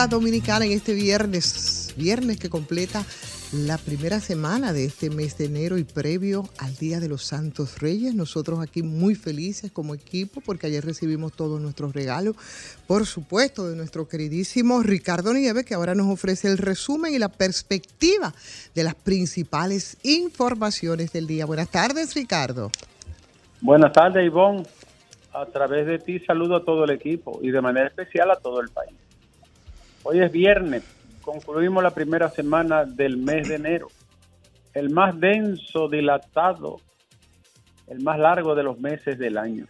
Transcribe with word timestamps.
República 0.00 0.16
Dominicana, 0.16 0.64
en 0.64 0.72
este 0.72 0.94
viernes, 0.94 1.94
viernes 1.96 2.38
que 2.38 2.48
completa 2.48 3.04
la 3.52 3.76
primera 3.76 4.18
semana 4.20 4.72
de 4.72 4.86
este 4.86 5.10
mes 5.10 5.36
de 5.36 5.44
enero 5.44 5.76
y 5.76 5.84
previo 5.84 6.48
al 6.58 6.74
Día 6.76 7.00
de 7.00 7.08
los 7.08 7.22
Santos 7.22 7.80
Reyes. 7.80 8.14
Nosotros 8.14 8.60
aquí 8.60 8.82
muy 8.82 9.14
felices 9.14 9.70
como 9.70 9.94
equipo 9.94 10.40
porque 10.40 10.68
ayer 10.68 10.84
recibimos 10.84 11.32
todos 11.34 11.60
nuestros 11.60 11.92
regalos, 11.92 12.36
por 12.86 13.04
supuesto, 13.04 13.68
de 13.68 13.76
nuestro 13.76 14.08
queridísimo 14.08 14.82
Ricardo 14.82 15.34
Nieves, 15.34 15.66
que 15.66 15.74
ahora 15.74 15.94
nos 15.94 16.06
ofrece 16.06 16.48
el 16.48 16.56
resumen 16.56 17.12
y 17.12 17.18
la 17.18 17.28
perspectiva 17.28 18.32
de 18.74 18.84
las 18.84 18.94
principales 18.94 19.98
informaciones 20.02 21.12
del 21.12 21.26
día. 21.26 21.44
Buenas 21.44 21.68
tardes, 21.68 22.14
Ricardo. 22.14 22.70
Buenas 23.60 23.92
tardes, 23.92 24.24
Ivonne. 24.24 24.62
A 25.34 25.44
través 25.46 25.86
de 25.86 25.98
ti 25.98 26.20
saludo 26.20 26.56
a 26.56 26.64
todo 26.64 26.84
el 26.84 26.90
equipo 26.90 27.38
y 27.42 27.50
de 27.50 27.60
manera 27.60 27.88
especial 27.88 28.30
a 28.30 28.36
todo 28.36 28.60
el 28.60 28.70
país. 28.70 28.94
Hoy 30.02 30.20
es 30.20 30.32
viernes 30.32 30.84
concluimos 31.20 31.82
la 31.82 31.90
primera 31.90 32.28
semana 32.28 32.84
del 32.84 33.16
mes 33.16 33.48
de 33.48 33.56
enero, 33.56 33.88
el 34.74 34.90
más 34.90 35.18
denso, 35.18 35.88
dilatado, 35.88 36.80
el 37.86 38.00
más 38.02 38.18
largo 38.18 38.54
de 38.54 38.62
los 38.62 38.80
meses 38.80 39.18
del 39.18 39.38
año. 39.38 39.66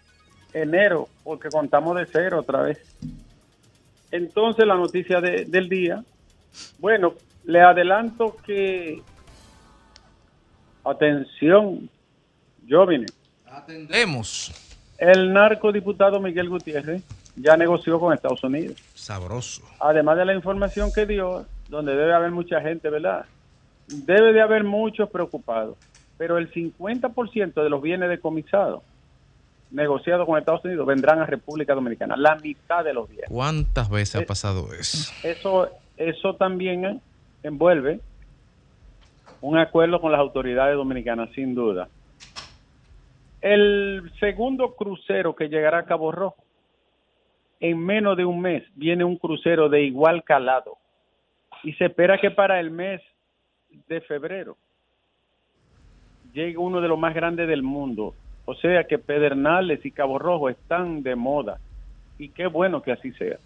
Enero, 0.52 1.08
porque 1.22 1.48
contamos 1.48 1.96
de 1.96 2.06
cero 2.06 2.40
otra 2.40 2.62
vez. 2.62 2.96
Entonces 4.10 4.66
la 4.66 4.74
noticia 4.74 5.20
del 5.20 5.68
día, 5.68 6.02
bueno, 6.78 7.14
le 7.44 7.60
adelanto 7.60 8.36
que, 8.44 9.02
atención, 10.84 11.88
jóvenes. 12.68 13.12
Atendemos. 13.46 14.52
El 14.98 15.32
narcodiputado 15.32 16.20
Miguel 16.20 16.48
Gutiérrez 16.48 17.02
ya 17.36 17.56
negoció 17.56 17.98
con 18.00 18.12
Estados 18.12 18.42
Unidos. 18.44 18.76
Sabroso. 18.94 19.62
Además 19.80 20.16
de 20.18 20.24
la 20.24 20.34
información 20.34 20.90
que 20.92 21.06
dio, 21.06 21.46
donde 21.68 21.94
debe 21.96 22.12
haber 22.14 22.30
mucha 22.30 22.60
gente, 22.60 22.90
¿verdad? 22.90 23.24
Debe 23.88 24.32
de 24.32 24.40
haber 24.40 24.64
muchos 24.64 25.08
preocupados, 25.10 25.76
pero 26.18 26.38
el 26.38 26.52
50% 26.52 27.62
de 27.62 27.70
los 27.70 27.82
bienes 27.82 28.08
decomisados 28.08 28.82
negociados 29.72 30.26
con 30.26 30.36
Estados 30.36 30.64
Unidos 30.64 30.84
vendrán 30.84 31.20
a 31.20 31.26
República 31.26 31.74
Dominicana, 31.74 32.16
la 32.16 32.34
mitad 32.36 32.84
de 32.84 32.92
los 32.92 33.08
bienes. 33.08 33.28
¿Cuántas 33.30 33.88
veces 33.88 34.16
ha 34.16 34.20
Eh, 34.22 34.26
pasado 34.26 34.72
eso? 34.74 35.12
Eso, 35.22 35.68
eso 35.96 36.34
también 36.34 37.00
envuelve 37.44 38.00
un 39.40 39.56
acuerdo 39.58 40.00
con 40.00 40.10
las 40.10 40.18
autoridades 40.20 40.74
dominicanas, 40.74 41.30
sin 41.36 41.54
duda. 41.54 41.88
El 43.40 44.10
segundo 44.20 44.74
crucero 44.74 45.34
que 45.34 45.48
llegará 45.48 45.78
a 45.78 45.84
Cabo 45.84 46.12
Rojo, 46.12 46.36
en 47.60 47.78
menos 47.78 48.16
de 48.16 48.24
un 48.24 48.40
mes 48.40 48.64
viene 48.74 49.04
un 49.04 49.16
crucero 49.16 49.68
de 49.68 49.82
igual 49.82 50.24
calado 50.24 50.78
y 51.62 51.74
se 51.74 51.86
espera 51.86 52.18
que 52.18 52.30
para 52.30 52.58
el 52.58 52.70
mes 52.70 53.02
de 53.86 54.00
febrero 54.00 54.56
llegue 56.32 56.56
uno 56.56 56.80
de 56.80 56.88
los 56.88 56.98
más 56.98 57.14
grandes 57.14 57.48
del 57.48 57.62
mundo. 57.62 58.14
O 58.46 58.54
sea 58.54 58.84
que 58.84 58.98
Pedernales 58.98 59.84
y 59.84 59.90
Cabo 59.90 60.18
Rojo 60.18 60.48
están 60.48 61.02
de 61.02 61.14
moda 61.14 61.58
y 62.18 62.30
qué 62.30 62.46
bueno 62.46 62.82
que 62.82 62.92
así 62.92 63.12
sea. 63.12 63.38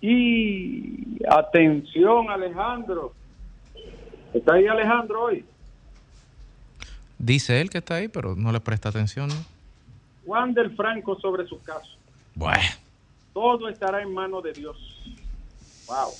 Y 0.00 1.24
atención 1.28 2.30
Alejandro, 2.30 3.14
¿está 4.32 4.54
ahí 4.54 4.66
Alejandro 4.66 5.24
hoy? 5.24 5.44
Dice 7.18 7.60
él 7.60 7.70
que 7.70 7.78
está 7.78 7.96
ahí, 7.96 8.08
pero 8.08 8.36
no 8.36 8.52
le 8.52 8.60
presta 8.60 8.90
atención. 8.90 9.28
¿no? 9.28 9.34
Juan 10.24 10.54
del 10.54 10.76
Franco 10.76 11.18
sobre 11.18 11.46
su 11.46 11.60
caso. 11.62 11.97
Bueno, 12.38 12.62
Todo 13.34 13.68
estará 13.68 14.00
en 14.02 14.14
manos 14.14 14.42
de 14.44 14.52
Dios. 14.52 14.76
Wow. 15.88 16.10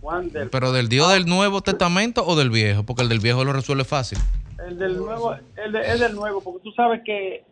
Juan 0.00 0.30
del 0.30 0.48
pero 0.50 0.70
del 0.72 0.88
Dios 0.88 1.12
del 1.12 1.26
Nuevo 1.26 1.60
Testamento 1.60 2.24
o 2.24 2.36
del 2.36 2.50
Viejo, 2.50 2.84
porque 2.84 3.02
el 3.02 3.08
del 3.08 3.18
Viejo 3.18 3.44
lo 3.44 3.52
resuelve 3.52 3.84
fácil. 3.84 4.18
El 4.64 4.78
del 4.78 4.96
nuevo, 4.96 5.34
el 5.56 5.72
de- 5.72 5.80
es 5.80 5.98
del 6.00 6.14
nuevo, 6.14 6.40
porque 6.40 6.60
tú 6.62 6.70
sabes 6.72 7.02
que 7.04 7.44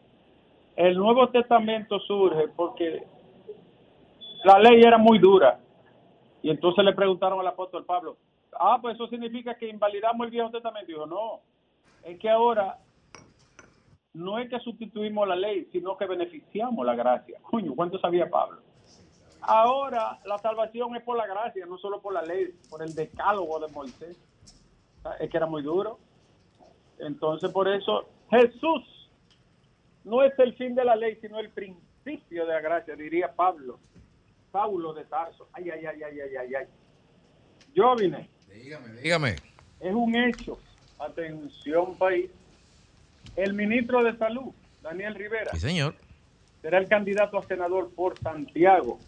el 0.76 0.96
Nuevo 0.96 1.28
Testamento 1.30 1.98
surge 2.00 2.48
porque 2.54 3.02
la 4.44 4.58
ley 4.60 4.80
era 4.82 4.98
muy 4.98 5.18
dura. 5.18 5.58
Y 6.42 6.50
entonces 6.50 6.84
le 6.84 6.92
preguntaron 6.92 7.40
al 7.40 7.46
apóstol 7.48 7.84
Pablo, 7.84 8.16
ah, 8.60 8.78
pues 8.80 8.94
eso 8.94 9.08
significa 9.08 9.54
que 9.56 9.68
invalidamos 9.68 10.24
el 10.26 10.30
Viejo 10.30 10.50
Testamento. 10.50 10.86
dijo, 10.86 11.06
no, 11.06 11.40
es 12.04 12.18
que 12.20 12.28
ahora 12.30 12.78
no 14.16 14.38
es 14.38 14.48
que 14.48 14.58
sustituimos 14.60 15.28
la 15.28 15.36
ley, 15.36 15.68
sino 15.70 15.96
que 15.98 16.06
beneficiamos 16.06 16.86
la 16.86 16.94
gracia. 16.94 17.38
Coño, 17.42 17.74
¿cuánto 17.74 17.98
sabía 17.98 18.30
Pablo? 18.30 18.62
Ahora 19.42 20.18
la 20.24 20.38
salvación 20.38 20.96
es 20.96 21.02
por 21.02 21.18
la 21.18 21.26
gracia, 21.26 21.66
no 21.66 21.76
solo 21.76 22.00
por 22.00 22.14
la 22.14 22.22
ley, 22.22 22.54
por 22.70 22.82
el 22.82 22.94
decálogo 22.94 23.60
de 23.60 23.68
Moisés. 23.68 24.18
Es 25.20 25.30
que 25.30 25.36
era 25.36 25.46
muy 25.46 25.62
duro. 25.62 25.98
Entonces, 26.98 27.50
por 27.50 27.68
eso, 27.68 28.08
Jesús 28.30 29.10
no 30.04 30.22
es 30.22 30.36
el 30.38 30.54
fin 30.54 30.74
de 30.74 30.84
la 30.84 30.96
ley, 30.96 31.18
sino 31.20 31.38
el 31.38 31.50
principio 31.50 32.46
de 32.46 32.54
la 32.54 32.60
gracia, 32.60 32.96
diría 32.96 33.30
Pablo. 33.34 33.78
Paulo 34.50 34.94
de 34.94 35.04
Tarso. 35.04 35.46
Ay, 35.52 35.68
ay, 35.68 35.84
ay, 35.84 36.02
ay, 36.02 36.20
ay, 36.20 36.36
ay, 36.36 36.54
ay. 36.54 36.66
Yo 37.74 37.94
vine. 37.94 38.30
Dígame. 39.02 39.36
Es 39.78 39.94
un 39.94 40.16
hecho. 40.16 40.58
Atención, 40.98 41.94
país. 41.98 42.30
El 43.34 43.54
ministro 43.54 44.02
de 44.04 44.16
Salud, 44.16 44.52
Daniel 44.82 45.14
Rivera, 45.14 45.50
Sí, 45.52 45.60
señor. 45.60 45.94
será 46.62 46.78
el 46.78 46.88
candidato 46.88 47.38
a 47.38 47.42
senador 47.42 47.90
por 47.94 48.18
Santiago, 48.18 48.98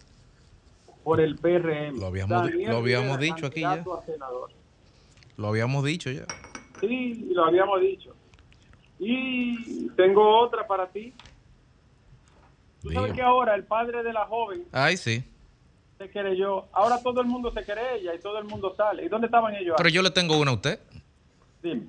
por 1.05 1.21
el 1.21 1.37
PRM. 1.37 1.99
Lo 1.99 2.07
habíamos 2.07 2.43
Daniel 2.43 2.71
lo 2.71 2.77
habíamos 2.79 3.17
Rivera, 3.19 3.35
dicho 3.37 3.47
aquí 3.47 3.61
ya. 3.61 3.85
Lo 5.37 5.47
habíamos 5.49 5.85
dicho 5.85 6.11
ya. 6.11 6.27
Sí, 6.81 7.29
lo 7.33 7.45
habíamos 7.45 7.81
dicho. 7.81 8.15
Y 8.99 9.89
tengo 9.91 10.41
otra 10.41 10.67
para 10.67 10.89
ti. 10.89 11.15
Tú 12.83 12.91
sabes 12.93 13.13
que 13.13 13.23
ahora 13.23 13.55
el 13.55 13.65
padre 13.65 14.03
de 14.03 14.13
la 14.13 14.25
joven 14.27 14.65
Ay, 14.73 14.97
sí. 14.97 15.25
se 15.99 16.09
querelló. 16.11 16.67
Ahora 16.73 17.01
todo 17.03 17.21
el 17.21 17.27
mundo 17.27 17.53
se 17.53 17.65
querella 17.65 18.15
y 18.15 18.19
todo 18.21 18.39
el 18.39 18.45
mundo 18.45 18.75
sale. 18.77 19.05
¿Y 19.05 19.09
dónde 19.09 19.27
estaban 19.27 19.55
ellos? 19.55 19.75
Pero 19.77 19.89
yo 19.89 20.03
le 20.03 20.11
tengo 20.11 20.39
una 20.39 20.51
a 20.53 20.55
usted. 20.55 20.81
Dime. 21.63 21.87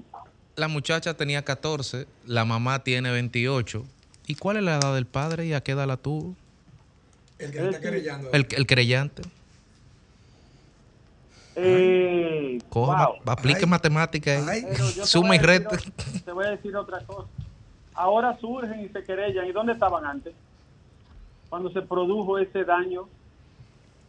La 0.60 0.68
muchacha 0.68 1.14
tenía 1.14 1.42
14, 1.42 2.06
la 2.26 2.44
mamá 2.44 2.84
tiene 2.84 3.10
28. 3.12 3.86
¿Y 4.28 4.36
cuál 4.36 4.58
es 4.58 4.64
la 4.64 4.76
edad 4.76 4.94
del 4.94 5.06
padre 5.06 5.46
y 5.46 5.54
a 5.54 5.62
qué 5.62 5.72
edad 5.72 5.88
la 5.88 5.96
tuvo? 5.96 6.36
El 7.38 7.52
que 7.52 7.66
está 7.66 7.80
querellando. 7.80 8.30
El, 8.34 8.46
el 8.52 8.68
creyente. 8.68 9.22
Eh, 11.56 12.60
Coja, 12.68 13.08
wow. 13.08 13.16
aplique 13.28 13.62
Ay. 13.62 13.68
matemática. 13.68 14.32
Ay. 14.50 14.66
Suma 15.06 15.30
voy 15.30 15.38
y 15.38 15.40
a 15.40 15.42
decir 15.42 15.70
resta. 15.70 15.78
Te 16.26 16.32
voy 16.34 16.46
a 16.46 16.50
decir 16.50 16.76
otra 16.76 17.06
cosa. 17.06 17.30
Ahora 17.94 18.38
surgen 18.42 18.82
y 18.82 18.90
se 18.90 19.02
querellan. 19.06 19.48
¿Y 19.48 19.54
dónde 19.54 19.72
estaban 19.72 20.06
antes? 20.06 20.34
Cuando 21.50 21.72
se 21.72 21.82
produjo 21.84 22.38
ese 22.38 22.66
daño 22.66 23.08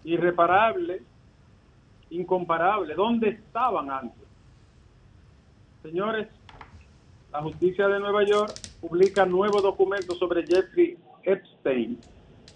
irreparable, 0.02 1.00
incomparable. 2.10 2.94
¿Dónde 2.96 3.28
estaban 3.28 3.88
antes? 3.88 4.20
Señores, 5.82 6.28
la 7.32 7.42
justicia 7.42 7.86
de 7.88 8.00
Nueva 8.00 8.24
York 8.24 8.52
publica 8.80 9.24
nuevos 9.24 9.62
documentos 9.62 10.18
sobre 10.18 10.46
Jeffrey 10.46 10.96
Epstein. 11.22 11.98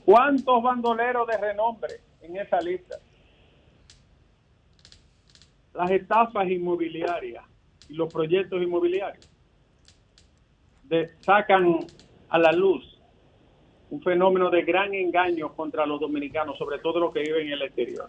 ¿Cuántos 0.04 0.62
bandoleros 0.62 1.26
de 1.26 1.36
renombre 1.38 1.94
en 2.22 2.36
esa 2.36 2.60
lista? 2.60 2.98
Las 5.74 5.90
estafas 5.90 6.48
inmobiliarias 6.48 7.44
y 7.88 7.94
los 7.94 8.12
proyectos 8.12 8.62
inmobiliarios 8.62 9.28
de- 10.84 11.10
sacan 11.20 11.78
a 12.28 12.38
la 12.38 12.52
luz 12.52 12.90
un 13.90 14.02
fenómeno 14.02 14.50
de 14.50 14.62
gran 14.62 14.92
engaño 14.94 15.52
contra 15.54 15.86
los 15.86 16.00
dominicanos, 16.00 16.58
sobre 16.58 16.78
todo 16.78 16.98
los 16.98 17.12
que 17.12 17.20
viven 17.20 17.46
en 17.46 17.52
el 17.52 17.62
exterior. 17.62 18.08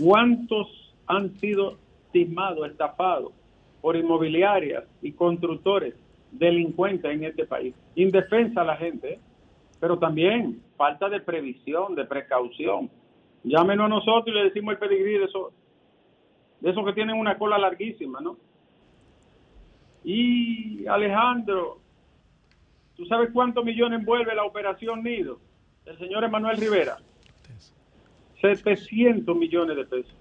¿Cuántos 0.00 0.68
han 1.06 1.36
sido 1.38 1.76
timados, 2.12 2.70
estafados 2.70 3.32
por 3.82 3.96
inmobiliarias 3.96 4.84
y 5.02 5.12
constructores 5.12 5.94
delincuentes 6.30 7.12
en 7.12 7.24
este 7.24 7.44
país? 7.44 7.74
Indefensa 7.94 8.64
la 8.64 8.76
gente, 8.76 9.20
pero 9.78 9.98
también 9.98 10.62
falta 10.78 11.10
de 11.10 11.20
previsión, 11.20 11.94
de 11.94 12.06
precaución. 12.06 12.88
Llámenos 13.44 13.86
a 13.86 13.88
nosotros 13.88 14.28
y 14.28 14.38
le 14.38 14.44
decimos 14.44 14.72
el 14.72 14.78
pedigrí 14.78 15.18
de 15.18 15.24
esos, 15.24 15.52
de 16.60 16.70
esos 16.70 16.84
que 16.86 16.92
tienen 16.94 17.18
una 17.18 17.36
cola 17.36 17.58
larguísima, 17.58 18.20
¿no? 18.20 18.38
Y 20.04 20.86
Alejandro, 20.86 21.78
¿tú 22.96 23.04
sabes 23.06 23.30
cuántos 23.32 23.64
millones 23.64 24.00
envuelve 24.00 24.34
la 24.34 24.44
operación 24.44 25.02
Nido? 25.02 25.38
El 25.84 25.98
señor 25.98 26.24
Emanuel 26.24 26.56
Rivera. 26.56 26.98
700 28.40 29.36
millones 29.36 29.76
de 29.76 29.84
pesos. 29.84 30.14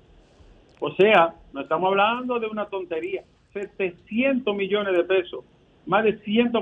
O 0.80 0.92
sea, 0.96 1.36
no 1.54 1.62
estamos 1.62 1.90
hablando 1.90 2.40
de 2.40 2.48
una 2.48 2.66
tontería. 2.66 3.24
700 3.54 4.56
millones 4.56 4.96
de 4.96 5.04
pesos, 5.04 5.44
más 5.86 6.04
de 6.04 6.18
100, 6.20 6.54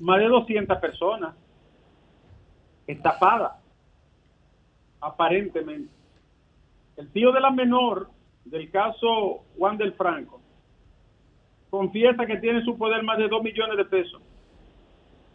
más 0.00 0.18
de 0.18 0.26
200 0.26 0.78
personas 0.78 1.34
estafadas, 2.86 3.52
aparentemente. 5.00 5.92
El 6.96 7.10
tío 7.10 7.32
de 7.32 7.40
la 7.40 7.50
menor 7.50 8.08
del 8.44 8.70
caso 8.70 9.44
Juan 9.58 9.76
del 9.76 9.94
Franco 9.94 10.40
confiesa 11.70 12.24
que 12.26 12.36
tiene 12.36 12.62
su 12.64 12.78
poder 12.78 13.02
más 13.02 13.18
de 13.18 13.28
2 13.28 13.42
millones 13.42 13.76
de 13.76 13.84
pesos, 13.84 14.22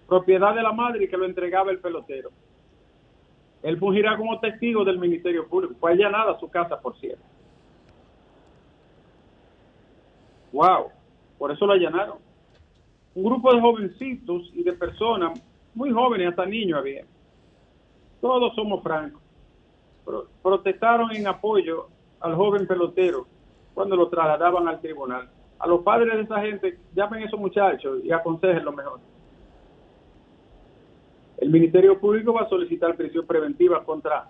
propiedad 0.08 0.56
de 0.56 0.64
la 0.64 0.72
madre 0.72 1.04
y 1.04 1.10
que 1.10 1.18
lo 1.18 1.26
entregaba 1.26 1.72
el 1.72 1.80
pelotero. 1.80 2.30
Él 3.62 3.78
fungirá 3.78 4.16
como 4.16 4.40
testigo 4.40 4.86
del 4.86 5.00
Ministerio 5.00 5.48
Público. 5.48 5.76
Fue 5.80 5.92
allanada 5.92 6.40
su 6.40 6.50
casa, 6.50 6.80
por 6.80 6.98
cierto. 6.98 7.24
Wow, 10.52 10.90
por 11.38 11.52
eso 11.52 11.66
lo 11.66 11.74
allanaron. 11.74 12.18
Un 13.16 13.24
grupo 13.24 13.54
de 13.54 13.62
jovencitos 13.62 14.52
y 14.54 14.64
de 14.64 14.74
personas, 14.74 15.42
muy 15.74 15.92
jóvenes, 15.92 16.30
hasta 16.30 16.46
niños 16.46 16.80
había. 16.80 17.06
Todos 18.22 18.54
somos 18.56 18.84
francos. 18.84 19.22
protestaron 20.42 21.12
en 21.16 21.28
apoyo 21.28 21.88
al 22.20 22.36
joven 22.36 22.68
pelotero 22.68 23.28
cuando 23.74 23.96
lo 23.96 24.10
trasladaban 24.10 24.68
al 24.68 24.82
tribunal. 24.82 25.30
A 25.60 25.68
los 25.68 25.82
padres 25.82 26.16
de 26.16 26.22
esa 26.24 26.42
gente, 26.42 26.80
llamen 26.96 27.24
a 27.24 27.26
esos 27.26 27.40
muchachos 27.40 28.04
y 28.04 28.12
aconsejen 28.12 28.66
lo 28.66 28.72
mejor. 28.72 29.00
El 31.38 31.50
Ministerio 31.50 32.00
Público 32.00 32.34
va 32.34 32.42
a 32.42 32.50
solicitar 32.50 32.96
prisión 32.96 33.26
preventiva 33.26 33.84
contra 33.84 34.30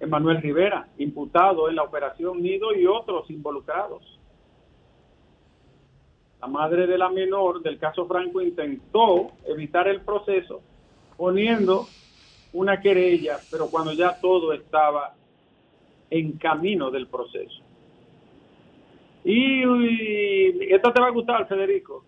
Emanuel 0.00 0.42
Rivera, 0.42 0.88
imputado 0.98 1.68
en 1.68 1.76
la 1.76 1.82
operación 1.82 2.42
Nido 2.42 2.74
y 2.74 2.86
otros 2.86 3.30
involucrados. 3.30 4.19
La 6.40 6.46
madre 6.46 6.86
de 6.86 6.96
la 6.96 7.10
menor 7.10 7.62
del 7.62 7.78
caso 7.78 8.06
Franco 8.06 8.40
intentó 8.40 9.32
evitar 9.46 9.88
el 9.88 10.00
proceso 10.00 10.62
poniendo 11.16 11.86
una 12.52 12.80
querella, 12.80 13.38
pero 13.50 13.68
cuando 13.68 13.92
ya 13.92 14.18
todo 14.20 14.52
estaba 14.52 15.14
en 16.08 16.32
camino 16.38 16.90
del 16.90 17.06
proceso. 17.06 17.62
Y, 19.24 20.72
esto 20.72 20.92
te 20.92 21.00
va 21.00 21.08
a 21.08 21.10
gustar, 21.10 21.46
Federico. 21.46 22.04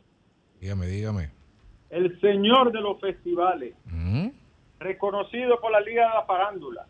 Dígame, 0.61 0.87
dígame. 0.87 1.31
El 1.91 2.19
señor 2.21 2.73
de 2.73 2.81
los 2.81 2.99
festivales, 3.01 3.75
¿Mm? 3.85 4.29
reconocido 4.79 5.61
por 5.61 5.73
la 5.73 5.81
Liga 5.81 6.09
de 6.09 6.15
la 6.15 6.25
Farándula. 6.25 6.87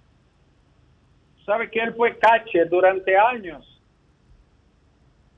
Sabe 1.44 1.70
que 1.70 1.80
él 1.80 1.92
fue 1.94 2.16
cache 2.18 2.64
durante 2.66 3.16
años. 3.16 3.71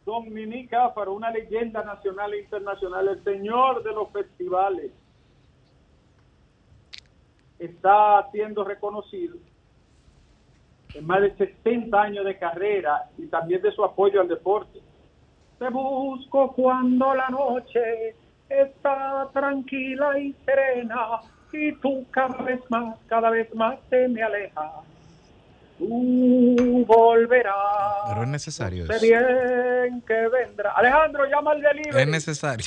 Dominique 0.05 0.77
Áfaro, 0.77 1.15
una 1.15 1.31
leyenda 1.31 1.83
nacional 1.83 2.35
e 2.35 2.41
internacional, 2.41 3.09
el 3.09 3.25
señor 3.25 3.83
de 3.83 3.93
los 3.93 4.11
festivales, 4.11 4.93
está 7.59 8.29
siendo 8.31 8.65
reconocido 8.65 9.37
en 10.95 11.07
más 11.07 11.23
de 11.23 11.35
60 11.37 12.01
años 12.01 12.25
de 12.25 12.39
carrera 12.39 13.09
y 13.19 13.27
también 13.27 13.63
de 13.63 13.73
su 13.73 13.83
apoyo 13.83 14.21
al 14.21 14.29
deporte. 14.29 14.81
Te 15.59 15.69
busco 15.71 16.53
cuando 16.53 17.15
la 17.15 17.29
noche 17.29 18.15
está 18.49 19.29
tranquila 19.33 20.19
y 20.19 20.33
serena 20.45 21.21
y 21.53 21.73
tú 21.77 22.05
cada 22.11 22.43
vez 22.43 22.61
más, 22.69 22.99
cada 23.07 23.31
vez 23.31 23.53
más 23.55 23.79
te 23.89 24.09
me 24.09 24.23
alejas. 24.23 24.94
Tú 25.87 26.85
volverás. 26.87 27.55
Pero 28.09 28.23
es 28.23 28.29
necesario 28.29 28.87
sé 28.87 29.07
bien 29.07 30.03
que 30.07 30.29
vendrá. 30.29 30.73
Alejandro, 30.73 31.25
llama 31.27 31.53
al 31.53 31.61
delivery. 31.61 32.03
Es 32.03 32.09
necesario. 32.09 32.67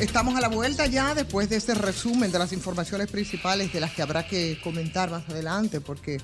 estamos 0.00 0.34
a 0.34 0.40
la 0.40 0.48
vuelta 0.48 0.86
ya 0.86 1.14
después 1.14 1.50
de 1.50 1.56
este 1.56 1.74
resumen 1.74 2.32
de 2.32 2.38
las 2.38 2.52
informaciones 2.52 3.10
principales 3.10 3.72
de 3.72 3.80
las 3.80 3.92
que 3.92 4.02
habrá 4.02 4.26
que 4.26 4.58
comentar 4.62 5.10
más 5.10 5.28
adelante, 5.28 5.80
porque 5.80 6.18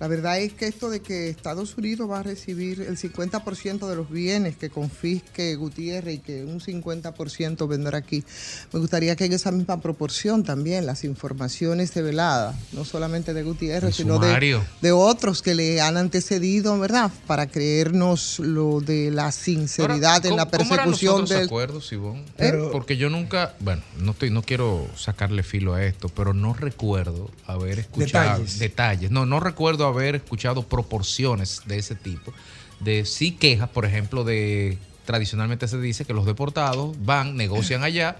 la 0.00 0.08
verdad 0.08 0.40
es 0.40 0.54
que 0.54 0.66
esto 0.66 0.88
de 0.88 1.00
que 1.00 1.28
Estados 1.28 1.76
Unidos 1.76 2.10
va 2.10 2.20
a 2.20 2.22
recibir 2.22 2.80
el 2.80 2.96
50% 2.96 3.86
de 3.86 3.96
los 3.96 4.10
bienes 4.10 4.56
que 4.56 4.70
confisque 4.70 5.54
Gutiérrez 5.56 6.14
y 6.14 6.18
que 6.20 6.42
un 6.42 6.58
50% 6.58 7.68
vendrá 7.68 7.98
aquí, 7.98 8.24
me 8.72 8.80
gustaría 8.80 9.14
que 9.14 9.26
en 9.26 9.34
esa 9.34 9.50
misma 9.50 9.78
proporción 9.82 10.42
también 10.42 10.86
las 10.86 11.04
informaciones 11.04 11.92
develadas, 11.92 12.56
no 12.72 12.86
solamente 12.86 13.34
de 13.34 13.42
Gutiérrez, 13.42 13.94
sino 13.94 14.18
de, 14.18 14.58
de, 14.80 14.92
otros 14.92 15.42
que 15.42 15.54
le 15.54 15.82
han 15.82 15.98
antecedido, 15.98 16.78
¿verdad? 16.78 17.10
Para 17.26 17.48
creernos 17.48 18.38
lo 18.38 18.80
de 18.80 19.10
la 19.10 19.32
sinceridad 19.32 20.24
en 20.24 20.36
la 20.36 20.48
persecución 20.48 21.26
del... 21.26 21.44
acuerdos, 21.44 21.92
¿Eh? 22.38 22.68
Porque 22.72 22.96
yo 22.96 23.10
nunca, 23.10 23.54
bueno, 23.60 23.82
no, 23.98 24.12
estoy, 24.12 24.30
no 24.30 24.40
quiero 24.40 24.88
sacarle 24.96 25.42
filo 25.42 25.74
a 25.74 25.84
esto, 25.84 26.08
pero 26.08 26.32
no 26.32 26.54
recuerdo 26.54 27.30
haber 27.46 27.80
escuchado 27.80 28.38
detalles. 28.38 28.58
detalles. 28.58 29.10
No, 29.10 29.26
no 29.26 29.40
recuerdo 29.40 29.89
haber 29.90 30.16
escuchado 30.16 30.62
proporciones 30.62 31.62
de 31.66 31.78
ese 31.78 31.94
tipo, 31.94 32.32
de 32.80 33.04
sí 33.04 33.32
quejas, 33.32 33.68
por 33.68 33.84
ejemplo, 33.84 34.24
de 34.24 34.78
tradicionalmente 35.04 35.66
se 35.68 35.80
dice 35.80 36.04
que 36.04 36.14
los 36.14 36.26
deportados 36.26 36.96
van, 37.04 37.36
negocian 37.36 37.82
allá 37.82 38.16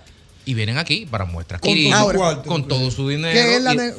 y 0.50 0.54
vienen 0.54 0.78
aquí 0.78 1.06
para 1.06 1.24
muestras. 1.26 1.60
Con, 1.60 2.42
con 2.42 2.66
todo 2.66 2.90
su 2.90 3.08
dinero 3.08 3.38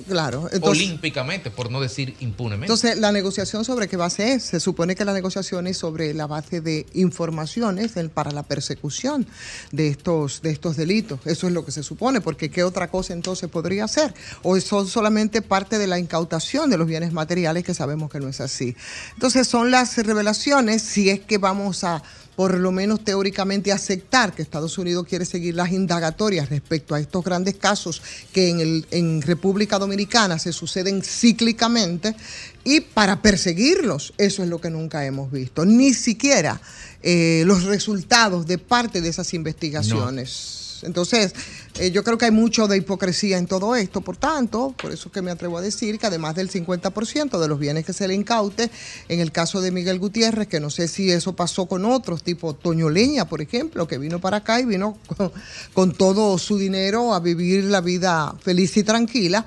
claro 0.07 0.49
olímpicamente 0.61 1.49
por 1.49 1.71
no 1.71 1.79
decir 1.79 2.15
impunemente. 2.19 2.65
Entonces 2.65 2.97
la 2.97 3.13
negociación 3.13 3.63
sobre 3.63 3.87
qué 3.87 3.95
base 3.95 4.33
es. 4.33 4.43
Se 4.43 4.59
supone 4.59 4.95
que 4.95 5.05
la 5.05 5.13
negociación 5.13 5.65
es 5.67 5.77
sobre 5.77 6.13
la 6.13 6.27
base 6.27 6.59
de 6.59 6.85
informaciones 6.93 7.93
para 8.13 8.31
la 8.31 8.43
persecución 8.43 9.25
de 9.71 9.87
estos 9.87 10.41
de 10.41 10.51
estos 10.51 10.75
delitos. 10.75 11.21
Eso 11.23 11.47
es 11.47 11.53
lo 11.53 11.63
que 11.63 11.71
se 11.71 11.83
supone 11.83 12.19
porque 12.19 12.51
qué 12.51 12.65
otra 12.65 12.89
cosa 12.89 13.13
entonces 13.13 13.49
podría 13.49 13.87
ser 13.87 14.13
o 14.43 14.59
son 14.59 14.87
solamente 14.87 15.41
parte 15.41 15.77
de 15.77 15.87
la 15.87 15.99
incautación 15.99 16.69
de 16.69 16.77
los 16.77 16.87
bienes 16.87 17.13
materiales 17.13 17.63
que 17.63 17.73
sabemos 17.73 18.11
que 18.11 18.19
no 18.19 18.27
es 18.27 18.41
así 18.41 18.75
entonces 19.13 19.47
son 19.47 19.71
las 19.71 19.97
revelaciones 19.97 20.81
si 20.81 21.09
es 21.09 21.21
que 21.21 21.37
vamos 21.37 21.83
a 21.83 22.03
por 22.35 22.57
lo 22.57 22.71
menos 22.71 23.03
teóricamente 23.03 23.71
aceptar 23.71 24.33
que 24.33 24.41
Estados 24.41 24.77
Unidos 24.77 25.05
quiere 25.07 25.25
seguir 25.25 25.55
las 25.55 25.71
indagatorias 25.71 26.49
respecto 26.49 26.95
a 26.95 26.99
estos 26.99 27.23
grandes 27.23 27.55
casos 27.55 28.01
que 28.33 28.49
en, 28.49 28.59
el, 28.59 28.85
en 28.91 29.21
República 29.21 29.77
Dominicana 29.77 30.39
se 30.39 30.53
suceden 30.53 31.01
cíclicamente 31.03 32.15
y 32.63 32.81
para 32.81 33.21
perseguirlos, 33.21 34.13
eso 34.17 34.43
es 34.43 34.49
lo 34.49 34.61
que 34.61 34.69
nunca 34.69 35.05
hemos 35.05 35.31
visto, 35.31 35.65
ni 35.65 35.93
siquiera 35.93 36.61
eh, 37.03 37.43
los 37.45 37.63
resultados 37.63 38.45
de 38.45 38.57
parte 38.57 39.01
de 39.01 39.09
esas 39.09 39.33
investigaciones. 39.33 40.79
Entonces, 40.83 41.33
eh, 41.79 41.91
yo 41.91 42.03
creo 42.03 42.17
que 42.17 42.25
hay 42.25 42.31
mucho 42.31 42.67
de 42.67 42.77
hipocresía 42.77 43.37
en 43.37 43.47
todo 43.47 43.75
esto, 43.75 44.01
por 44.01 44.17
tanto, 44.17 44.75
por 44.81 44.91
eso 44.91 45.11
que 45.11 45.21
me 45.21 45.31
atrevo 45.31 45.57
a 45.57 45.61
decir 45.61 45.99
que 45.99 46.07
además 46.07 46.35
del 46.35 46.49
50% 46.49 47.39
de 47.39 47.47
los 47.47 47.59
bienes 47.59 47.85
que 47.85 47.93
se 47.93 48.07
le 48.07 48.13
incaute, 48.13 48.69
en 49.07 49.19
el 49.19 49.31
caso 49.31 49.61
de 49.61 49.71
Miguel 49.71 49.97
Gutiérrez, 49.97 50.47
que 50.47 50.59
no 50.59 50.69
sé 50.69 50.87
si 50.87 51.09
eso 51.11 51.33
pasó 51.33 51.67
con 51.67 51.85
otros, 51.85 52.23
tipo 52.23 52.53
Toño 52.53 52.89
Leña, 52.89 53.25
por 53.25 53.41
ejemplo, 53.41 53.87
que 53.87 53.97
vino 53.97 54.19
para 54.19 54.37
acá 54.37 54.59
y 54.59 54.65
vino 54.65 54.97
con, 55.73 55.93
todo 55.93 56.37
su 56.37 56.57
dinero 56.57 57.13
a 57.13 57.19
vivir 57.19 57.63
la 57.65 57.79
vida 57.81 58.35
feliz 58.41 58.75
y 58.75 58.83
tranquila, 58.83 59.45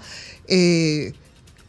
eh, 0.49 1.13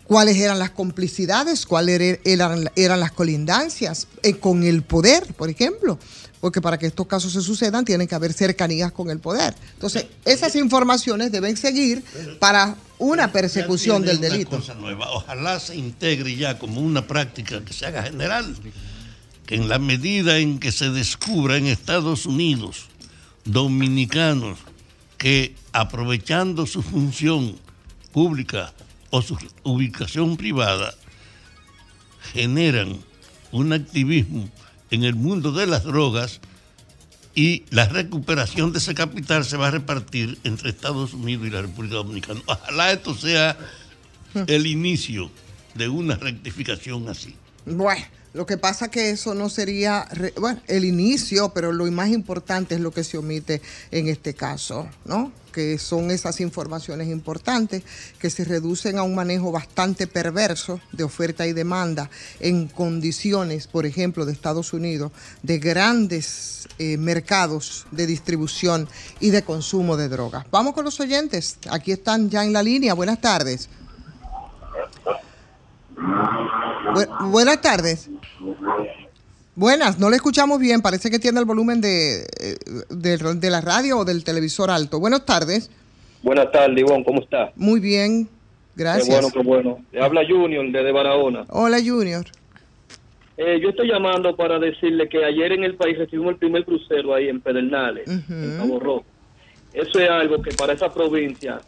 cuáles 0.05 0.37
eran 0.37 0.59
las 0.59 0.71
complicidades, 0.71 1.65
cuáles 1.65 2.19
eran, 2.23 2.69
eran 2.75 2.99
las 2.99 3.11
colindancias 3.11 4.07
eh, 4.23 4.37
con 4.37 4.63
el 4.63 4.83
poder, 4.83 5.33
por 5.33 5.49
ejemplo 5.49 5.99
porque 6.45 6.61
para 6.61 6.77
que 6.77 6.85
estos 6.85 7.07
casos 7.07 7.33
se 7.33 7.41
sucedan 7.41 7.83
tienen 7.85 8.07
que 8.07 8.13
haber 8.13 8.31
cercanías 8.31 8.91
con 8.91 9.09
el 9.09 9.17
poder. 9.17 9.55
Entonces, 9.73 10.05
esas 10.25 10.55
informaciones 10.55 11.31
deben 11.31 11.57
seguir 11.57 12.03
para 12.37 12.75
una 12.99 13.31
persecución 13.31 14.03
del 14.03 14.21
delito. 14.21 14.61
Ojalá 15.11 15.59
se 15.59 15.75
integre 15.75 16.35
ya 16.35 16.59
como 16.59 16.81
una 16.81 17.07
práctica 17.07 17.65
que 17.65 17.73
se 17.73 17.87
haga 17.87 18.03
general, 18.03 18.55
que 19.47 19.55
en 19.55 19.67
la 19.67 19.79
medida 19.79 20.37
en 20.37 20.59
que 20.59 20.71
se 20.71 20.91
descubra 20.91 21.57
en 21.57 21.65
Estados 21.65 22.27
Unidos 22.27 22.89
dominicanos 23.45 24.59
que 25.17 25.55
aprovechando 25.71 26.67
su 26.67 26.83
función 26.83 27.55
pública 28.11 28.71
o 29.09 29.23
su 29.23 29.35
ubicación 29.63 30.37
privada 30.37 30.93
generan 32.33 32.99
un 33.51 33.73
activismo 33.73 34.47
en 34.91 35.03
el 35.03 35.15
mundo 35.15 35.51
de 35.51 35.67
las 35.67 35.83
drogas 35.83 36.41
y 37.33 37.63
la 37.69 37.87
recuperación 37.87 38.71
de 38.71 38.79
ese 38.79 38.95
capital 38.95 39.43
se 39.43 39.57
va 39.57 39.67
a 39.67 39.71
repartir 39.71 40.39
entre 40.43 40.69
Estados 40.69 41.13
Unidos 41.13 41.47
y 41.47 41.49
la 41.49 41.61
República 41.61 41.95
Dominicana. 41.95 42.41
Ojalá 42.45 42.93
esto 42.93 43.13
sea 43.13 43.57
el 44.47 44.67
inicio 44.67 45.29
de 45.73 45.89
una 45.89 46.15
rectificación 46.15 47.09
así. 47.09 47.35
Bueno, 47.65 48.05
lo 48.35 48.45
que 48.45 48.57
pasa 48.57 48.91
que 48.91 49.11
eso 49.11 49.33
no 49.33 49.49
sería, 49.49 50.07
bueno, 50.37 50.59
el 50.67 50.83
inicio, 50.83 51.53
pero 51.53 51.71
lo 51.71 51.89
más 51.89 52.09
importante 52.09 52.75
es 52.75 52.81
lo 52.81 52.91
que 52.91 53.05
se 53.05 53.17
omite 53.17 53.61
en 53.91 54.09
este 54.09 54.33
caso, 54.33 54.89
¿no? 55.05 55.31
que 55.53 55.77
son 55.77 56.11
esas 56.11 56.41
informaciones 56.41 57.07
importantes 57.07 57.83
que 58.19 58.29
se 58.29 58.43
reducen 58.43 58.97
a 58.97 59.03
un 59.03 59.15
manejo 59.15 59.53
bastante 59.53 60.05
perverso 60.05 60.81
de 60.91 61.05
oferta 61.05 61.47
y 61.47 61.53
demanda 61.53 62.09
en 62.41 62.67
condiciones, 62.67 63.67
por 63.67 63.85
ejemplo, 63.85 64.25
de 64.25 64.33
Estados 64.33 64.73
Unidos, 64.73 65.13
de 65.41 65.59
grandes 65.59 66.67
eh, 66.77 66.97
mercados 66.97 67.87
de 67.91 68.05
distribución 68.05 68.89
y 69.21 69.29
de 69.29 69.43
consumo 69.45 69.95
de 69.95 70.09
drogas. 70.09 70.45
Vamos 70.51 70.73
con 70.73 70.83
los 70.83 70.99
oyentes. 70.99 71.57
Aquí 71.69 71.93
están 71.93 72.29
ya 72.29 72.43
en 72.43 72.51
la 72.51 72.61
línea. 72.61 72.93
Buenas 72.93 73.21
tardes. 73.21 73.69
Buenas 77.29 77.61
tardes. 77.61 78.09
Buenas, 79.55 79.99
no 79.99 80.09
le 80.09 80.17
escuchamos 80.17 80.59
bien, 80.59 80.81
parece 80.81 81.09
que 81.09 81.17
tiene 81.17 81.39
el 81.39 81.45
volumen 81.45 81.79
de, 81.79 82.23
eh, 82.41 82.57
de, 82.89 83.49
la 83.49 83.61
radio 83.61 83.99
o 83.99 84.05
del 84.05 84.23
televisor 84.25 84.69
alto. 84.69 84.99
Buenas 84.99 85.25
tardes. 85.25 85.71
Buenas 86.21 86.51
tardes, 86.51 86.77
Ivonne, 86.77 87.05
¿cómo 87.05 87.21
está? 87.21 87.53
Muy 87.55 87.79
bien, 87.79 88.27
gracias. 88.75 89.07
Qué 89.07 89.13
bueno, 89.13 89.29
qué 89.31 89.39
bueno. 89.39 89.85
Le 89.93 90.03
habla 90.03 90.23
Junior 90.27 90.65
desde 90.71 90.91
Barahona. 90.91 91.45
Hola, 91.49 91.77
Junior. 91.77 92.25
Eh, 93.37 93.59
yo 93.61 93.69
estoy 93.69 93.87
llamando 93.87 94.35
para 94.35 94.59
decirle 94.59 95.07
que 95.07 95.23
ayer 95.23 95.53
en 95.53 95.63
el 95.63 95.75
país 95.75 95.97
recibimos 95.97 96.33
el 96.33 96.37
primer 96.37 96.65
crucero 96.65 97.13
ahí 97.13 97.29
en 97.29 97.39
Pedernales, 97.39 98.07
en 98.07 98.57
Cabo 98.57 98.79
Rojo. 98.79 99.05
Eso 99.73 99.99
es 99.99 100.09
algo 100.09 100.41
que 100.41 100.51
para 100.51 100.73
esa 100.73 100.93
provincia 100.93 101.59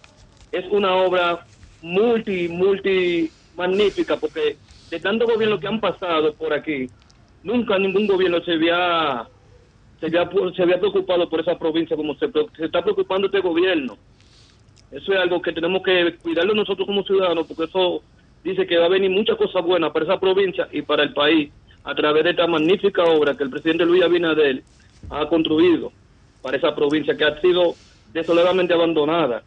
es 0.52 0.66
una 0.72 0.96
obra 0.96 1.46
multi, 1.82 2.48
multi 2.48 3.30
magnífica, 3.58 4.16
porque 4.18 4.56
de 4.90 5.00
tanto 5.00 5.26
gobierno 5.26 5.60
que 5.60 5.68
han 5.68 5.82
pasado 5.82 6.34
por 6.34 6.54
aquí, 6.54 6.88
nunca 7.44 7.78
ningún 7.78 8.08
gobierno 8.08 8.42
se 8.44 8.54
había 8.54 9.28
se 10.00 10.06
había, 10.06 10.30
se 10.56 10.62
había 10.62 10.80
preocupado 10.80 11.28
por 11.28 11.42
esa 11.42 11.58
provincia 11.58 11.98
como 11.98 12.16
se, 12.16 12.30
se 12.56 12.66
está 12.66 12.84
preocupando 12.84 13.28
este 13.28 13.40
gobierno. 13.42 13.98
Eso 14.92 15.12
es 15.12 15.20
algo 15.20 15.42
que 15.42 15.52
tenemos 15.52 15.82
que 15.82 16.16
cuidarlo 16.22 16.54
nosotros 16.54 16.86
como 16.86 17.04
ciudadanos, 17.04 17.48
porque 17.48 17.64
eso 17.64 18.04
dice 18.44 18.66
que 18.68 18.78
va 18.78 18.86
a 18.86 18.90
venir 18.90 19.10
muchas 19.10 19.36
cosas 19.38 19.66
buenas 19.66 19.92
para 19.92 20.06
esa 20.06 20.20
provincia 20.20 20.70
y 20.72 20.84
para 20.84 21.04
el 21.04 21.14
país 21.14 21.52
a 21.84 21.96
través 21.96 22.24
de 22.24 22.30
esta 22.32 22.48
magnífica 22.48 23.04
obra 23.04 23.36
que 23.36 23.44
el 23.44 23.50
presidente 23.50 23.86
Luis 23.86 24.04
Abinader 24.04 24.64
ha 25.10 25.28
construido 25.28 25.92
para 26.42 26.58
esa 26.58 26.76
provincia 26.76 27.18
que 27.18 27.26
ha 27.26 27.42
sido 27.42 27.76
desoladamente 28.14 28.74
abandonada 28.74 29.44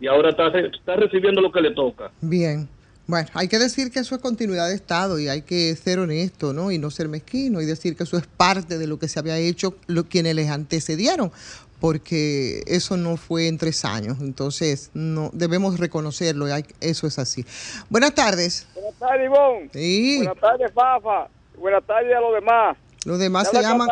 y 0.00 0.06
ahora 0.06 0.30
está, 0.30 0.48
está 0.58 0.96
recibiendo 0.96 1.40
lo 1.40 1.50
que 1.50 1.60
le 1.60 1.72
toca. 1.72 2.10
Bien. 2.20 2.68
Bueno, 3.08 3.26
hay 3.32 3.48
que 3.48 3.58
decir 3.58 3.90
que 3.90 4.00
eso 4.00 4.14
es 4.14 4.20
continuidad 4.20 4.68
de 4.68 4.74
Estado 4.74 5.18
y 5.18 5.28
hay 5.28 5.40
que 5.40 5.74
ser 5.76 5.98
honesto, 5.98 6.52
¿no? 6.52 6.70
Y 6.70 6.76
no 6.76 6.90
ser 6.90 7.08
mezquino 7.08 7.62
y 7.62 7.64
decir 7.64 7.96
que 7.96 8.02
eso 8.02 8.18
es 8.18 8.26
parte 8.26 8.76
de 8.76 8.86
lo 8.86 8.98
que 8.98 9.08
se 9.08 9.18
había 9.18 9.38
hecho 9.38 9.74
lo, 9.86 10.04
quienes 10.04 10.34
les 10.34 10.50
antecedieron, 10.50 11.32
porque 11.80 12.62
eso 12.66 12.98
no 12.98 13.16
fue 13.16 13.48
en 13.48 13.56
tres 13.56 13.86
años. 13.86 14.18
Entonces, 14.20 14.90
no 14.92 15.30
debemos 15.32 15.80
reconocerlo, 15.80 16.48
eso 16.82 17.06
es 17.06 17.18
así. 17.18 17.46
Buenas 17.88 18.14
tardes. 18.14 18.66
Buenas 18.74 18.98
tardes, 18.98 19.24
Ivonne. 19.24 19.70
Sí. 19.72 20.16
Buenas 20.18 20.40
tardes, 20.42 20.72
Fafa. 20.74 21.28
Buenas 21.56 21.86
tardes 21.86 22.14
a 22.14 22.20
los 22.20 22.34
demás. 22.34 22.76
Los 23.06 23.18
demás 23.18 23.48
se 23.50 23.62
llaman... 23.62 23.88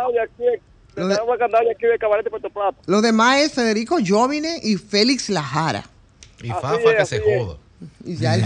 Los 2.87 3.03
demás 3.03 3.41
es 3.41 3.53
Federico 3.55 3.97
Jovine 4.07 4.61
y 4.63 4.77
Félix 4.77 5.31
Lajara. 5.31 5.85
Y 6.43 6.49
Fafa 6.51 6.95
que 6.99 7.07
se 7.07 7.21
joda. 7.21 7.57
Y 8.05 8.17
ya 8.17 8.35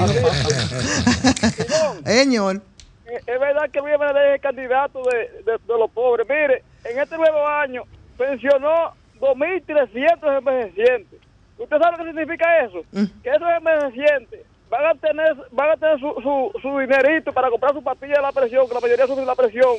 Señor. 2.04 2.62
Es 3.06 3.40
verdad 3.40 3.68
que 3.72 3.80
viene 3.80 4.12
de 4.12 4.38
candidato 4.38 5.02
de, 5.02 5.42
de, 5.44 5.58
los 5.66 5.90
pobres. 5.90 6.26
Mire, 6.28 6.62
en 6.84 6.98
este 6.98 7.16
nuevo 7.16 7.46
año 7.46 7.82
pensionó 8.16 8.92
2.300 9.20 10.38
envejecientes. 10.38 11.20
¿Usted 11.58 11.78
sabe 11.78 11.98
lo 11.98 12.04
que 12.04 12.10
significa 12.10 12.64
eso? 12.64 12.82
Mm. 12.92 13.04
Que 13.22 13.30
esos 13.30 13.48
envejecientes 13.58 14.40
van 14.70 14.86
a 14.86 14.94
tener 14.94 15.36
van 15.50 15.70
a 15.70 15.76
tener 15.76 15.98
su, 15.98 16.14
su, 16.22 16.52
su 16.62 16.78
dinerito 16.78 17.32
para 17.32 17.50
comprar 17.50 17.74
su 17.74 17.82
pastilla 17.82 18.14
de 18.14 18.22
la 18.22 18.32
presión, 18.32 18.68
que 18.68 18.74
la 18.74 18.80
mayoría 18.80 19.06
sufre 19.06 19.24
la 19.24 19.34
presión. 19.34 19.76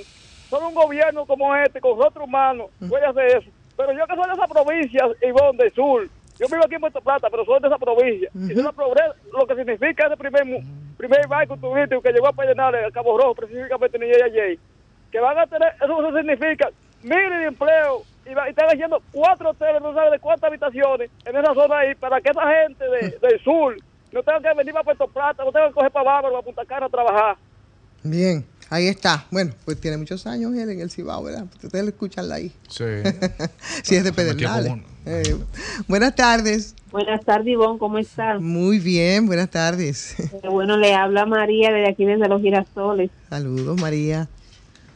Solo 0.50 0.68
un 0.68 0.76
gobierno 0.76 1.26
como 1.26 1.56
este, 1.56 1.80
con 1.80 1.98
rostro 1.98 2.26
humano, 2.26 2.70
mm. 2.80 2.90
puede 2.90 3.06
hacer 3.06 3.38
eso. 3.38 3.50
Pero 3.78 3.94
yo 3.94 4.06
que 4.06 4.16
soy 4.16 4.28
de 4.28 4.34
esa 4.34 4.48
provincia, 4.48 5.08
Ivonne, 5.26 5.64
del 5.64 5.74
sur, 5.74 6.10
yo 6.42 6.48
vivo 6.48 6.66
aquí 6.66 6.74
en 6.74 6.82
Puerto 6.82 7.02
Plata, 7.02 7.30
pero 7.30 7.46
soy 7.46 7.60
de 7.62 7.68
esa 7.68 7.78
provincia. 7.78 8.32
Y 8.34 8.52
eso 8.52 8.74
lo 9.32 9.46
que 9.46 9.56
significa 9.56 10.08
ese 10.08 10.18
primer, 10.18 10.44
primer 10.98 11.28
barco 11.28 11.56
turístico 11.56 12.02
que 12.02 12.12
llegó 12.12 12.30
a 12.30 12.34
Payanal, 12.34 12.74
el 12.74 12.92
Cabo 12.92 13.16
Rojo, 13.16 13.36
específicamente 13.44 13.98
en 13.98 14.04
IAJ, 14.10 14.60
que 15.12 15.20
van 15.20 15.38
a 15.38 15.46
tener, 15.46 15.72
eso, 15.80 16.18
significa 16.18 16.70
miles 17.04 17.40
de 17.42 17.46
empleos 17.46 18.02
y, 18.26 18.50
están 18.50 18.70
haciendo 18.70 19.04
cuatro 19.12 19.52
hoteles, 19.52 19.84
no 19.84 19.94
sabe 19.94 20.10
de 20.10 20.20
cuántas 20.20 20.48
habitaciones 20.48 21.12
en 21.26 21.36
esa 21.38 21.54
zona 21.54 21.78
ahí, 21.78 21.94
para 21.94 22.20
que 22.20 22.32
esa 22.32 22.52
gente 22.64 22.90
de, 22.90 23.20
del 23.20 23.40
sur 23.44 23.76
no 24.12 24.24
tenga 24.24 24.42
que 24.42 24.58
venir 24.58 24.74
para 24.74 24.84
Puerto 24.84 25.08
Plata, 25.10 25.46
no 25.46 25.52
tenga 25.52 25.68
que 25.68 25.74
coger 25.74 25.92
para 25.92 26.06
Bávaro, 26.06 26.38
a 26.38 26.42
Punta 26.42 26.66
Cana 26.66 26.88
a 26.88 26.90
trabajar. 26.90 27.38
Bien. 28.04 28.44
Ahí 28.72 28.88
está. 28.88 29.26
Bueno, 29.32 29.52
pues 29.66 29.82
tiene 29.82 29.98
muchos 29.98 30.26
años 30.26 30.54
él 30.56 30.70
en 30.70 30.80
el 30.80 30.90
Cibao, 30.90 31.22
¿verdad? 31.22 31.44
Ustedes 31.62 31.84
lo 31.84 31.90
escuchan 31.90 32.32
ahí. 32.32 32.54
Sí. 32.70 32.86
sí, 33.84 33.96
es 33.96 34.06
de 34.06 34.14
Pedernales. 34.14 34.82
Eh, 35.06 35.36
buenas 35.90 36.16
tardes. 36.16 36.74
Buenas 36.90 37.20
tardes, 37.26 37.48
Ivonne, 37.48 37.78
¿cómo 37.78 37.98
estás? 37.98 38.40
Muy 38.40 38.80
bien, 38.80 39.28
buenas 39.28 39.50
tardes. 39.50 40.18
Eh, 40.18 40.48
bueno, 40.50 40.78
le 40.78 40.94
habla 40.94 41.26
María 41.26 41.74
desde 41.74 41.90
aquí, 41.90 42.06
desde 42.06 42.30
Los 42.30 42.42
Girasoles. 42.42 43.12
Saludos, 43.30 43.82
María. 43.82 44.30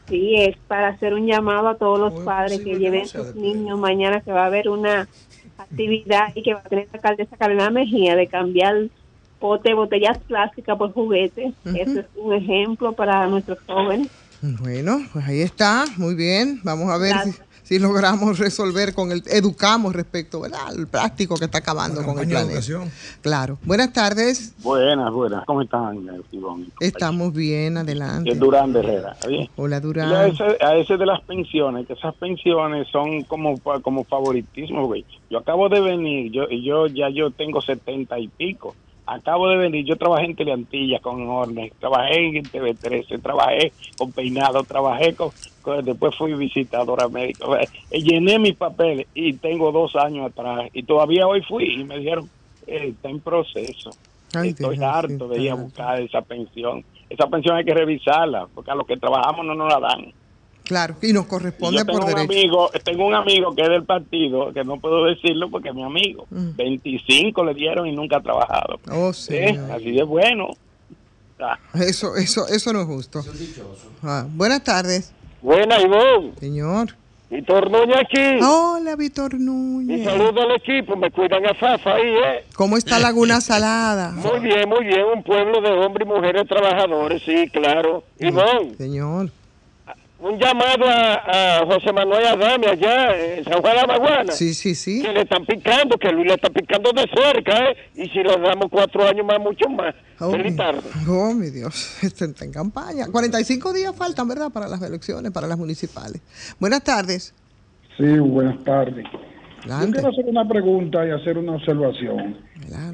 Sí, 0.08 0.36
es 0.36 0.56
para 0.68 0.88
hacer 0.88 1.12
un 1.12 1.26
llamado 1.26 1.68
a 1.68 1.76
todos 1.76 1.98
los 1.98 2.24
padres 2.24 2.60
que 2.60 2.78
lleven 2.78 3.06
sus 3.06 3.34
niños 3.34 3.78
mañana 3.78 4.22
que 4.22 4.32
va 4.32 4.44
a 4.44 4.46
haber 4.46 4.70
una 4.70 5.06
actividad 5.58 6.34
y 6.34 6.42
que 6.42 6.54
va 6.54 6.60
a 6.60 6.68
tener 6.70 6.86
la 6.86 6.94
alcaldesa 6.94 7.36
Carolina 7.36 7.68
Mejía 7.68 8.16
de 8.16 8.26
cambiar 8.26 8.88
pote, 9.38 9.74
botellas 9.74 10.18
plásticas 10.18 10.76
por 10.76 10.92
juguetes. 10.92 11.54
Eso 11.64 12.00
es 12.00 12.06
un 12.16 12.32
ejemplo 12.34 12.92
para 12.92 13.26
nuestros 13.26 13.58
jóvenes. 13.66 14.08
Bueno, 14.42 14.98
pues 15.12 15.24
ahí 15.26 15.40
está, 15.40 15.84
muy 15.96 16.14
bien. 16.14 16.60
Vamos 16.62 16.90
a 16.90 16.98
ver 16.98 17.14
si, 17.62 17.78
logramos 17.78 18.38
resolver 18.38 18.94
con 18.94 19.10
el, 19.10 19.22
educamos 19.26 19.94
respecto 19.94 20.42
al 20.44 20.86
plástico 20.86 21.36
que 21.36 21.46
está 21.46 21.58
acabando 21.58 22.04
con 22.04 22.18
el 22.18 22.28
planeta. 22.28 22.60
Claro. 23.22 23.58
Buenas 23.64 23.92
tardes. 23.92 24.54
Buenas, 24.62 25.10
buenas. 25.12 25.44
¿Cómo 25.46 25.62
están, 25.62 26.06
Estamos 26.80 27.32
bien, 27.32 27.78
adelante. 27.78 28.30
Es 28.30 28.38
Durán 28.38 28.72
de 28.72 28.80
Herrera. 28.80 29.16
¿bien? 29.26 29.48
Hola, 29.56 29.80
Durán. 29.80 30.12
A 30.12 30.76
ese, 30.76 30.96
de 30.96 31.06
las 31.06 31.22
pensiones, 31.22 31.86
que 31.86 31.94
esas 31.94 32.14
pensiones 32.14 32.86
son 32.88 33.22
como, 33.22 33.58
como 33.58 34.04
favoritismo, 34.04 34.86
güey. 34.86 35.04
Yo 35.30 35.38
acabo 35.38 35.68
de 35.68 35.80
venir, 35.80 36.30
yo, 36.30 36.48
yo 36.50 36.86
ya 36.86 37.08
yo 37.08 37.30
tengo 37.30 37.60
setenta 37.60 38.18
y 38.18 38.28
pico 38.28 38.76
acabo 39.06 39.48
de 39.48 39.56
venir, 39.56 39.84
yo 39.84 39.96
trabajé 39.96 40.26
en 40.26 40.36
Teleantilla 40.36 40.98
con 40.98 41.26
Hornes, 41.28 41.72
trabajé 41.78 42.38
en 42.38 42.44
TV13, 42.44 43.22
trabajé 43.22 43.72
con 43.96 44.12
Peinado, 44.12 44.62
trabajé 44.64 45.14
con, 45.14 45.30
después 45.84 46.14
fui 46.16 46.34
visitadora 46.34 47.08
médica, 47.08 47.46
eh, 47.90 48.02
llené 48.02 48.38
mis 48.38 48.56
papeles 48.56 49.06
y 49.14 49.34
tengo 49.34 49.72
dos 49.72 49.94
años 49.96 50.26
atrás 50.26 50.68
y 50.72 50.82
todavía 50.82 51.26
hoy 51.26 51.42
fui 51.42 51.80
y 51.80 51.84
me 51.84 51.98
dijeron, 51.98 52.28
eh, 52.66 52.88
está 52.88 53.08
en 53.08 53.20
proceso. 53.20 53.90
Estoy 54.42 54.82
harto 54.82 55.28
de 55.28 55.40
ir 55.40 55.50
a 55.50 55.54
buscar 55.54 56.00
esa 56.00 56.20
pensión. 56.20 56.84
Esa 57.08 57.26
pensión 57.28 57.56
hay 57.56 57.64
que 57.64 57.72
revisarla, 57.72 58.48
porque 58.54 58.70
a 58.70 58.74
los 58.74 58.86
que 58.86 58.96
trabajamos 58.96 59.46
no 59.46 59.54
nos 59.54 59.72
la 59.72 59.80
dan. 59.80 60.12
Claro, 60.66 60.96
y 61.00 61.12
nos 61.12 61.26
corresponde 61.26 61.84
por 61.84 62.04
derecho. 62.04 62.32
amigo, 62.32 62.70
tengo 62.82 63.06
un 63.06 63.14
amigo 63.14 63.54
que 63.54 63.62
es 63.62 63.68
del 63.68 63.84
partido, 63.84 64.52
que 64.52 64.64
no 64.64 64.80
puedo 64.80 65.04
decirlo 65.04 65.48
porque 65.48 65.68
es 65.68 65.74
mi 65.74 65.84
amigo. 65.84 66.26
25 66.30 67.42
mm. 67.42 67.46
le 67.46 67.54
dieron 67.54 67.86
y 67.86 67.92
nunca 67.92 68.16
ha 68.16 68.20
trabajado. 68.20 68.80
Oh, 68.90 69.12
sí. 69.12 69.38
Así 69.72 69.92
de 69.92 70.02
bueno. 70.02 70.48
Eso, 71.74 72.16
eso, 72.16 72.48
eso 72.48 72.72
no 72.72 72.80
es 72.80 72.86
justo. 72.86 73.20
Ah, 74.02 74.26
buenas 74.28 74.64
tardes. 74.64 75.12
Buenas, 75.40 75.84
Ivonne. 75.84 76.32
Señor. 76.40 76.96
Víctor 77.28 77.70
Núñez 77.70 77.96
aquí. 77.96 78.38
Hola, 78.42 78.96
Víctor 78.96 79.34
Núñez. 79.34 80.00
Y 80.00 80.04
saludo 80.04 80.42
al 80.42 80.52
equipo, 80.52 80.96
me 80.96 81.10
cuidan 81.10 81.44
a 81.46 81.54
Fafa 81.54 81.94
ahí, 81.94 82.08
¿eh? 82.08 82.44
¿Cómo 82.54 82.76
está 82.76 82.98
Laguna 82.98 83.40
Salada? 83.40 84.10
Muy 84.16 84.40
bien, 84.40 84.68
muy 84.68 84.84
bien, 84.84 85.04
un 85.14 85.22
pueblo 85.22 85.60
de 85.60 85.70
hombres 85.70 86.06
y 86.06 86.12
mujeres 86.12 86.48
trabajadores, 86.48 87.22
sí, 87.24 87.48
claro. 87.50 88.04
Ivonne. 88.18 88.76
Señor. 88.76 89.30
Un 90.18 90.38
llamado 90.38 90.86
a, 90.86 91.60
a 91.60 91.66
José 91.66 91.92
Manuel 91.92 92.26
Adame 92.26 92.66
allá 92.68 93.14
en 93.36 93.44
San 93.44 93.60
Juan 93.60 93.74
de 93.76 93.80
la 93.82 93.86
Maguana. 93.86 94.32
Sí, 94.32 94.54
sí, 94.54 94.74
sí. 94.74 95.02
Que 95.02 95.12
le 95.12 95.20
están 95.20 95.44
picando, 95.44 95.98
que 95.98 96.10
Luis 96.10 96.26
le 96.28 96.34
está 96.34 96.48
picando 96.48 96.90
de 96.92 97.02
cerca, 97.14 97.70
¿eh? 97.70 97.76
Y 97.96 98.08
si 98.08 98.22
le 98.22 98.34
damos 98.38 98.68
cuatro 98.70 99.06
años 99.06 99.26
más, 99.26 99.38
mucho 99.40 99.68
más. 99.68 99.94
Oh, 100.18 100.34
mi- 100.36 100.56
tarde. 100.56 100.80
oh, 101.06 101.34
mi 101.34 101.50
Dios, 101.50 101.98
está 102.02 102.24
en- 102.24 102.30
está 102.30 102.44
en 102.46 102.52
campaña. 102.52 103.06
45 103.12 103.74
días 103.74 103.94
faltan, 103.94 104.26
¿verdad? 104.26 104.50
Para 104.50 104.68
las 104.68 104.80
elecciones, 104.82 105.32
para 105.32 105.46
las 105.46 105.58
municipales. 105.58 106.22
Buenas 106.58 106.82
tardes. 106.82 107.34
Sí, 107.98 108.18
buenas 108.18 108.62
tardes. 108.64 109.04
Yo 109.66 109.72
Adelante. 109.74 109.92
quiero 110.00 110.08
hacer 110.12 110.24
una 110.26 110.48
pregunta 110.48 111.06
y 111.06 111.10
hacer 111.10 111.36
una 111.36 111.52
observación. 111.52 112.38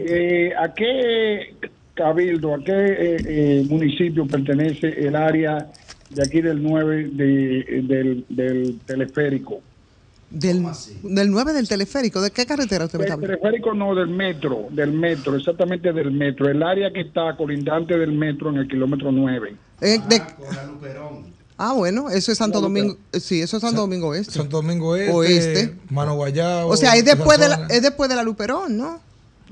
Eh, 0.01 0.53
¿A 0.59 0.75
qué 0.75 1.55
cabildo, 1.95 2.55
a 2.55 2.59
qué 2.65 2.73
eh, 2.73 3.17
eh, 3.27 3.65
municipio 3.69 4.27
pertenece 4.27 4.89
el 4.89 5.15
área 5.15 5.69
de 6.15 6.23
aquí 6.23 6.41
del 6.41 6.63
9 6.63 7.11
de- 7.13 7.83
del, 7.89 8.25
del 8.29 8.79
teleférico? 8.87 9.61
Del, 10.31 10.65
del 11.03 11.31
9 11.31 11.53
del 11.53 11.69
teleférico. 11.69 12.21
¿De 12.23 12.31
qué 12.31 12.47
carretera 12.47 12.87
usted 12.87 12.99
me 12.99 13.05
está 13.05 13.17
Del 13.17 13.25
hablando? 13.25 13.43
teleférico 13.43 13.75
no, 13.75 13.95
del 13.95 14.09
metro, 14.09 14.67
del 14.71 14.91
metro, 14.93 15.37
exactamente 15.37 15.93
del 15.93 16.11
metro, 16.11 16.49
el 16.49 16.63
área 16.63 16.91
que 16.91 17.03
está 17.03 17.37
colindante 17.37 17.99
del 17.99 18.13
metro 18.13 18.49
en 18.51 18.57
el 18.57 18.69
kilómetro 18.69 19.13
9. 19.13 19.55
Eh, 19.83 19.99
de- 20.09 20.23
Ah, 21.59 21.75
bueno, 21.75 22.09
eso 22.11 22.33
es 22.33 22.39
Santo 22.39 22.61
Domingo. 22.61 22.97
eh, 23.13 23.21
Sí, 23.21 23.41
eso 23.43 23.59
es 23.59 23.61
Santo 23.61 23.83
Domingo 23.83 24.15
Este. 24.15 24.33
Santo 24.33 24.57
Domingo 24.63 24.97
Este, 24.97 25.13
Oeste. 25.13 25.75
Mano 25.91 26.15
Guayabo. 26.17 26.71
O 26.71 26.77
sea, 26.77 26.95
es 26.97 27.05
después, 27.05 27.39
de 27.39 27.49
la, 27.49 27.67
es 27.69 27.83
después 27.83 28.09
de 28.09 28.17
la 28.17 28.23
Luperón, 28.23 28.77
¿no? 28.77 29.01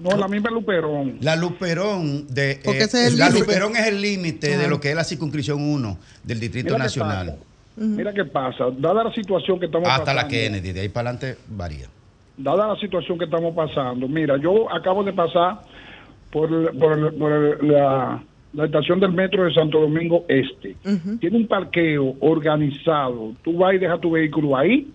No, 0.01 0.17
la 0.17 0.29
misma 0.29 0.51
Luperón. 0.51 1.19
La 1.21 1.37
Luperón 1.37 2.27
de 2.29 2.59
Porque 2.65 2.81
eh, 2.81 2.85
ese 2.85 3.07
es 3.07 3.13
el 3.13 3.19
la 3.19 3.29
límite. 3.29 3.47
Luperón 3.47 3.77
es 3.77 3.87
el 3.87 4.01
límite 4.01 4.57
de 4.57 4.69
lo 4.69 4.81
que 4.81 4.91
es 4.91 4.97
la 4.97 5.05
circunscripción 5.05 5.61
1 5.63 5.99
del 6.25 6.41
Distrito 6.41 6.67
Mira 6.69 6.77
qué 6.79 6.83
Nacional. 6.85 7.37
Mira 7.77 8.13
qué 8.13 8.25
pasa, 8.25 8.65
dada 8.77 9.05
la 9.05 9.13
situación 9.15 9.59
que 9.59 9.67
estamos 9.67 9.89
Hasta 9.89 10.13
la 10.13 10.23
pasando- 10.23 10.29
Kennedy, 10.31 10.73
de 10.73 10.81
ahí 10.81 10.89
para 10.89 11.11
adelante 11.11 11.41
varía. 11.49 11.87
dada 12.37 12.69
la 12.69 12.77
situación 12.77 13.19
que 13.19 13.25
estamos 13.27 13.55
pasando, 13.55 14.09
mira, 14.09 14.37
yo 14.39 14.71
acabo 14.75 15.03
de 15.05 15.13
pasar 15.13 15.61
por, 16.31 16.51
el- 16.53 16.77
por, 16.79 16.99
el- 16.99 17.15
por 17.15 17.33
el- 17.33 17.69
la, 17.73 18.23
la 18.55 18.65
estación 18.67 19.01
del 19.01 19.13
metro 19.13 19.45
de 19.45 19.53
Santo 19.55 19.81
Domingo 19.81 20.25
Este. 20.29 20.77
Tiene 21.21 21.37
un 21.37 21.47
parqueo 21.47 22.17
organizado. 22.21 23.33
Tú 23.45 23.57
vas 23.59 23.75
y 23.75 23.79
dejas 23.79 24.01
tu 24.01 24.11
vehículo 24.11 24.57
ahí, 24.57 24.91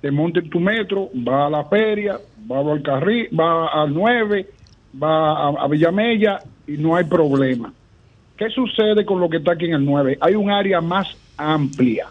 te 0.00 0.10
montas 0.10 0.44
en 0.44 0.50
tu 0.50 0.60
metro, 0.60 1.10
vas 1.14 1.46
a 1.46 1.50
la 1.50 1.64
feria, 1.66 2.18
vas 2.48 2.66
al 2.66 2.82
carril, 2.82 3.28
vas 3.30 3.70
al 3.72 3.94
9, 3.94 4.46
vas 4.94 5.36
a, 5.36 5.62
a 5.62 5.68
Villamella 5.68 6.40
y 6.66 6.72
no 6.72 6.96
hay 6.96 7.04
problema. 7.04 7.72
¿Qué 8.36 8.50
sucede 8.50 9.04
con 9.04 9.20
lo 9.20 9.28
que 9.28 9.36
está 9.36 9.52
aquí 9.52 9.66
en 9.66 9.74
el 9.74 9.84
9? 9.84 10.18
Hay 10.20 10.34
un 10.34 10.50
área 10.50 10.80
más 10.80 11.06
amplia 11.36 12.08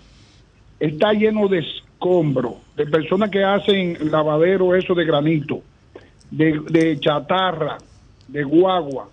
está 0.80 1.13
lleno 1.13 1.47
de 1.47 1.60
escombros, 1.60 2.56
de 2.76 2.86
personas 2.86 3.30
que 3.30 3.43
hacen 3.43 3.97
lavadero 4.12 4.76
eso 4.76 4.93
de 4.93 5.06
granito, 5.06 5.62
de, 6.30 6.60
de 6.69 7.00
chatarra, 7.00 7.78
de 8.28 8.43
guagua. 8.43 9.10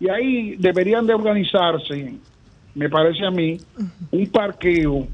Y 0.00 0.08
ahí 0.08 0.56
deberían 0.56 1.06
de 1.06 1.14
organizarse, 1.14 2.14
me 2.74 2.90
parece 2.90 3.24
a 3.24 3.30
mí, 3.30 3.58
un 4.10 4.26
parqueo, 4.26 5.06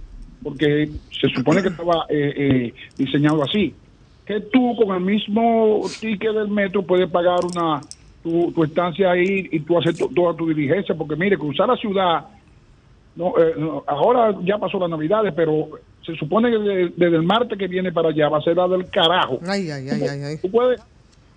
porque 0.43 0.91
se 1.21 1.29
supone 1.29 1.63
que 1.63 1.69
estaba 1.69 2.07
eh, 2.09 2.33
eh, 2.37 2.75
diseñado 2.97 3.45
así, 3.45 3.75
que 4.27 4.41
tú 4.41 4.77
con 4.77 4.95
el 4.97 5.01
mismo 5.03 5.83
ticket 6.01 6.33
del 6.33 6.49
metro 6.49 6.83
puedes 6.83 7.11
pagar 7.11 7.41
una 7.45 7.81
tu, 8.23 8.53
tu 8.53 8.63
estancia 8.63 9.11
ahí 9.11 9.49
y 9.51 9.61
tú 9.61 9.77
haces 9.79 9.99
to- 9.99 10.09
toda 10.15 10.35
tu 10.37 10.47
diligencia, 10.49 10.95
porque 10.95 11.17
mire, 11.17 11.37
cruzar 11.37 11.69
la 11.69 11.77
ciudad 11.77 12.25
no, 13.17 13.35
eh, 13.39 13.55
no, 13.59 13.83
ahora 13.87 14.35
ya 14.45 14.57
pasó 14.59 14.79
las 14.79 14.89
navidades, 14.89 15.35
pero 15.35 15.69
se 16.07 16.15
supone 16.17 16.51
que 16.51 16.59
de- 16.59 16.93
desde 16.97 17.17
el 17.17 17.23
martes 17.25 17.59
que 17.59 17.67
viene 17.67 17.91
para 17.93 18.09
allá 18.11 18.29
va 18.29 18.39
a 18.39 18.43
ser 18.43 18.57
la 18.57 18.69
del 18.69 18.89
carajo. 18.91 19.39
Ay, 19.47 19.71
ay, 19.71 19.89
ay, 19.91 20.03
ay, 20.09 20.23
ay. 20.23 20.37
Tú 20.41 20.51
puedes 20.51 20.81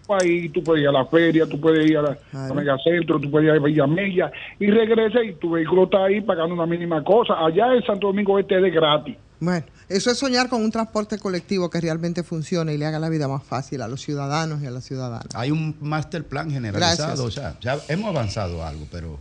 ahí, 0.07 0.47
tú 0.49 0.63
puedes 0.63 0.83
ir 0.83 0.87
a 0.89 0.91
la 0.91 1.05
feria, 1.05 1.47
tú 1.47 1.59
puedes 1.59 1.89
ir 1.89 1.97
a 1.97 2.01
la, 2.03 2.17
a 2.51 2.53
Megacentro, 2.53 3.19
tú 3.19 3.29
puedes 3.31 3.47
ir 3.47 3.59
a 3.59 3.63
Villamella 3.63 4.31
y 4.59 4.67
regresa 4.67 5.23
y 5.23 5.33
tu 5.33 5.49
vehículo 5.49 5.85
está 5.85 6.05
ahí 6.05 6.21
pagando 6.21 6.53
una 6.53 6.67
mínima 6.67 7.03
cosa. 7.03 7.43
Allá 7.43 7.73
en 7.73 7.83
Santo 7.83 8.07
Domingo 8.07 8.37
Este 8.37 8.55
es 8.57 8.61
de 8.61 8.69
gratis. 8.69 9.17
Bueno, 9.39 9.65
eso 9.89 10.11
es 10.11 10.17
soñar 10.17 10.49
con 10.49 10.63
un 10.63 10.71
transporte 10.71 11.17
colectivo 11.19 11.69
que 11.69 11.81
realmente 11.81 12.23
funcione 12.23 12.73
y 12.73 12.77
le 12.77 12.85
haga 12.85 12.99
la 12.99 13.09
vida 13.09 13.27
más 13.27 13.43
fácil 13.43 13.81
a 13.81 13.87
los 13.87 14.01
ciudadanos 14.01 14.61
y 14.61 14.65
a 14.65 14.71
las 14.71 14.85
ciudadanas. 14.85 15.27
Hay 15.33 15.51
un 15.51 15.75
master 15.81 16.25
plan 16.25 16.49
generalizado, 16.49 17.25
o 17.25 17.31
sea, 17.31 17.57
ya 17.59 17.79
hemos 17.87 18.09
avanzado 18.09 18.65
algo, 18.65 18.87
pero 18.91 19.19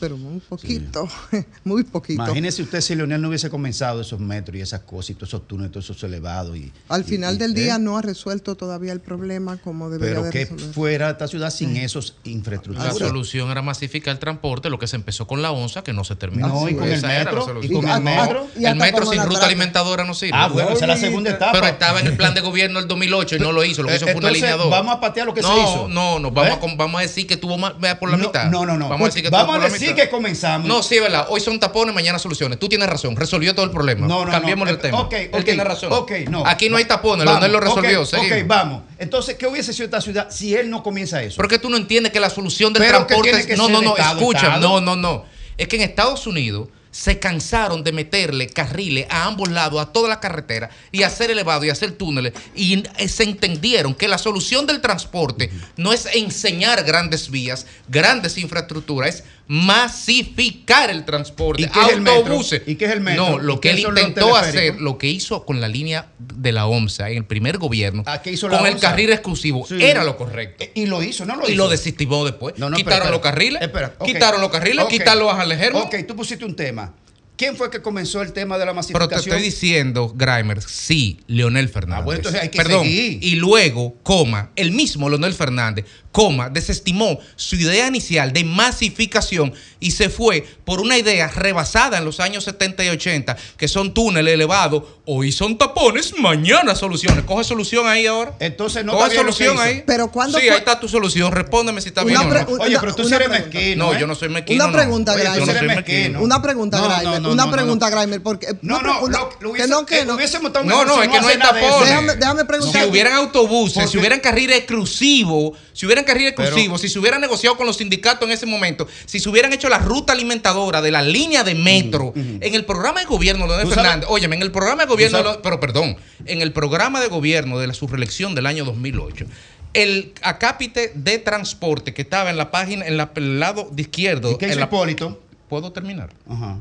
Pero 0.00 0.16
muy 0.16 0.40
poquito, 0.40 1.08
muy 1.64 1.84
poquito. 1.84 2.22
imagínese 2.22 2.62
usted 2.62 2.80
si 2.80 2.94
Leonel 2.94 3.20
no 3.20 3.28
hubiese 3.28 3.50
comenzado 3.50 4.00
esos 4.00 4.20
metros 4.20 4.56
y 4.56 4.60
esas 4.60 4.80
cosas 4.80 5.10
y 5.10 5.14
todos 5.14 5.28
esos 5.30 5.46
túneles, 5.48 5.72
todos 5.72 5.84
esos 5.90 6.02
elevados 6.04 6.56
y 6.56 6.72
Al 6.88 7.04
final 7.04 7.34
y- 7.34 7.38
del 7.38 7.52
¿eh? 7.52 7.60
día 7.62 7.78
no 7.78 7.96
ha 7.98 8.02
resuelto 8.02 8.54
todavía 8.56 8.92
el 8.92 9.00
problema 9.00 9.56
como 9.58 9.90
debería 9.90 10.16
pero 10.16 10.24
de 10.24 10.30
que 10.30 10.46
fuera 10.46 11.10
esta 11.10 11.28
ciudad 11.28 11.50
sin 11.50 11.76
Eh. 11.76 11.84
esos 11.84 12.14
La 12.24 12.30
infraestructuras. 12.32 12.96
solución 12.98 13.50
era 13.50 13.62
masificar 13.62 14.12
el 14.12 14.18
transporte, 14.18 14.70
lo 14.70 14.78
que 14.78 14.86
se 14.86 14.96
empezó 14.96 15.26
con 15.26 15.42
la 15.42 15.50
onza, 15.52 15.82
que 15.82 15.92
no 15.92 16.04
se 16.04 16.16
terminó. 16.16 16.48
No, 16.48 16.68
y 16.68 16.74
con 16.74 16.84
el 16.84 16.92
Esa 16.92 17.14
era 17.14 17.24
la 17.24 17.30
metro, 17.30 17.42
y 17.42 17.46
solución. 17.68 17.80
con 17.82 17.90
el 17.90 17.96
No, 17.96 18.00
metro. 18.22 18.46
Y 18.58 18.64
el 18.64 18.76
metro 18.76 19.06
sin 19.06 19.16
la 19.18 19.24
ruta 19.26 19.46
alimentadora 19.46 20.04
no 20.04 20.14
sirve. 20.14 20.32
Ah, 20.36 20.48
bueno, 20.48 20.70
esa 20.70 20.84
es 20.84 20.88
la 20.88 20.96
segunda 20.96 21.30
etapa. 21.30 21.52
Pero 21.52 21.66
estaba 21.66 22.00
en 22.00 22.06
el 22.06 22.16
plan 22.16 22.34
de 22.34 22.40
gobierno 22.40 22.78
del 22.78 22.88
2008 22.88 23.36
y 23.36 23.38
no 23.40 23.52
lo 23.52 23.64
hizo. 23.64 23.82
Lo 23.82 23.88
que 23.88 23.96
hizo 23.96 24.06
fue 24.06 24.14
una 24.16 24.56
2. 24.56 24.70
vamos 24.70 24.94
a 24.96 25.00
patear 25.00 25.26
lo 25.26 25.34
que 25.34 25.42
no, 25.42 25.48
se 25.54 25.60
hizo. 25.60 25.88
No, 25.88 26.18
no, 26.18 26.30
vamos, 26.30 26.50
¿Eh? 26.50 26.54
a, 26.54 26.60
com- 26.60 26.76
vamos 26.76 26.98
a 26.98 27.02
decir 27.02 27.26
que 27.26 27.36
tuvo 27.36 27.58
más, 27.58 27.78
vea 27.78 27.98
por 27.98 28.10
la 28.10 28.16
No, 28.16 28.26
mitad. 28.26 28.50
no, 28.50 28.64
no, 28.66 28.76
no. 28.76 28.88
Vamos 28.88 29.06
a 29.06 29.08
decir 29.08 29.22
que 29.22 29.30
Vamos 29.30 29.46
tuvo 29.46 29.54
por 29.56 29.62
la 29.64 29.72
decir 29.72 29.81
mitad. 29.90 29.96
que 30.04 30.08
comenzamos. 30.10 30.68
No, 30.68 30.82
sí, 30.82 30.98
verdad. 31.00 31.26
Hoy 31.28 31.40
son 31.40 31.58
tapones, 31.60 31.94
mañana 31.94 32.18
soluciones. 32.18 32.58
Tú 32.58 32.68
tienes 32.68 32.88
razón. 32.88 33.16
Resolvió 33.16 33.54
todo 33.54 33.64
el 33.64 33.70
problema. 33.70 34.06
No, 34.06 34.24
no, 34.24 34.30
Cambiemos 34.30 34.66
no. 34.66 34.72
el 34.74 34.78
tema. 34.80 35.00
Ok, 35.00 35.12
Él 35.14 35.30
ok, 35.32 35.44
tiene 35.44 35.64
razón. 35.64 35.92
ok, 35.92 36.12
no. 36.30 36.46
Aquí 36.46 36.68
no 36.68 36.76
hay 36.76 36.84
tapones. 36.84 37.24
Vamos, 37.26 37.40
Leonel 37.42 37.52
lo 37.52 37.58
ok, 37.58 37.82
resolvió. 37.82 38.02
Ok, 38.02 38.08
seguimos. 38.28 38.46
vamos. 38.48 38.82
Entonces, 38.98 39.36
¿qué 39.36 39.46
hubiese 39.46 39.72
sido 39.72 39.84
esta 39.86 40.00
ciudad 40.00 40.28
si 40.30 40.54
él 40.54 40.70
no 40.70 40.82
comienza 40.82 41.22
eso? 41.22 41.36
Porque 41.36 41.58
tú 41.58 41.68
no 41.70 41.76
entiendes 41.76 42.12
que 42.12 42.20
la 42.20 42.30
solución 42.30 42.72
del 42.72 42.82
Pero 42.82 43.06
que 43.06 43.14
transporte 43.14 43.40
es- 43.40 43.46
que 43.46 43.56
no, 43.56 43.68
no, 43.68 43.82
no, 43.82 43.96
Estado, 43.96 44.18
escucha, 44.20 44.38
Estado. 44.46 44.60
no, 44.60 44.80
no, 44.80 44.96
no. 44.96 45.24
Es 45.58 45.68
que 45.68 45.76
en 45.76 45.82
Estados 45.82 46.26
Unidos 46.26 46.68
se 46.90 47.18
cansaron 47.18 47.82
de 47.84 47.90
meterle 47.90 48.48
carriles 48.48 49.06
a 49.08 49.24
ambos 49.24 49.48
lados, 49.50 49.80
a 49.80 49.86
toda 49.92 50.10
la 50.10 50.20
carretera, 50.20 50.68
y 50.90 51.04
hacer 51.04 51.30
elevado 51.30 51.64
y 51.64 51.70
hacer 51.70 51.92
túneles, 51.92 52.34
y 52.54 52.84
eh, 52.98 53.08
se 53.08 53.22
entendieron 53.22 53.94
que 53.94 54.08
la 54.08 54.18
solución 54.18 54.66
del 54.66 54.82
transporte 54.82 55.50
no 55.78 55.94
es 55.94 56.06
enseñar 56.12 56.84
grandes 56.84 57.30
vías, 57.30 57.66
grandes 57.88 58.36
infraestructuras, 58.36 59.14
es 59.16 59.24
masificar 59.52 60.88
el 60.90 61.04
transporte, 61.04 61.62
¿Y 61.62 61.66
qué 61.66 61.80
es 61.80 61.88
el 61.92 62.00
metro? 62.00 62.20
autobuses. 62.20 62.62
¿Y 62.66 62.74
qué 62.76 62.86
es 62.86 62.90
el 62.92 63.00
metro? 63.00 63.30
No, 63.32 63.38
lo 63.38 63.54
¿Y 63.54 63.60
que 63.60 63.70
él 63.70 63.80
intentó 63.80 64.34
hacer, 64.34 64.80
lo 64.80 64.96
que 64.98 65.08
hizo 65.08 65.44
con 65.44 65.60
la 65.60 65.68
línea 65.68 66.06
de 66.18 66.52
la 66.52 66.66
OMSA 66.66 67.10
en 67.10 67.18
el 67.18 67.24
primer 67.24 67.58
gobierno, 67.58 68.02
¿A 68.06 68.22
qué 68.22 68.32
hizo 68.32 68.48
la 68.48 68.58
con 68.58 68.66
el 68.66 68.74
OMSA? 68.74 68.88
carril 68.90 69.10
exclusivo, 69.12 69.66
Sí. 69.66 69.76
era 69.80 70.04
lo 70.04 70.16
correcto. 70.16 70.64
Y 70.74 70.86
lo 70.86 71.02
hizo, 71.02 71.26
¿no 71.26 71.36
lo 71.36 71.46
y 71.48 71.52
hizo? 71.52 71.58
lo 71.64 71.68
desestimó 71.68 72.24
después. 72.24 72.54
No, 72.58 72.70
no, 72.70 72.76
quitaron 72.76 72.98
espera, 73.00 73.10
los 73.12 73.20
carriles, 73.20 73.62
Espera, 73.62 73.94
ok. 73.98 74.06
quitaron 74.06 74.40
los 74.40 74.50
carriles, 74.50 74.84
Ok. 74.84 74.90
quitaron 74.90 75.24
los 75.24 75.34
alejeros. 75.34 75.82
Ok, 75.84 75.96
tú 76.08 76.16
pusiste 76.16 76.44
un 76.44 76.56
tema. 76.56 76.94
¿Quién 77.34 77.56
fue 77.56 77.70
que 77.70 77.80
comenzó 77.82 78.22
el 78.22 78.32
tema 78.32 78.56
de 78.56 78.66
la 78.66 78.72
Pero 78.72 78.76
masificación? 78.76 79.10
te 79.24 79.30
estoy 79.30 79.42
diciendo, 79.42 80.12
Grimer, 80.14 80.62
sí, 80.62 81.18
Leonel 81.26 81.68
Fernández. 81.68 82.02
Ah, 82.02 82.04
bueno, 82.04 82.18
entonces 82.18 82.40
hay 82.42 82.48
que 82.50 82.58
Perdón. 82.58 82.84
seguir. 82.84 83.18
Y 83.24 83.34
luego, 83.36 83.96
coma, 84.02 84.50
el 84.54 84.70
mismo 84.70 85.08
Leonel 85.08 85.32
Fernández, 85.32 85.86
coma, 86.12 86.50
desestimó 86.50 87.18
su 87.36 87.56
idea 87.56 87.88
inicial 87.88 88.32
de 88.32 88.44
masificación 88.44 89.52
y 89.80 89.92
se 89.92 90.08
fue 90.10 90.46
por 90.64 90.80
una 90.80 90.96
idea 90.98 91.28
rebasada 91.28 91.98
en 91.98 92.04
los 92.04 92.20
años 92.20 92.44
70 92.44 92.84
y 92.84 92.88
80, 92.90 93.36
que 93.56 93.66
son 93.68 93.94
túneles 93.94 94.34
elevados, 94.34 94.84
hoy 95.06 95.32
son 95.32 95.58
tapones, 95.58 96.14
mañana 96.18 96.74
soluciones. 96.74 97.24
Coge 97.24 97.44
solución 97.44 97.86
ahí 97.88 98.06
ahora. 98.06 98.34
Entonces 98.40 98.84
no 98.84 98.92
Coge 98.92 99.04
está 99.04 99.14
bien 99.14 99.26
lo 99.26 99.32
que 99.32 99.44
solución 99.44 99.54
hizo. 99.54 99.62
ahí. 99.64 99.82
Pero 99.86 100.10
¿cuándo 100.12 100.38
Sí, 100.38 100.44
fue- 100.44 100.52
ahí 100.54 100.58
está 100.58 100.78
tu 100.78 100.88
solución. 100.88 101.32
Respóndeme 101.32 101.80
si 101.80 101.88
está 101.88 102.02
Una 102.02 102.22
bien 102.24 102.46
o 102.46 102.56
no. 102.56 102.62
Oye, 102.62 102.76
pero 102.78 102.94
tú 102.94 103.04
sí 103.04 103.14
eres 103.14 103.28
mezquino. 103.28 103.86
No, 103.86 103.94
¿eh? 103.94 103.98
yo 104.00 104.06
no 104.06 104.14
soy 104.14 104.28
mezquino. 104.28 104.62
Una 104.64 104.72
no. 104.72 104.78
pregunta, 104.78 105.12
soy 105.14 105.66
mezquino. 105.66 106.20
Una 106.22 106.42
pregunta, 106.42 106.78
No, 106.78 106.88
no, 106.88 106.96
Grimer. 106.96 107.22
no, 107.22 107.30
una 107.32 107.46
no, 107.46 107.52
pregunta, 107.52 107.90
no. 107.90 107.96
Grimer, 107.96 108.22
porque 108.22 108.46
No, 108.62 108.78
una 108.78 108.82
no, 109.00 109.08
lo, 109.08 109.30
lo 109.40 109.52
que 109.52 109.66
no, 109.66 109.86
que 109.86 110.00
eh, 110.00 110.04
no. 110.04 110.14
hubiese 110.14 110.38
montado 110.40 110.64
un 110.64 110.70
No, 110.70 110.84
no, 110.84 111.00
negocio, 111.00 111.02
es 111.04 111.08
que 111.16 111.20
no 111.20 111.28
hay 111.28 111.38
tapones. 111.38 111.88
Déjame- 111.90 112.14
déjame 112.16 112.44
preguntar. 112.44 112.82
Si 112.84 112.88
hubieran 112.88 113.12
autobuses, 113.14 113.90
si 113.90 113.98
hubieran 113.98 114.20
carriles 114.20 114.58
exclusivos, 114.58 115.58
si 115.72 115.86
hubieran 115.86 116.01
carriles 116.04 116.32
Pero- 116.36 116.48
exclusivos, 116.48 116.80
si 116.80 116.88
se 116.88 116.98
hubieran 116.98 117.20
negociado 117.20 117.56
con 117.56 117.66
los 117.66 117.76
sindicatos 117.76 118.26
en 118.28 118.32
ese 118.32 118.46
momento, 118.46 118.86
si 119.06 119.20
se 119.20 119.28
hubieran 119.28 119.52
hecho 119.52 119.68
la 119.68 119.78
ruta 119.78 120.12
alimentadora 120.12 120.80
de 120.82 120.90
la 120.90 121.02
línea 121.02 121.44
de 121.44 121.54
metro, 121.54 122.12
en 122.16 122.54
el 122.54 122.64
programa 122.64 123.00
de 123.00 123.06
gobierno 123.06 123.46
de. 123.46 123.66
Fernández, 123.66 124.06
óyeme, 124.10 124.36
en 124.36 124.42
el 124.42 124.50
programa 124.52 124.82
de 124.84 124.88
gobierno, 124.88 125.18
¿Tú 125.18 125.24
de 125.28 125.34
lo- 125.34 125.42
pero 125.42 125.60
perdón, 125.60 125.96
en 126.26 126.42
el 126.42 126.52
programa 126.52 127.00
de 127.00 127.08
gobierno 127.08 127.58
de 127.58 127.66
la, 127.68 127.74
su 127.74 127.86
reelección 127.86 128.34
del 128.34 128.46
año 128.46 128.64
2008, 128.64 129.26
el 129.74 130.12
acápite 130.22 130.92
de 130.94 131.18
transporte 131.18 131.94
que 131.94 132.02
estaba 132.02 132.30
en 132.30 132.36
la 132.36 132.50
página, 132.50 132.86
en 132.86 133.00
el 133.00 133.40
lado 133.40 133.68
de 133.72 133.82
izquierdo. 133.82 134.32
¿Y 134.32 134.38
qué 134.38 134.44
en 134.46 134.50
hizo 134.52 134.60
la, 134.60 134.66
Hipólito? 134.66 135.22
¿Puedo 135.48 135.72
terminar? 135.72 136.10
Ajá. 136.28 136.58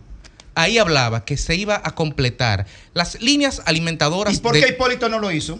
Ahí 0.55 0.77
hablaba 0.77 1.23
que 1.23 1.37
se 1.37 1.55
iba 1.55 1.81
a 1.83 1.95
completar 1.95 2.65
las 2.93 3.21
líneas 3.21 3.61
alimentadoras. 3.65 4.33
¿Y 4.35 4.39
por 4.39 4.53
qué 4.53 4.67
Hipólito 4.69 5.07
no 5.09 5.19
lo 5.19 5.31
hizo? 5.31 5.59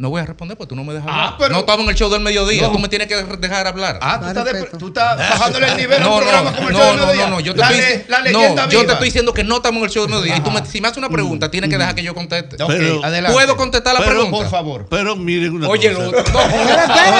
No 0.00 0.08
voy 0.08 0.22
a 0.22 0.24
responder 0.24 0.56
porque 0.56 0.70
tú 0.70 0.76
no 0.76 0.82
me 0.82 0.94
dejas 0.94 1.08
Ah, 1.12 1.24
hablar. 1.24 1.34
pero- 1.38 1.52
no 1.52 1.58
estamos 1.60 1.84
en 1.84 1.90
el 1.90 1.94
show 1.94 2.08
del 2.08 2.22
mediodía. 2.22 2.62
No. 2.62 2.72
Tú 2.72 2.78
me 2.78 2.88
tienes 2.88 3.06
que 3.06 3.16
dejar 3.36 3.66
hablar. 3.66 3.98
Ah, 4.00 4.18
tú 4.18 4.28
estás, 4.28 4.44
de- 4.46 4.64
tú 4.78 4.86
estás 4.86 5.18
bajándole 5.30 5.68
el 5.68 5.76
nivel 5.76 5.98
a 6.00 6.04
No, 6.06 6.14
un 6.14 6.20
no, 6.20 6.20
programa 6.22 6.52
como 6.56 6.68
el 6.68 6.72
no, 6.72 6.78
show 6.80 6.88
del 6.88 6.96
no, 6.96 7.02
mediodía. 7.06 7.26
no, 7.26 7.30
no, 7.34 7.40
yo 7.40 7.52
te 7.52 7.60
la, 7.60 7.70
estoy, 7.70 7.80
le- 7.98 8.04
la 8.08 8.18
no, 8.18 8.24
leyenda 8.24 8.62
yo 8.64 8.68
te 8.70 8.76
viva. 8.78 8.92
estoy 8.94 9.08
diciendo 9.08 9.34
que 9.34 9.44
no 9.44 9.56
estamos 9.56 9.78
en 9.80 9.84
el 9.84 9.90
show 9.90 10.02
del 10.04 10.10
mediodía. 10.12 10.36
Y 10.38 10.40
tú 10.40 10.50
me- 10.50 10.60
Ajá. 10.60 10.66
si 10.70 10.80
me 10.80 10.88
haces 10.88 10.96
una 10.96 11.10
pregunta, 11.10 11.50
tienes 11.50 11.68
que 11.68 11.76
dejar 11.76 11.94
que 11.94 12.02
yo 12.02 12.14
conteste. 12.14 12.62
Ok, 12.62 12.70
adelante. 13.04 13.34
¿Puedo 13.34 13.56
contestar 13.58 13.92
la 13.92 14.00
Pero, 14.00 14.10
pregunta? 14.12 14.36
por 14.38 14.48
favor. 14.50 14.86
Pero 14.88 15.16
miren 15.16 15.52
una 15.56 15.68
Oye, 15.68 15.92
cosa. 15.92 16.06
lo- 16.06 16.12
no. 16.12 16.18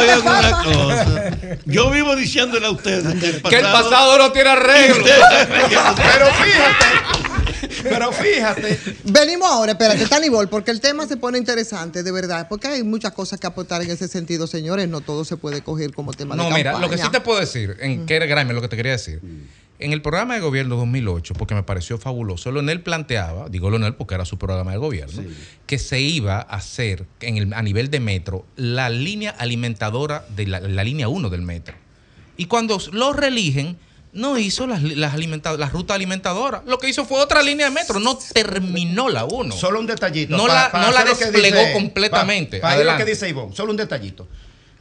Oigan 0.00 0.20
una 0.22 0.62
cosa. 0.62 1.30
Yo 1.66 1.90
vivo 1.90 2.16
diciéndole 2.16 2.66
a 2.66 2.70
ustedes 2.70 3.02
que 3.20 3.26
el 3.26 3.42
pasado, 3.42 3.50
Que 3.50 3.56
el 3.56 3.72
pasado 3.72 4.16
no 4.16 4.32
tiene 4.32 4.48
arreglo. 4.48 5.04
Pero 5.04 6.26
fíjate, 6.32 7.69
pero 7.82 8.12
fíjate. 8.12 8.78
Venimos 9.04 9.48
ahora, 9.50 9.72
espérate, 9.72 10.06
Tanibol, 10.06 10.48
porque 10.48 10.70
el 10.70 10.80
tema 10.80 11.06
se 11.06 11.16
pone 11.16 11.38
interesante, 11.38 12.02
de 12.02 12.12
verdad, 12.12 12.46
porque 12.48 12.68
hay 12.68 12.82
muchas 12.82 13.12
cosas 13.12 13.40
que 13.40 13.46
aportar 13.46 13.82
en 13.82 13.90
ese 13.90 14.08
sentido, 14.08 14.46
señores, 14.46 14.88
no 14.88 15.00
todo 15.00 15.24
se 15.24 15.36
puede 15.36 15.62
coger 15.62 15.92
como 15.94 16.12
tema 16.12 16.34
de 16.36 16.42
No, 16.42 16.50
mira, 16.50 16.72
campaña. 16.72 16.86
lo 16.86 16.90
que 16.96 17.02
sí 17.02 17.08
te 17.10 17.20
puedo 17.20 17.40
decir, 17.40 17.76
en 17.80 18.06
que 18.06 18.16
era 18.16 18.26
Grime, 18.26 18.52
lo 18.54 18.60
que 18.60 18.68
te 18.68 18.76
quería 18.76 18.92
decir. 18.92 19.20
En 19.78 19.94
el 19.94 20.02
programa 20.02 20.34
de 20.34 20.40
gobierno 20.40 20.76
2008, 20.76 21.32
porque 21.34 21.54
me 21.54 21.62
pareció 21.62 21.96
fabuloso, 21.96 22.52
Leonel 22.52 22.82
planteaba, 22.82 23.48
digo 23.48 23.70
Leonel 23.70 23.94
porque 23.94 24.14
era 24.14 24.26
su 24.26 24.36
programa 24.36 24.72
de 24.72 24.76
gobierno, 24.76 25.22
que 25.66 25.78
se 25.78 26.00
iba 26.00 26.36
a 26.36 26.40
hacer 26.56 27.06
en 27.20 27.38
el, 27.38 27.54
a 27.54 27.62
nivel 27.62 27.90
de 27.90 27.98
metro 27.98 28.44
la 28.56 28.90
línea 28.90 29.30
alimentadora 29.30 30.26
de 30.36 30.46
la, 30.46 30.60
la 30.60 30.84
línea 30.84 31.08
1 31.08 31.30
del 31.30 31.40
metro. 31.40 31.74
Y 32.36 32.44
cuando 32.44 32.78
lo 32.92 33.14
reeligen, 33.14 33.78
no 34.12 34.36
hizo 34.38 34.66
las, 34.66 34.82
las, 34.82 35.14
alimenta- 35.14 35.56
las 35.56 35.72
rutas 35.72 35.94
alimentadoras. 35.94 36.62
Lo 36.66 36.78
que 36.78 36.88
hizo 36.88 37.04
fue 37.04 37.20
otra 37.20 37.42
línea 37.42 37.66
de 37.66 37.72
metro, 37.72 38.00
no 38.00 38.18
terminó 38.32 39.08
la 39.08 39.24
1. 39.24 39.54
Solo 39.56 39.78
un 39.80 39.86
detallito. 39.86 40.36
No 40.36 40.46
pa- 40.46 40.54
la- 40.54 40.72
para 40.72 40.86
no 40.86 40.92
lo 40.98 41.04
desplegó 41.04 41.58
dice- 41.60 41.72
completamente. 41.72 42.58
pa- 42.58 42.68
Para 42.70 42.80
ir 42.80 42.86
lo 42.86 42.96
que 42.96 43.04
dice 43.04 43.28
Ivonne, 43.28 43.54
solo 43.54 43.70
un 43.70 43.76
detallito. 43.76 44.26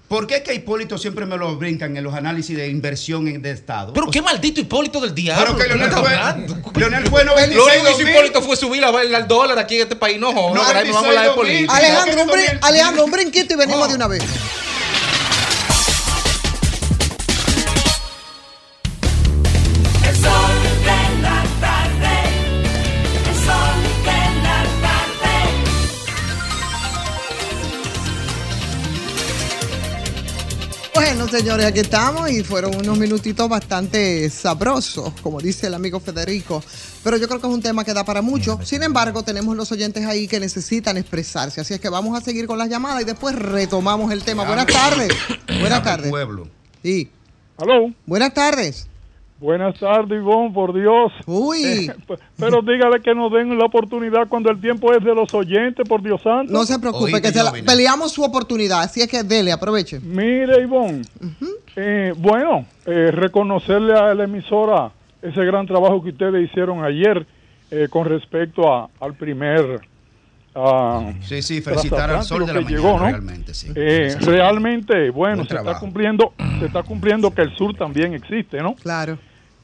¿Por 0.08 0.26
qué 0.26 0.42
que 0.42 0.56
Hipólito 0.56 0.98
siempre 0.98 1.28
me 1.28 1.38
lo 1.38 1.56
brincan 1.58 1.96
en 1.96 2.04
los 2.04 2.16
análisis 2.16 2.58
de 2.58 2.68
inversión 2.68 3.28
en- 3.28 3.44
de 3.44 3.52
Estado? 3.52 3.94
Pero 3.94 4.10
qué 4.10 4.24
maldito 4.24 4.60
Hipólito 4.60 5.00
del 5.00 5.14
diablo. 5.14 5.56
Pero 5.56 5.58
que 5.60 5.64
¿qué 5.66 5.76
me 5.76 5.88
Leonel 5.88 6.00
fue? 6.64 6.80
Leonel 6.82 7.08
fue 7.08 7.24
Lo 7.26 7.32
96 7.34 7.60
único 7.60 7.74
que 7.74 7.80
hizo 7.80 7.92
2000. 7.92 8.10
Hipólito 8.16 8.42
fue 8.42 8.56
subir 8.58 8.82
la, 8.82 8.90
el 9.04 9.28
dólar 9.28 9.60
aquí 9.60 9.76
en 9.76 9.82
este 9.84 9.96
país. 9.96 10.18
No, 10.20 10.34
joder, 10.34 10.58
ahora 10.66 10.84
no 10.84 10.94
vamos 10.94 11.04
a 11.06 11.08
hablar 11.10 11.24
de 11.26 11.30
96, 11.30 11.68
política. 11.68 11.76
Alejandro, 11.78 12.24
un, 12.24 12.30
brin- 12.30 12.60
Alejandro, 12.64 13.06
un 13.06 13.12
brinquito 13.12 13.54
y 13.54 13.58
venimos 13.58 13.88
de 13.88 13.94
una 13.94 14.08
vez. 14.08 14.24
Señores, 31.30 31.66
aquí 31.66 31.80
estamos 31.80 32.30
y 32.32 32.44
fueron 32.44 32.76
unos 32.76 32.98
minutitos 32.98 33.48
bastante 33.48 34.30
sabrosos, 34.30 35.14
como 35.22 35.40
dice 35.40 35.68
el 35.68 35.74
amigo 35.74 36.00
Federico. 36.00 36.64
Pero 37.04 37.18
yo 37.18 37.28
creo 37.28 37.40
que 37.40 37.48
es 37.48 37.54
un 37.54 37.62
tema 37.62 37.84
que 37.84 37.94
da 37.94 38.04
para 38.04 38.22
mucho. 38.22 38.60
Sin 38.64 38.84
embargo, 38.84 39.24
tenemos 39.24 39.56
los 39.56 39.72
oyentes 39.72 40.06
ahí 40.06 40.28
que 40.28 40.40
necesitan 40.40 40.98
expresarse. 40.98 41.62
Así 41.62 41.74
es 41.74 41.80
que 41.80 41.90
vamos 41.90 42.18
a 42.18 42.24
seguir 42.24 42.48
con 42.48 42.58
las 42.58 42.70
llamadas 42.70 43.02
y 43.02 43.06
después 43.06 43.36
retomamos 43.36 44.12
el 44.12 44.24
tema. 44.24 44.44
Buenas 44.44 44.68
tardes. 44.68 45.10
Buenas 45.60 45.84
tardes. 45.84 46.10
Pueblo. 46.10 46.48
Sí. 46.84 47.12
Aló. 47.58 47.94
Buenas 48.06 48.34
tardes. 48.34 48.89
Buenas 49.40 49.80
tardes, 49.80 50.20
Ivonne, 50.20 50.52
por 50.54 50.74
Dios. 50.74 51.14
Uy. 51.26 51.64
Eh, 51.64 51.94
p- 52.06 52.16
pero 52.38 52.62
dígale 52.62 53.02
que 53.02 53.16
nos 53.16 53.32
den 53.32 53.58
la 53.58 53.66
oportunidad 53.66 54.28
cuando 54.28 54.52
el 54.52 54.60
tiempo 54.60 54.94
es 54.94 55.02
de 55.04 55.16
los 55.16 55.34
oyentes, 55.34 55.88
por 55.88 56.02
Dios 56.04 56.22
santo. 56.22 56.52
No 56.52 56.66
se 56.66 56.78
preocupe, 56.78 57.22
que 57.22 57.32
se 57.32 57.42
la- 57.42 57.54
peleamos 57.66 58.12
su 58.12 58.22
oportunidad. 58.24 58.82
Así 58.82 59.00
es 59.02 59.08
que 59.08 59.24
dele, 59.24 59.54
aproveche. 59.54 60.02
Mire, 60.02 60.62
Ivonne, 60.62 61.04
eh, 61.78 62.14
bueno, 62.18 62.66
eh, 62.86 63.12
reconocerle 63.12 63.94
a 63.94 64.14
la 64.14 64.26
emisora 64.26 64.92
ese 65.22 65.46
gran 65.46 65.66
trabajo 65.66 66.04
que 66.04 66.10
ustedes 66.10 66.50
hicieron 66.50 66.84
ayer 66.84 67.26
eh, 67.72 67.88
con 67.90 68.06
respecto 68.06 68.74
a, 68.74 68.90
al 69.00 69.14
primer... 69.14 69.80
Sí, 71.22 71.42
sí, 71.42 71.62
felicitar 71.62 72.10
al 72.10 72.24
sol 72.24 72.46
de 72.46 72.48
la 72.48 72.60
que 72.60 72.66
mañana, 72.66 72.82
llegó, 72.84 73.00
¿no? 73.00 73.06
realmente, 73.06 73.54
sí. 73.54 73.70
Eh, 73.76 74.14
realmente, 74.20 75.10
bueno, 75.12 75.38
Buen 75.38 75.48
se 75.48 75.56
está 75.56 75.80
cumpliendo, 75.80 76.34
se 76.60 76.66
está 76.66 76.84
cumpliendo 76.84 77.32
que 77.34 77.44
el 77.44 77.56
sur 77.56 77.74
también 77.78 78.14
existe, 78.14 78.58
¿no? 78.62 78.74
Claro. 78.76 79.18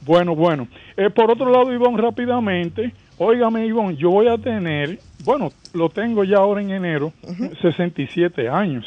Bueno, 0.06 0.36
bueno. 0.36 0.68
Eh, 0.96 1.10
por 1.10 1.32
otro 1.32 1.50
lado, 1.52 1.74
Ivonne, 1.74 2.02
rápidamente, 2.02 2.94
óigame, 3.18 3.66
Ivonne, 3.66 3.98
yo 3.98 4.12
voy 4.12 4.28
a 4.28 4.38
tener, 4.38 5.00
bueno, 5.24 5.52
lo 5.74 5.90
tengo 5.90 6.24
ya 6.24 6.38
ahora 6.38 6.62
en 6.62 6.72
enero, 6.72 7.12
67 7.62 8.48
años. 8.48 8.86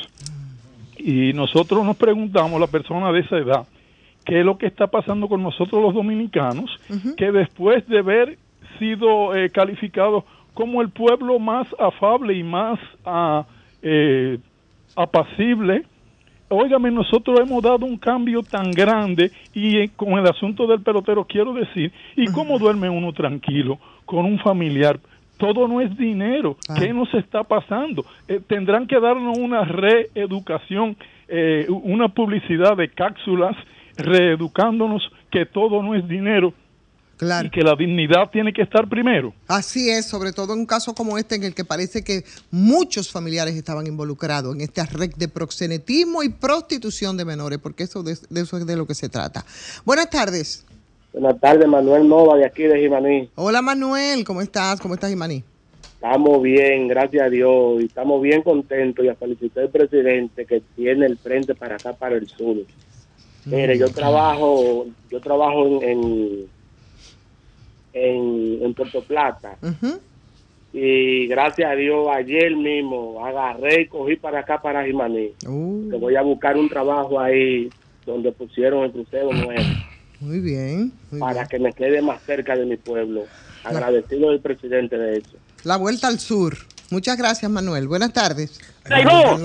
Y 0.96 1.33
nosotros 1.33 1.85
nos 1.85 1.96
preguntamos, 1.96 2.61
la 2.61 2.66
persona 2.66 3.12
de 3.12 3.20
esa 3.20 3.37
edad, 3.37 3.66
qué 4.24 4.40
es 4.40 4.44
lo 4.44 4.59
que 4.59 4.66
está 4.66 4.87
pasando 4.87 5.28
con 5.28 5.42
nosotros 5.42 5.83
los 5.83 5.94
dominicanos, 5.94 6.70
que 7.16 7.33
después 7.33 7.87
de 7.88 7.98
haber 7.98 8.38
sido 8.78 9.35
eh, 9.35 9.50
calificados 9.50 10.24
como 10.54 10.83
el 10.83 10.90
pueblo 10.90 11.38
más 11.38 11.66
afable 11.78 12.35
y 12.35 12.42
más 12.42 12.78
ah, 13.04 13.46
eh, 13.83 14.38
apacible, 14.96 15.85
Óigame, 16.51 16.91
nosotros 16.91 17.39
hemos 17.41 17.63
dado 17.63 17.85
un 17.85 17.99
cambio 17.99 18.43
tan 18.43 18.71
grande 18.71 19.31
y 19.53 19.79
eh, 19.79 19.91
con 19.95 20.13
el 20.19 20.27
asunto 20.27 20.67
del 20.67 20.81
pelotero 20.81 21.25
quiero 21.25 21.53
decir, 21.53 21.93
¿y 22.17 22.27
cómo 22.27 22.59
duerme 22.59 22.89
uno 22.89 23.13
tranquilo 23.13 23.79
con 24.07 24.25
un 24.25 24.39
familiar? 24.39 24.99
Todo 25.37 25.69
no 25.69 25.81
es 25.81 25.97
dinero. 25.97 26.57
¿Qué 26.79 26.93
nos 26.93 27.13
está 27.15 27.45
pasando? 27.45 28.05
Eh, 28.27 28.41
tendrán 28.47 28.87
que 28.87 28.99
darnos 28.99 29.37
una 29.39 29.65
reeducación, 29.65 30.97
eh, 31.29 31.67
una 31.69 32.09
publicidad 32.09 32.77
de 32.77 32.89
cápsulas, 32.89 33.55
reeducándonos 33.99 35.03
que 35.31 35.45
todo 35.45 35.83
no 35.83 35.95
es 35.95 36.09
dinero 36.09 36.55
y 37.20 37.50
que 37.50 37.62
la 37.62 37.74
dignidad 37.74 38.31
tiene 38.31 38.52
que 38.52 38.62
estar 38.62 38.88
primero. 38.88 39.33
Así 39.46 39.90
es, 39.90 40.07
sobre 40.07 40.33
todo 40.33 40.54
en 40.54 40.61
un 40.61 40.66
caso 40.66 40.94
como 40.94 41.18
este 41.18 41.35
en 41.35 41.44
el 41.44 41.54
que 41.54 41.64
parece 41.64 42.04
que 42.04 42.24
muchos 42.50 43.11
familiares 43.11 43.54
estaban 43.54 43.87
involucrados 43.87 44.54
en 44.54 44.61
esta 44.61 44.87
red 44.87 45.11
de 45.16 45.28
proxenetismo 45.28 46.22
y 46.22 46.28
prostitución 46.28 47.16
de 47.16 47.24
menores, 47.24 47.59
porque 47.59 47.85
eso 47.85 48.02
de, 48.02 48.16
de 48.31 48.40
eso 48.40 48.57
es 48.57 48.66
de 48.66 48.76
lo 48.76 48.87
que 48.87 48.94
se 48.94 49.09
trata. 49.09 49.44
Buenas 49.85 50.11
tardes. 50.11 50.64
Buenas 51.12 51.40
tardes, 51.40 51.66
Manuel 51.66 52.09
Nova, 52.09 52.37
de 52.37 52.46
aquí 52.46 52.64
de 52.64 52.78
Jimaní. 52.78 53.31
Hola 53.35 53.62
Manuel, 53.62 54.24
¿cómo 54.24 54.40
estás? 54.40 54.81
¿Cómo 54.81 54.94
estás, 54.94 55.11
Imaní? 55.11 55.42
Estamos 55.94 56.40
bien, 56.42 56.87
gracias 56.87 57.26
a 57.26 57.28
Dios, 57.28 57.83
y 57.83 57.87
estamos 57.87 58.22
bien 58.22 58.42
contentos 58.42 59.04
y 59.04 59.09
a 59.09 59.16
felicitar 59.16 59.64
al 59.64 59.70
presidente 59.70 60.46
que 60.46 60.62
tiene 60.76 61.07
el 61.07 61.18
frente 61.18 61.57
para 61.57 61.74
acá, 61.74 61.92
para 61.92 62.14
el 62.14 62.28
sur. 62.28 62.59
Mire, 63.46 63.76
yo 63.78 63.88
trabajo, 63.88 64.87
yo 65.11 65.20
trabajo 65.20 65.66
en, 65.66 65.83
en, 65.83 66.48
en, 68.07 68.63
en 68.63 68.75
Puerto 68.75 69.03
Plata 69.03 69.57
y 70.73 71.27
gracias 71.29 71.71
a 71.71 71.75
Dios 71.75 72.07
ayer 72.15 72.55
mismo 72.55 73.25
agarré 73.25 73.83
y 73.83 73.87
cogí 73.87 74.17
para 74.17 74.41
acá, 74.41 74.61
para 74.61 74.85
Jimaní. 74.85 75.33
Uh, 75.47 75.89
Que 75.91 75.97
voy 75.97 76.15
a 76.17 76.23
buscar 76.23 76.57
un 76.57 76.69
trabajo 76.69 77.19
ahí 77.19 77.71
donde 78.05 78.33
pusieron 78.33 78.85
el 78.85 78.93
crucero 78.93 79.33
nuevo 79.33 79.63
muy 80.21 80.41
bien. 80.41 80.93
muy 81.11 81.21
para 81.21 81.35
bien. 81.35 81.47
que 81.49 81.59
me 81.59 81.73
quede 81.73 82.03
más 82.03 82.21
cerca 82.23 82.55
de 82.57 82.67
mi 82.67 82.77
pueblo. 82.77 83.25
Agradecido 83.65 84.31
del 84.31 84.41
presidente 84.41 84.97
de 84.97 85.19
eso. 85.19 85.37
La 85.65 85.77
vuelta 85.77 86.07
al 86.09 86.19
sur. 86.19 86.57
Muchas 86.91 87.17
gracias, 87.17 87.51
Manuel. 87.51 87.87
Buenas 87.89 88.13
tardes. 88.13 88.61
Saludos. 88.87 89.41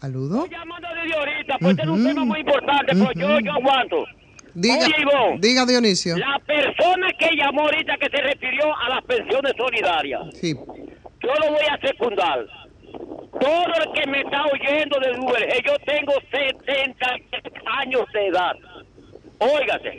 Saludos. 0.00 0.50
llamando 0.50 0.88
desde 1.02 1.14
ahorita, 1.16 1.54
pues 1.60 1.70
este 1.70 1.82
es 1.82 1.88
un 1.88 2.04
tema 2.04 2.24
muy 2.24 2.40
importante, 2.40 2.86
pero 2.92 3.12
yo, 3.12 3.40
yo 3.40 3.52
aguanto. 3.52 4.04
Diga, 4.54 4.86
Oye, 4.86 5.38
diga 5.38 5.64
Dionisio. 5.66 6.16
la 6.18 6.38
persona 6.46 7.08
que 7.18 7.34
llamó 7.36 7.62
ahorita 7.62 7.96
que 7.96 8.08
se 8.10 8.22
refirió 8.22 8.76
a 8.76 8.88
las 8.90 9.04
pensiones 9.04 9.52
solidarias, 9.56 10.22
Sí. 10.34 10.54
yo 10.54 11.34
lo 11.40 11.50
voy 11.52 11.66
a 11.70 11.78
secundar. 11.86 12.44
Todo 13.40 13.74
el 13.82 13.92
que 13.94 14.06
me 14.10 14.20
está 14.20 14.44
oyendo 14.52 14.98
de 15.00 15.18
Uber, 15.18 15.42
eh, 15.42 15.62
yo 15.66 15.74
tengo 15.86 16.12
70 16.30 17.06
años 17.78 18.02
de 18.12 18.26
edad. 18.26 18.52
Óigase, 19.38 19.98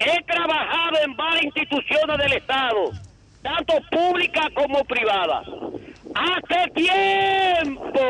he 0.00 0.22
trabajado 0.24 0.96
en 1.04 1.14
varias 1.16 1.44
instituciones 1.44 2.18
del 2.18 2.32
Estado, 2.34 2.90
tanto 3.42 3.74
públicas 3.90 4.46
como 4.54 4.84
privadas. 4.84 5.46
Hace 6.14 6.70
tiempo 6.72 8.00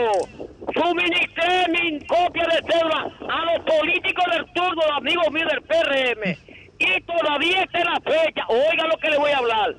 suministré 0.75 1.69
mi 1.71 1.99
copia 2.07 2.45
de 2.45 2.73
cédula 2.73 3.09
a 3.29 3.45
los 3.53 3.65
políticos 3.65 4.25
del 4.33 4.45
turno, 4.53 4.83
amigos 4.97 5.31
míos 5.33 5.49
del 5.51 5.63
PRM, 5.63 6.37
y 6.79 7.01
todavía 7.03 7.63
está 7.63 7.79
en 7.81 7.85
la 7.87 8.01
fecha. 8.01 8.45
Oiga 8.49 8.87
lo 8.89 8.97
que 8.99 9.11
le 9.11 9.19
voy 9.19 9.31
a 9.31 9.39
hablar. 9.39 9.75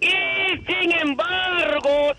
Y 0.00 0.72
sin 0.72 0.92
embargo, 0.98 2.12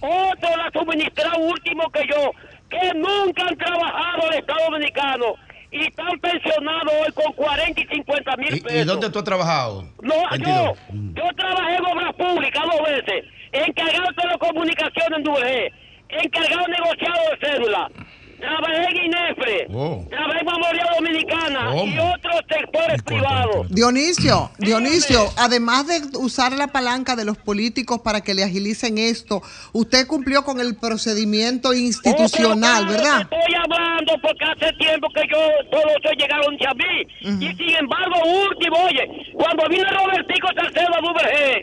otro 0.00 0.56
la 0.56 0.70
suministrado 0.72 1.38
último 1.38 1.90
que 1.90 2.06
yo, 2.10 2.30
que 2.70 2.94
nunca 2.94 3.42
han 3.48 3.56
trabajado 3.56 4.26
en 4.26 4.32
el 4.32 4.38
Estado 4.40 4.64
Dominicano 4.70 5.34
y 5.72 5.84
están 5.86 6.18
pensionados 6.20 6.92
hoy 7.04 7.12
con 7.12 7.32
40 7.32 7.80
y 7.80 7.86
50 7.86 8.36
mil 8.36 8.54
¿Y, 8.56 8.60
pesos. 8.60 8.80
y 8.80 8.84
dónde 8.84 9.10
tú 9.10 9.18
has 9.18 9.24
trabajado? 9.24 9.82
No, 10.02 10.14
22. 10.30 10.46
yo, 10.46 10.74
yo 11.14 11.24
trabajé 11.36 11.74
en 11.76 11.84
obras 11.86 12.14
públicas 12.14 12.62
dos 12.64 12.82
veces, 12.88 13.24
encargado 13.52 14.06
de 14.08 14.14
telecomunicaciones 14.22 15.18
en 15.18 15.24
Dulce, 15.24 15.72
encargado 16.08 16.66
negociado 16.68 17.18
de 17.30 17.46
cédula, 17.46 17.90
trabajé 18.38 18.84
en 18.90 19.04
INEFRE, 19.06 19.66
Oh. 19.72 20.06
trabajé 20.10 20.40
en 20.40 20.46
Memorial 20.46 20.88
Dominicana 20.98 21.76
y 21.84 21.98
otros 21.98 22.40
sectores 22.48 23.02
privados. 23.02 23.66
Dionisio, 23.70 24.50
Dionisio, 24.58 25.26
además 25.38 25.86
de 25.86 26.18
usar 26.18 26.52
la 26.52 26.66
palanca 26.68 27.16
de 27.16 27.24
los 27.24 27.38
políticos 27.38 28.00
para 28.04 28.20
que 28.20 28.34
le 28.34 28.44
agilicen 28.44 28.98
esto, 28.98 29.42
usted 29.72 30.06
cumplió 30.06 30.44
con 30.44 30.60
el 30.60 30.76
procedimiento 30.76 31.72
institucional, 31.74 32.84
Otro 32.84 32.92
¿verdad? 32.96 33.20
Estoy 33.22 33.54
hablando 33.54 34.12
porque 34.22 34.44
hace 34.44 34.72
tiempo 34.74 35.08
que 35.14 35.22
yo 35.30 35.38
todo 35.70 35.82
eso 35.82 36.12
llegaron 36.18 36.54
a 36.66 36.74
mí. 36.74 37.40
Y 37.46 37.56
sin 37.56 37.76
embargo, 37.76 38.16
último, 38.48 38.76
oye, 38.84 39.32
cuando 39.34 39.68
vino 39.68 39.84
Robertico 39.90 40.48
Salcedo 40.54 40.94
a 40.94 41.00
Duvergé, 41.00 41.62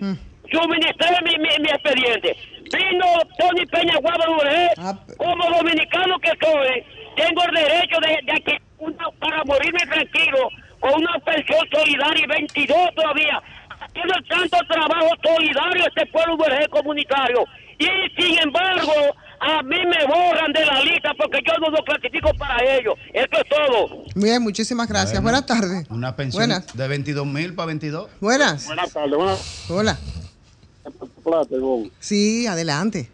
suministré 0.52 1.08
mi, 1.24 1.32
mi, 1.38 1.50
mi 1.62 1.70
expediente. 1.70 2.36
Vino 4.04 4.18
Tony 4.18 4.20
Peña 4.20 4.20
Guava 4.20 4.24
a 4.24 4.28
Duvergé, 4.28 4.70
como 5.18 5.58
dominicano 5.58 6.20
que 6.20 6.32
soy, 6.42 6.84
tengo 7.16 7.44
el 7.46 7.56
derecho 7.56 7.98
de, 8.02 8.34
de 8.34 8.42
que 8.44 8.58
una- 8.80 9.10
para 9.20 9.44
morirme 9.46 9.80
tranquilo, 9.90 10.50
con 10.80 10.94
una 10.96 11.18
pensión 11.20 11.60
solidaria 11.72 12.24
y 12.24 12.28
22 12.28 12.78
todavía. 12.96 13.42
Tiene 13.94 14.14
tanto 14.28 14.58
trabajo 14.68 15.10
solidario 15.24 15.86
este 15.88 16.06
pueblo 16.08 16.38
comunitario. 16.70 17.46
Y 17.78 17.86
sin 18.22 18.40
embargo, 18.40 18.92
a 19.40 19.62
mí 19.64 19.76
me 19.86 20.06
borran 20.06 20.52
de 20.54 20.66
la 20.66 20.82
lista 20.84 21.12
porque 21.18 21.40
yo 21.46 21.54
no 21.60 21.70
lo 21.70 21.84
clasifico 21.84 22.34
para 22.38 22.64
ellos. 22.64 22.96
Eso 23.14 23.28
es 23.32 23.50
todo. 23.50 24.04
Bien, 24.16 24.42
muchísimas 24.42 24.88
gracias. 24.88 25.22
Bueno, 25.22 25.42
Buenas 25.42 25.46
tardes. 25.46 25.90
Una 25.90 26.16
pensión 26.16 26.48
Buenas. 26.48 26.76
de 26.76 26.88
22 26.88 27.26
mil 27.26 27.54
para 27.54 27.68
22. 27.68 28.10
Buenas. 28.20 28.66
Buenas 28.68 28.92
tardes, 28.94 29.16
buenas 29.16 29.70
Hola. 29.70 29.98
Sí, 32.00 32.48
adelante. 32.48 33.10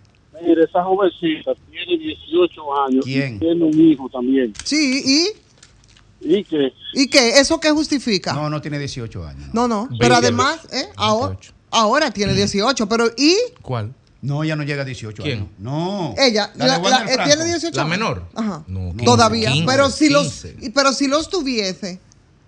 Mire, 0.50 0.64
esa 0.64 0.84
jovencita 0.84 1.52
tiene 1.70 2.04
18 2.04 2.82
años. 2.88 3.06
¿Quién? 3.06 3.36
Y 3.36 3.40
tiene 3.40 3.64
un 3.66 3.80
hijo 3.92 4.10
también. 4.10 4.52
Sí, 4.64 5.04
¿y? 5.06 6.30
¿Y 6.40 6.44
qué? 6.44 6.74
¿Y 6.94 7.08
qué? 7.08 7.30
¿Eso 7.40 7.60
qué 7.60 7.70
justifica? 7.70 8.34
No, 8.34 8.50
no 8.50 8.60
tiene 8.60 8.80
18 8.80 9.26
años. 9.28 9.50
No, 9.54 9.68
no. 9.68 9.88
Pero 10.00 10.16
además, 10.16 10.60
¿eh? 10.74 10.90
ahora, 10.96 11.38
ahora 11.70 12.10
tiene 12.12 12.34
18, 12.34 12.90
pero 12.90 13.12
¿y? 13.16 13.36
¿Cuál? 13.62 13.94
No, 14.24 14.44
ella 14.44 14.56
no 14.56 14.64
llega 14.64 14.82
a 14.82 14.86
18 14.86 15.22
¿Quién? 15.22 15.38
años. 15.38 15.50
No. 15.60 16.16
Ella, 16.18 16.52
La 16.56 16.66
la- 16.66 16.80
la- 16.80 17.06
eh, 17.14 17.18
tiene 17.26 17.46
18 17.46 17.76
¿La 17.76 17.84
años. 17.84 17.90
menor? 17.92 18.24
Ajá. 18.34 18.64
No, 18.68 18.92
Todavía. 19.06 19.52
15, 19.52 19.66
pero, 19.72 19.90
si 19.92 20.10
los, 20.10 20.24
15. 20.42 20.56
y- 20.62 20.70
pero 20.72 20.92
si 20.94 21.08
los 21.08 21.30
tuviese, 21.30 22.00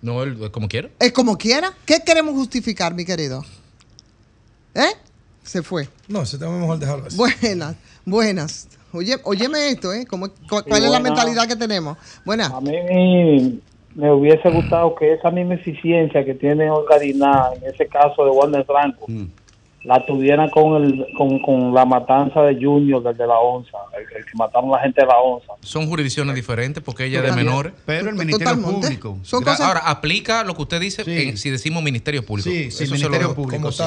No, 0.02 0.22
él, 0.24 0.50
como 0.50 0.66
quiera. 0.68 0.90
es 0.98 1.12
como 1.12 1.38
quiera. 1.38 1.72
¿Qué 1.86 2.00
queremos 2.04 2.34
justificar, 2.34 2.94
mi 2.94 3.04
querido? 3.04 3.44
¿Eh? 4.74 4.90
Se 5.52 5.62
fue. 5.62 5.86
No, 6.08 6.24
se 6.24 6.38
te 6.38 6.46
va 6.46 6.52
mejor 6.58 6.78
dejarlo 6.78 7.04
así. 7.08 7.14
Buenas, 7.18 7.76
buenas. 8.06 8.68
Oye, 8.92 9.16
óyeme 9.24 9.68
esto, 9.68 9.92
¿eh? 9.92 10.06
¿Cómo- 10.06 10.28
cu- 10.30 10.62
¿Cuál 10.66 10.82
es 10.84 10.90
la 10.90 10.98
mentalidad 10.98 11.46
que 11.46 11.56
tenemos? 11.56 11.98
Buenas. 12.24 12.50
A 12.50 12.58
mí 12.62 12.72
me 13.94 14.10
hubiese 14.12 14.48
gustado 14.48 14.94
que 14.94 15.12
esa 15.12 15.30
misma 15.30 15.54
eficiencia 15.56 16.24
que 16.24 16.32
tiene 16.32 16.70
Olga 16.70 16.98
Diná, 16.98 17.48
en 17.54 17.70
ese 17.70 17.86
caso 17.86 18.24
de 18.24 18.30
Warner 18.30 18.64
Franco, 18.64 19.04
la 19.84 20.06
tuvieran 20.06 20.48
con, 20.48 20.82
el, 20.82 21.06
con, 21.18 21.38
con 21.42 21.74
la 21.74 21.84
matanza 21.84 22.40
de 22.44 22.54
Junior, 22.54 23.02
del 23.02 23.14
de 23.18 23.26
la 23.26 23.38
onza, 23.38 23.76
el, 23.94 24.16
el 24.16 24.24
que 24.24 24.30
mataron 24.36 24.70
a 24.70 24.76
la 24.78 24.82
gente 24.84 25.02
de 25.02 25.06
la 25.06 25.18
onza. 25.18 25.52
Son 25.60 25.86
jurisdicciones 25.86 26.34
diferentes 26.34 26.82
porque 26.82 27.04
ella 27.04 27.18
es 27.18 27.24
de 27.26 27.32
menores. 27.32 27.74
Pero 27.84 28.08
el 28.08 28.14
Ministerio 28.16 28.54
Totalmente. 28.54 28.86
Público. 28.86 29.18
Son 29.22 29.42
Gra- 29.42 29.50
cosas- 29.50 29.66
Ahora, 29.66 29.80
aplica 29.80 30.44
lo 30.44 30.54
que 30.54 30.62
usted 30.62 30.80
dice 30.80 31.02
en- 31.06 31.36
si 31.36 31.50
decimos 31.50 31.82
Ministerio 31.82 32.24
Público. 32.24 32.48
Sí, 32.48 32.70
sí, 32.70 32.84
Eso 32.84 32.94
se 32.96 33.02
Ministerio 33.02 33.28
lo- 33.28 33.34
Público. 33.34 33.70
sí. 33.70 33.82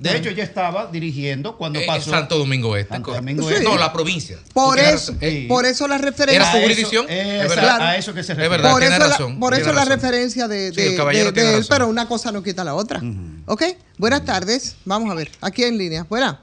De 0.00 0.16
hecho, 0.16 0.30
ella 0.30 0.44
estaba 0.44 0.86
dirigiendo 0.86 1.56
cuando 1.58 1.78
Eh, 1.78 1.84
pasó. 1.86 2.10
Santo 2.10 2.38
Domingo 2.38 2.74
Este. 2.74 2.94
Santo 2.94 3.12
Domingo 3.12 3.46
Sí. 3.46 3.54
Este. 3.54 3.64
No, 3.64 3.76
la 3.76 3.92
provincia. 3.92 4.38
Por 4.54 4.78
eso. 4.78 5.14
Eh, 5.20 5.44
por 5.46 5.66
eso 5.66 5.86
la 5.86 5.98
referencia. 5.98 6.42
Era 6.42 6.50
su 6.52 6.58
jurisdicción. 6.62 7.06
es 7.08 7.48
verdad. 7.48 7.80
a 7.82 7.96
eso 7.96 8.14
que 8.14 8.22
se 8.22 8.32
Es 8.32 8.38
refiere. 8.38 8.48
verdad, 8.56 8.70
por 8.72 8.80
tiene 8.80 8.96
eso, 8.96 9.04
la, 9.04 9.10
razón. 9.10 9.38
por 9.38 9.52
tiene 9.54 9.68
eso 9.70 9.72
la 9.74 9.84
referencia 9.84 10.48
de, 10.48 10.72
Sí, 10.72 10.80
el 10.80 10.90
de- 10.92 10.96
caballero 10.96 11.26
de- 11.26 11.32
tiene 11.32 11.48
de 11.50 11.54
él, 11.56 11.60
razón. 11.60 11.74
pero 11.76 11.88
una 11.88 12.08
cosa 12.08 12.32
no 12.32 12.42
quita 12.42 12.64
la 12.64 12.74
otra. 12.74 13.00
¿Ok? 13.46 13.62
Buenas 13.98 14.24
tardes. 14.24 14.76
Vamos 14.86 15.10
a 15.10 15.14
ver. 15.14 15.30
Aquí 15.42 15.64
en 15.64 15.76
línea. 15.76 16.04
Buenas. 16.08 16.36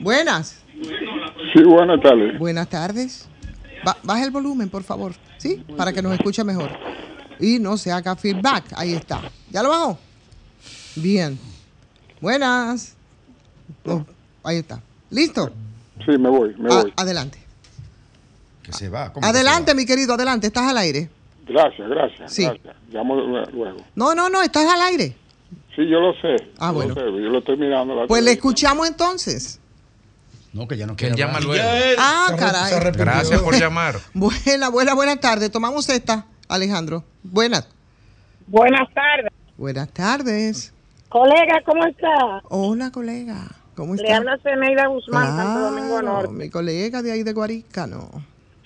Buenas. 0.00 0.56
Sí, 1.54 1.62
buenas 1.64 2.00
tardes. 2.02 2.38
Buenas 2.38 2.68
tardes. 2.68 3.26
Ba- 3.84 3.96
baja 4.02 4.24
el 4.24 4.30
volumen, 4.30 4.68
por 4.68 4.82
favor. 4.84 5.14
¿Sí? 5.38 5.62
Para 5.76 5.92
que 5.92 6.02
nos 6.02 6.12
escuche 6.14 6.42
mejor. 6.44 6.70
Y 7.40 7.58
no 7.58 7.76
se 7.76 7.92
haga 7.92 8.16
feedback. 8.16 8.64
Ahí 8.76 8.94
está. 8.94 9.20
¿Ya 9.50 9.62
lo 9.62 9.68
bajó? 9.70 9.98
Bien. 10.96 11.38
Buenas. 12.30 12.96
Oh, 13.84 14.04
ahí 14.42 14.56
está. 14.56 14.80
¿Listo? 15.10 15.48
Sí, 16.04 16.18
me 16.18 16.28
voy, 16.28 16.52
me 16.58 16.74
A- 16.74 16.82
voy. 16.82 16.92
adelante. 16.96 17.38
Que 18.64 18.72
se 18.72 18.88
va. 18.88 19.12
¿cómo 19.12 19.24
que 19.24 19.32
se 19.32 19.38
Adelante, 19.38 19.76
mi 19.76 19.86
querido. 19.86 20.14
Adelante. 20.14 20.48
Estás 20.48 20.64
al 20.68 20.76
aire. 20.78 21.08
Gracias, 21.46 21.88
gracias, 21.88 22.32
Sí. 22.32 22.42
gracias. 22.42 22.74
Llamo 22.90 23.14
luego. 23.14 23.76
No, 23.94 24.16
no, 24.16 24.28
no. 24.28 24.42
Estás 24.42 24.66
al 24.68 24.82
aire. 24.82 25.14
Sí, 25.76 25.88
yo 25.88 26.00
lo 26.00 26.14
sé. 26.14 26.34
Ah, 26.58 26.70
yo 26.70 26.74
bueno. 26.74 26.94
Lo 26.96 27.00
sé, 27.00 27.06
yo 27.22 27.28
lo 27.30 27.38
estoy 27.38 27.58
mirando. 27.58 27.94
la 27.94 28.08
Pues 28.08 28.24
le 28.24 28.32
escuchamos 28.32 28.88
entonces. 28.88 29.60
No, 30.52 30.66
que 30.66 30.76
ya 30.76 30.86
no 30.88 30.96
Que 30.96 31.06
quiere 31.10 31.16
llama 31.22 31.38
luego. 31.38 31.64
Ah, 31.96 32.34
caray. 32.36 32.90
Gracias 32.92 33.40
por 33.40 33.54
llamar. 33.56 34.00
Buena, 34.14 34.68
buena, 34.70 34.94
buenas 34.94 35.20
tardes. 35.20 35.48
Tomamos 35.52 35.88
esta, 35.90 36.26
Alejandro. 36.48 37.04
Buenas. 37.22 37.68
Buenas 38.48 38.92
tardes. 38.92 39.30
Buenas 39.56 39.88
tardes. 39.92 40.72
Colega, 41.08 41.62
¿cómo 41.64 41.84
está? 41.86 42.42
Hola, 42.48 42.90
colega. 42.90 43.46
¿Cómo 43.74 43.94
Le 43.94 44.02
está? 44.02 44.16
habla 44.16 44.38
Zeneida 44.42 44.86
Guzmán, 44.86 45.36
Santo 45.36 45.60
Domingo 45.70 46.00
Claro, 46.00 46.06
Norte. 46.22 46.32
mi 46.32 46.50
colega 46.50 47.02
de 47.02 47.12
ahí 47.12 47.22
de 47.22 47.32
Guaricano. 47.32 48.10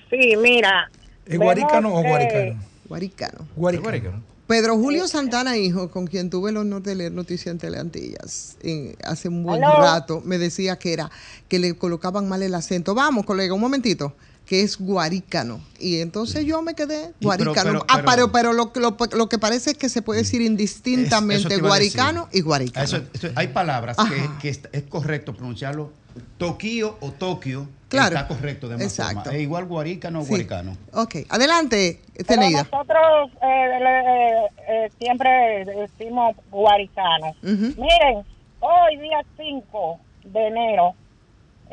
Sí, 0.09 0.35
mira. 0.41 0.91
¿Es 1.27 1.39
guaricano 1.39 1.89
vemos 1.89 2.01
o 2.01 2.03
que- 2.03 2.09
guaricano? 2.09 2.63
Guaricano. 2.89 3.39
Guaricano. 3.57 4.23
Pedro 4.47 4.77
Julio 4.77 5.07
Santana, 5.07 5.57
hijo, 5.57 5.91
con 5.91 6.09
quien 6.09 6.29
tuve 6.29 6.51
el 6.51 6.57
honor 6.57 6.83
de 6.83 6.97
leer 6.97 7.13
Noticias 7.13 7.53
en 7.53 7.59
Teleantillas 7.59 8.57
en- 8.63 8.97
hace 9.05 9.29
un 9.29 9.45
buen 9.45 9.63
Aló. 9.63 9.81
rato, 9.81 10.23
me 10.25 10.39
decía 10.39 10.77
que 10.77 10.93
era 10.93 11.09
que 11.49 11.61
le 11.61 11.75
colocaban 11.77 12.29
mal 12.29 12.43
el 12.43 12.55
acento. 12.57 12.95
Vamos, 12.95 13.25
colega, 13.27 13.55
un 13.55 13.61
momentito, 13.61 14.15
que 14.51 14.63
es 14.63 14.79
guaricano. 14.81 15.61
Y 15.79 16.01
entonces 16.01 16.45
yo 16.45 16.61
me 16.61 16.75
quedé 16.75 17.03
pero- 17.05 17.15
guaricano. 17.23 17.63
pero- 17.71 17.87
ah, 17.87 18.03
pero, 18.05 18.33
pero- 18.33 18.53
lo, 18.53 18.73
lo, 18.75 18.97
lo 19.17 19.29
que 19.29 19.39
parece 19.39 19.71
es 19.71 19.77
que 19.79 19.89
se 19.89 20.03
puede 20.03 20.23
decir 20.23 20.41
Es- 20.41 20.47
eso 20.47 20.51
indistintamente 20.51 21.49
decir. 21.51 21.63
guaricano 21.63 22.29
y 22.33 22.41
guaricano. 22.41 22.85
Eso- 22.85 23.01
eso- 23.13 23.29
hay 23.37 23.47
palabras 23.47 23.97
que, 23.97 24.03
Ajá. 24.03 24.39
que 24.43 24.49
es, 24.49 24.61
es 24.73 24.83
correcto 24.89 25.35
pronunciarlo. 25.37 25.93
Tokio 26.37 26.97
o 27.01 27.13
Tokio 27.13 27.69
Claro. 27.89 28.17
está 28.17 28.27
correcto 28.27 28.69
de 28.69 28.83
Exacto. 28.85 29.15
formas. 29.21 29.35
Es 29.37 29.41
igual 29.41 29.67
guaricano 29.67 30.19
o 30.19 30.23
Sí. 30.25 30.31
guaricano. 30.31 30.77
Ok, 30.95 31.15
adelante, 31.29 32.01
Pero 32.15 32.25
Teneida. 32.27 32.65
nosotros 32.65 33.31
eh, 33.41 33.79
le- 33.79 34.01
eh, 34.01 34.49
eh, 34.69 34.91
siempre 34.99 35.65
decimos 35.65 36.35
guaricanos. 36.51 37.37
Ujú. 37.45 37.81
Miren, 37.81 38.25
hoy 38.59 38.97
día 39.01 39.25
5 39.37 40.01
de 40.25 40.47
enero 40.49 40.95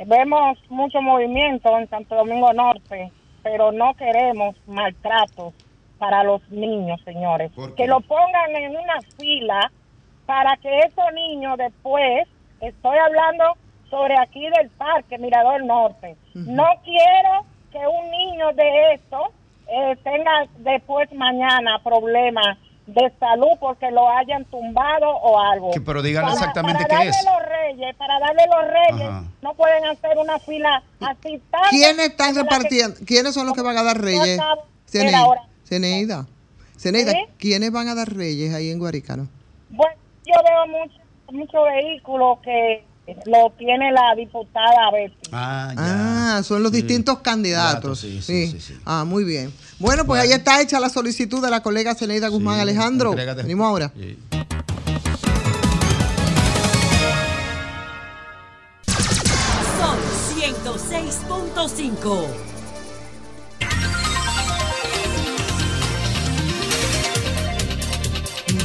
vemos 0.05 0.57
mucho 0.69 1.01
movimiento 1.01 1.77
en 1.77 1.89
Santo 1.89 2.15
Domingo 2.15 2.53
Norte, 2.53 3.11
pero 3.43 3.71
no 3.71 3.93
queremos 3.95 4.55
maltratos 4.67 5.53
para 5.97 6.23
los 6.23 6.47
niños, 6.49 7.01
señores. 7.03 7.51
Que 7.75 7.87
lo 7.87 8.01
pongan 8.01 8.55
en 8.55 8.71
una 8.71 9.01
fila 9.17 9.71
para 10.25 10.57
que 10.57 10.79
esos 10.79 11.13
niños 11.13 11.57
después, 11.57 12.27
estoy 12.61 12.97
hablando 12.97 13.57
sobre 13.89 14.17
aquí 14.19 14.41
del 14.41 14.69
parque 14.71 15.17
Mirador 15.17 15.63
Norte, 15.63 16.17
no 16.33 16.65
quiero 16.83 17.45
que 17.71 17.79
un 17.79 18.11
niño 18.11 18.51
de 18.53 18.93
esto 18.93 19.31
eh, 19.67 19.95
tenga 20.03 20.45
después 20.57 21.11
mañana 21.13 21.79
problemas 21.83 22.57
de 22.87 23.11
salud 23.19 23.57
porque 23.59 23.91
lo 23.91 24.09
hayan 24.09 24.45
tumbado 24.45 25.07
o 25.09 25.39
algo. 25.39 25.71
Que- 25.71 25.81
pero 25.81 26.01
díganle 26.01 26.29
Para- 26.31 26.39
exactamente 26.39 26.83
para 26.85 26.87
qué 26.87 26.95
darle 27.07 27.09
es. 27.19 27.25
los 27.25 27.49
reyes, 27.49 27.95
para 27.97 28.19
darle 28.19 28.43
los 28.47 28.67
reyes, 28.67 29.09
Ajá. 29.09 29.23
no 29.41 29.53
pueden 29.55 29.85
hacer 29.85 30.17
una 30.17 30.39
fila 30.39 30.81
así 31.01 31.41
tan... 31.51 31.61
¿Quiénes 31.69 32.07
están 32.09 32.33
que- 32.33 32.41
repartiendo? 32.43 32.97
¿Quiénes 33.05 33.33
son 33.33 33.45
los 33.45 33.55
que 33.55 33.61
van 33.61 33.77
a 33.77 33.83
dar 33.83 33.99
reyes? 34.01 34.39
Ceneida. 34.85 35.27
Ceneida. 35.65 36.25
Ceneida, 36.77 37.11
¿Sí? 37.11 37.19
¿quiénes 37.37 37.71
van 37.71 37.89
a 37.89 37.95
dar 37.95 38.13
reyes 38.13 38.53
ahí 38.53 38.69
en 38.71 38.79
Guaricano? 38.79 39.27
Bueno, 39.69 39.95
yo 40.25 40.33
veo 40.43 40.67
muchos 40.79 41.01
mucho 41.31 41.63
vehículos 41.63 42.39
que 42.41 42.85
lo 43.25 43.49
tiene 43.57 43.91
la 43.91 44.15
diputada 44.15 44.91
Betty. 44.93 45.29
Ah, 45.33 45.73
Ah, 45.77 46.41
son 46.43 46.63
los 46.63 46.71
distintos 46.71 47.19
candidatos. 47.19 47.99
sí, 47.99 48.21
sí, 48.21 48.57
Ah, 48.85 49.03
muy 49.05 49.25
bien. 49.25 49.51
Bueno, 49.79 50.05
pues 50.05 50.21
ahí 50.21 50.31
está 50.31 50.59
hecha 50.61 50.79
la 50.79 50.89
solicitud 50.89 51.41
de 51.43 51.51
la 51.51 51.61
colega 51.61 51.93
Ceneida 51.93 52.29
Guzmán 52.29 52.59
Alejandro. 52.59 53.11
Entrégate. 53.11 53.43
Venimos 53.43 53.67
ahora. 53.67 53.93
Sí. 53.95 54.17
Son 59.79 59.97
106.5. 60.35 62.27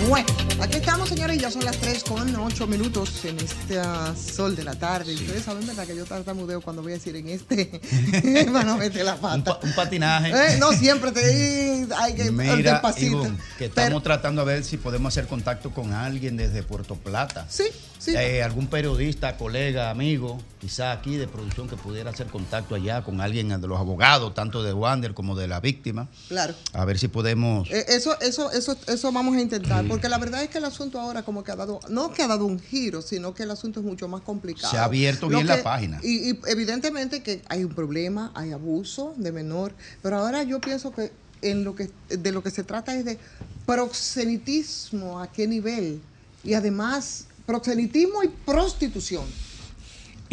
Bueno 0.08 0.51
aquí 0.62 0.76
estamos, 0.76 1.08
señores, 1.08 1.36
y 1.36 1.40
ya 1.40 1.50
son 1.50 1.64
las 1.64 1.76
3 1.78 2.04
con 2.04 2.34
8 2.36 2.66
minutos 2.66 3.24
en 3.24 3.36
este 3.38 3.78
ah, 3.80 4.14
sol 4.16 4.54
de 4.56 4.64
la 4.64 4.74
tarde. 4.74 5.12
Ustedes 5.14 5.42
saben, 5.44 5.66
¿verdad? 5.66 5.86
Que 5.86 5.96
yo 5.96 6.04
tartamudeo 6.04 6.60
cuando 6.60 6.82
voy 6.82 6.92
a 6.92 6.94
decir 6.94 7.16
en 7.16 7.28
este. 7.28 7.80
Bueno, 8.52 8.76
mete 8.76 9.02
la 9.04 9.14
Un, 9.14 9.20
pata. 9.20 9.60
pa- 9.60 9.66
un 9.66 9.72
patinaje. 9.74 10.30
Eh, 10.30 10.58
no, 10.58 10.72
siempre 10.72 11.10
te 11.12 11.86
hay 11.96 12.14
que 12.14 12.30
Mira. 12.30 12.80
Ivonne, 12.98 13.38
que 13.58 13.66
estamos 13.66 14.02
tratando 14.02 14.42
a 14.42 14.44
ver 14.44 14.62
si 14.64 14.76
podemos 14.76 15.12
hacer 15.12 15.26
contacto 15.26 15.70
con 15.70 15.92
alguien 15.92 16.36
desde 16.36 16.62
Puerto 16.62 16.94
Plata. 16.96 17.46
Sí, 17.48 17.64
sí. 17.98 18.14
Eh, 18.16 18.42
algún 18.42 18.66
periodista, 18.68 19.36
colega, 19.36 19.90
amigo, 19.90 20.40
quizá 20.60 20.92
aquí 20.92 21.16
de 21.16 21.26
producción 21.26 21.68
que 21.68 21.76
pudiera 21.76 22.10
hacer 22.10 22.26
contacto 22.28 22.74
allá 22.74 23.02
con 23.02 23.20
alguien 23.20 23.48
de 23.60 23.66
los 23.68 23.78
abogados, 23.78 24.34
tanto 24.34 24.62
de 24.62 24.72
Wander 24.72 25.14
como 25.14 25.34
de 25.34 25.48
la 25.48 25.60
víctima. 25.60 26.08
Claro. 26.28 26.54
A 26.72 26.84
ver 26.84 26.98
si 26.98 27.08
podemos. 27.08 27.68
Eh, 27.70 27.84
Eso, 27.88 28.18
eso, 28.20 28.50
eso, 28.52 28.76
eso 28.86 29.12
vamos 29.12 29.36
a 29.36 29.40
intentar, 29.40 29.84
porque 29.86 30.08
la 30.08 30.18
verdad 30.18 30.42
es 30.42 30.50
que 30.52 30.58
el 30.58 30.64
asunto 30.64 31.00
ahora 31.00 31.22
como 31.22 31.42
que 31.42 31.50
ha 31.50 31.56
dado, 31.56 31.80
no 31.88 32.12
que 32.12 32.22
ha 32.22 32.28
dado 32.28 32.44
un 32.44 32.60
giro, 32.60 33.02
sino 33.02 33.34
que 33.34 33.42
el 33.42 33.50
asunto 33.50 33.80
es 33.80 33.86
mucho 33.86 34.06
más 34.06 34.20
complicado. 34.20 34.70
Se 34.70 34.78
ha 34.78 34.84
abierto 34.84 35.28
bien 35.28 35.46
la 35.46 35.62
página. 35.62 35.98
Y, 36.02 36.30
y 36.30 36.40
evidentemente 36.46 37.22
que 37.22 37.42
hay 37.48 37.64
un 37.64 37.74
problema, 37.74 38.30
hay 38.34 38.52
abuso 38.52 39.14
de 39.16 39.32
menor, 39.32 39.72
pero 40.02 40.18
ahora 40.18 40.42
yo 40.42 40.60
pienso 40.60 40.92
que 40.92 41.10
en 41.42 41.64
lo 41.64 41.74
que 41.74 41.90
de 42.08 42.32
lo 42.32 42.42
que 42.42 42.50
se 42.50 42.62
trata 42.62 42.94
es 42.94 43.04
de 43.04 43.18
proxenitismo 43.66 45.20
a 45.20 45.30
qué 45.30 45.46
nivel 45.46 46.00
y 46.44 46.54
además 46.54 47.26
proxenitismo 47.46 48.22
y 48.22 48.28
prostitución 48.28 49.24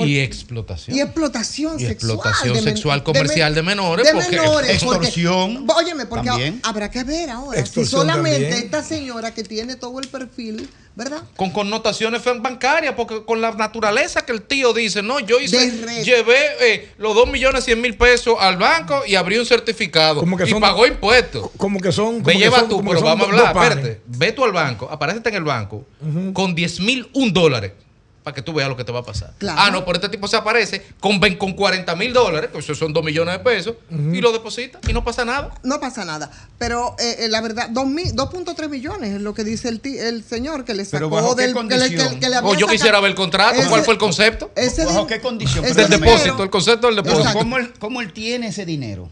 Y 0.07 0.19
explotación. 0.19 0.95
y 0.97 1.01
explotación 1.01 1.79
Y 1.79 1.85
sexual 1.85 1.91
explotación 2.17 2.53
de 2.53 2.61
sexual 2.61 2.99
de 2.99 3.03
comercial 3.03 3.49
men- 3.51 3.55
de 3.55 3.63
menores, 3.63 4.05
de 4.07 4.13
porque- 4.13 4.29
menores, 4.31 4.83
porque- 4.83 4.95
Extorsión 5.07 5.65
óyeme 5.75 6.05
porque 6.05 6.27
también. 6.29 6.59
habrá 6.63 6.89
que 6.91 7.03
ver 7.03 7.29
ahora 7.29 7.65
si 7.65 7.85
solamente 7.85 8.39
también. 8.41 8.63
esta 8.63 8.83
señora 8.83 9.33
que 9.33 9.43
tiene 9.43 9.75
todo 9.75 9.99
el 9.99 10.07
perfil 10.07 10.69
verdad 10.95 11.23
Con 11.37 11.51
connotaciones 11.51 12.21
bancarias, 12.41 12.93
porque 12.97 13.23
con 13.23 13.39
la 13.39 13.51
naturaleza 13.51 14.25
que 14.25 14.33
el 14.33 14.41
tío 14.41 14.73
dice, 14.73 15.01
no, 15.01 15.19
yo 15.21 15.39
hice, 15.39 15.71
llevé 16.03 16.37
eh, 16.59 16.89
los 16.97 17.15
2 17.15 17.29
millones 17.31 17.63
100 17.63 17.79
mil 17.79 17.95
pesos 17.95 18.35
al 18.37 18.57
banco 18.57 19.03
y 19.07 19.15
abrí 19.15 19.37
un 19.37 19.45
certificado 19.45 20.19
Como 20.19 20.35
que 20.35 20.45
son- 20.45 20.57
y 20.57 20.61
pagó 20.61 20.85
impuestos. 20.85 21.51
Como 21.55 21.79
que 21.79 21.91
son. 21.93 22.17
Ve 22.17 22.23
como 22.23 22.33
que 22.33 22.37
lleva 22.37 22.59
son- 22.59 22.69
tú, 22.69 22.75
como 22.77 22.89
pero 22.89 22.99
son 22.99 23.09
vamos 23.09 23.27
a 23.27 23.29
hablar, 23.49 23.55
espérate. 23.69 24.01
Ve 24.07 24.31
tú 24.33 24.43
al 24.43 24.51
banco, 24.51 24.89
aparecete 24.91 25.29
en 25.29 25.35
el 25.35 25.43
banco 25.43 25.85
con 26.33 26.53
10 26.53 26.79
mil 26.81 27.07
un 27.13 27.31
dólares 27.31 27.71
para 28.29 28.35
que 28.35 28.41
tú 28.43 28.53
veas 28.53 28.69
lo 28.69 28.77
que 28.77 28.83
te 28.83 28.91
va 28.91 28.99
a 28.99 29.03
pasar. 29.03 29.33
Claro. 29.39 29.59
Ah, 29.59 29.71
no, 29.71 29.83
pero 29.83 29.95
este 29.97 30.09
tipo 30.09 30.27
se 30.27 30.37
aparece 30.37 30.85
con, 30.99 31.19
ven- 31.19 31.35
con 31.37 31.53
40 31.53 31.95
mil 31.95 32.13
dólares, 32.13 32.51
que 32.53 32.59
eso 32.59 32.75
son 32.75 32.93
2 32.93 33.03
millones 33.03 33.33
de 33.33 33.39
pesos, 33.39 33.73
y 33.89 34.21
lo 34.21 34.31
deposita 34.31 34.79
y 34.87 34.93
no 34.93 35.03
pasa 35.03 35.25
nada. 35.25 35.49
no 35.63 35.79
pasa 35.79 36.05
nada 36.05 36.29
pero 36.59 36.95
eh, 36.99 37.15
eh, 37.19 37.27
la 37.29 37.41
verdad 37.41 37.69
dos 37.69 37.87
mil- 37.87 38.13
2.3 38.13 38.69
millones 38.69 39.15
es 39.15 39.21
lo 39.21 39.33
que 39.33 39.43
dice 39.43 39.69
el, 39.69 39.81
el 39.83 40.23
señor 40.23 40.65
que 40.65 40.73
le 40.73 40.83
sacó 40.85 40.97
Pero 40.97 41.09
¿bajo 41.09 41.35
qué 41.35 41.43
del 41.47 41.53
que 41.67 41.77
le, 41.77 41.89
que- 41.89 42.19
que 42.19 42.29
le 42.29 42.35
había 42.35 42.49
O 42.49 42.53
yo 42.53 42.59
sacado- 42.67 42.71
quisiera 42.71 42.99
ver 42.99 43.09
el 43.11 43.15
contrato, 43.15 43.59
Ese- 43.59 43.69
¿cuál 43.69 43.83
fue 43.83 43.93
el 43.93 43.99
concepto? 43.99 44.51
ese 44.55 44.85
¿Bajo 44.85 45.07
qué 45.07 45.19
condición? 45.21 45.63
Del 45.65 45.89
depósito, 45.89 46.43
el 46.43 46.49
concepto 46.49 46.87
del 46.87 46.97
depósito. 46.97 47.33
¿Cómo 47.33 47.57
él, 47.57 47.73
¿Cómo 47.79 48.01
él 48.01 48.13
tiene 48.13 48.47
ese 48.49 48.65
dinero? 48.65 49.09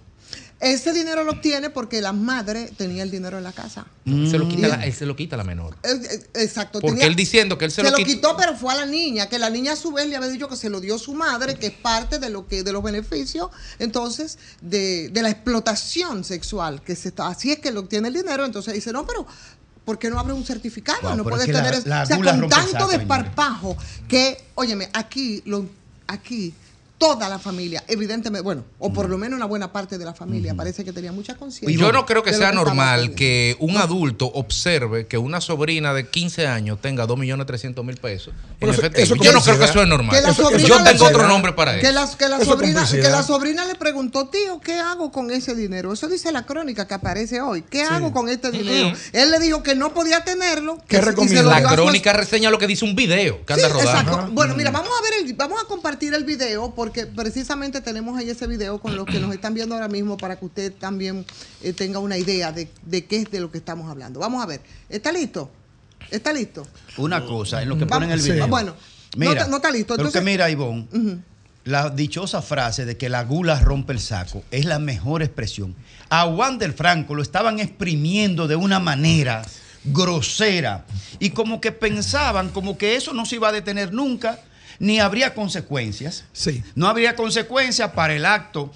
Ese 0.59 0.91
dinero 0.91 1.23
lo 1.23 1.33
obtiene 1.33 1.69
porque 1.69 2.01
la 2.01 2.13
madre 2.13 2.71
tenía 2.77 3.03
el 3.03 3.11
dinero 3.11 3.37
en 3.37 3.43
la 3.43 3.51
casa 3.51 3.85
Se 4.05 4.39
lo 4.39 4.47
quita 4.49 4.67
la, 4.69 4.85
él 4.85 4.93
se 4.93 5.05
lo 5.05 5.15
quita 5.15 5.37
la 5.37 5.43
menor. 5.43 5.75
Eh, 5.83 5.89
eh, 6.09 6.41
Exacto. 6.43 6.79
Porque 6.81 7.05
él 7.05 7.15
diciendo 7.15 7.57
que 7.59 7.65
él 7.65 7.71
se 7.71 7.83
lo 7.83 7.91
lo 7.91 7.97
quitó- 7.97 8.07
quitó, 8.07 8.37
pero 8.37 8.55
fue 8.55 8.73
a 8.73 8.77
la 8.77 8.85
niña, 8.87 9.29
que 9.29 9.37
la 9.37 9.49
niña 9.51 9.73
a 9.73 9.75
su 9.75 9.91
vez 9.91 10.07
le 10.07 10.15
había 10.15 10.29
dicho 10.29 10.47
que 10.49 10.55
se 10.55 10.69
lo 10.71 10.79
dio 10.81 10.97
su 10.97 11.13
madre, 11.13 11.55
que 11.55 11.67
es 11.67 11.73
parte 11.73 12.17
de 12.17 12.29
lo 12.31 12.47
que 12.47 12.63
de 12.63 12.71
los 12.71 12.81
beneficios, 12.81 13.51
entonces, 13.77 14.39
de, 14.61 15.09
de 15.09 15.21
la 15.21 15.29
explotación 15.29 16.23
sexual, 16.23 16.81
que 16.81 16.95
se 16.95 17.09
está, 17.09 17.27
así 17.27 17.51
es 17.51 17.59
que 17.59 17.71
lo 17.71 17.81
obtiene 17.81 18.07
el 18.07 18.15
dinero, 18.15 18.43
entonces 18.43 18.73
dice, 18.73 18.91
no, 18.91 19.05
pero 19.05 19.27
¿por 19.85 19.99
qué 19.99 20.09
no 20.09 20.19
abre 20.19 20.33
un 20.33 20.43
certificado? 20.43 20.99
Wow, 21.03 21.17
no 21.17 21.23
puedes 21.23 21.47
la- 21.49 21.63
tener 21.63 21.87
la 21.87 22.01
o 22.03 22.05
sea, 22.07 22.17
con 22.17 22.49
tanto 22.49 22.87
desparpajo 22.87 23.77
que, 24.07 24.43
óyeme, 24.55 24.89
aquí 24.93 25.43
lo 25.45 25.67
aquí 26.07 26.53
toda 26.97 27.29
la 27.29 27.37
familia, 27.37 27.83
evidentemente, 27.87 28.41
bueno, 28.43 28.63
o 28.79 28.91
por 28.91 29.07
lo 29.07 29.17
menos 29.19 29.37
una 29.37 29.45
buena 29.45 29.71
parte 29.71 29.97
de 29.99 30.05
la 30.05 30.13
familia, 30.15 30.55
parece 30.55 30.83
que 30.83 30.91
tenía 30.91 31.11
mucha 31.11 31.35
conciencia. 31.35 31.79
Yo 31.79 31.91
no 31.91 32.05
creo 32.07 32.23
que 32.23 32.33
sea 32.33 32.51
normal 32.51 33.13
que 33.13 33.55
un 33.59 33.77
adulto 33.77 34.25
observe 34.33 35.05
que 35.05 35.17
una 35.19 35.39
sobrina 35.39 35.93
de 35.93 36.07
15 36.09 36.47
años 36.47 36.79
tenga 36.81 37.05
2.300.000 37.05 37.97
pesos. 37.99 38.33
En 38.59 38.69
eso- 38.69 38.79
efectivo. 38.79 39.03
eso 39.03 39.15
Yo 39.23 39.31
no 39.31 39.41
creo 39.41 39.59
que 39.59 39.65
eso 39.65 39.81
es 39.81 39.87
normal. 39.87 40.15
Eso- 40.25 40.49
Yo 40.57 40.83
tengo 40.83 41.05
otro 41.05 41.27
nombre 41.27 41.53
para 41.53 41.73
que 41.79 41.87
eso. 41.87 41.91
la, 41.93 42.09
que 42.17 42.27
la 42.27 42.43
sobrina, 42.43 42.87
que 42.89 42.97
la 43.09 43.23
sobrina 43.23 43.65
le 43.65 43.75
preguntó, 43.75 44.29
tío, 44.29 44.59
¿qué 44.59 44.79
hago 44.79 45.11
con 45.11 45.29
ese 45.31 45.53
dinero? 45.55 45.93
Eso 45.93 46.07
dice 46.07 46.31
la 46.31 46.45
crónica 46.45 46.87
que 46.87 46.95
aparece 46.95 47.41
hoy. 47.41 47.61
¿Qué 47.61 47.83
hago 47.83 48.11
con 48.11 48.27
este 48.29 48.51
dinero? 48.51 48.91
Él 49.13 49.31
le 49.31 49.39
dijo 49.39 49.61
que 49.61 49.75
no 49.75 49.93
podía 49.93 50.23
tenerlo. 50.23 50.79
¿Qué 50.87 50.97
y 50.97 51.01
recomienda? 51.01 51.59
La 51.59 51.69
crónica 51.69 52.13
reseña 52.13 52.49
lo 52.49 52.57
que 52.57 52.65
dice 52.67 52.85
un 52.85 52.95
video 52.95 53.45
que 53.45 53.53
Sí, 53.53 53.61
anda 53.61 53.73
rodando. 53.73 54.11
exacto. 54.11 54.31
Bueno, 54.33 54.55
mira, 54.55 54.71
vamos 54.71 54.89
a 54.97 55.01
ver 55.03 55.25
el, 55.25 55.33
vamos 55.35 55.61
a 55.63 55.67
compartir 55.67 56.13
el 56.13 56.23
video 56.23 56.73
porque 56.87 57.05
precisamente 57.05 57.81
tenemos 57.81 58.17
ahí 58.17 58.29
ese 58.29 58.47
video 58.47 58.79
con 58.79 58.95
los 58.95 59.05
que 59.05 59.19
nos 59.19 59.33
están 59.33 59.53
viendo 59.53 59.75
ahora 59.75 59.89
mismo 59.89 60.15
para 60.15 60.37
que 60.37 60.45
usted 60.45 60.73
también 60.73 61.25
eh, 61.61 61.73
tenga 61.73 61.99
una 61.99 62.17
idea 62.17 62.53
de, 62.53 62.69
de 62.85 63.05
qué 63.05 63.17
es 63.17 63.29
de 63.31 63.41
lo 63.41 63.51
que 63.51 63.57
estamos 63.57 63.89
hablando. 63.91 64.21
Vamos 64.21 64.41
a 64.41 64.45
ver. 64.45 64.61
¿Está 64.87 65.11
listo? 65.11 65.51
¿Está 66.09 66.31
listo? 66.31 66.65
Una 66.95 67.25
cosa, 67.25 67.61
en 67.61 67.67
lo 67.67 67.77
que 67.77 67.85
ponen 67.85 68.09
el 68.11 68.21
sí. 68.21 68.31
video. 68.31 68.47
Bueno, 68.47 68.73
no 69.17 69.29
mira, 69.29 69.47
no 69.47 69.57
está 69.57 69.69
listo, 69.69 69.95
Pero 69.95 70.07
entonces- 70.07 70.21
que 70.21 70.25
mira, 70.25 70.49
Ivonne, 70.49 70.87
la 71.65 71.89
dichosa 71.89 72.41
frase 72.41 72.85
de 72.85 72.95
que 72.95 73.09
la 73.09 73.25
gula 73.25 73.59
rompe 73.59 73.91
el 73.91 73.99
saco 73.99 74.43
es 74.49 74.63
la 74.63 74.79
mejor 74.79 75.21
expresión. 75.21 75.75
A 76.07 76.25
Wander 76.25 76.71
Franco 76.71 77.15
lo 77.15 77.21
estaban 77.21 77.59
exprimiendo 77.59 78.47
de 78.47 78.55
una 78.55 78.79
manera 78.79 79.41
grosera 79.83 80.85
y 81.19 81.31
como 81.31 81.59
que 81.59 81.73
pensaban 81.73 82.49
como 82.49 82.77
que 82.77 82.95
eso 82.95 83.11
no 83.13 83.25
se 83.25 83.35
iba 83.35 83.49
a 83.49 83.51
detener 83.51 83.93
nunca 83.93 84.39
ni 84.79 84.99
habría 84.99 85.33
consecuencias. 85.33 86.25
Sí. 86.33 86.63
No 86.75 86.87
habría 86.87 87.15
consecuencias 87.15 87.91
para 87.91 88.13
el 88.15 88.25
acto 88.25 88.71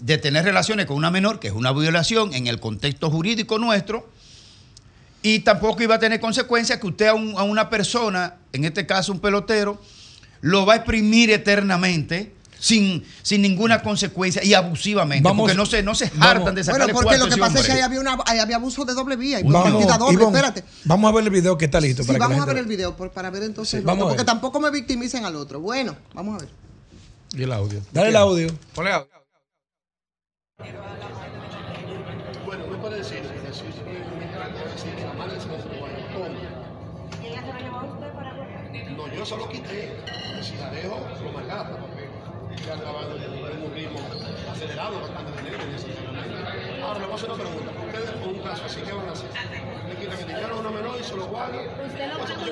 de 0.00 0.18
tener 0.18 0.44
relaciones 0.44 0.86
con 0.86 0.96
una 0.96 1.10
menor, 1.10 1.40
que 1.40 1.48
es 1.48 1.54
una 1.54 1.72
violación 1.72 2.34
en 2.34 2.46
el 2.46 2.60
contexto 2.60 3.10
jurídico 3.10 3.58
nuestro, 3.58 4.10
y 5.22 5.38
tampoco 5.40 5.82
iba 5.82 5.94
a 5.94 5.98
tener 5.98 6.20
consecuencias 6.20 6.78
que 6.78 6.86
usted 6.86 7.06
a, 7.06 7.14
un- 7.14 7.38
a 7.38 7.42
una 7.44 7.70
persona, 7.70 8.34
en 8.52 8.64
este 8.64 8.84
caso 8.86 9.12
un 9.12 9.20
pelotero, 9.20 9.80
lo 10.42 10.66
va 10.66 10.74
a 10.74 10.76
exprimir 10.76 11.30
eternamente. 11.30 12.34
Sin, 12.64 13.04
sin 13.20 13.42
ninguna 13.42 13.82
consecuencia 13.82 14.42
y 14.42 14.54
abusivamente, 14.54 15.22
Vamos- 15.22 15.42
porque 15.42 15.54
no 15.54 15.66
se, 15.66 15.82
no 15.82 15.94
se 15.94 16.06
vamos. 16.14 16.26
hartan 16.26 16.54
de 16.54 16.64
sacarle 16.64 16.94
Bueno, 16.94 16.98
porque 17.04 17.18
lo 17.18 17.24
a 17.26 17.28
que 17.28 17.36
pasa 17.36 17.58
es 17.60 17.66
que 17.66 17.72
ahí 17.72 17.80
había, 17.82 18.00
una, 18.00 18.16
ahí 18.24 18.38
había 18.38 18.56
abuso 18.56 18.86
de 18.86 18.94
doble 18.94 19.16
vía 19.16 19.38
y 19.40 19.42
Vamos, 19.42 19.98
doble. 19.98 20.24
Espérate. 20.24 20.64
Vamos 20.84 21.10
a 21.12 21.14
ver 21.14 21.24
el 21.24 21.30
video 21.30 21.58
que 21.58 21.66
está 21.66 21.78
listo. 21.78 22.02
Sí, 22.02 22.06
para 22.06 22.16
que 22.16 22.20
vamos 22.20 22.36
a 22.38 22.40
gente 22.40 22.54
ver 22.54 22.62
el 22.62 22.66
video 22.68 22.96
por- 22.96 23.10
para 23.10 23.28
ver 23.28 23.42
entonces. 23.42 23.80
Sí, 23.80 23.84
vamos 23.84 24.04
otro, 24.04 24.06
a 24.06 24.16
porque 24.16 24.24
tampoco 24.24 24.60
me 24.60 24.70
victimicen 24.70 25.26
al 25.26 25.36
otro. 25.36 25.60
Bueno, 25.60 25.94
vamos 26.14 26.36
a 26.36 26.38
ver. 26.38 26.48
Y 27.36 27.42
el 27.42 27.52
audio. 27.52 27.82
Dale 27.92 28.08
el 28.08 28.16
audio. 28.16 28.46
Ponle 28.74 28.92
audio. 28.92 29.10
Bueno, 32.46 32.66
me 32.70 32.78
puede 32.78 32.96
decir, 32.96 33.18
si 33.52 33.58
si- 33.58 33.72
si- 33.72 34.80
si 34.96 35.04
la 35.04 35.12
madre 35.12 35.38
se 35.38 35.48
lo 35.48 35.56
llevó, 35.58 35.86
¿cómo? 36.14 36.28
No, 38.96 39.14
yo 39.14 39.26
solo 39.26 39.48
quité. 39.50 39.90
Si 40.42 40.56
la 40.56 40.70
dejo, 40.70 40.96
ya 42.74 42.82
trabajando 42.82 43.16
en 43.16 43.62
un 43.62 43.74
ritmo 43.74 44.00
acelerado, 44.50 45.00
bastante 45.00 45.32
ese 45.74 45.86
entrenamiento. 45.88 46.84
Ahora, 46.84 46.98
le 46.98 47.04
voy 47.06 47.12
a 47.12 47.16
hacer 47.16 47.30
una 47.30 47.42
pregunta. 47.44 47.70
Ustedes 47.86 48.10
con 48.10 48.28
un 48.28 48.38
caso 48.40 48.64
así, 48.64 48.80
¿qué 48.82 48.92
van 48.92 49.08
a 49.08 49.12
hacer? 49.12 49.30
Le 49.88 49.96
quitan 49.96 50.18
el 50.18 50.26
dinero 50.26 50.54
a 50.54 50.60
una 50.60 50.70
menor 50.70 50.96
y 51.00 51.04
se 51.04 51.16
lo 51.16 51.26
guardan. 51.26 51.60
Usted 51.86 52.12
lo 52.12 52.26
se 52.26 52.34
lo. 52.34 52.44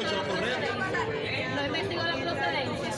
No 1.56 1.66
investigó 1.66 2.02
la 2.02 2.12
procedencia. 2.12 2.92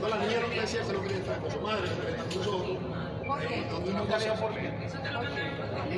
No, 0.00 0.08
la 0.08 0.16
niña 0.18 0.40
no 0.40 0.60
decía 0.60 0.82
que 0.82 0.92
no 0.92 1.00
quería 1.02 1.18
estar 1.18 1.38
con 1.38 1.50
su 1.50 1.60
madre, 1.60 1.88
con 1.88 2.38
nosotros. 2.38 2.78
¿Por 3.26 3.40
qué? 3.40 3.66
¿Nunca 3.92 4.20
sabía 4.20 4.34
por 4.34 4.54
qué? 4.54 4.70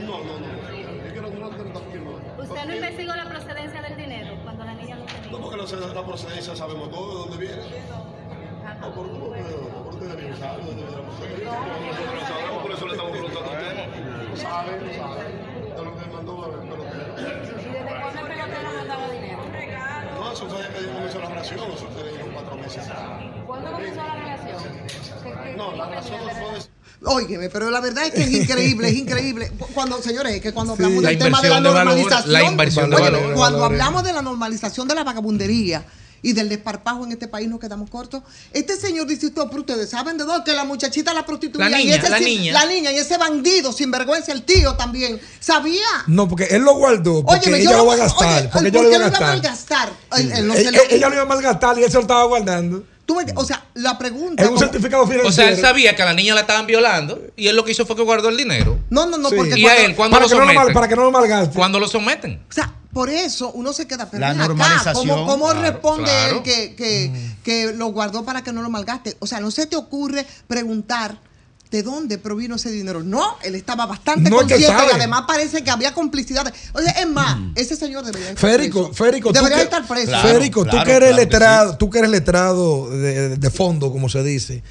No, 0.00 0.18
no, 0.24 0.38
no. 0.38 0.46
Yo 0.70 1.12
quiero 1.12 1.30
no 1.30 1.48
te 1.50 1.58
lo 1.58 1.68
está 1.68 1.80
firmando. 1.80 2.42
Usted 2.42 2.64
no 2.66 2.74
investigó 2.74 3.14
la 3.14 3.28
procedencia 3.28 3.82
del 3.82 3.96
dinero 3.96 4.36
cuando 4.44 4.64
la 4.64 4.74
niña 4.74 4.96
lo 4.96 5.04
tenía. 5.06 5.30
No, 5.30 5.40
porque 5.40 5.56
la, 5.56 5.94
la 5.94 6.06
procedencia 6.06 6.54
sabemos 6.54 6.90
todo 6.90 7.08
de 7.08 7.30
dónde 7.30 7.46
viene. 7.46 7.62
Sabemos, 12.26 12.62
por 12.62 12.72
eso 12.72 12.86
le 12.86 12.92
estamos 12.92 13.12
preguntando 13.12 13.50
a 13.50 13.52
ustedes. 13.52 14.40
Saben, 14.40 14.80
saben. 14.96 15.30
De 15.76 15.82
lo 15.84 15.96
que 15.96 16.06
mandó 16.06 16.32
el 16.46 16.68
pelotero. 16.68 17.12
¿Y 17.16 17.72
desde 17.72 18.00
cuándo 18.00 18.20
el 18.20 18.26
pelotero 18.26 18.72
mandaba 18.76 19.10
dinero? 19.10 19.42
No, 20.14 20.32
eso 20.32 20.48
fue 20.48 20.58
desde 20.62 20.78
que 20.78 20.92
comenzó 20.92 21.18
la 21.20 21.28
relación, 21.28 21.60
eso 21.72 21.86
fue 21.92 22.20
en 22.20 22.32
cuatro 22.32 22.56
meses. 22.56 22.84
¿Cuándo 23.46 23.70
comenzó 23.72 23.96
la 23.96 24.14
relación? 24.14 25.56
No, 25.56 25.76
la 25.76 25.88
relación 25.88 26.20
no 26.24 26.30
fue 26.30 26.58
de 26.58 26.76
Óigeme, 27.04 27.50
pero 27.50 27.70
la 27.70 27.80
verdad 27.80 28.06
es 28.06 28.14
que 28.14 28.22
es 28.22 28.32
increíble, 28.32 28.88
es 28.88 28.94
increíble. 28.94 29.52
Cuando, 29.74 30.00
señores, 30.00 30.34
es 30.34 30.40
que 30.40 30.52
cuando 30.52 30.72
hablamos 30.72 31.02
La 31.02 31.10
del 31.10 31.18
tema 31.18 31.42
de 31.42 31.48
la 31.50 31.58
inversión 31.58 31.62
de 31.62 31.70
valor, 31.70 31.84
normalización, 31.84 32.32
la 32.32 32.44
inversión 32.44 32.90
de 32.90 32.96
oye, 32.96 33.04
valor. 33.04 33.34
cuando 33.34 33.64
hablamos 33.64 34.02
de 34.02 34.12
la 34.14 34.22
normalización 34.22 34.88
de 34.88 34.94
la 34.94 35.04
vagabundería 35.04 35.84
y 36.22 36.32
del 36.32 36.48
desparpajo 36.48 37.04
en 37.04 37.12
este 37.12 37.28
país 37.28 37.48
nos 37.48 37.60
quedamos 37.60 37.90
cortos. 37.90 38.22
Este 38.52 38.76
señor 38.76 39.06
dice 39.06 39.26
usted, 39.26 39.42
pero 39.48 39.60
ustedes 39.60 39.88
saben 39.90 40.16
de 40.18 40.24
dónde, 40.24 40.44
que 40.44 40.56
la 40.56 40.64
muchachita 40.64 41.12
la 41.14 41.24
prostituía. 41.26 41.68
La 41.68 41.80
y 41.80 41.84
niña, 41.84 41.96
ese 41.96 42.10
la 42.10 42.18
niña. 42.20 42.52
La 42.52 42.66
niña 42.66 42.92
y 42.92 42.96
ese 42.98 43.16
bandido, 43.18 43.72
sinvergüenza, 43.72 44.32
el 44.32 44.42
tío 44.42 44.74
también. 44.74 45.20
¿Sabía? 45.40 45.82
No, 46.06 46.28
porque 46.28 46.44
él 46.50 46.62
lo 46.62 46.74
guardó, 46.74 47.24
porque 47.24 47.48
Óyeme, 47.50 47.58
ella 47.62 47.70
yo 47.70 47.76
lo 47.76 47.82
no- 47.84 47.86
va 47.86 47.94
a 47.94 47.96
gastar. 47.96 48.38
oye, 48.40 48.48
porque 48.52 48.52
¿por 48.52 48.66
ella 48.66 48.82
lo 48.82 48.88
qué 48.90 48.96
iba 48.96 48.96
a 48.96 48.98
lo 48.98 48.98
iba 48.98 49.06
a 49.06 49.10
gastar. 49.10 49.28
malgastar? 49.28 49.88
Él- 50.18 50.32
él 50.32 50.46
no 50.48 50.54
se 50.54 50.60
Ella- 50.60 50.70
lo- 50.72 50.82
ella 50.90 51.08
lo 51.08 51.14
iba 51.14 51.22
a 51.22 51.26
malgastar 51.26 51.78
y 51.78 51.84
él 51.84 51.88
se 51.90 51.94
lo 51.96 52.02
estaba 52.02 52.24
guardando. 52.24 52.84
Tú 53.06 53.14
me- 53.14 53.24
o 53.36 53.44
sea, 53.44 53.64
la 53.74 53.96
pregunta. 53.96 54.42
Es 54.42 54.48
un 54.48 54.56
como- 54.56 54.66
certificado 54.66 55.04
financiero. 55.04 55.28
O 55.28 55.32
sea, 55.32 55.48
él 55.48 55.60
sabía 55.60 55.94
que 55.94 56.02
a 56.02 56.06
la 56.06 56.12
niña 56.14 56.34
la 56.34 56.40
estaban 56.40 56.66
violando 56.66 57.20
y 57.36 57.46
él 57.46 57.54
lo 57.54 57.64
que 57.64 57.70
hizo 57.70 57.86
fue 57.86 57.94
que 57.94 58.02
guardó 58.02 58.28
el 58.30 58.36
dinero. 58.36 58.80
No, 58.90 59.06
no, 59.06 59.16
no, 59.16 59.28
Sí. 59.30 59.36
porque 59.36 59.60
Y 59.60 59.64
a 59.66 59.76
él, 59.84 59.94
¿cuándo 59.94 60.16
para, 60.16 60.24
lo 60.24 60.28
que 60.28 60.34
no 60.34 60.40
lo 60.40 60.46
mal- 60.46 60.54
someten? 60.56 60.74
para 60.74 60.88
que 60.88 60.96
no 60.96 61.04
lo 61.04 61.10
malgaste. 61.12 61.54
¿Cuándo 61.56 61.78
lo 61.78 61.86
someten? 61.86 62.42
O 62.50 62.52
sea, 62.52 62.72
por 62.96 63.10
eso 63.10 63.50
uno 63.52 63.74
se 63.74 63.86
queda 63.86 64.08
pero 64.10 64.22
La 64.22 64.32
ven 64.32 64.58
acá. 64.58 64.94
¿Cómo, 64.94 65.26
cómo 65.26 65.50
Claro, 65.50 65.60
responde 65.60 66.04
claro. 66.04 66.36
él 66.38 66.42
que, 66.42 66.74
que, 66.74 67.12
que 67.44 67.74
lo 67.74 67.88
guardó 67.88 68.24
para 68.24 68.42
que 68.42 68.54
no 68.54 68.62
lo 68.62 68.70
malgaste? 68.70 69.18
O 69.18 69.26
sea, 69.26 69.38
no 69.38 69.50
se 69.50 69.66
te 69.66 69.76
ocurre 69.76 70.24
preguntar 70.48 71.18
de 71.70 71.82
dónde 71.82 72.16
provino 72.16 72.56
ese 72.56 72.70
dinero. 72.70 73.02
No, 73.02 73.36
él 73.42 73.54
estaba 73.54 73.84
bastante 73.84 74.30
No, 74.30 74.40
es 74.40 74.46
que 74.46 74.54
consciente 74.54 74.84
y 74.92 74.94
además 74.94 75.24
parece 75.26 75.62
que 75.62 75.70
había 75.70 75.92
complicidad. 75.92 76.50
Oye, 76.72 76.86
es 76.98 77.06
más, 77.06 77.36
ese 77.54 77.76
señor 77.76 78.02
debería 78.02 78.30
estar 78.30 78.50
Férico, 78.50 78.86
preso. 78.88 79.04
Férico, 79.04 79.28
tú 79.28 79.34
debería 79.34 79.58
que, 79.58 79.64
estar 79.64 79.86
preso. 79.86 80.06
Claro, 80.06 80.28
Férico, 80.30 80.64
tú 80.64 80.70
que 80.70 80.76
eres 80.76 80.96
claro 80.96 81.00
que 81.00 81.12
letrado, 81.12 81.76
tú 81.76 81.90
que 81.90 81.98
eres 81.98 82.10
letrado 82.10 82.88
de, 82.88 83.36
de 83.36 83.50
fondo, 83.50 83.92
como 83.92 84.08
se 84.08 84.22
dice. 84.22 84.62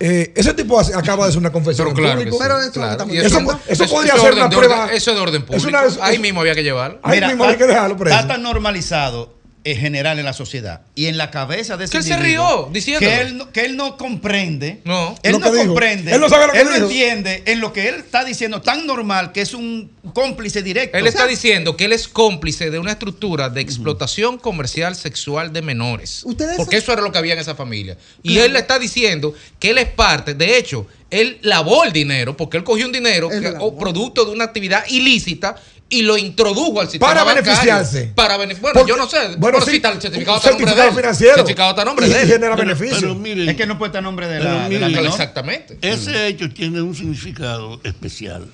Eh, 0.00 0.32
ese 0.36 0.54
tipo 0.54 0.78
hace- 0.78 0.94
acaba 0.94 1.24
de 1.24 1.30
hacer 1.30 1.40
una 1.40 1.50
confesión 1.52 1.88
Pero 1.88 1.96
claro 1.96 2.18
que 2.20 2.26
público. 2.26 2.36
sí, 2.36 2.42
Pero 2.48 2.60
eso 2.60 2.72
claro. 2.72 2.92
estamos 2.92 3.14
Y 3.14 3.18
Eso, 3.18 3.28
diciendo. 3.28 3.60
eso 3.66 3.86
podría 3.86 4.14
es 4.14 4.20
ser 4.20 4.28
orden 4.30 4.38
una 4.44 4.48
de 4.48 4.56
prueba. 4.56 4.84
orden- 4.84 4.96
eso 4.96 5.10
es 5.10 5.16
de 5.16 5.22
orden 5.22 5.40
Es 5.42 5.46
público. 5.46 5.68
una- 5.68 5.84
es- 5.86 5.98
Ahí 6.00 6.18
mismo 6.18 6.40
había 6.40 6.54
que 6.54 6.62
llevarlo. 6.62 7.00
Ahí 7.02 7.20
mismo 7.20 7.44
hay 7.44 7.56
que 7.56 7.66
dejarlo 7.66 7.96
preso. 7.96 8.14
Está 8.16 8.28
tan 8.28 8.42
normalizado 8.42 9.37
general 9.76 10.18
en 10.18 10.24
la 10.24 10.32
sociedad 10.32 10.82
y 10.94 11.06
en 11.06 11.16
la 11.18 11.30
cabeza 11.30 11.76
de 11.76 11.84
ese 11.84 11.92
Que 11.92 11.98
él 11.98 12.04
se 12.04 12.16
rió 12.16 12.68
diciéndolo. 12.72 13.10
que 13.10 13.20
él, 13.20 13.36
no- 13.38 13.52
que 13.52 13.64
él 13.64 13.76
no 13.76 13.96
comprende. 13.96 14.80
No. 14.84 15.14
Él 15.22 15.32
Lo 15.32 15.38
no 15.38 15.52
dijo. 15.52 15.66
comprende. 15.66 16.12
Él 16.12 16.20
no 16.20 16.28
sabe 16.28 16.46
lo 16.46 16.52
que 16.52 16.64
dijo. 16.64 16.74
entiende 16.86 17.42
en 17.46 17.60
lo 17.60 17.72
que 17.72 17.88
él 17.88 17.96
está 17.96 18.24
diciendo 18.24 18.60
tan 18.62 18.86
normal 18.86 19.32
que 19.32 19.40
es 19.40 19.54
un 19.54 19.90
cómplice 20.14 20.62
directo. 20.62 20.96
Él 20.98 21.06
está 21.06 21.26
diciendo 21.26 21.76
que 21.76 21.84
él 21.86 21.92
es 21.92 22.08
cómplice 22.08 22.70
de 22.70 22.78
una 22.78 22.92
estructura 22.92 23.48
de 23.50 23.60
explotación 23.60 24.38
comercial 24.38 24.94
sexual 24.96 25.52
de 25.52 25.62
menores. 25.62 26.22
Ustedes- 26.24 26.56
Porque 26.56 26.76
eso 26.76 26.92
era 26.92 27.02
lo 27.02 27.12
que 27.12 27.18
había 27.18 27.34
en 27.34 27.40
esa 27.40 27.54
familia. 27.54 27.96
Y 28.22 28.38
él 28.38 28.52
le 28.52 28.60
está 28.60 28.78
diciendo 28.78 29.34
que 29.58 29.70
él 29.70 29.78
es 29.78 29.88
parte, 29.88 30.34
de 30.34 30.56
hecho, 30.58 30.86
él 31.10 31.38
lavó 31.42 31.84
el 31.84 31.92
dinero, 31.92 32.36
porque 32.36 32.58
él 32.58 32.64
cogió 32.64 32.84
un 32.84 32.92
dinero 32.92 33.30
Él 33.32 33.40
que- 33.40 33.54
o 33.60 33.76
producto 33.78 34.24
de 34.26 34.32
una 34.32 34.44
actividad 34.44 34.84
ilícita 34.88 35.56
y 35.90 36.02
lo 36.02 36.18
introdujo 36.18 36.80
al 36.82 36.88
sistema 36.90 37.08
Para 37.12 37.24
bancario. 37.24 37.44
beneficiarse. 37.50 38.12
Para 38.14 38.36
beneficiarse. 38.36 38.60
Bueno, 38.78 38.86
Porque- 38.86 38.90
yo 38.90 38.96
no 38.96 39.08
sé. 39.32 39.36
bueno, 39.38 39.60
sí, 39.62 39.76
está 39.76 39.90
el 39.92 40.00
certificado 40.02 40.36
está 40.36 40.48
certificado 40.50 40.88
él. 40.90 40.94
financiero. 40.94 41.32
El 41.32 41.38
certificado 41.38 41.70
está 41.70 41.82
a 41.82 41.84
nombre 41.86 42.06
Y 42.06 42.10
de 42.10 42.22
él. 42.22 42.28
genera 42.28 42.56
Pero- 42.56 42.68
beneficio. 42.68 43.00
pero 43.00 43.14
miren, 43.14 43.48
Es 43.48 43.56
que 43.56 43.66
no 43.66 43.78
puede 43.78 43.88
estar 43.88 44.00
a 44.00 44.02
nombre 44.02 44.28
de 44.28 44.38
la, 44.40 44.50
de 44.52 44.58
la 44.60 44.68
miren, 44.68 44.92
menor. 44.92 45.06
Exactamente. 45.06 45.78
Ese 45.80 46.26
hecho 46.26 46.50
tiene 46.50 46.82
un 46.82 46.94
significado 46.94 47.80
especial. 47.84 48.48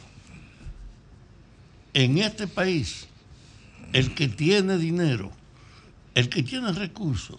En 1.92 2.18
este 2.18 2.46
país, 2.46 3.06
el 3.92 4.14
que 4.14 4.28
tiene 4.28 4.78
dinero, 4.78 5.30
el 6.14 6.28
que 6.28 6.42
tiene 6.42 6.72
recursos, 6.72 7.38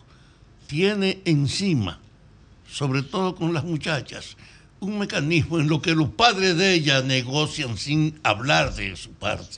tiene 0.67 1.19
encima, 1.25 1.99
sobre 2.69 3.01
todo 3.03 3.35
con 3.35 3.53
las 3.53 3.63
muchachas, 3.63 4.37
un 4.79 4.99
mecanismo 4.99 5.59
en 5.59 5.67
lo 5.67 5.81
que 5.81 5.93
los 5.95 6.09
padres 6.09 6.57
de 6.57 6.73
ellas 6.73 7.03
negocian 7.03 7.77
sin 7.77 8.19
hablar 8.23 8.73
de 8.75 8.95
su 8.95 9.11
parte. 9.13 9.57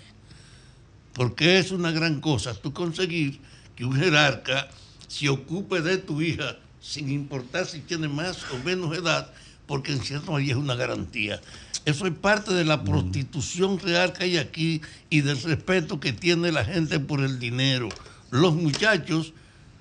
Porque 1.18 1.58
es 1.58 1.72
una 1.72 1.92
gran 1.92 2.22
cosa 2.22 2.54
tú 2.54 2.72
conseguir 2.72 3.40
que 3.76 3.84
un 3.84 3.96
jerarca 3.96 4.70
se 5.08 5.28
ocupe 5.30 5.82
de 5.82 5.98
tu 5.98 6.22
hija 6.22 6.58
sin 6.80 7.10
importar 7.10 7.66
si 7.66 7.80
tiene 7.80 8.08
más 8.08 8.38
o 8.54 8.58
menos 8.64 8.96
edad, 8.96 9.32
porque 9.66 9.92
en 9.92 10.02
cierto 10.02 10.32
modo 10.32 10.40
es 10.40 10.56
una 10.56 10.76
garantía. 10.76 11.42
Eso 11.86 12.06
es 12.06 12.14
parte 12.14 12.54
de 12.54 12.64
la 12.66 12.84
prostitución 12.84 13.80
real 13.80 14.14
que 14.14 14.26
hay 14.26 14.38
aquí 14.38 14.82
y 15.10 15.22
del 15.22 15.42
respeto 15.42 16.00
que 16.00 16.14
tiene 16.14 16.52
la 16.52 16.64
gente 16.64 17.00
por 17.00 17.22
el 17.22 17.40
dinero. 17.40 17.90
Los 18.30 18.54
muchachos, 18.56 19.34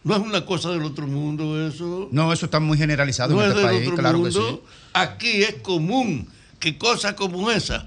no 0.04 0.14
es 0.16 0.22
una 0.22 0.46
cosa 0.46 0.70
del 0.70 0.84
otro 0.84 1.06
mundo 1.06 1.66
eso. 1.66 2.08
No, 2.12 2.32
eso 2.32 2.46
está 2.46 2.60
muy 2.60 2.78
generalizado 2.78 3.34
No 3.34 3.42
en 3.42 3.50
es 3.50 3.56
este 3.56 3.60
del 3.68 3.76
país, 3.76 3.88
otro 3.88 3.98
claro 3.98 4.18
mundo. 4.18 4.62
que 4.62 4.68
sí. 4.68 4.74
Aquí 4.94 5.42
es 5.42 5.54
común 5.56 6.28
que 6.60 6.78
cosas 6.78 7.14
como 7.14 7.50
esa, 7.50 7.86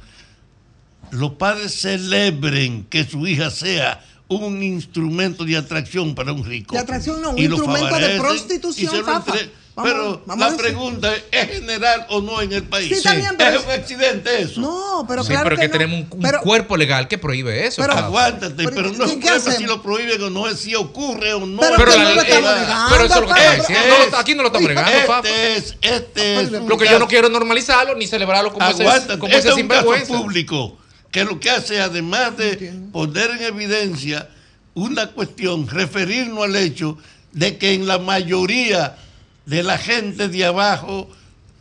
los 1.12 1.32
padres 1.34 1.74
celebren 1.80 2.86
que 2.90 3.04
su 3.06 3.26
hija 3.28 3.50
sea 3.52 4.04
un 4.28 4.62
instrumento 4.62 5.44
de 5.44 5.58
atracción 5.58 6.14
para 6.16 6.32
un 6.34 6.46
rico. 6.46 6.76
De 6.76 6.82
atracción 6.82 7.22
no, 7.22 7.32
un 7.32 7.40
Y 7.40 7.46
instrumento 7.46 7.96
de 7.96 8.20
prostitución, 8.20 8.96
y 8.96 9.00
Fafa. 9.04 9.34
Vamos- 9.76 9.92
pero 9.94 10.22
vamos 10.26 10.46
a 10.46 10.50
la 10.52 10.58
pregunta 10.58 11.16
es, 11.16 11.24
¿es 11.32 11.50
general 11.60 12.06
o 12.10 12.20
no 12.20 12.42
en 12.42 12.52
el 12.52 12.64
país? 12.64 12.98
Sí, 12.98 13.02
también, 13.02 13.36
pero- 13.38 13.60
¿Es 13.60 13.66
un 13.66 13.72
accidente 13.72 14.42
eso? 14.42 14.60
No, 14.60 15.06
pero 15.08 15.24
sí, 15.24 15.30
claro 15.30 15.46
pero 15.46 15.56
es 15.56 15.62
que, 15.62 15.68
no. 15.68 15.72
tenemos 15.72 16.00
un, 16.02 16.08
un 16.18 16.22
Pero- 16.22 16.42
cuerpo 16.42 16.76
legal 16.76 17.08
que 17.08 17.18
prohíbe 17.18 17.66
eso. 17.66 17.82
Pero-. 17.82 17.94
Aguántate, 17.94 18.56
Pero, 18.56 18.72
pero, 18.72 18.90
no 18.92 18.98
¿qué- 18.98 19.04
es 19.06 19.12
un 19.14 19.22
problema 19.22 19.52
si 19.54 19.64
lo 19.64 19.82
prohíben 19.82 20.22
o 20.24 20.30
no, 20.30 20.50
es 20.50 20.60
si 20.60 20.76
ocurre 20.76 21.34
o 21.34 21.46
no. 21.46 21.62
Pero 21.62 21.76
Pero 21.78 21.92
que 21.94 21.98
la- 21.98 22.04
no 22.04 22.10
eh, 22.12 22.16
negando, 22.26 22.90
pero 22.90 23.04
eso 23.06 23.14
es 23.16 23.22
lo 23.22 23.28
que. 23.34 23.74
No, 23.74 24.12
no, 24.12 24.18
aquí 24.18 24.36
no 24.36 24.42
lo 24.44 24.48
estamos 24.50 24.68
negando, 24.68 24.92
Fafa. 25.08 25.30
Este 25.30 25.56
es, 25.56 25.76
este 25.82 26.42
es 26.42 26.52
Lo 26.52 26.78
que 26.78 26.86
yo 26.90 27.00
no 27.00 27.08
quiero 27.08 27.30
normalizarlo 27.30 27.96
ni 27.96 28.06
celebrarlo 28.06 28.52
como 28.52 28.68
ese, 28.68 28.82
Aguántate, 28.84 29.18
como 29.18 29.34
este 29.34 29.48
ese 29.50 29.58
es 29.60 29.64
un 29.64 29.70
caso 29.70 29.94
público 30.08 30.78
que 31.12 31.24
lo 31.24 31.40
que 31.40 31.50
hace, 31.50 31.82
además 31.82 32.38
de 32.38 32.74
poner 32.92 33.32
en 33.32 33.44
evidencia 33.44 34.30
una 34.74 35.08
cuestión, 35.08 35.68
referirnos 35.68 36.44
al 36.44 36.56
hecho 36.56 36.98
de 37.32 37.58
que 37.58 37.74
en 37.74 37.88
la 37.88 38.00
mayoría 38.00 38.96
de 39.46 39.64
la 39.64 39.78
gente 39.78 40.30
de 40.30 40.46
abajo, 40.46 41.10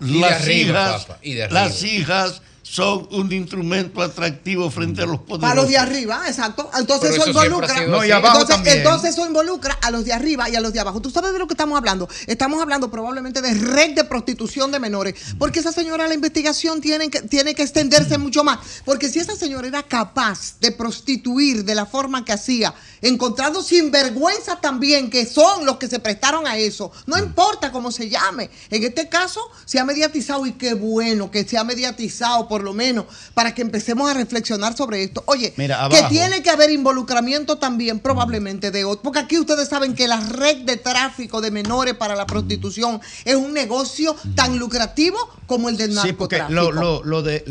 Y 0.01 0.12
de 0.12 0.20
las 0.20 0.42
arriba, 0.42 0.59
hijas, 0.61 1.07
papá, 1.07 1.18
y 1.22 1.34
de 1.34 1.51
las 1.51 1.82
hijas 1.82 2.42
son 2.70 3.08
un 3.12 3.32
instrumento 3.32 4.02
atractivo 4.02 4.70
frente 4.70 5.02
a 5.02 5.06
los 5.06 5.20
poderosos. 5.20 5.40
Para 5.40 5.54
los 5.54 5.68
de 5.68 5.78
arriba, 5.78 6.22
exacto. 6.26 6.70
Entonces 6.78 7.12
eso, 7.12 7.22
eso 7.22 7.30
involucra. 7.30 7.86
No, 7.86 8.04
y 8.04 8.10
abajo 8.10 8.40
entonces, 8.40 8.56
también. 8.56 8.76
entonces 8.78 9.10
eso 9.10 9.26
involucra 9.26 9.78
a 9.80 9.90
los 9.90 10.04
de 10.04 10.12
arriba 10.12 10.50
y 10.50 10.56
a 10.56 10.60
los 10.60 10.74
de 10.74 10.80
abajo. 10.80 11.00
¿Tú 11.00 11.10
sabes 11.10 11.32
de 11.32 11.38
lo 11.38 11.46
que 11.46 11.54
estamos 11.54 11.78
hablando? 11.78 12.08
Estamos 12.26 12.60
hablando 12.60 12.90
probablemente 12.90 13.40
de 13.40 13.54
red 13.54 13.94
de 13.94 14.04
prostitución 14.04 14.70
de 14.70 14.80
menores. 14.80 15.14
Porque 15.38 15.60
esa 15.60 15.72
señora, 15.72 16.06
la 16.06 16.14
investigación 16.14 16.82
tiene 16.82 17.08
que, 17.08 17.22
tiene 17.22 17.54
que 17.54 17.62
extenderse 17.62 18.18
mucho 18.18 18.44
más. 18.44 18.58
Porque 18.84 19.08
si 19.08 19.18
esa 19.18 19.34
señora 19.34 19.66
era 19.66 19.82
capaz 19.82 20.58
de 20.60 20.70
prostituir 20.70 21.64
de 21.64 21.74
la 21.74 21.86
forma 21.86 22.26
que 22.26 22.34
hacía, 22.34 22.74
encontrando 23.00 23.62
sinvergüenza 23.62 24.60
también, 24.60 25.08
que 25.08 25.24
son 25.24 25.64
los 25.64 25.78
que 25.78 25.88
se 25.88 26.00
prestaron 26.00 26.46
a 26.46 26.58
eso, 26.58 26.92
no 27.06 27.16
importa 27.16 27.72
cómo 27.72 27.90
se 27.90 28.10
llame. 28.10 28.50
En 28.68 28.84
este 28.84 29.08
caso 29.08 29.40
se 29.64 29.78
ha 29.78 29.86
mediatizado 29.86 30.44
y 30.44 30.52
qué 30.52 30.74
bueno 30.74 31.30
que 31.30 31.44
se 31.44 31.56
ha 31.56 31.64
mediatizado 31.64 32.46
por 32.46 32.57
lo 32.62 32.74
menos 32.74 33.06
para 33.34 33.54
que 33.54 33.62
empecemos 33.62 34.11
a 34.11 34.14
reflexionar 34.14 34.76
sobre 34.76 35.02
esto. 35.02 35.22
Oye, 35.26 35.52
Mira, 35.56 35.88
que 35.90 36.02
tiene 36.09 36.42
que 36.42 36.50
haber 36.50 36.70
involucramiento 36.70 37.59
también 37.59 38.00
probablemente 38.00 38.70
de 38.70 38.84
otros, 38.84 39.00
porque 39.02 39.18
aquí 39.20 39.38
ustedes 39.38 39.68
saben 39.68 39.94
que 39.94 40.09
la 40.09 40.20
red 40.20 40.59
de 40.64 40.76
tráfico 40.76 41.40
de 41.40 41.50
menores 41.50 41.94
para 41.94 42.14
la 42.16 42.26
prostitución 42.26 43.00
es 43.24 43.34
un 43.36 43.52
negocio 43.52 44.16
tan 44.34 44.59
lucrativo 44.59 45.18
como 45.46 45.68
el 45.68 45.76
del 45.76 45.92
Sí, 45.98 46.12
porque 46.12 46.38
narcotráfico. 46.38 46.72
lo, 46.72 47.02
lo, 47.02 47.04
lo, 47.04 47.22
de, 47.22 47.44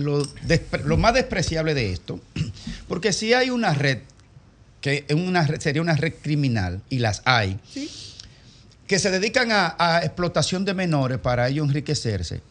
lo, 0.84 0.97
más 0.97 1.14
despreciable 1.14 1.74
de 1.74 1.91
esto, 1.91 2.20
porque 2.88 3.14
si 3.14 3.34
hay 3.34 3.49
una 3.49 3.74
red, 3.74 3.99
que 4.82 5.05
una 5.16 5.43
red- 5.45 5.60
sería 5.60 5.82
una 5.82 5.95
red 5.95 6.14
criminal, 6.22 6.82
y 6.89 6.99
las 6.99 7.22
hay, 7.26 7.60
Sí. 7.72 7.89
que 8.88 8.99
se 8.99 9.12
dedican 9.12 9.51
a, 9.51 9.76
a 9.80 10.03
explotación 10.05 10.64
de 10.66 10.74
menores 10.74 11.18
para 11.20 11.47
ellos 11.49 11.68
enriquecerse, 11.68 12.41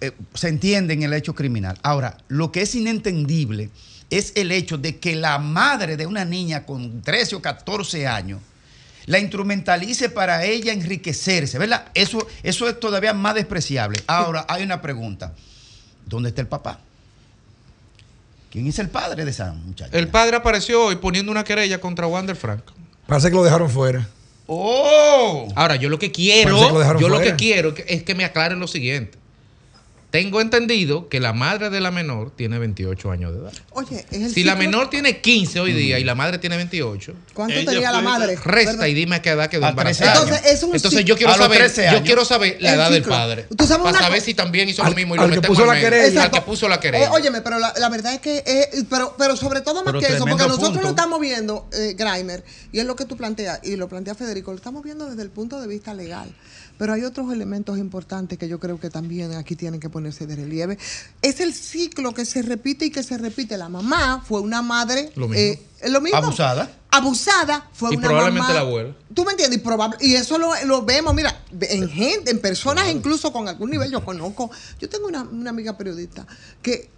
eh, 0.00 0.12
se 0.34 0.48
entiende 0.48 0.94
en 0.94 1.02
el 1.02 1.12
hecho 1.12 1.34
criminal. 1.34 1.78
Ahora, 1.82 2.18
lo 2.28 2.52
que 2.52 2.62
es 2.62 2.74
inentendible 2.74 3.70
es 4.10 4.32
el 4.36 4.52
hecho 4.52 4.78
de 4.78 4.98
que 4.98 5.16
la 5.16 5.38
madre 5.38 5.96
de 5.96 6.06
una 6.06 6.24
niña 6.24 6.64
con 6.64 7.02
13 7.02 7.36
o 7.36 7.42
14 7.42 8.06
años 8.06 8.40
la 9.06 9.18
instrumentalice 9.18 10.10
para 10.10 10.44
ella 10.44 10.72
enriquecerse, 10.72 11.58
¿verdad? 11.58 11.86
Eso, 11.94 12.26
eso 12.42 12.68
es 12.68 12.78
todavía 12.78 13.14
más 13.14 13.34
despreciable. 13.34 14.02
Ahora, 14.06 14.44
hay 14.48 14.62
una 14.62 14.82
pregunta. 14.82 15.32
¿Dónde 16.04 16.28
está 16.28 16.42
el 16.42 16.46
papá? 16.46 16.78
¿Quién 18.50 18.66
es 18.66 18.78
el 18.78 18.90
padre 18.90 19.24
de 19.24 19.30
esa 19.30 19.52
muchacha? 19.52 19.96
El 19.96 20.08
padre 20.08 20.36
apareció 20.36 20.84
hoy 20.84 20.96
poniendo 20.96 21.32
una 21.32 21.42
querella 21.42 21.80
contra 21.80 22.06
Wander 22.06 22.36
Frank. 22.36 22.62
Parece 23.06 23.30
que 23.30 23.36
lo 23.36 23.44
dejaron 23.44 23.70
fuera. 23.70 24.06
¡Oh! 24.46 25.48
Ahora, 25.54 25.76
yo 25.76 25.88
lo 25.88 25.98
que 25.98 26.12
quiero, 26.12 26.56
que 26.56 26.72
lo 26.72 27.00
yo 27.00 27.08
lo 27.08 27.20
que 27.20 27.34
quiero 27.36 27.74
es 27.86 28.02
que 28.02 28.14
me 28.14 28.24
aclaren 28.24 28.58
lo 28.60 28.66
siguiente. 28.66 29.17
Tengo 30.10 30.40
entendido 30.40 31.10
que 31.10 31.20
la 31.20 31.34
madre 31.34 31.68
de 31.68 31.82
la 31.82 31.90
menor 31.90 32.30
tiene 32.34 32.58
28 32.58 33.10
años 33.10 33.34
de 33.34 33.40
edad. 33.40 33.52
Oye, 33.72 34.06
es 34.10 34.22
el 34.22 34.32
Si 34.32 34.42
la 34.42 34.56
menor 34.56 34.88
tiene 34.88 35.20
15 35.20 35.60
hoy 35.60 35.74
día 35.74 35.98
y 35.98 36.04
la 36.04 36.14
madre 36.14 36.38
tiene 36.38 36.56
28, 36.56 37.12
¿Cuánto 37.34 37.62
tenía 37.62 37.92
la 37.92 38.00
madre? 38.00 38.36
Resta 38.36 38.70
Perdón. 38.72 38.88
y 38.88 38.94
dime 38.94 39.16
a 39.16 39.22
qué 39.22 39.28
edad 39.30 39.50
quedó 39.50 39.68
embarazada. 39.68 40.12
13 40.14 40.24
años. 40.24 40.36
Entonces, 40.38 40.52
es 40.56 40.62
un 40.62 40.74
Entonces 40.74 41.04
yo 41.04 41.14
quiero 41.18 41.34
saber, 41.34 41.58
13 41.58 41.90
yo 41.92 42.02
quiero 42.02 42.24
saber 42.24 42.56
la 42.60 42.70
El 42.70 42.74
edad 42.76 42.90
del 42.90 43.02
padre. 43.02 43.46
Tú 43.54 43.66
sabes 43.66 43.82
para 43.84 43.90
una 43.98 43.98
saber 44.06 44.22
si 44.22 44.32
también 44.32 44.66
hizo 44.70 44.82
Al- 44.82 44.90
lo 44.92 44.96
mismo 44.96 45.14
y 45.14 45.18
al 45.18 45.28
lo 45.28 45.40
que 45.42 45.46
puso 45.46 45.66
la 45.66 45.74
medio. 45.74 45.90
querella. 45.90 46.22
Al 46.22 46.30
que 46.30 46.40
puso 46.40 46.68
la 46.68 46.80
querella. 46.80 47.04
Eh, 47.04 47.10
óyeme, 47.12 47.42
pero 47.42 47.58
la, 47.58 47.74
la 47.76 47.88
verdad 47.90 48.14
es 48.14 48.20
que, 48.20 48.42
eh, 48.46 48.84
pero, 48.88 49.14
pero 49.18 49.36
sobre 49.36 49.60
todo 49.60 49.84
más 49.84 49.92
Pero 49.92 50.00
que 50.00 50.06
eso, 50.06 50.24
porque 50.24 50.42
nosotros 50.44 50.70
punto. 50.70 50.82
lo 50.84 50.88
estamos 50.88 51.20
viendo, 51.20 51.68
eh, 51.74 51.94
Grimer, 51.98 52.42
y 52.72 52.78
es 52.78 52.86
lo 52.86 52.96
que 52.96 53.04
tú 53.04 53.18
planteas, 53.18 53.60
y 53.62 53.76
lo 53.76 53.88
plantea 53.90 54.14
Federico, 54.14 54.52
lo 54.52 54.56
estamos 54.56 54.82
viendo 54.82 55.04
desde 55.04 55.20
el 55.22 55.28
punto 55.28 55.60
de 55.60 55.66
vista 55.68 55.92
legal. 55.92 56.34
Pero 56.78 56.92
hay 56.92 57.02
otros 57.04 57.32
elementos 57.32 57.76
importantes 57.76 58.38
que 58.38 58.48
yo 58.48 58.58
creo 58.60 58.78
que 58.80 58.88
también 58.88 59.32
aquí 59.34 59.56
tienen 59.56 59.80
que 59.80 59.90
ponerse 59.90 60.26
de 60.26 60.36
relieve. 60.36 60.78
Es 61.20 61.40
el 61.40 61.52
ciclo 61.52 62.14
que 62.14 62.24
se 62.24 62.40
repite 62.42 62.86
y 62.86 62.90
que 62.90 63.02
se 63.02 63.18
repite. 63.18 63.58
La 63.58 63.68
mamá 63.68 64.24
fue 64.26 64.40
una 64.40 64.62
madre. 64.62 65.10
Lo 65.16 65.26
mismo. 65.28 65.34
eh, 65.42 65.60
lo 65.88 66.00
mismo. 66.00 66.18
Abusada. 66.18 66.70
Abusada 66.90 67.68
fue 67.72 67.92
Y 67.92 67.96
una 67.96 68.06
probablemente 68.08 68.40
mamá. 68.48 68.54
la 68.54 68.60
abuela. 68.60 68.96
¿Tú 69.12 69.24
me 69.24 69.32
entiendes? 69.32 69.58
Y, 69.58 69.62
probable, 69.62 69.96
y 70.00 70.14
eso 70.14 70.38
lo, 70.38 70.52
lo 70.64 70.84
vemos, 70.84 71.12
mira, 71.14 71.42
en 71.60 71.88
gente, 71.90 72.30
en 72.30 72.38
personas 72.40 72.88
incluso 72.90 73.32
con 73.32 73.48
algún 73.48 73.70
nivel. 73.70 73.90
Yo 73.90 74.04
conozco, 74.04 74.50
yo 74.80 74.88
tengo 74.88 75.08
una, 75.08 75.22
una 75.24 75.50
amiga 75.50 75.76
periodista 75.76 76.26
que 76.62 76.88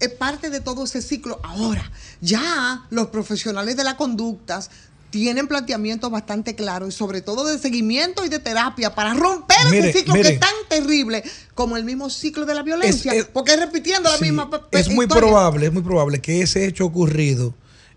es 0.00 0.08
parte 0.10 0.48
de 0.48 0.60
todo 0.60 0.84
ese 0.84 1.02
ciclo. 1.02 1.38
Ahora, 1.42 1.90
ya 2.20 2.86
los 2.90 3.08
profesionales 3.08 3.76
de 3.76 3.84
las 3.84 3.94
conductas 3.94 4.70
tienen 5.10 5.48
planteamientos 5.48 6.10
bastante 6.10 6.54
claros 6.54 6.90
y 6.90 6.92
sobre 6.92 7.22
todo 7.22 7.44
de 7.46 7.58
seguimiento 7.58 8.24
y 8.24 8.28
de 8.28 8.38
terapia 8.38 8.94
para 8.94 9.14
romper 9.14 9.56
Mire, 9.70 9.88
ese 9.88 10.00
ciclo 10.00 10.14
que 10.14 10.20
es 10.20 10.40
tan 10.40 10.52
terrible 10.68 11.22
como 11.54 11.76
el 11.76 11.84
mismo 11.84 12.10
ciclo 12.10 12.44
de 12.44 12.54
la 12.54 12.62
violencia, 12.62 13.12
Es- 13.12 13.18
es- 13.20 13.24
porque 13.24 13.52
es 13.54 13.60
repitiendo 13.60 14.10
la 14.10 14.18
Sí, 14.18 14.24
misma 14.24 14.50
pe- 14.50 14.78
es 14.78 14.88
muy 14.90 15.04
historia. 15.06 15.22
probable, 15.26 15.66
es 15.66 15.72
muy 15.72 15.82
probable 15.82 16.20
que 16.20 16.42
ese 16.42 16.66
hecho 16.66 16.84
ocurrido 16.84 17.54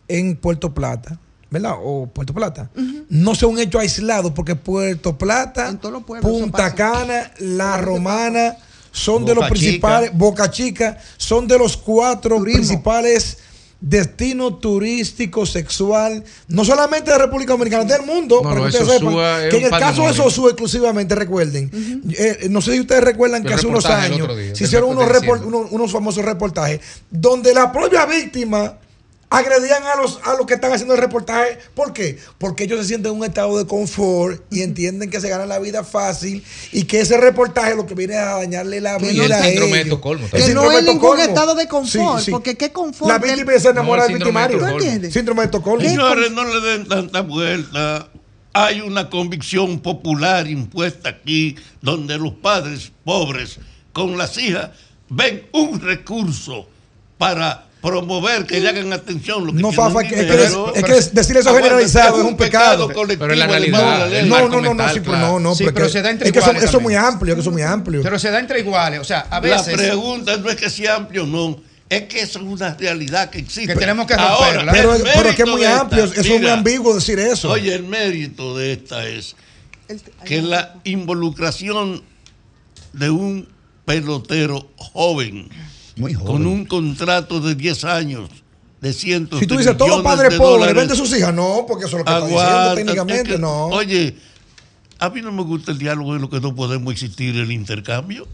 en 0.08 0.38
Puerto 0.38 0.74
Plata, 0.74 1.20
¿verdad? 1.50 1.74
O 1.84 2.08
Puerto 2.08 2.34
Plata, 2.34 2.70
no 3.10 3.36
sea 3.36 3.50
un 3.50 3.60
hecho 3.60 3.78
aislado, 3.80 4.34
porque 4.34 4.56
Puerto 4.56 5.18
Plata, 5.18 5.68
En 5.68 5.78
todos 5.80 5.92
los 5.94 6.04
pueblos 6.04 6.32
eso 6.32 6.42
Punta. 6.44 6.74
Cana, 6.74 7.32
La 7.40 7.78
Romana, 7.78 8.56
son 8.94 9.26
de 9.26 9.36
los 9.36 9.50
principales, 9.50 10.12
Boca 10.14 10.50
Chica, 10.50 10.98
son 11.18 11.46
de 11.48 11.58
los 11.58 11.76
cuatro 11.78 12.38
Turismo. 12.38 12.58
principales 12.68 13.38
destinos 13.82 14.60
turísticos 14.60 15.52
sexual, 15.52 16.24
no 16.48 16.64
solamente 16.64 17.12
de 17.12 17.18
República 17.18 17.54
Dominicana, 17.54 17.84
del 17.84 18.04
mundo, 18.04 18.42
No, 18.44 18.50
para 18.50 18.56
no, 18.56 18.62
que 18.62 18.78
ustedes 18.78 19.00
sepan, 19.00 19.50
que 19.50 19.58
en 19.58 19.64
el 19.66 19.72
caso 19.72 20.08
de. 20.08 20.14
Sosúa 20.14 20.50
exclusivamente, 20.50 21.16
recuerden, 21.16 21.72
eh, 22.16 22.48
no 22.50 22.62
sé 22.62 22.74
si 22.74 22.80
ustedes 22.82 23.04
recuerdan 23.04 23.44
que 23.44 23.54
hace 23.54 23.66
unos 23.66 23.86
años 23.86 24.38
día, 24.38 24.56
se 24.56 24.66
hicieron 24.66 24.90
unos, 24.90 25.10
unos, 25.46 25.72
unos 25.72 25.92
famosos 25.92 26.24
reportajes 26.24 26.80
donde 27.10 27.54
la 27.54 27.72
propia 27.72 28.06
víctima 28.06 28.78
agredían 29.32 29.82
a 29.86 29.96
los, 29.96 30.20
a 30.26 30.36
los 30.36 30.46
que 30.46 30.54
están 30.56 30.72
haciendo 30.74 30.94
el 30.94 31.00
reportaje. 31.02 31.58
¿Por 31.74 31.94
qué? 31.94 32.20
Porque 32.38 32.66
ellos 32.66 32.80
se 32.82 32.86
sienten 32.90 33.14
en 33.14 33.18
un 33.20 33.26
estado 33.26 33.58
de 33.58 33.66
confort 33.66 34.44
y 34.52 34.62
entienden 34.62 35.10
que 35.10 35.20
se 35.22 35.30
ganan 35.30 35.48
la 35.50 35.58
vida 35.58 35.84
fácil 35.84 36.44
y 36.74 36.84
que 36.84 37.00
ese 37.00 37.18
reportaje 37.18 37.74
lo 37.76 37.88
que 37.88 37.96
viene 37.96 38.16
a 38.18 38.36
dañarle 38.36 38.82
la 38.82 38.98
Que 38.98 39.06
vida 39.08 39.24
Y 39.24 39.26
el 39.26 39.32
a 39.32 39.42
síndrome 39.42 39.72
de 39.72 39.82
ellos. 39.82 39.86
Estocolmo 39.94 40.26
El 40.26 40.32
también. 40.32 40.48
Que 40.50 40.54
no 40.54 40.62
síndrome 40.62 40.80
es 40.80 40.86
de 40.86 40.92
ningún 40.94 41.10
Estocolmo. 41.20 41.24
estado 41.24 41.56
de 41.56 41.68
confort, 41.68 42.20
Sí, 42.20 42.26
sí. 42.26 42.32
porque 42.32 42.58
qué 42.58 42.72
confort. 42.72 43.10
La 43.12 43.18
víctima 43.18 43.58
se 43.58 43.70
enamora 43.70 44.02
No, 44.02 44.06
el 44.08 44.12
del 44.12 44.20
de 44.20 44.26
victimario. 44.26 44.58
¿Tú 44.58 44.64
Estocolmo. 44.66 44.84
entiendes? 44.86 45.14
Síndrome 45.14 45.42
de 45.42 45.46
Estocolmo. 45.46 45.90
Señores, 45.90 46.32
no 46.32 46.44
le 46.44 46.60
den 46.70 46.88
tanta 46.88 47.22
vuelta. 47.22 48.08
Hay 48.54 48.82
una 48.82 49.10
convicción 49.10 49.80
popular 49.80 50.46
impuesta 50.50 51.08
aquí 51.08 51.56
donde 51.82 52.18
los 52.18 52.34
padres 52.34 52.92
pobres 53.06 53.60
con 53.94 54.18
las 54.18 54.38
hijas 54.38 54.72
ven 55.08 55.48
un 55.54 55.80
recurso 55.80 56.68
para 57.18 57.68
promover 57.82 58.46
que 58.46 58.60
le 58.60 58.70
hagan 58.70 58.94
atención. 58.94 59.46
Lo 59.46 59.54
que 59.54 59.62
No, 59.62 59.72
Fafa, 59.72 60.04
que- 60.04 60.16
es 60.16 60.54
es 60.76 60.84
que 60.84 61.10
decir 61.16 61.38
eso 61.38 61.54
generalizado 61.56 62.20
es 62.20 62.26
un 62.26 62.38
pecado. 62.38 62.88
Pero 62.88 63.34
es 63.34 63.40
la 63.40 63.48
realidad. 63.48 64.08
No, 64.26 64.40
no, 64.42 64.50
no, 64.50 64.62
no, 64.62 64.70
mental, 64.70 64.94
sí, 64.94 65.00
pero 65.00 65.12
claro. 65.14 65.40
no, 65.40 65.56
no, 65.56 65.56
pero 65.74 65.90
se 65.90 66.02
da 66.02 66.12
entre 66.12 66.28
es 66.28 66.34
que 66.34 66.40
eso, 66.40 66.50
iguales 66.50 66.70
eso 66.70 66.78
es 66.78 66.84
muy 66.84 66.96
amplio, 66.96 67.34
que 67.36 67.42
eso 67.42 67.50
es 67.50 67.54
muy 67.54 67.64
amplio. 67.64 68.02
Pero 68.04 68.20
se 68.20 68.30
da 68.30 68.40
entre 68.40 68.60
iguales. 68.60 69.00
O 69.00 69.04
sea, 69.04 69.22
a 69.22 69.36
La 69.36 69.40
veces. 69.40 69.74
pregunta 69.74 70.38
no 70.38 70.50
es 70.50 70.56
que 70.56 70.70
sea 70.70 70.96
amplio 70.96 71.24
o 71.24 71.28
no, 71.28 71.60
es 71.90 72.04
que 72.04 72.22
eso 72.22 72.40
es 72.40 72.46
una 72.46 72.74
realidad 72.76 73.30
que 73.30 73.40
existe. 73.40 73.74
Que 73.74 73.80
tenemos 73.80 74.06
que 74.06 74.14
Ahora, 74.14 74.64
romperla. 74.64 74.72
pero, 74.72 75.30
es 75.30 75.36
que 75.36 75.42
es 75.42 75.48
muy 75.50 75.62
esta, 75.64 75.80
amplio, 75.82 76.04
eso 76.06 76.22
es 76.22 76.28
muy 76.40 76.48
ambiguo 76.50 76.94
decir 76.96 77.20
eso. 77.20 77.50
Oye, 77.50 77.74
el 77.74 77.84
mérito 77.84 78.56
de 78.58 78.74
esta 78.74 79.06
es 79.08 79.36
que 80.24 80.42
la 80.42 80.76
involucración 80.84 82.04
de 82.94 83.10
un 83.10 83.48
pelotero 83.86 84.70
joven 84.78 85.50
Muy 85.96 86.14
joven. 86.14 86.28
con 86.28 86.48
un 86.48 86.66
contrato 86.66 87.40
de 87.40 87.56
10 87.56 87.84
años 87.86 88.30
de 88.80 88.94
cientos 88.94 89.40
si 89.40 89.48
tú 89.48 89.58
dices, 89.58 89.78
todos 89.78 89.92
los 89.92 90.02
padres 90.02 90.36
pobres 90.36 90.74
venden 90.74 90.98
sus 90.98 91.16
hijas, 91.16 91.34
no, 91.34 91.66
porque 91.68 91.86
eso 91.86 91.98
es 91.98 92.00
lo 92.00 92.06
que 92.06 92.12
está 92.12 92.28
diciendo 92.28 92.76
técnicamente, 92.76 93.30
es 93.30 93.36
que, 93.36 93.40
no. 93.40 93.66
Oye, 93.68 94.16
a 95.00 95.10
mí 95.10 95.22
no 95.22 95.32
me 95.32 95.44
gusta 95.44 95.72
el 95.72 95.78
diálogo 95.78 96.16
en 96.16 96.22
lo 96.22 96.30
que 96.30 96.40
no 96.40 96.56
podemos 96.56 96.92
existir 96.92 97.36
el 97.36 97.52
intercambio. 97.52 98.28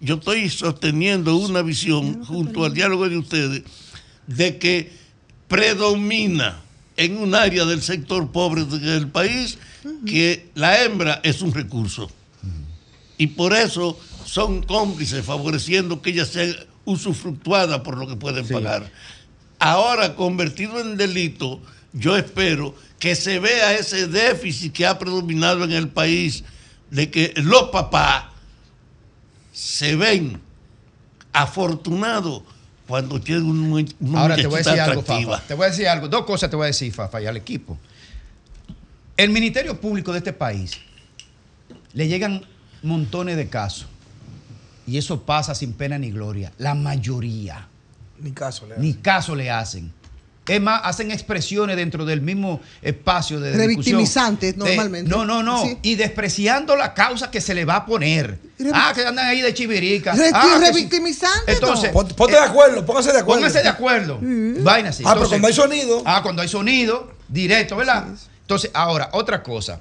Yo 0.00 0.16
estoy 0.16 0.50
sosteniendo 0.50 1.36
una 1.36 1.62
visión 1.62 2.24
junto 2.24 2.64
al 2.64 2.74
diálogo 2.74 3.08
de 3.08 3.18
ustedes 3.18 3.62
de 4.26 4.58
que 4.58 4.92
predomina 5.48 6.60
en 6.96 7.16
un 7.16 7.34
área 7.34 7.64
del 7.64 7.82
sector 7.82 8.30
pobre 8.30 8.64
del 8.64 9.08
país 9.08 9.58
que 10.06 10.50
la 10.54 10.82
hembra 10.82 11.20
es 11.22 11.42
un 11.42 11.52
recurso. 11.52 12.10
Y 13.18 13.28
por 13.28 13.52
eso 13.52 13.98
son 14.24 14.62
cómplices 14.62 15.24
favoreciendo 15.24 16.02
que 16.02 16.10
ella 16.10 16.24
sea 16.24 16.52
usufructuada 16.84 17.82
por 17.82 17.96
lo 17.96 18.06
que 18.06 18.16
pueden 18.16 18.46
pagar. 18.46 18.90
Ahora, 19.58 20.16
convertido 20.16 20.80
en 20.80 20.96
delito, 20.96 21.60
yo 21.92 22.16
espero 22.16 22.74
que 22.98 23.14
se 23.14 23.38
vea 23.38 23.74
ese 23.74 24.08
déficit 24.08 24.72
que 24.72 24.86
ha 24.86 24.98
predominado 24.98 25.64
en 25.64 25.72
el 25.72 25.88
país 25.88 26.44
de 26.90 27.10
que 27.10 27.32
los 27.36 27.70
papás 27.70 28.24
se 29.52 29.96
ven 29.96 30.40
afortunados 31.32 32.42
cuando 32.86 33.20
tienen 33.20 33.44
un, 33.44 34.16
Ahora 34.16 34.36
te 34.36 34.46
voy 34.46 34.56
a 34.56 34.58
decir 34.58 34.80
algo. 34.80 35.02
Fafa. 35.02 35.40
Te 35.46 35.54
voy 35.54 35.66
a 35.66 35.70
decir 35.70 35.88
algo. 35.88 36.08
Dos 36.08 36.24
cosas 36.24 36.50
te 36.50 36.56
voy 36.56 36.64
a 36.64 36.66
decir, 36.66 36.92
Fafa, 36.92 37.22
y 37.22 37.26
al 37.26 37.36
equipo. 37.36 37.78
El 39.16 39.30
Ministerio 39.30 39.80
Público 39.80 40.12
de 40.12 40.18
este 40.18 40.32
país 40.32 40.78
le 41.92 42.08
llegan 42.08 42.44
montones 42.82 43.36
de 43.36 43.48
casos. 43.48 43.86
Y 44.86 44.98
eso 44.98 45.22
pasa 45.22 45.54
sin 45.54 45.72
pena 45.72 45.98
ni 45.98 46.10
gloria. 46.10 46.52
La 46.58 46.74
mayoría. 46.74 47.68
Ni 48.20 48.32
caso 48.32 48.66
le 48.66 48.76
Ni 48.78 48.94
caso 48.94 49.34
le 49.34 49.50
hacen. 49.50 49.92
Es 50.48 50.60
más, 50.60 50.80
hacen 50.84 51.12
expresiones 51.12 51.76
dentro 51.76 52.04
del 52.04 52.20
mismo 52.20 52.60
espacio 52.82 53.38
de. 53.38 53.52
Revictimizantes, 53.52 54.52
De- 54.54 54.58
normalmente. 54.58 55.08
no, 55.08 55.24
no, 55.24 55.40
no. 55.40 55.62
Sí. 55.62 55.78
Y 55.82 55.94
despreciando 55.94 56.74
la 56.74 56.94
causa 56.94 57.30
que 57.30 57.40
se 57.40 57.54
le 57.54 57.64
va 57.64 57.76
a 57.76 57.86
poner. 57.86 58.38
Ah, 58.74 58.92
que 58.92 59.04
andan 59.06 59.26
ahí 59.28 59.40
de 59.40 59.54
chivirica. 59.54 60.12
Re- 60.14 60.30
Ah, 60.34 60.42
que 60.58 60.66
sí. 60.66 60.72
revictimizante, 60.72 61.52
Entonces, 61.52 61.90
no. 61.90 62.00
Pon- 62.00 62.08
Ponte 62.08 62.34
de 62.34 62.40
acuerdo, 62.42 62.84
póngase 62.84 63.12
de 63.12 63.20
acuerdo. 63.20 63.40
Pónganse 63.40 63.62
de 63.62 63.68
acuerdo. 63.68 64.18
Vaina 64.20 64.88
así. 64.88 65.04
Ah, 65.06 65.14
pero 65.14 65.28
cuando 65.28 65.46
hay 65.46 65.54
sonido. 65.54 66.02
Ah, 66.04 66.20
cuando 66.24 66.42
hay 66.42 66.48
sonido, 66.48 67.12
directo, 67.28 67.76
¿verdad? 67.76 68.08
Entonces, 68.40 68.70
ahora, 68.74 69.10
otra 69.12 69.44
cosa. 69.44 69.80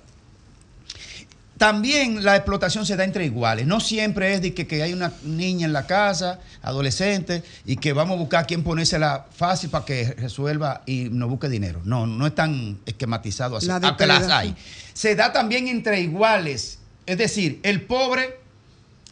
También 1.61 2.23
la 2.23 2.35
explotación 2.35 2.87
se 2.87 2.95
da 2.95 3.03
entre 3.03 3.23
iguales. 3.23 3.67
No 3.67 3.79
siempre 3.79 4.33
es 4.33 4.41
de 4.41 4.51
que, 4.51 4.65
que 4.65 4.81
hay 4.81 4.93
una 4.93 5.13
niña 5.21 5.67
en 5.67 5.73
la 5.73 5.85
casa, 5.85 6.39
adolescente, 6.63 7.43
y 7.67 7.75
que 7.75 7.93
vamos 7.93 8.15
a 8.15 8.19
buscar 8.19 8.43
a 8.45 8.47
quién 8.47 8.63
ponérsela 8.63 9.27
fácil 9.31 9.69
para 9.69 9.85
que 9.85 10.15
resuelva 10.17 10.81
y 10.87 11.09
no 11.11 11.27
busque 11.27 11.49
dinero. 11.49 11.79
No, 11.83 12.07
no 12.07 12.25
es 12.25 12.33
tan 12.33 12.79
esquematizado 12.87 13.57
así. 13.57 13.67
La 13.67 13.75
aunque 13.75 14.07
las 14.07 14.27
hay. 14.27 14.55
Se 14.93 15.15
da 15.15 15.31
también 15.31 15.67
entre 15.67 16.01
iguales. 16.01 16.79
Es 17.05 17.19
decir, 17.19 17.59
el 17.61 17.83
pobre, 17.83 18.39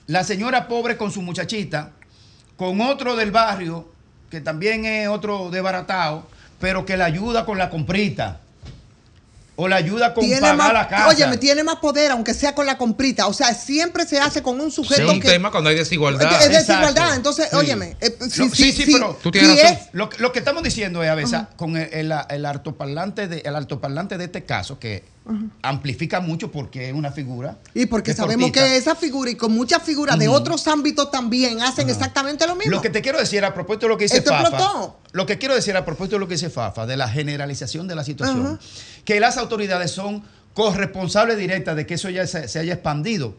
la 0.08 0.24
señora 0.24 0.68
pobre 0.68 0.97
con 0.97 1.12
su 1.12 1.22
muchachita, 1.22 1.91
con 2.58 2.82
otro 2.82 3.16
del 3.16 3.30
barrio, 3.30 3.93
que 4.32 4.41
también 4.41 4.86
es 4.86 5.08
otro 5.08 5.52
desbaratado, 5.52 6.28
pero 6.60 6.84
que 6.84 6.97
le 6.97 7.04
ayuda 7.04 7.45
con 7.45 7.60
la 7.60 7.70
comprita. 7.70 8.41
O 9.62 9.68
le 9.68 9.76
ayuda 9.76 10.14
con 10.14 10.24
Tiene 10.24 10.39
pagar 10.39 10.55
más, 10.55 10.74
la 10.74 10.88
casa. 10.88 11.07
Oye, 11.10 11.28
me 11.28 11.36
tiene 11.36 11.64
más 11.66 11.76
poder, 11.78 12.12
aunque 12.12 12.34
sea 12.34 12.55
con 12.55 12.66
la 12.66 12.78
comprita. 12.78 13.28
O 13.28 13.34
sea, 13.34 13.53
siempre 13.53 14.05
se 14.05 14.18
hace 14.18 14.41
con 14.41 14.62
un 14.62 14.70
Es 14.70 14.74
sujeto 14.76 15.12
un 15.12 15.20
que. 15.20 15.28
tema 15.28 15.51
cuando 15.51 15.70
hay 15.70 15.76
desigualdad. 15.76 16.32
Es 16.32 16.45
Exacto. 16.47 16.57
desigualdad. 16.72 17.16
Entonces, 17.18 17.47
Sí. 17.51 17.55
óyeme. 17.57 17.97
eh, 17.99 18.16
si- 18.32 18.41
No, 18.47 18.55
sí, 18.55 18.72
sí, 18.72 18.86
si- 18.86 18.93
pero 18.93 19.20
Tú 19.22 19.32
tienes 19.32 19.51
si 19.51 19.62
razón. 19.62 19.78
es- 19.78 19.89
Lo, 19.91 20.07
que- 20.10 20.18
lo 20.20 20.32
que 20.32 20.39
estamos 20.39 20.64
diciendo 20.64 21.03
es 21.03 21.10
a 21.10 21.16
veces 21.16 21.39
con 21.57 21.76
el, 21.76 21.89
el- 21.93 22.14
el 22.30 22.45
altoparlante 22.45 23.28
de, 23.28 23.39
el 23.39 23.53
altoparlante 23.55 24.18
de 24.18 24.24
este 24.26 24.45
caso, 24.45 24.80
que 24.80 25.03
amplifica 25.61 26.20
mucho 26.20 26.51
porque 26.51 26.89
es 26.89 26.93
una 26.93 27.11
figura. 27.11 27.57
y 27.74 27.86
porque 27.86 28.13
sabemos 28.13 28.51
que 28.51 28.78
esa 28.78 28.95
figura 28.95 29.30
y 29.32 29.36
con 29.36 29.51
muchas 29.53 29.84
figuras 29.84 30.17
de 30.17 30.28
otros 30.28 30.67
ámbitos 30.67 31.11
también 31.11 31.61
hacen 31.61 31.89
exactamente 31.89 32.47
lo 32.47 32.55
mismo. 32.55 32.72
Lo 32.72 32.82
que 32.82 32.89
te 32.89 33.01
quiero 33.01 33.20
decir 33.20 33.43
a 33.45 33.53
propósito 33.53 33.86
de 33.86 33.89
lo 33.89 33.97
que 33.97 34.05
dice 34.05 34.17
Esto 34.17 34.32
Fafa. 34.32 34.43
explotó. 34.49 34.99
Lo 35.11 35.26
que 35.26 35.38
quiero 35.38 35.55
decir 35.55 35.76
a 35.78 35.86
propósito 35.86 36.15
de 36.15 36.20
lo 36.22 36.28
que 36.28 36.36
dice 36.36 36.49
Fafa, 36.49 36.86
de 36.86 36.97
la 36.97 37.07
generalización 37.07 37.88
de 37.88 37.95
la 37.95 38.03
situación, 38.03 38.59
que 39.05 39.20
las 39.20 39.38
autoridades 39.38 39.91
son 39.91 40.24
corresponsable 40.53 41.36
directa 41.36 41.76
de 41.76 41.86
que 41.86 41.93
eso 41.93 42.09
ya 42.09 42.26
se, 42.28 42.47
se 42.47 42.59
haya 42.59 42.74
expandido. 42.74 43.36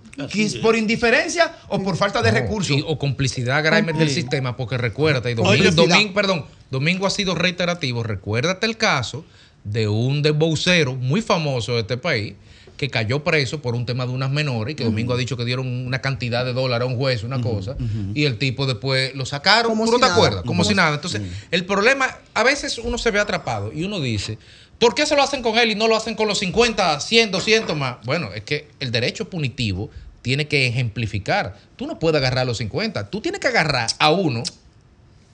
¿Por 0.62 0.76
indiferencia 0.76 1.54
o 1.68 1.82
por 1.82 1.96
falta 1.96 2.22
de 2.22 2.32
No, 2.32 2.38
recursos? 2.38 2.76
y- 2.76 2.84
o 2.86 2.98
complicidad 2.98 3.62
Grimer 3.64 3.94
del 3.96 4.10
sistema, 4.10 4.56
porque 4.56 4.78
recuérdate, 4.78 5.32
y. 5.32 5.34
Domingo- 5.34 6.14
perdón, 6.14 6.46
Domingo 6.70 7.06
ha 7.06 7.10
sido 7.10 7.34
reiterativo. 7.34 8.02
Recuérdate 8.04 8.64
el 8.66 8.76
caso 8.76 9.24
de 9.64 9.88
un 9.88 10.22
dembocero 10.22 10.94
muy 10.94 11.20
famoso 11.22 11.74
de 11.74 11.80
este 11.80 11.96
país 11.96 12.34
que 12.76 12.88
cayó 12.88 13.22
preso 13.22 13.60
por 13.60 13.74
un 13.74 13.84
tema 13.84 14.06
de 14.06 14.12
unas 14.12 14.30
menores 14.30 14.72
y 14.72 14.74
que 14.74 14.84
Domingo 14.84 15.12
ha 15.12 15.16
dicho 15.18 15.36
que 15.36 15.44
dieron 15.44 15.66
una 15.86 16.00
cantidad 16.00 16.46
de 16.46 16.54
dólares 16.54 16.88
a 16.88 16.90
un 16.90 16.96
juez, 16.96 17.22
una 17.24 17.42
cosa, 17.42 17.76
y 18.14 18.24
el 18.24 18.38
tipo 18.38 18.64
después 18.66 19.14
lo 19.14 19.26
sacaron, 19.26 19.72
Como 19.72 19.84
¿tú 19.84 19.90
no 19.92 19.96
te 19.98 20.02
nada. 20.02 20.14
acuerdas? 20.14 20.44
Como 20.46 20.64
si- 20.64 20.74
nada. 20.74 20.94
Entonces, 20.94 21.20
el 21.50 21.66
problema, 21.66 22.16
a 22.32 22.42
veces 22.42 22.78
uno 22.78 22.96
se 22.96 23.10
ve 23.10 23.20
atrapado 23.20 23.70
y 23.70 23.82
uno 23.84 24.00
dice, 24.00 24.38
¿por 24.78 24.94
qué 24.94 25.04
se 25.04 25.14
lo 25.14 25.22
hacen 25.22 25.42
con 25.42 25.58
él 25.58 25.72
y 25.72 25.74
no 25.74 25.88
lo 25.88 25.96
hacen 25.96 26.14
con 26.14 26.26
los 26.26 26.38
50, 26.38 26.98
100, 27.00 27.30
200 27.30 27.76
más? 27.76 27.96
Bueno, 28.06 28.30
es 28.34 28.44
que 28.44 28.66
el 28.80 28.90
derecho 28.90 29.28
punitivo 29.28 29.90
tiene 30.22 30.48
que 30.48 30.66
ejemplificar. 30.66 31.58
Tú 31.76 31.86
no 31.86 31.98
puedes 31.98 32.16
agarrar 32.18 32.38
a 32.40 32.44
los 32.46 32.56
50, 32.56 33.10
tú 33.10 33.20
tienes 33.20 33.40
que 33.42 33.48
agarrar 33.48 33.90
a 33.98 34.10
uno, 34.10 34.42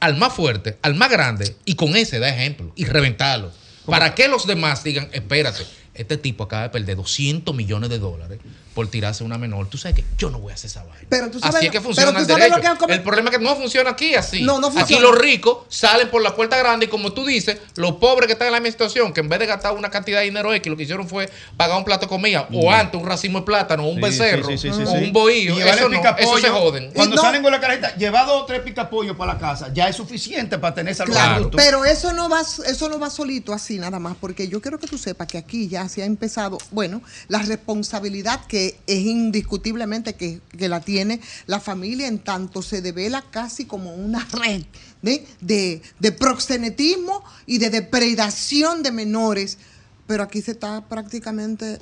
al 0.01 0.16
más 0.16 0.33
fuerte, 0.33 0.79
al 0.83 0.97
más 0.97 1.11
grande, 1.11 1.55
y 1.64 1.74
con 1.77 1.95
ese 1.95 2.18
da 2.18 2.29
ejemplo 2.29 2.72
y 2.74 2.87
reventarlo. 2.87 3.53
Para 3.87 4.14
que 4.14 4.28
los 4.28 4.47
demás 4.47 4.84
digan, 4.84 5.09
espérate, 5.12 5.64
este 5.95 6.16
tipo 6.16 6.45
acaba 6.45 6.64
de 6.64 6.68
perder 6.70 6.97
200 6.97 7.55
millones 7.55 7.89
de 7.91 7.99
dólares 7.99 8.39
por 8.77 8.89
tirarse 8.89 9.24
una 9.24 9.39
menor. 9.39 9.68
Tú 9.70 9.79
sabes 9.79 9.97
que 9.97 10.05
yo 10.18 10.29
no 10.29 10.39
voy 10.39 10.53
a 10.53 10.55
hacer 10.55 10.68
esa 10.70 10.85
vaina. 10.85 11.07
Pero 11.09 11.31
tú 11.31 11.41
sabes, 11.41 11.57
así 11.57 11.66
es 11.66 11.72
que 11.72 11.79
pero 11.81 11.85
funciona 11.85 12.12
tú 12.12 12.18
el 12.18 12.27
sabes 12.27 12.51
lo 12.51 12.87
que 12.87 12.93
El 12.93 13.03
problema 13.03 13.31
es 13.31 13.39
que 13.39 13.43
no 13.43 13.57
funciona 13.57 13.89
aquí 13.91 14.14
así. 14.14 14.43
No, 14.43 14.61
no 14.61 14.66
Aquí 14.68 14.77
funciona. 14.81 15.03
los 15.03 15.18
ricos 15.18 15.59
salen 15.70 16.11
por 16.11 16.20
la 16.22 16.37
puerta 16.37 16.59
grande 16.59 16.85
y 16.85 16.89
como 16.91 17.14
tú 17.14 17.24
dices, 17.24 17.57
los 17.77 17.93
pobres 17.93 18.27
que 18.27 18.35
están 18.35 18.49
en 18.49 18.53
la 18.53 18.61
misma 18.61 18.72
situación, 18.72 19.14
que 19.14 19.20
en 19.20 19.31
vez 19.31 19.39
de 19.39 19.47
gastar 19.47 19.72
una 19.72 19.89
cantidad 19.91 20.18
de 20.18 20.27
dinero 20.27 20.53
X, 20.53 20.70
lo 20.70 20.77
que 20.77 20.83
hicieron 20.83 21.09
fue 21.09 21.31
pagar 21.57 21.79
un 21.79 21.85
plato 21.85 22.03
de 22.05 22.11
comida, 22.11 22.47
o 22.53 22.70
antes 22.70 23.01
un 23.01 23.09
racimo 23.09 23.39
de 23.41 23.47
plátano, 23.47 23.85
o 23.85 23.89
un 23.89 23.95
Sí, 23.97 24.03
becerro, 24.03 24.47
sí, 24.47 24.59
sí, 24.59 24.70
sí, 24.70 24.83
o 24.83 24.87
sí. 24.87 24.97
un 24.99 25.12
bohío. 25.14 25.57
Eso, 25.59 25.89
no, 25.89 25.99
eso 26.18 26.39
se 26.39 26.51
joden. 26.51 26.91
Cuando 26.95 27.16
no- 27.16 27.22
salen 27.22 27.43
con 27.43 27.53
la 27.53 27.61
careta, 27.61 27.97
llevar 27.97 28.27
dos 28.27 28.43
o 28.43 28.45
tres 28.45 28.61
picapollos 28.61 29.16
para 29.16 29.33
la 29.33 29.39
casa, 29.39 29.72
ya 29.72 29.89
es 29.89 29.97
suficiente 29.97 30.59
para 30.59 30.74
tener 30.74 30.95
salud 30.95 31.12
Claro, 31.14 31.51
pero 31.57 31.87
eso 31.87 32.12
no 32.12 32.29
va 32.29 32.43
eso 32.43 32.89
no 32.91 32.99
va 32.99 33.09
solito 33.09 33.55
así 33.55 33.79
nada 33.79 33.99
más, 33.99 34.16
porque 34.20 34.49
yo 34.49 34.61
quiero 34.61 34.79
que 34.79 34.87
tú 34.87 34.99
sepas 34.99 35.27
que 35.29 35.39
aquí 35.39 35.66
ya 35.68 35.89
se 35.89 36.03
ha 36.03 36.05
empezado, 36.05 36.59
bueno, 36.72 37.01
la 37.29 37.39
responsabilidad 37.39 38.41
que 38.47 38.66
es 38.87 39.01
indiscutiblemente 39.01 40.14
que, 40.14 40.41
que 40.57 40.69
la 40.69 40.81
tiene 40.81 41.21
la 41.47 41.61
familia 41.61 42.07
en 42.07 42.19
tanto 42.19 42.62
se 42.62 42.83
devela 42.83 43.23
casi 43.31 43.64
como 43.64 43.95
una 43.95 44.27
red 44.33 44.64
de, 45.03 45.27
de, 45.41 45.83
de 45.99 46.12
proxenetismo 46.12 47.23
y 47.47 47.59
de 47.59 47.71
depredación 47.71 48.83
de 48.83 48.93
menores, 48.93 49.59
pero 50.07 50.23
aquí 50.23 50.43
se 50.43 50.53
está 50.53 50.87
prácticamente 50.89 51.79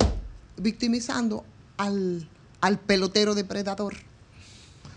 victimizando 0.57 1.45
al, 1.77 2.27
al 2.61 2.79
pelotero 2.79 3.35
depredador. 3.35 3.95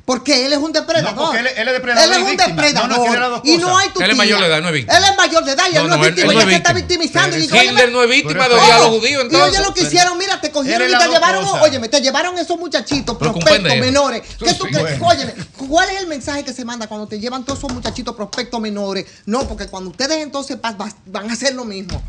Porque 0.08 0.46
él 0.46 0.54
es 0.54 0.58
un 0.58 0.72
depredador. 0.72 1.14
No, 1.14 1.20
porque 1.26 1.40
él- 1.40 1.46
él 1.54 1.68
es 1.68 1.74
depredador 1.74 2.02
Él 2.06 2.12
es 2.12 2.18
y 2.18 2.22
un 2.22 2.30
víctima. 2.30 2.48
depredador. 2.48 2.88
No, 2.88 3.28
no, 3.28 3.42
y 3.44 3.58
no 3.58 3.76
hay 3.76 3.90
tu 3.90 4.00
Él 4.00 4.10
es 4.12 4.16
mayor 4.16 4.40
de 4.40 4.46
edad, 4.46 4.62
no 4.62 4.68
es 4.68 4.72
víctima. 4.74 4.96
Él 4.96 5.04
es 5.04 5.16
mayor 5.18 5.44
de 5.44 5.52
edad 5.52 5.64
y 5.70 5.76
él 5.76 5.82
No, 5.82 5.82
no, 5.82 5.96
no, 5.98 6.04
es 6.06 6.14
víctima. 6.14 6.32
él 6.32 6.38
se 6.48 6.54
está 6.56 6.72
víctima. 6.72 6.98
victimizando. 7.02 7.36
Y 7.36 7.42
Hitler 7.44 7.92
no 7.92 8.02
es 8.02 8.08
víctima 8.08 8.48
de 8.48 8.54
odiar 8.54 8.72
a 8.72 8.78
los 8.78 8.88
judíos, 8.88 9.22
Y 9.22 9.26
entonces. 9.26 9.50
oye 9.58 9.68
lo 9.68 9.74
que 9.74 9.82
hicieron, 9.82 10.16
mira, 10.16 10.40
te 10.40 10.50
cogieron 10.50 10.88
y 10.88 10.92
te 10.96 11.08
llevaron, 11.08 11.44
óyeme, 11.60 11.88
te 11.90 12.00
llevaron 12.00 12.38
esos 12.38 12.58
muchachitos 12.58 13.18
prospectos 13.18 13.76
menores. 13.76 14.22
¿Qué 14.42 14.54
tú, 14.54 14.66
bueno. 14.72 15.06
óyeme, 15.06 15.34
¿cuál 15.68 15.90
es 15.90 16.00
el 16.00 16.06
mensaje 16.06 16.42
que 16.42 16.54
se 16.54 16.64
manda 16.64 16.86
cuando 16.86 17.06
te 17.06 17.20
llevan 17.20 17.44
todos 17.44 17.58
esos 17.58 17.70
muchachitos 17.70 18.16
prospectos 18.16 18.58
menores? 18.62 19.04
No, 19.26 19.46
porque 19.46 19.66
cuando 19.66 19.90
ustedes 19.90 20.22
entonces 20.22 20.56
van 20.62 21.28
a 21.28 21.32
hacer 21.34 21.54
lo 21.54 21.66
mismo. 21.66 22.02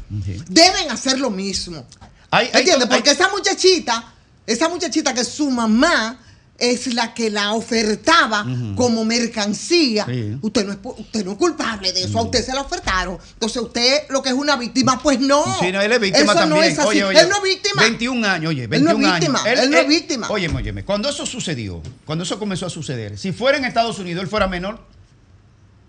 Deben 0.47 0.89
hacer 0.89 1.19
lo 1.19 1.29
mismo. 1.31 1.83
¿Entiendes? 2.31 2.87
Porque 2.87 3.11
esa 3.11 3.27
muchachita, 3.27 4.13
esa 4.47 4.69
muchachita 4.69 5.13
que 5.13 5.25
su 5.25 5.49
mamá 5.51 6.17
es 6.59 6.93
la 6.93 7.13
que 7.13 7.29
la 7.29 7.53
ofertaba 7.53 8.45
como 8.75 9.05
mercancía. 9.05 10.05
Sí. 10.05 10.37
Usted 10.41 10.65
no 10.65 10.73
es 10.73 10.77
usted 10.83 11.25
no 11.25 11.31
es 11.33 11.37
culpable 11.37 11.91
de 11.93 12.03
eso, 12.03 12.19
a 12.19 12.23
usted 12.23 12.43
se 12.43 12.53
la 12.53 12.61
ofertaron. 12.61 13.17
Entonces 13.33 13.61
usted 13.61 14.03
lo 14.09 14.21
que 14.21 14.29
es 14.29 14.35
una 14.35 14.55
víctima, 14.55 14.99
pues 15.01 15.19
no. 15.19 15.43
Sí, 15.59 15.71
no, 15.71 15.81
él 15.81 15.91
es 15.91 15.99
víctima 15.99 16.23
Eso 16.31 16.33
también. 16.33 16.49
no 16.61 16.63
es 16.63 16.77
así. 16.79 16.87
Oye, 16.89 17.03
oye, 17.03 17.19
él 17.19 17.29
no 17.29 17.37
es 17.37 17.43
víctima. 17.43 17.81
21 17.83 18.27
años, 18.27 18.49
oye, 18.49 18.63
Él 18.63 18.83
no 18.83 18.91
21 18.97 19.07
es 19.07 19.13
víctima, 19.19 19.39
años. 19.43 19.59
él 19.63 19.71
no 19.71 19.77
es 19.77 19.87
víctima. 19.87 20.27
Óyeme, 20.29 20.55
óyeme, 20.57 20.83
cuando 20.85 21.09
eso 21.09 21.25
sucedió, 21.25 21.81
cuando 22.05 22.23
eso 22.23 22.37
comenzó 22.39 22.65
a 22.65 22.69
suceder, 22.69 23.17
si 23.17 23.31
fuera 23.31 23.57
en 23.57 23.65
Estados 23.65 23.99
Unidos, 23.99 24.23
él 24.23 24.29
fuera 24.29 24.47
menor. 24.47 24.79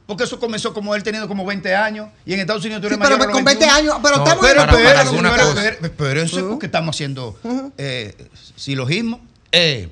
Porque 0.06 0.24
eso 0.24 0.40
comenzó 0.40 0.74
como 0.74 0.96
él 0.96 1.04
teniendo 1.04 1.28
como 1.28 1.44
20 1.46 1.72
años 1.76 2.08
y 2.26 2.32
en 2.34 2.40
Estados 2.40 2.64
Unidos 2.64 2.82
tú 2.82 2.88
Sí, 2.88 2.94
eres 2.94 2.98
pero 3.06 3.16
mayor 3.16 3.28
los 3.28 3.36
con 3.36 3.44
20 3.44 3.64
21. 3.64 3.78
años, 3.78 4.00
pero 4.02 4.16
No, 4.16 4.24
estamos 4.24 4.44
Pero, 4.44 4.60
pero, 4.62 4.72
pero, 4.72 5.54
pero, 5.54 5.76
pero- 5.80 5.92
pero 5.96 6.22
eso 6.22 6.38
es 6.38 6.44
porque 6.46 6.66
estamos 6.66 6.96
haciendo 6.96 7.38
eh, 7.78 8.16
silogismo. 8.56 9.20
Eh, 9.52 9.88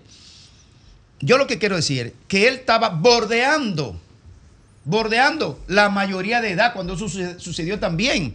yo 1.21 1.37
lo 1.39 1.47
que 1.47 1.59
quiero 1.59 1.77
decir 1.77 2.07
es 2.09 2.13
que 2.29 2.49
él 2.49 2.55
estaba 2.55 2.91
bordeando, 2.91 3.99
bordeando 4.85 5.59
la 5.67 5.89
mayoría 5.89 6.41
de 6.41 6.53
edad 6.53 6.73
cuando 6.73 6.95
eso 6.95 7.09
sucedió 7.39 7.79
también. 7.79 8.35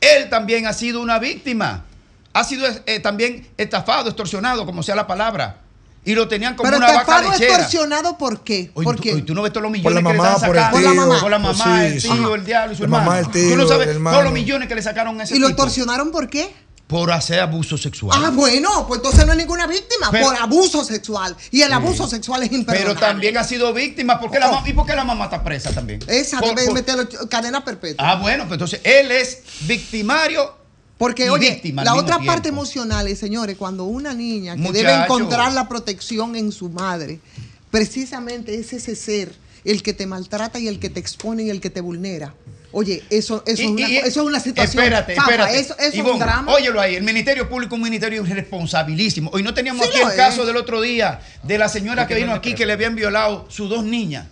Él 0.00 0.28
también 0.30 0.66
ha 0.66 0.72
sido 0.72 1.00
una 1.00 1.18
víctima. 1.18 1.84
Ha 2.32 2.44
sido 2.44 2.66
eh, 2.86 2.98
también 3.00 3.46
estafado, 3.58 4.08
extorsionado, 4.08 4.64
como 4.64 4.82
sea 4.82 4.94
la 4.94 5.06
palabra. 5.06 5.58
Y 6.04 6.14
lo 6.16 6.26
tenían 6.26 6.56
como 6.56 6.64
Pero 6.68 6.78
una 6.78 6.86
vaca 6.88 7.00
estafado 7.02 7.30
lechera. 7.30 7.52
extorsionado, 7.58 8.18
¿por 8.18 8.42
qué? 8.42 8.70
¿Por 8.74 8.96
tú, 8.96 9.02
qué? 9.02 9.22
tú 9.22 9.34
no 9.34 9.42
ves 9.42 9.52
todos 9.52 9.70
los 9.70 9.80
Por 9.82 9.92
la 9.92 10.00
millones 10.00 10.12
que 10.12 10.12
le 10.12 10.18
mamá, 10.18 10.46
por 10.46 10.56
el 10.56 10.62
tío. 10.62 10.70
Por 10.72 10.82
la 10.82 10.94
mamá. 10.94 11.20
Por 11.20 11.30
la 11.30 11.38
mamá, 11.38 11.54
Sí, 11.80 11.86
el 11.94 12.00
sí. 12.00 12.08
tío, 12.10 12.34
el 12.34 12.44
diablo 12.44 12.72
y 12.72 12.76
su 12.76 12.82
La 12.82 12.86
hermano. 12.86 13.04
mamá, 13.04 13.18
el 13.20 13.30
tío, 13.30 13.50
tú 13.50 13.56
no 13.56 13.68
sabes 13.68 13.86
el 13.88 13.94
hermano. 13.94 14.14
todos 14.16 14.24
los 14.24 14.32
millones 14.32 14.66
que 14.68 14.74
le 14.74 14.82
sacaron 14.82 15.20
a 15.20 15.24
ese 15.24 15.36
¿Y 15.36 15.38
lo 15.38 15.46
extorsionaron 15.46 16.10
por 16.10 16.28
qué? 16.28 16.52
Por 16.92 17.10
hacer 17.10 17.40
abuso 17.40 17.78
sexual. 17.78 18.20
Ah, 18.22 18.28
bueno, 18.30 18.86
pues 18.86 18.98
entonces 18.98 19.24
no 19.24 19.32
es 19.32 19.38
ninguna 19.38 19.66
víctima, 19.66 20.10
Pero- 20.10 20.26
por 20.26 20.36
abuso 20.36 20.84
sexual. 20.84 21.34
Y 21.50 21.62
el 21.62 21.72
abuso 21.72 22.06
sexual 22.06 22.42
es 22.42 22.52
imperdonable. 22.52 22.94
Pero 22.94 23.00
también 23.00 23.38
ha 23.38 23.44
sido 23.44 23.72
víctima. 23.72 24.20
¿Por 24.20 24.30
qué 24.30 24.38
la 24.38 24.50
Oh. 24.50 24.60
ma- 24.60 24.68
¿Y 24.68 24.74
por 24.74 24.84
qué 24.84 24.94
la 24.94 25.02
mamá 25.02 25.24
está 25.24 25.42
presa 25.42 25.72
también? 25.72 26.00
Esa 26.06 26.38
Por- 26.38 26.50
debe 26.50 26.66
por- 26.66 26.74
meterlo 26.74 27.08
cadena 27.30 27.64
perpetua. 27.64 28.10
Ah, 28.10 28.16
bueno, 28.16 28.42
pues 28.44 28.52
entonces 28.56 28.80
él 28.84 29.10
es 29.10 29.38
victimario. 29.62 30.54
Porque, 30.98 31.30
oye, 31.30 31.60
la 31.76 31.94
otra 31.94 32.16
tiempo. 32.18 32.26
parte 32.32 32.50
emocional 32.50 33.08
es, 33.08 33.18
señores, 33.18 33.56
cuando 33.56 33.84
una 33.84 34.12
niña 34.12 34.54
que 34.54 34.60
Muchacho. 34.60 34.86
debe 34.86 34.94
encontrar 35.04 35.52
la 35.52 35.68
protección 35.68 36.36
en 36.36 36.52
su 36.52 36.68
madre, 36.68 37.18
precisamente 37.70 38.54
es 38.54 38.72
ese 38.74 38.94
ser 38.94 39.34
el 39.64 39.82
que 39.82 39.94
te 39.94 40.06
maltrata 40.06 40.58
y 40.58 40.68
el 40.68 40.78
que 40.78 40.90
te 40.90 41.00
expone 41.00 41.44
y 41.44 41.50
el 41.50 41.60
que 41.62 41.70
te 41.70 41.80
vulnera. 41.80 42.34
Oye, 42.72 43.02
eso, 43.10 43.42
eso, 43.46 43.62
Y- 43.62 43.64
es, 43.66 43.70
una, 43.70 43.88
y- 43.88 43.96
eso 43.98 44.20
es 44.22 44.26
una 44.26 44.40
situación. 44.40 44.82
Espérate, 44.82 45.14
fafa, 45.14 45.30
espérate. 45.30 45.60
Eso, 45.60 45.74
eso 45.78 45.88
es 45.88 45.94
Ivonne, 45.94 46.12
un 46.14 46.18
drama. 46.20 46.52
Óyelo 46.52 46.80
ahí, 46.80 46.94
el 46.96 47.02
Ministerio 47.04 47.48
Público 47.48 47.74
es 47.74 47.78
un 47.78 47.82
ministerio 47.84 48.24
responsabilísimo. 48.24 49.30
Hoy 49.32 49.42
no 49.42 49.52
teníamos 49.54 49.84
Sí 49.86 49.92
aquí 49.92 50.00
el 50.02 50.08
es. 50.08 50.14
caso 50.14 50.46
del 50.46 50.56
otro 50.56 50.80
día 50.80 51.20
de 51.42 51.58
la 51.58 51.68
señora 51.68 52.06
que 52.06 52.14
no 52.14 52.20
vino 52.20 52.32
le 52.32 52.38
aquí 52.38 52.54
que 52.54 52.64
le 52.66 52.72
habían 52.72 52.94
violado 52.96 53.46
sus 53.48 53.68
dos 53.68 53.84
niñas. 53.84 54.26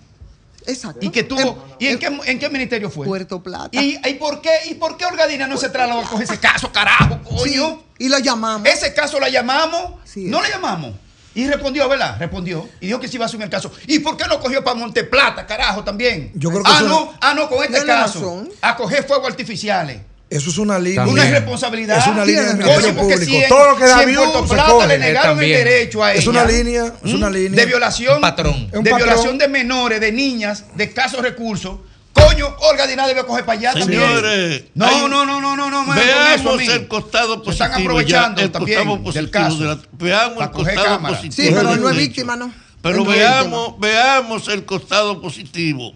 Exacto. 0.67 1.01
Y 1.05 1.11
que 1.11 1.23
tuvo. 1.25 1.65
¿Y 1.79 1.87
en 1.89 1.99
qué, 1.99 2.07
en 2.27 2.39
qué 2.39 2.49
ministerio 2.51 2.91
fue? 2.91 3.07
Puerto 3.07 3.43
Plata. 3.43 3.71
¿Y, 3.73 3.99
y 4.07 4.15
por 4.15 4.41
qué, 4.43 4.51
¿Y 4.71 4.75
por 4.75 4.97
qué 4.97 5.07
Orgadina 5.07 5.47
no 5.47 5.57
se 5.57 5.71
trasladó 5.71 6.03
con 6.03 6.21
ese 6.23 6.39
caso, 6.39 6.71
carajo, 6.71 7.19
coño? 7.23 7.83
Sí, 7.99 8.05
y 8.05 8.09
lo 8.09 8.19
llamamos. 8.19 8.69
Ese 8.69 8.93
caso 8.95 9.19
la 9.19 9.29
llamamos, 9.31 9.95
Sí. 10.05 10.25
no 10.27 10.41
la 10.43 10.49
llamamos. 10.51 10.95
Y 11.35 11.47
respondió, 11.47 11.89
¿verdad? 11.89 12.17
Respondió. 12.19 12.69
Y 12.81 12.87
dijo 12.87 12.99
que 12.99 13.07
sí 13.07 13.17
iba 13.17 13.25
a 13.25 13.29
asumir 13.29 13.45
el 13.45 13.51
caso. 13.51 13.71
¿Y 13.87 14.01
por 14.01 14.17
qué 14.17 14.25
no 14.27 14.41
cogió 14.41 14.65
para 14.65 14.77
Monteplata, 14.77 15.47
carajo, 15.47 15.85
también? 15.85 16.33
Yo 16.35 16.51
creo 16.51 16.63
que 16.65 16.71
ah, 16.73 16.77
eso- 16.79 16.89
no, 16.89 17.15
ah, 17.21 17.35
no, 17.35 17.49
con 17.49 17.63
este 17.63 17.87
caso. 17.87 18.19
razón. 18.21 18.49
A 18.61 18.77
coger 18.77 19.05
fuegos 19.05 19.29
artificiales. 19.29 20.01
Eso 20.29 20.51
es 20.51 20.59
una 20.59 20.79
línea. 20.79 21.05
También. 21.05 21.19
Una 21.19 21.29
irresponsabilidad. 21.29 21.99
Es 21.99 22.07
una 22.07 22.25
línea 22.25 22.43
Ministerio 22.53 22.77
Oye, 22.79 22.93
porque 22.93 23.15
Público. 23.15 23.25
si 23.33 23.37
en, 23.37 23.49
Todo 23.49 23.71
lo 23.71 23.77
que 23.77 23.85
da 23.85 23.99
si 23.99 24.15
Puerto 24.15 24.47
Plata 24.47 24.71
coge. 24.71 24.87
le 24.87 24.99
negaron 24.99 25.43
el 25.43 25.49
derecho 25.49 26.05
a 26.05 26.13
ella. 26.13 26.21
Es 26.21 26.27
una 26.29 26.45
línea, 26.45 26.87
es 26.87 27.11
¿m? 27.11 27.15
una 27.15 27.31
línea. 27.31 27.61
De 27.61 27.67
violación. 27.67 28.15
Un 28.17 28.21
patrón. 28.21 28.71
De 28.71 28.95
violación 28.95 29.39
de 29.39 29.49
menores, 29.49 30.01
de 30.01 30.13
niñas, 30.13 30.65
de 30.77 30.85
escasos 30.85 31.21
recursos. 31.23 31.79
Coño, 32.13 32.47
Olga 32.61 32.87
Diná 32.87 33.07
debe 33.07 33.25
coger 33.25 33.45
para 33.45 33.59
allá 33.59 33.73
también. 33.73 34.01
Señores, 34.01 34.65
No, 34.75 34.87
hay- 34.87 34.97
no, 35.09 35.09
no, 35.25 35.41
no, 35.41 35.57
no, 35.57 35.71
no, 35.71 35.95
eso 35.95 36.05
Veamos 36.05 36.57
mí. 36.59 36.67
el 36.67 36.89
costado 36.89 37.35
Se 37.35 37.41
positivo. 37.41 37.65
están 37.67 37.81
aprovechando 37.81 38.39
ya, 38.41 38.45
el 38.45 38.53
también 38.53 38.79
costado 38.85 39.13
del 39.13 39.31
caso. 39.31 39.59
de 39.59 39.65
la- 39.67 39.79
veamos 39.93 40.43
el 40.43 40.51
costado 40.51 40.85
cámara. 40.85 41.17
positivo. 41.17 41.49
Sí, 41.49 41.55
pero 41.55 41.77
no 41.77 41.89
es 41.89 41.97
víctima, 41.97 42.37
¿no? 42.37 42.53
Pero 42.83 42.97
no 42.99 43.05
veamos, 43.05 43.79
veamos 43.79 44.49
el 44.49 44.65
costado 44.65 45.21
positivo. 45.21 45.95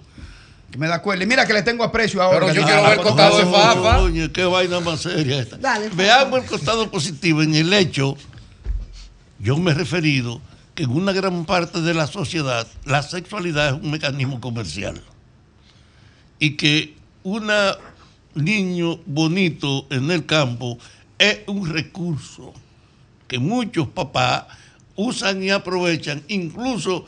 Que 0.70 0.78
me 0.78 0.86
da 0.88 1.00
cuenta. 1.02 1.24
Y 1.24 1.26
mira 1.26 1.46
que 1.46 1.52
le 1.52 1.62
tengo 1.62 1.84
aprecio 1.84 2.20
ahora. 2.22 2.40
Pero 2.40 2.52
yo 2.52 2.64
quiero 2.64 2.82
ver 2.82 2.92
el 2.94 3.00
costado 3.00 3.38
de 3.38 3.46
Fafa. 3.46 3.98
Oye, 4.00 4.32
qué 4.32 4.44
vaina 4.44 4.80
más 4.80 5.00
seria 5.02 5.40
esta. 5.40 5.56
Dale. 5.56 5.88
Veamos 5.90 6.40
el 6.42 6.46
costado 6.46 6.90
positivo 6.90 7.42
en 7.42 7.54
el 7.54 7.72
hecho, 7.72 8.16
yo 9.38 9.56
me 9.56 9.70
he 9.70 9.74
referido 9.74 10.40
que 10.74 10.82
en 10.84 10.90
una 10.90 11.12
gran 11.12 11.44
parte 11.44 11.80
de 11.80 11.94
la 11.94 12.06
sociedad 12.06 12.66
la 12.84 13.02
sexualidad 13.02 13.68
es 13.68 13.72
un 13.82 13.90
mecanismo 13.90 14.40
comercial. 14.40 15.00
Y 16.38 16.50
que 16.56 16.94
un 17.22 17.50
niño 18.34 18.98
bonito 19.06 19.86
en 19.90 20.10
el 20.10 20.26
campo 20.26 20.78
es 21.18 21.40
un 21.46 21.68
recurso 21.68 22.52
que 23.28 23.38
muchos 23.38 23.88
papás 23.88 24.44
usan 24.96 25.42
y 25.42 25.50
aprovechan, 25.50 26.22
incluso 26.28 27.06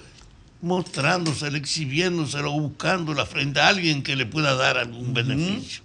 mostrándoselo, 0.62 1.57
exhibiéndoselo, 1.57 2.53
buscándola 2.53 3.27
frente 3.27 3.61
a 3.61 3.68
alguien 3.68 4.03
que 4.03 4.16
le 4.16 4.27
pueda 4.27 4.55
dar 4.55 4.79
algún 4.79 5.14
beneficio. 5.14 5.85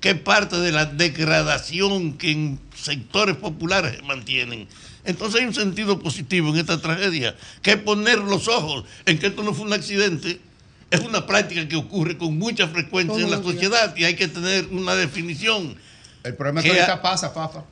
que 0.00 0.10
es 0.10 0.20
parte 0.20 0.58
de 0.58 0.70
la 0.70 0.84
degradación 0.84 2.12
que 2.18 2.30
en 2.30 2.60
sectores 2.76 3.36
populares 3.36 3.96
se 3.96 4.02
mantienen. 4.02 4.68
Entonces 5.02 5.40
hay 5.40 5.46
un 5.46 5.54
sentido 5.54 5.98
positivo 5.98 6.50
en 6.50 6.56
esta 6.56 6.78
tragedia, 6.78 7.34
que 7.62 7.72
es 7.72 7.76
poner 7.78 8.18
los 8.18 8.46
ojos 8.48 8.84
en 9.06 9.18
que 9.18 9.28
esto 9.28 9.42
no 9.42 9.54
fue 9.54 9.64
un 9.64 9.72
accidente, 9.72 10.40
es 10.94 11.00
una 11.00 11.26
práctica 11.26 11.66
que 11.68 11.76
ocurre 11.76 12.16
con 12.18 12.38
mucha 12.38 12.68
frecuencia 12.68 13.22
en 13.22 13.30
la 13.30 13.42
sociedad 13.42 13.94
y 13.96 14.04
hay 14.04 14.16
que 14.16 14.28
tener 14.28 14.66
una 14.70 14.94
definición. 14.94 15.76
El 16.22 16.34
problema 16.34 16.60
es 16.60 16.64
que 16.66 16.72
ahorita 16.72 17.02
pasa, 17.02 17.30
Fafa. 17.30 17.64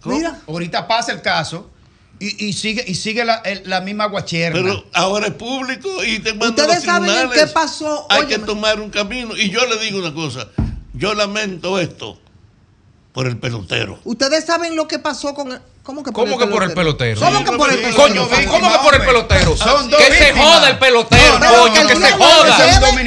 Ahorita 0.47 0.87
pasa 0.87 1.12
el 1.12 1.23
caso 1.23 1.70
y, 2.18 2.47
y 2.47 2.53
sigue, 2.53 2.85
y 2.87 2.95
sigue 2.95 3.25
la, 3.25 3.43
la 3.64 3.81
misma 3.81 4.07
guacherna. 4.07 4.61
Pero 4.61 4.85
ahora 4.93 5.29
es 5.29 5.35
público 5.35 6.05
y 6.05 6.18
te 6.20 6.35
mandan 6.35 6.51
Ustedes 6.51 6.85
los 6.85 6.85
saben 6.85 7.31
qué 7.31 7.47
pasó. 7.47 8.07
Hay 8.11 8.25
Óyeme. 8.25 8.35
que 8.35 8.47
tomar 8.47 8.81
un 8.81 8.91
camino. 8.91 9.37
Y 9.37 9.51
yo 9.51 9.66
le 9.66 9.79
digo 9.79 9.99
una 9.99 10.14
cosa. 10.14 10.49
Yo 10.95 11.14
lamento 11.14 11.81
esto 11.81 12.22
por 13.13 13.27
el 13.27 13.37
pelotero. 13.37 13.99
Ustedes 14.05 14.45
saben 14.45 14.75
lo 14.75 14.89
que 14.89 14.99
pasó 14.99 15.35
con. 15.35 15.61
¿Cómo 15.83 16.03
que 16.05 16.13
por 16.13 16.25
¿Cómo 16.25 16.39
que 16.39 16.47
por 16.47 16.63
el 16.63 16.73
pelotero? 16.73 17.21
¿Cómo 17.21 17.45
que 17.45 17.53
por 17.53 17.69
el 17.71 17.79
pelotero? 17.81 18.03
Coño, 18.03 18.29
¿cómo 18.49 18.73
que 18.73 18.79
por 18.79 18.95
el 18.95 19.03
pelotero? 19.03 19.57
Son 19.57 19.91
dos 19.91 20.01
que 20.01 20.15
se 20.15 20.33
joda 20.33 20.71
el 20.71 20.79
pelotero, 20.79 21.39
No, 21.41 21.51
no, 21.51 21.59
coño, 21.63 21.75
que 21.75 21.87
que 21.89 21.93
el 21.95 22.03
se 22.03 22.13
joda. 22.13 22.57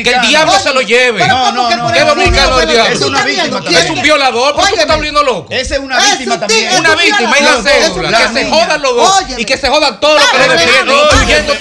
Que 0.03 0.10
el 0.12 0.22
diablo 0.28 0.51
Oye, 0.51 0.62
se 0.62 0.74
lo 0.74 0.82
lleve. 0.82 1.20
pero 1.20 1.34
¿cómo 1.36 1.51
No, 1.53 1.70
que 1.70 1.76
no, 1.78 1.84
por 1.86 1.93
¿Qué 1.93 1.99
el 2.01 2.08
dominicano 2.08 2.60
el 2.60 2.70
diablo? 2.70 2.93
Es 2.93 3.01
una 3.01 3.24
víctima 3.24 3.60
Es 3.72 3.89
un 3.89 4.01
violador, 4.01 4.56
¿por 4.56 4.66
qué 4.66 4.74
estás 4.82 4.95
volviendo 4.95 5.24
loco? 5.24 5.47
Esa 5.49 5.76
es 5.76 5.80
una 5.80 5.97
víctima 5.99 6.39
también. 6.39 6.76
Una 6.80 6.95
víctima 6.95 7.39
y 7.39 7.43
la 7.43 7.64
cédula. 7.64 8.12
La 8.12 8.28
Que 8.28 8.34
se 8.34 8.49
jodan 8.49 8.82
los 8.82 8.95
dos. 8.95 9.24
Y 9.38 9.45
que 9.45 9.58
se 9.58 9.70
jodan 9.70 9.99
todos 10.01 10.20
los 10.22 10.30
que 10.30 10.38
le 10.38 10.47
defienden, 10.49 10.95
incluyendo 11.14 11.53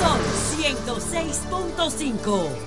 Sol 0.00 0.20
106.5. 0.56 2.65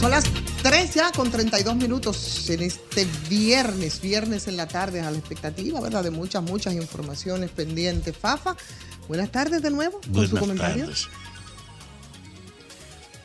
son 0.00 0.12
las 0.12 0.24
3 0.62 0.94
ya 0.94 1.12
con 1.12 1.30
32 1.30 1.76
minutos 1.76 2.48
en 2.48 2.62
este 2.62 3.06
viernes, 3.28 4.00
viernes 4.00 4.48
en 4.48 4.56
la 4.56 4.66
tarde, 4.66 5.02
a 5.02 5.10
la 5.10 5.18
expectativa, 5.18 5.78
¿verdad? 5.78 6.02
De 6.02 6.10
muchas, 6.10 6.42
muchas 6.42 6.72
informaciones 6.72 7.50
pendientes. 7.50 8.16
Fafa, 8.16 8.56
buenas 9.08 9.30
tardes 9.30 9.60
de 9.60 9.70
nuevo 9.70 10.00
con 10.00 10.26
su 10.26 10.30
Buenas 10.30 10.40
comentario. 10.40 10.84
tardes. 10.86 11.08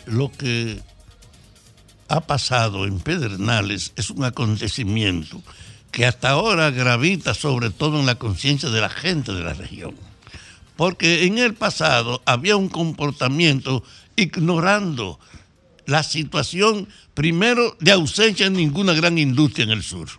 Lo 0.06 0.30
que 0.34 0.82
ha 2.10 2.20
pasado 2.20 2.84
en 2.84 3.00
Pedernales 3.00 3.94
es 3.96 4.10
un 4.10 4.26
acontecimiento 4.26 5.42
que 5.92 6.06
hasta 6.06 6.32
ahora 6.32 6.72
gravita 6.72 7.34
sobre 7.34 7.70
todo 7.70 8.02
en 8.02 8.06
la 8.06 8.16
conciencia 8.16 8.70
de 8.70 8.82
la 8.82 8.90
gente 8.90 9.32
de 9.32 9.44
la 9.46 9.54
región. 9.54 9.96
Porque 10.76 11.24
en 11.24 11.38
el 11.38 11.54
pasado 11.54 12.22
había 12.26 12.58
un 12.58 12.68
comportamiento 12.68 13.82
ignorando 14.18 15.20
la 15.86 16.04
situación, 16.04 16.88
primero, 17.14 17.78
de 17.80 17.92
ausencia 17.92 18.50
de 18.50 18.56
ninguna 18.56 18.94
gran 18.94 19.18
industria 19.18 19.64
en 19.64 19.72
el 19.72 19.84
sur. 19.84 20.10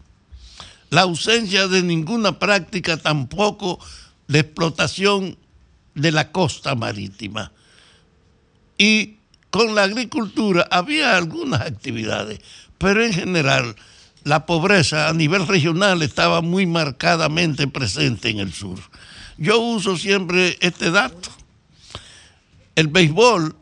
La 0.90 1.02
ausencia 1.02 1.68
de 1.68 1.82
ninguna 1.82 2.38
práctica 2.38 2.96
tampoco 2.96 3.78
de 4.28 4.40
explotación 4.40 5.36
de 5.94 6.12
la 6.12 6.30
costa 6.30 6.74
marítima. 6.74 7.52
Y 8.78 9.16
con 9.50 9.74
la 9.74 9.84
agricultura 9.84 10.68
había 10.70 11.16
algunas 11.16 11.62
actividades, 11.62 12.40
pero 12.78 13.04
en 13.04 13.12
general 13.12 13.74
la 14.22 14.44
pobreza 14.44 15.08
a 15.08 15.12
nivel 15.12 15.46
regional 15.46 16.02
estaba 16.02 16.42
muy 16.42 16.66
marcadamente 16.66 17.66
presente 17.68 18.28
en 18.28 18.40
el 18.40 18.52
sur. 18.52 18.78
Yo 19.38 19.60
uso 19.60 19.96
siempre 19.96 20.56
este 20.60 20.90
dato. 20.90 21.30
El 22.74 22.88
béisbol 22.88 23.56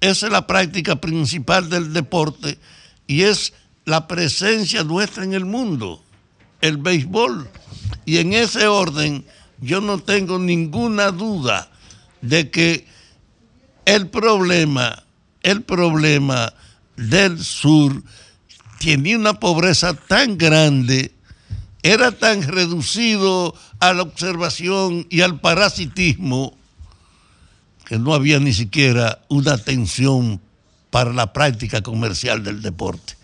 es 0.00 0.22
la 0.22 0.46
práctica 0.46 0.96
principal 0.96 1.68
del 1.68 1.92
deporte 1.92 2.58
y 3.06 3.22
es 3.22 3.52
la 3.84 4.06
presencia 4.06 4.84
nuestra 4.84 5.24
en 5.24 5.34
el 5.34 5.44
mundo, 5.44 6.02
el 6.60 6.76
béisbol. 6.76 7.48
Y 8.04 8.18
en 8.18 8.32
ese 8.32 8.66
orden 8.66 9.24
yo 9.60 9.80
no 9.80 9.98
tengo 9.98 10.38
ninguna 10.38 11.10
duda 11.10 11.70
de 12.22 12.50
que 12.50 12.86
el 13.84 14.08
problema, 14.08 15.04
el 15.42 15.62
problema 15.62 16.52
del 16.96 17.42
sur 17.42 18.02
tenía 18.78 19.16
una 19.16 19.34
pobreza 19.34 19.94
tan 19.94 20.38
grande, 20.38 21.14
era 21.82 22.12
tan 22.12 22.42
reducido 22.42 23.54
a 23.80 23.92
la 23.92 24.02
observación 24.02 25.06
y 25.10 25.22
al 25.22 25.40
parasitismo 25.40 26.59
que 27.90 27.98
no 27.98 28.14
había 28.14 28.38
ni 28.38 28.52
siquiera 28.52 29.20
una 29.26 29.54
atención 29.54 30.40
para 30.90 31.12
la 31.12 31.32
práctica 31.32 31.82
comercial 31.82 32.44
del 32.44 32.62
deporte. 32.62 33.16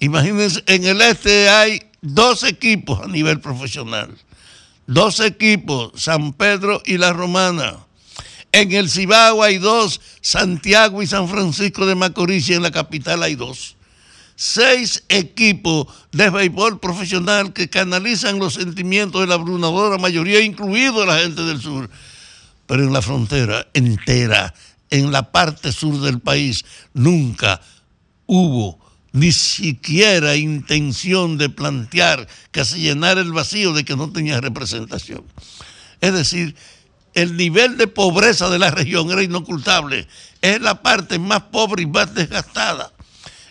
Imagínense, 0.00 0.64
en 0.66 0.84
el 0.84 1.00
este 1.00 1.48
hay 1.48 1.82
dos 2.00 2.42
equipos 2.42 2.98
a 3.02 3.06
nivel 3.06 3.38
profesional, 3.38 4.10
dos 4.88 5.20
equipos, 5.20 5.92
San 5.94 6.32
Pedro 6.32 6.82
y 6.84 6.98
La 6.98 7.12
Romana. 7.12 7.76
En 8.50 8.72
el 8.72 8.90
Cibao 8.90 9.44
hay 9.44 9.58
dos, 9.58 10.00
Santiago 10.20 11.04
y 11.04 11.06
San 11.06 11.28
Francisco 11.28 11.86
de 11.86 11.94
Macorís, 11.94 12.48
y 12.48 12.54
en 12.54 12.64
la 12.64 12.72
capital 12.72 13.22
hay 13.22 13.36
dos. 13.36 13.76
Seis 14.34 15.04
equipos 15.08 15.86
de 16.10 16.30
béisbol 16.30 16.80
profesional 16.80 17.52
que 17.52 17.70
canalizan 17.70 18.40
los 18.40 18.54
sentimientos 18.54 19.20
de 19.20 19.28
la 19.28 19.34
abrumadora 19.34 19.98
mayoría, 19.98 20.40
incluido 20.40 21.06
la 21.06 21.20
gente 21.20 21.42
del 21.42 21.60
sur. 21.60 21.88
Pero 22.70 22.84
en 22.84 22.92
la 22.92 23.02
frontera 23.02 23.66
entera, 23.74 24.54
en 24.90 25.10
la 25.10 25.32
parte 25.32 25.72
sur 25.72 26.00
del 26.02 26.20
país, 26.20 26.64
nunca 26.94 27.60
hubo 28.26 28.78
ni 29.10 29.32
siquiera 29.32 30.36
intención 30.36 31.36
de 31.36 31.48
plantear 31.48 32.28
que 32.52 32.64
se 32.64 32.78
llenara 32.78 33.22
el 33.22 33.32
vacío 33.32 33.72
de 33.72 33.84
que 33.84 33.96
no 33.96 34.12
tenía 34.12 34.40
representación. 34.40 35.24
Es 36.00 36.12
decir, 36.12 36.54
el 37.14 37.36
nivel 37.36 37.76
de 37.76 37.88
pobreza 37.88 38.48
de 38.48 38.60
la 38.60 38.70
región 38.70 39.10
era 39.10 39.24
inocultable. 39.24 40.06
Es 40.40 40.60
la 40.60 40.80
parte 40.80 41.18
más 41.18 41.42
pobre 41.50 41.82
y 41.82 41.86
más 41.86 42.14
desgastada. 42.14 42.92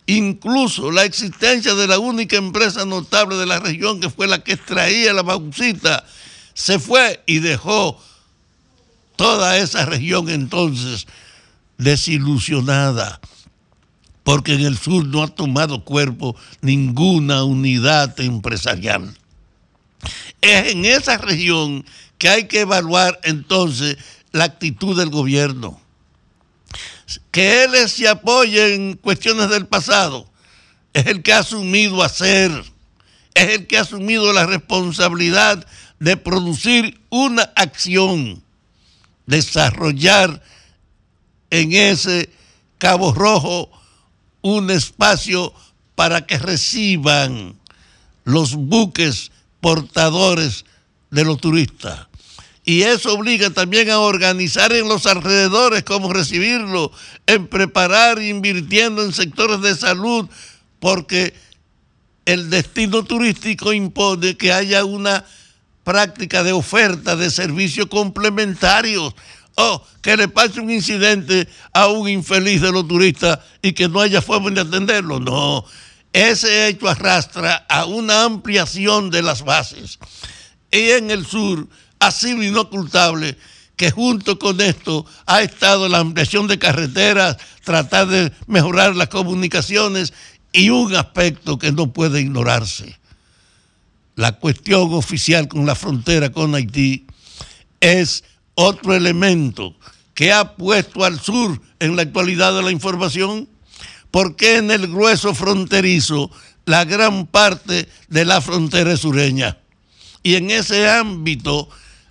Incluso 0.05 0.93
la 0.93 1.03
existencia 1.03 1.75
de 1.75 1.87
la 1.87 1.99
única 1.99 2.37
empresa 2.37 2.85
notable 2.85 3.35
de 3.35 3.47
la 3.47 3.59
región, 3.59 3.99
que 3.99 4.09
fue 4.09 4.27
la 4.27 4.45
que 4.45 4.53
extraía 4.53 5.11
la 5.11 5.23
bauxita, 5.23 6.05
se 6.53 6.79
fue 6.79 7.21
y 7.25 7.39
dejó 7.39 8.01
toda 9.19 9.57
esa 9.57 9.83
región 9.83 10.29
entonces 10.29 11.05
desilusionada, 11.77 13.19
porque 14.23 14.53
en 14.53 14.61
el 14.61 14.77
sur 14.77 15.05
no 15.05 15.21
ha 15.23 15.27
tomado 15.27 15.83
cuerpo 15.83 16.37
ninguna 16.61 17.43
unidad 17.43 18.17
empresarial. 18.21 19.13
Es 20.39 20.71
en 20.71 20.85
esa 20.85 21.17
región 21.17 21.83
que 22.17 22.29
hay 22.29 22.47
que 22.47 22.61
evaluar 22.61 23.19
entonces 23.23 23.97
la 24.31 24.45
actitud 24.45 24.97
del 24.97 25.09
gobierno. 25.09 25.81
Que 27.31 27.65
él 27.65 27.89
se 27.89 28.07
apoye 28.07 28.73
en 28.73 28.93
cuestiones 28.93 29.49
del 29.49 29.67
pasado 29.67 30.31
es 30.93 31.07
el 31.07 31.23
que 31.23 31.33
ha 31.33 31.39
asumido 31.39 32.03
hacer, 32.03 32.51
es 33.33 33.49
el 33.49 33.67
que 33.67 33.77
ha 33.77 33.81
asumido 33.81 34.31
la 34.31 34.45
responsabilidad 34.45 35.67
de 35.99 36.15
producir 36.15 37.01
una 37.09 37.43
acción, 37.57 38.41
desarrollar 39.29 40.41
en 41.51 41.71
ese 41.71 42.29
Cabo 42.79 43.13
Rojo 43.13 43.69
un 44.41 44.71
espacio 44.71 45.53
para 45.95 46.25
que 46.25 46.39
reciban 46.39 47.55
los 48.23 48.55
buques 48.55 49.31
portadores 49.61 50.65
de 51.11 51.25
los 51.25 51.39
turistas. 51.39 52.07
Y 52.65 52.83
eso 52.83 53.13
obliga 53.13 53.49
también 53.51 53.89
a 53.89 53.99
organizar 53.99 54.73
en 54.73 54.87
los 54.87 55.05
alrededores 55.05 55.83
cómo 55.83 56.11
recibirlo, 56.11 56.91
en 57.25 57.47
preparar, 57.47 58.21
invirtiendo 58.21 59.03
en 59.03 59.13
sectores 59.13 59.61
de 59.61 59.75
salud, 59.75 60.27
porque 60.79 61.33
el 62.25 62.49
destino 62.49 63.03
turístico 63.03 63.73
impone 63.73 64.37
que 64.37 64.53
haya 64.53 64.85
una 64.85 65.25
práctica 65.89 66.43
de 66.43 66.53
oferta 66.53 67.15
de 67.15 67.31
servicios 67.31 67.87
complementarios. 67.87 69.15
O 69.55 69.83
que 70.03 70.15
le 70.15 70.27
pase 70.27 70.61
un 70.61 70.69
incidente 70.69 71.49
a 71.73 71.87
un 71.87 72.07
infeliz 72.07 72.61
de 72.61 72.71
los 72.71 72.87
turistas 72.87 73.39
y 73.63 73.73
que 73.73 73.89
no 73.89 73.99
haya 73.99 74.21
forma 74.21 74.51
de 74.51 74.61
atenderlo. 74.61 75.19
No, 75.19 75.65
ese 76.13 76.67
hecho 76.67 76.87
arrastra 76.87 77.65
a 77.67 77.85
una 77.85 78.23
ampliación 78.23 79.09
de 79.09 79.23
las 79.23 79.43
bases. 79.43 79.97
Y 80.71 80.91
en 80.91 81.09
el 81.09 81.25
sur 81.25 81.67
ha 81.97 82.11
sido 82.11 82.43
inocultable 82.43 83.35
que 83.75 83.89
junto 83.89 84.37
con 84.37 84.61
esto 84.61 85.07
ha 85.25 85.41
estado 85.41 85.89
la 85.89 85.97
ampliación 85.97 86.47
de 86.47 86.59
carreteras, 86.59 87.37
tratar 87.63 88.07
de 88.07 88.31
mejorar 88.45 88.95
las 88.95 89.09
comunicaciones 89.09 90.13
y 90.51 90.69
un 90.69 90.95
aspecto 90.95 91.57
que 91.57 91.71
no 91.71 91.91
puede 91.91 92.21
ignorarse, 92.21 92.98
la 94.19 94.33
cuestión 94.33 94.93
oficial 94.95 95.47
con 95.47 95.65
la 95.65 95.75
frontera 95.75 96.29
con 96.29 96.53
Haití, 96.53 97.07
es 97.79 98.25
otro 98.53 98.93
elemento 98.93 99.77
que 100.13 100.33
ha 100.33 100.57
puesto 100.57 101.05
al 101.05 101.21
sur 101.21 101.61
en 101.79 101.95
la 101.95 102.01
actualidad 102.01 102.53
de 102.53 102.61
la 102.61 102.71
información? 102.71 103.47
¿Por 104.11 104.35
qué 104.35 104.57
en 104.57 104.71
el 104.71 104.87
grueso 104.87 105.33
fronterizo 105.33 106.29
la 106.65 106.83
gran 106.83 107.27
parte 107.27 107.87
de 108.09 108.25
la 108.25 108.41
frontera 108.41 108.91
es 108.91 108.99
sureña? 108.99 109.57
Y 110.21 110.35
en 110.35 110.51
ese 110.51 110.89
ámbito 110.89 111.69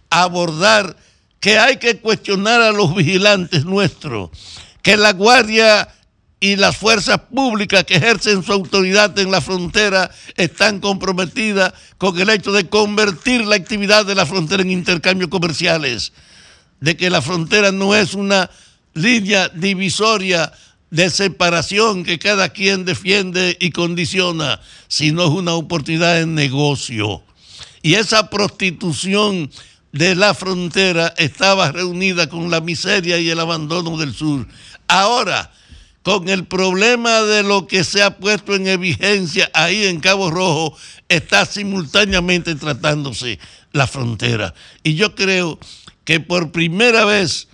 abordar 0.09 0.97
que 1.41 1.59
hay 1.59 1.77
que 1.77 1.99
cuestionar 1.99 2.63
a 2.63 2.73
los 2.73 2.95
vigilantes 2.95 3.67
nuestros, 3.67 4.31
que 4.81 4.97
la 4.97 5.13
Guardia 5.13 5.87
y 6.41 6.57
las 6.57 6.77
fuerzas 6.77 7.19
públicas 7.35 7.85
que 7.85 7.97
ejercen 7.97 8.45
su 8.45 8.53
autoridad 8.53 9.19
en 9.19 9.31
la 9.31 9.41
frontera 9.41 10.11
están 10.37 10.81
comprometidas 10.81 11.73
con 11.99 12.19
el 12.19 12.31
hecho 12.31 12.53
de 12.53 12.69
convertir 12.69 13.45
la 13.45 13.57
actividad 13.57 14.07
de 14.07 14.15
la 14.15 14.27
frontera 14.27 14.63
en 14.63 14.71
intercambios 14.71 15.31
comerciales, 15.31 16.13
de 16.81 16.97
que 16.97 17.11
la 17.11 17.23
frontera 17.23 17.73
no 17.73 17.95
es 17.95 18.15
una 18.15 18.51
línea 18.95 19.49
divisoria 19.49 20.53
de 20.91 21.11
separación 21.11 22.05
que 22.05 22.19
cada 22.19 22.51
quien 22.51 22.85
defiende 22.85 23.57
y 23.61 23.71
condiciona, 23.71 24.61
sino 24.87 25.25
es 25.25 25.31
una 25.31 25.55
oportunidad 25.55 26.15
de 26.15 26.27
negocio. 26.27 27.23
Y 27.83 27.95
esa 27.95 28.31
prostitución 28.31 29.51
de 29.93 30.15
la 30.15 30.35
frontera 30.35 31.15
estaba 31.17 31.73
reunida 31.73 32.29
con 32.29 32.51
la 32.51 32.61
miseria 32.61 33.19
y 33.19 33.29
el 33.29 33.41
abandono 33.41 33.97
del 33.97 34.15
sur. 34.15 34.47
Ahora, 34.87 35.53
con 36.03 36.29
el 36.29 36.47
problema 36.47 37.23
de 37.23 37.43
lo 37.43 37.67
que 37.67 37.85
se 37.85 38.03
ha 38.03 38.19
puesto 38.19 38.55
en 38.55 38.81
vigencia 38.81 39.51
ahí 39.53 39.87
en 39.87 40.01
Cabo 40.01 40.31
Rojo, 40.31 40.77
está 41.09 41.45
simultáneamente 41.45 42.55
tratándose 42.55 43.39
la 43.73 43.87
frontera. 43.87 44.55
Y 44.83 44.95
yo 44.95 45.15
creo 45.15 45.59
que 46.05 46.21
por 46.21 46.53
primera 46.53 47.05
vez 47.05 47.49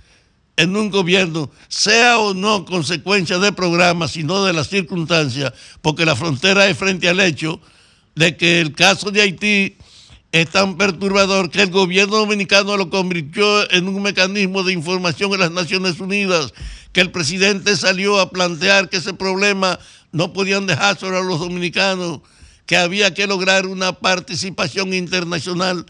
en 0.56 0.76
un 0.76 0.90
gobierno, 0.90 1.50
sea 1.68 2.18
o 2.18 2.34
no 2.34 2.64
consecuencia 2.64 3.38
de 3.38 3.52
programas, 3.52 4.12
sino 4.12 4.44
de 4.44 4.52
las 4.52 4.68
circunstancias, 4.68 5.52
porque 5.82 6.06
la 6.06 6.14
frontera 6.14 6.68
es 6.68 6.76
frente 6.76 7.08
al 7.08 7.20
hecho 7.20 7.60
de 8.14 8.36
que 8.36 8.60
el 8.60 8.72
caso 8.72 9.10
de 9.10 9.22
Haití 9.22 9.76
es 10.30 10.50
tan 10.50 10.76
perturbador 10.76 11.50
que 11.50 11.62
el 11.62 11.70
gobierno 11.70 12.16
dominicano 12.16 12.76
lo 12.76 12.90
convirtió 12.90 13.70
en 13.70 13.88
un 13.88 14.02
mecanismo 14.02 14.62
de 14.62 14.72
información 14.72 15.32
en 15.32 15.40
las 15.40 15.50
Naciones 15.50 16.00
Unidas, 16.00 16.54
que 16.94 17.00
el 17.00 17.10
presidente 17.10 17.76
salió 17.76 18.20
a 18.20 18.30
plantear 18.30 18.88
que 18.88 18.98
ese 18.98 19.12
problema 19.12 19.80
no 20.12 20.32
podían 20.32 20.66
dejar 20.66 20.96
sobre 20.96 21.22
los 21.24 21.40
dominicanos, 21.40 22.20
que 22.66 22.76
había 22.76 23.12
que 23.12 23.26
lograr 23.26 23.66
una 23.66 23.94
participación 23.94 24.94
internacional 24.94 25.84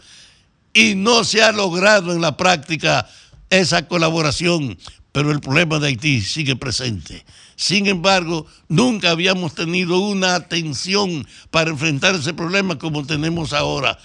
y 0.73 0.95
no 0.95 1.23
se 1.23 1.43
ha 1.43 1.51
logrado 1.51 2.11
en 2.11 2.21
la 2.21 2.35
práctica 2.35 3.07
esa 3.51 3.87
colaboración, 3.87 4.79
pero 5.11 5.31
el 5.31 5.41
problema 5.41 5.77
de 5.77 5.89
Haití 5.89 6.21
sigue 6.21 6.55
presente. 6.55 7.23
Sin 7.55 7.85
embargo, 7.85 8.47
nunca 8.67 9.11
habíamos 9.11 9.53
tenido 9.53 9.99
una 9.99 10.33
atención 10.33 11.27
para 11.51 11.69
enfrentar 11.69 12.15
ese 12.15 12.33
problema 12.33 12.79
como 12.79 13.05
tenemos 13.05 13.53
ahora. 13.53 13.99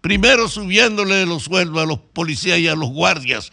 Primero 0.00 0.48
subiéndole 0.48 1.26
los 1.26 1.44
sueldos 1.44 1.80
a 1.80 1.86
los 1.86 2.00
policías 2.00 2.58
y 2.58 2.66
a 2.66 2.74
los 2.74 2.90
guardias, 2.90 3.52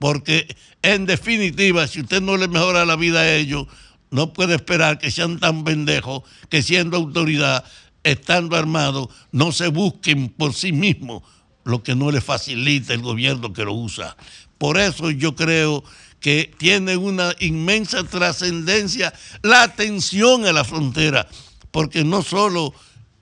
porque 0.00 0.56
en 0.82 1.04
definitiva, 1.04 1.86
si 1.86 2.00
usted 2.00 2.22
no 2.22 2.38
le 2.38 2.48
mejora 2.48 2.86
la 2.86 2.96
vida 2.96 3.20
a 3.20 3.36
ellos, 3.36 3.66
no 4.10 4.32
puede 4.32 4.54
esperar 4.56 4.98
que 4.98 5.10
sean 5.10 5.38
tan 5.38 5.62
pendejos 5.62 6.22
que 6.48 6.62
siendo 6.62 6.96
autoridad, 6.96 7.64
estando 8.02 8.56
armados, 8.56 9.08
no 9.30 9.52
se 9.52 9.68
busquen 9.68 10.30
por 10.30 10.54
sí 10.54 10.72
mismos 10.72 11.22
lo 11.64 11.82
que 11.82 11.94
no 11.94 12.10
le 12.10 12.22
facilita 12.22 12.94
el 12.94 13.02
gobierno 13.02 13.52
que 13.52 13.64
lo 13.64 13.74
usa. 13.74 14.16
Por 14.56 14.78
eso 14.78 15.10
yo 15.10 15.36
creo 15.36 15.84
que 16.18 16.50
tiene 16.56 16.96
una 16.96 17.34
inmensa 17.38 18.02
trascendencia 18.04 19.12
la 19.42 19.64
atención 19.64 20.46
a 20.46 20.52
la 20.54 20.64
frontera, 20.64 21.28
porque 21.70 22.04
no 22.04 22.22
solo 22.22 22.72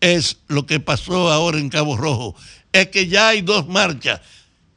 es 0.01 0.39
lo 0.47 0.65
que 0.65 0.79
pasó 0.79 1.33
ahora 1.33 1.59
en 1.59 1.71
Cabo 1.71 1.97
Rojo, 1.97 2.37
es 2.73 2.87
que 2.89 3.09
ya 3.09 3.31
hay 3.31 3.43
dos 3.43 3.67
marchas. 3.67 4.21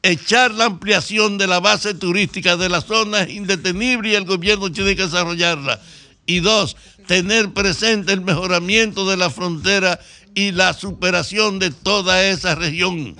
Echar 0.04 0.52
la 0.52 0.64
ampliación 0.64 1.38
de 1.38 1.46
la 1.46 1.60
base 1.60 1.94
turística 1.94 2.56
de 2.56 2.68
la 2.68 2.80
zona 2.80 3.22
es 3.22 3.34
indetenible 3.34 4.10
y 4.10 4.14
el 4.16 4.24
gobierno 4.24 4.72
tiene 4.72 4.96
que 4.96 5.04
desarrollarla. 5.04 5.80
Y 6.26 6.40
dos, 6.40 6.76
tener 7.06 7.52
presente 7.52 8.12
el 8.12 8.20
mejoramiento 8.20 9.08
de 9.08 9.16
la 9.16 9.30
frontera 9.30 10.00
y 10.34 10.50
la 10.50 10.72
superación 10.74 11.60
de 11.60 11.70
toda 11.70 12.24
esa 12.24 12.56
región. 12.56 13.14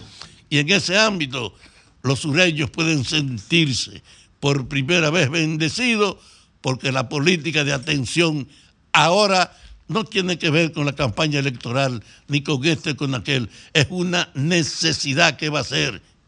Y 0.50 0.58
en 0.58 0.70
ese 0.70 0.98
ámbito, 0.98 1.54
los 2.02 2.20
sureños 2.20 2.70
pueden 2.70 3.04
sentirse 3.04 4.02
por 4.40 4.66
primera 4.66 5.10
vez 5.10 5.30
bendecidos 5.30 6.16
porque 6.60 6.90
la 6.90 7.08
política 7.08 7.62
de 7.62 7.72
atención 7.72 8.48
ahora 8.92 9.56
no 9.86 10.04
tiene 10.04 10.36
que 10.38 10.50
ver 10.50 10.72
con 10.72 10.86
la 10.86 10.94
campaña 10.94 11.38
electoral 11.38 12.02
ni 12.26 12.42
con 12.42 12.64
este 12.64 12.96
con 12.96 13.14
aquel. 13.14 13.50
Es 13.72 13.86
una 13.90 14.30
necesidad 14.34 15.36
que 15.36 15.48
va 15.48 15.60
a 15.60 15.64
ser 15.64 16.02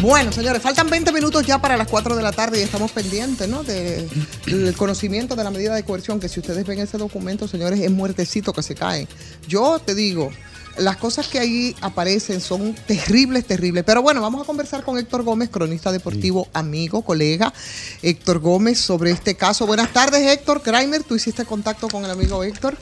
Bueno, 0.00 0.32
señores, 0.32 0.62
faltan 0.62 0.88
20 0.88 1.12
minutos 1.12 1.46
ya 1.46 1.58
para 1.60 1.76
las 1.76 1.86
4 1.86 2.16
de 2.16 2.22
la 2.22 2.32
tarde 2.32 2.58
y 2.58 2.62
estamos 2.62 2.90
pendientes, 2.92 3.46
¿no? 3.48 3.62
De- 3.62 4.08
del 4.46 4.74
conocimiento 4.74 5.36
de 5.36 5.44
la 5.44 5.50
medida 5.50 5.74
de 5.74 5.84
coerción, 5.84 6.18
que 6.18 6.28
si 6.30 6.40
ustedes 6.40 6.66
ven 6.66 6.78
ese 6.78 6.96
documento, 6.96 7.46
señores, 7.46 7.78
es 7.80 7.90
muertecito 7.90 8.52
que 8.54 8.62
se 8.62 8.74
cae. 8.74 9.06
Yo 9.46 9.78
te 9.84 9.94
digo, 9.94 10.30
las 10.78 10.96
cosas 10.96 11.28
que 11.28 11.38
ahí 11.38 11.76
aparecen 11.82 12.40
son 12.40 12.74
terribles, 12.86 13.44
terribles. 13.44 13.84
Pero 13.84 14.00
bueno, 14.00 14.22
vamos 14.22 14.40
a 14.42 14.46
conversar 14.46 14.82
con 14.82 14.96
Héctor 14.96 15.24
Gómez, 15.24 15.50
cronista 15.50 15.92
deportivo, 15.92 16.48
amigo, 16.54 17.02
colega. 17.02 17.52
Héctor 18.00 18.38
Gómez, 18.38 18.78
sobre 18.80 19.10
este 19.10 19.34
caso. 19.36 19.66
Buenas 19.66 19.92
tardes, 19.92 20.22
Héctor. 20.26 20.62
Kramer, 20.62 21.02
tú 21.02 21.16
hiciste 21.16 21.44
contacto 21.44 21.88
con 21.88 22.02
el 22.06 22.10
amigo 22.10 22.42
Héctor. 22.42 22.76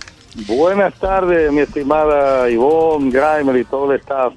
Buenas 0.47 0.95
tardes, 1.01 1.51
mi 1.51 1.63
estimada 1.63 2.49
Ivonne, 2.49 3.11
Grimer 3.11 3.57
y 3.57 3.65
todo 3.65 3.91
el 3.93 3.99
staff 3.99 4.33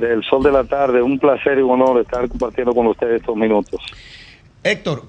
del 0.00 0.24
Sol 0.24 0.42
de 0.42 0.50
la 0.50 0.64
Tarde. 0.64 1.02
Un 1.02 1.18
placer 1.18 1.58
y 1.58 1.62
un 1.62 1.80
honor 1.80 2.00
estar 2.00 2.28
compartiendo 2.28 2.74
con 2.74 2.86
ustedes 2.88 3.20
estos 3.20 3.36
minutos. 3.36 3.80
Héctor, 4.64 5.04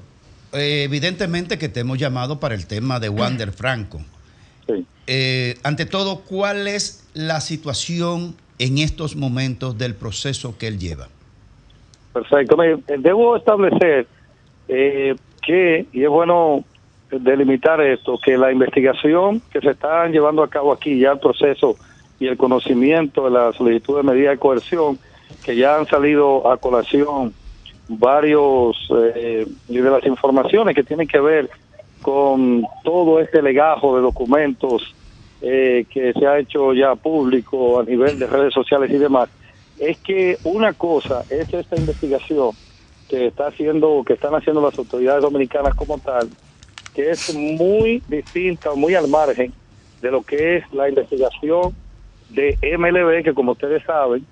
eh, 0.54 0.84
evidentemente 0.84 1.58
que 1.58 1.70
te 1.70 1.80
hemos 1.80 1.98
llamado 1.98 2.40
para 2.40 2.56
el 2.56 2.68
tema 2.68 3.00
de 3.00 3.10
Wander 3.10 3.52
Franco. 3.52 4.02
Eh, 5.08 5.58
ante 5.64 5.86
todo, 5.86 6.22
¿cuál 6.22 6.68
es 6.68 7.10
la 7.14 7.42
situación 7.42 8.36
en 8.60 8.78
estos 8.78 9.16
momentos 9.16 9.78
del 9.78 9.96
proceso 9.96 10.58
que 10.58 10.68
él 10.68 10.80
lleva? 10.80 11.08
Perfecto. 12.14 12.56
Mire, 12.56 12.78
Debo 13.00 13.36
establecer 13.36 14.08
eh, 14.68 15.16
que, 15.42 15.86
y 15.92 16.04
es 16.04 16.10
bueno 16.10 16.64
delimitar 17.10 17.82
esto, 17.82 18.18
que 18.24 18.38
la 18.38 18.52
investigación 18.52 19.42
que 19.52 19.60
se 19.60 19.72
está 19.72 20.08
llevando 20.08 20.44
a 20.44 20.50
cabo 20.50 20.72
aquí, 20.72 21.00
ya 21.00 21.12
el 21.12 21.20
proceso 21.20 21.76
y 22.22 22.28
el 22.28 22.38
conocimiento 22.38 23.26
de 23.26 23.32
la 23.32 23.52
solicitud 23.52 23.98
de 23.98 24.04
medida 24.04 24.30
de 24.30 24.38
coerción, 24.38 25.00
que 25.44 25.56
ya 25.56 25.78
han 25.78 25.88
salido 25.88 26.52
a 26.52 26.58
colación 26.58 27.34
varios 27.88 28.78
eh, 28.96 29.48
de 29.68 29.82
las 29.82 30.06
informaciones 30.06 30.76
que 30.76 30.84
tienen 30.84 31.08
que 31.08 31.20
ver 31.20 31.50
con 32.04 32.64
todo 32.84 33.20
este 33.20 33.42
legajo 33.42 33.96
de 33.96 34.04
documentos 34.04 34.94
eh, 35.42 35.86
que 35.90 36.14
se 36.14 36.28
ha 36.28 36.38
hecho 36.38 36.76
ya 36.76 36.94
público 36.94 37.80
a 37.80 37.84
nivel 37.84 38.20
de 38.20 38.28
redes 38.28 38.54
sociales 38.54 38.92
y 38.92 39.00
demás, 39.00 39.28
es 39.80 39.98
que 39.98 40.38
una 40.44 40.74
cosa 40.74 41.24
es 41.28 41.52
esta 41.52 41.76
investigación 41.76 42.52
que 43.10 43.28
está 43.28 43.48
haciendo, 43.48 44.04
que 44.06 44.14
están 44.14 44.36
haciendo 44.36 44.62
las 44.62 44.78
autoridades 44.78 45.24
dominicanas 45.24 45.74
como 45.74 45.98
tal, 45.98 46.30
que 46.94 47.10
es 47.10 47.34
muy 47.34 48.04
distinta, 48.08 48.76
muy 48.76 48.94
al 48.94 49.08
margen 49.08 49.52
de 50.04 50.12
lo 50.12 50.22
que 50.22 50.58
es 50.58 50.72
la 50.72 50.88
investigación 50.88 51.81
de 52.34 52.58
MLB, 52.78 53.24
que 53.24 53.34
como 53.34 53.54
ustedes 53.54 53.84
saben, 53.84 54.26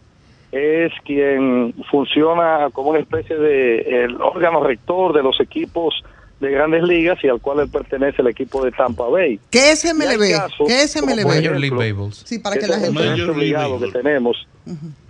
es 0.52 0.92
quien 1.06 1.74
funciona 1.92 2.70
como 2.74 2.90
una 2.92 3.00
especie 3.00 3.36
de 3.38 4.04
el 4.06 4.20
órgano 4.22 4.64
rector 4.64 5.14
de 5.14 5.22
los 5.24 5.40
equipos 5.40 5.94
de 6.40 6.50
grandes 6.52 6.84
ligas 6.84 7.20
y 7.24 7.28
al 7.28 7.40
cual 7.42 7.60
él 7.60 7.70
pertenece 7.70 8.22
el 8.22 8.30
equipo 8.30 8.64
de 8.64 8.72
Tampa 8.72 9.08
Bay. 9.10 9.40
¿Qué 9.52 9.72
es 9.72 9.84
MLB? 9.94 10.32
casos, 10.32 10.68
¿Qué 10.68 10.84
es 10.84 10.96
MLB? 11.02 11.30
ejemplo, 11.30 12.12
Sí, 12.26 12.40
para 12.40 12.56
que 12.58 12.66
la 12.68 12.80
gente... 12.80 12.98
obligado 13.30 13.80
que 13.80 13.92
tenemos 13.92 14.48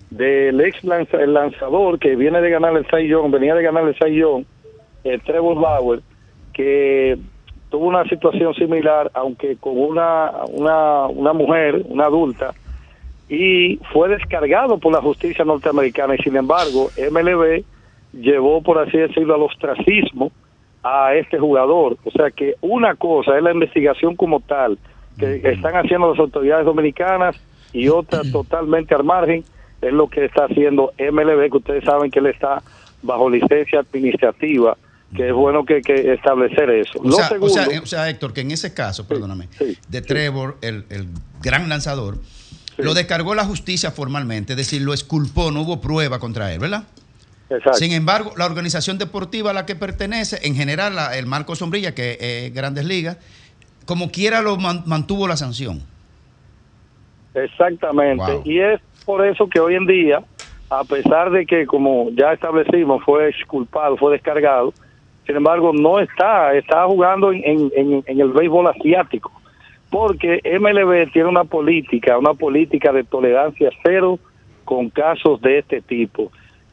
del 0.09 0.59
ex 0.61 0.83
lanza- 0.83 1.21
el 1.21 1.33
lanzador 1.33 1.99
que 1.99 2.15
viene 2.15 2.41
de 2.41 2.49
ganar 2.49 2.75
el 2.75 2.85
Cy 2.87 3.07
Young, 3.07 3.31
venía 3.31 3.53
de 3.53 3.61
ganar 3.63 3.87
el 3.87 3.95
Cy 3.95 4.15
Young, 4.15 4.43
eh, 5.03 5.19
Trevor 5.23 5.59
Bauer, 5.61 6.01
que 6.51 7.17
tuvo 7.69 7.85
una 7.85 8.03
situación 8.05 8.55
similar, 8.55 9.11
aunque 9.13 9.55
con 9.57 9.77
una, 9.77 10.31
una, 10.49 11.05
una 11.05 11.33
mujer, 11.33 11.83
una 11.87 12.05
adulta, 12.05 12.53
y 13.29 13.77
fue 13.93 14.09
descargado 14.09 14.79
por 14.79 14.91
la 14.91 15.01
justicia 15.01 15.45
norteamericana 15.45 16.15
y 16.15 16.17
sin 16.17 16.35
embargo 16.35 16.89
MLB 16.97 17.63
llevó, 18.13 18.61
por 18.63 18.79
así 18.79 18.97
decirlo, 18.97 19.35
al 19.35 19.43
ostracismo 19.43 20.31
a 20.83 21.13
este 21.13 21.37
jugador. 21.37 21.97
O 22.03 22.11
sea 22.11 22.31
que 22.31 22.55
una 22.61 22.95
cosa 22.95 23.37
es 23.37 23.43
la 23.43 23.51
investigación 23.51 24.15
como 24.15 24.39
tal, 24.39 24.79
que 25.17 25.41
están 25.43 25.75
haciendo 25.75 26.09
las 26.09 26.19
autoridades 26.19 26.65
dominicanas, 26.65 27.35
y 27.71 27.87
otra 27.89 28.21
totalmente 28.31 28.95
al 28.95 29.03
margen 29.03 29.43
es 29.81 29.93
lo 29.93 30.07
que 30.07 30.25
está 30.25 30.45
haciendo 30.45 30.91
MLB, 30.97 31.51
que 31.51 31.57
ustedes 31.57 31.83
saben 31.83 32.09
que 32.09 32.19
él 32.19 32.27
está 32.27 32.61
bajo 33.01 33.29
licencia 33.29 33.79
administrativa, 33.79 34.77
que 35.15 35.29
es 35.29 35.33
bueno 35.33 35.65
que, 35.65 35.81
que 35.81 36.13
establecer 36.13 36.69
eso. 36.71 36.99
O 36.99 37.03
Lo 37.03 37.11
sea, 37.11 37.29
o, 37.39 37.49
sea, 37.49 37.67
o 37.81 37.85
sea, 37.85 38.09
Héctor, 38.09 38.33
que 38.33 38.41
en 38.41 38.51
ese 38.51 38.73
caso, 38.73 39.07
perdóname, 39.07 39.47
de 39.87 40.01
Trevor, 40.01 40.57
el, 40.61 40.85
el 40.89 41.07
gran 41.41 41.69
lanzador, 41.69 42.17
lo 42.83 42.93
descargó 42.93 43.35
la 43.35 43.45
justicia 43.45 43.91
formalmente, 43.91 44.53
es 44.53 44.57
decir, 44.57 44.81
lo 44.81 44.93
exculpó, 44.93 45.51
no 45.51 45.61
hubo 45.61 45.79
prueba 45.81 46.19
contra 46.19 46.53
él, 46.53 46.59
¿verdad? 46.59 46.83
Exacto. 47.49 47.73
Sin 47.79 47.91
embargo, 47.93 48.33
la 48.37 48.45
organización 48.45 48.97
deportiva 48.97 49.51
a 49.51 49.53
la 49.53 49.65
que 49.65 49.75
pertenece, 49.75 50.39
en 50.47 50.55
general 50.55 50.95
la- 50.95 51.17
el 51.17 51.25
Marco 51.25 51.55
Sombrilla, 51.55 51.95
que 51.95 52.17
es 52.19 52.53
Grandes 52.53 52.85
Ligas, 52.85 53.17
como 53.85 54.11
quiera 54.11 54.41
lo 54.41 54.55
man- 54.57 54.83
mantuvo 54.85 55.27
la 55.27 55.35
sanción. 55.35 55.81
Exactamente. 57.33 58.23
Wow. 58.33 58.41
Y 58.45 58.59
es 58.59 58.79
por 59.05 59.25
eso 59.25 59.47
que 59.47 59.59
hoy 59.59 59.75
en 59.75 59.85
día, 59.85 60.21
a 60.69 60.83
pesar 60.83 61.31
de 61.31 61.45
que, 61.45 61.65
como 61.65 62.09
ya 62.11 62.33
establecimos, 62.33 63.03
fue 63.03 63.29
exculpado, 63.29 63.97
fue 63.97 64.13
descargado, 64.13 64.73
sin 65.25 65.35
embargo, 65.35 65.71
no 65.73 65.99
está, 65.99 66.53
está 66.55 66.85
jugando 66.85 67.31
en, 67.31 67.43
en- 67.43 67.71
en- 67.75 68.03
en 68.05 68.19
el 68.19 68.29
béisbol 68.31 68.67
asiático. 68.67 69.31
Porque 69.89 70.41
MLB 70.43 71.11
tiene 71.11 71.29
una 71.29 71.45
política, 71.45 72.17
una 72.17 72.33
política 72.33 72.91
de 72.91 73.03
tolerancia 73.03 73.69
cero 73.83 74.19
con 74.65 74.89
casos 74.89 75.41
de 75.41 75.59
este 75.59 75.81
tipo. 75.81 76.31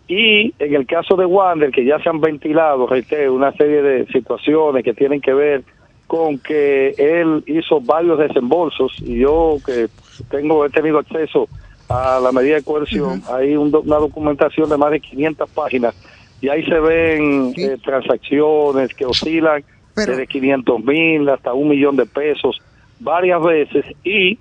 Y 0.08 0.54
en 0.58 0.74
el 0.74 0.86
caso 0.86 1.16
de 1.16 1.24
Wander, 1.24 1.70
que 1.70 1.84
ya 1.84 1.98
se 1.98 2.08
han 2.08 2.20
ventilado, 2.20 2.86
reitero, 2.86 3.34
una 3.34 3.52
serie 3.52 3.82
de 3.82 4.06
situaciones 4.06 4.84
que 4.84 4.94
tienen 4.94 5.20
que 5.20 5.34
ver 5.34 5.64
con 6.06 6.38
que 6.38 6.94
él 6.98 7.42
hizo 7.46 7.80
varios 7.80 8.18
desembolsos 8.18 8.92
y 9.00 9.18
yo 9.18 9.56
que 9.64 9.88
tengo 10.30 10.64
he 10.64 10.70
tenido 10.70 10.98
acceso 10.98 11.48
a 11.88 12.20
la 12.20 12.32
medida 12.32 12.56
de 12.56 12.62
coerción, 12.62 13.22
hay 13.28 13.56
un 13.56 13.74
una 13.74 13.96
documentación 13.96 14.68
de 14.68 14.76
más 14.76 14.90
de 14.90 15.00
500 15.00 15.50
páginas 15.50 15.94
y 16.40 16.48
ahí 16.48 16.64
se 16.64 16.78
ven 16.78 17.52
eh, 17.56 17.76
transacciones 17.82 18.94
que 18.94 19.04
oscilan 19.04 19.64
desde 19.94 20.26
500 20.26 20.84
mil 20.84 21.28
hasta 21.28 21.54
un 21.54 21.68
millón 21.68 21.96
de 21.96 22.06
pesos 22.06 22.60
varias 23.00 23.42
veces 23.42 23.84
y 24.04 24.38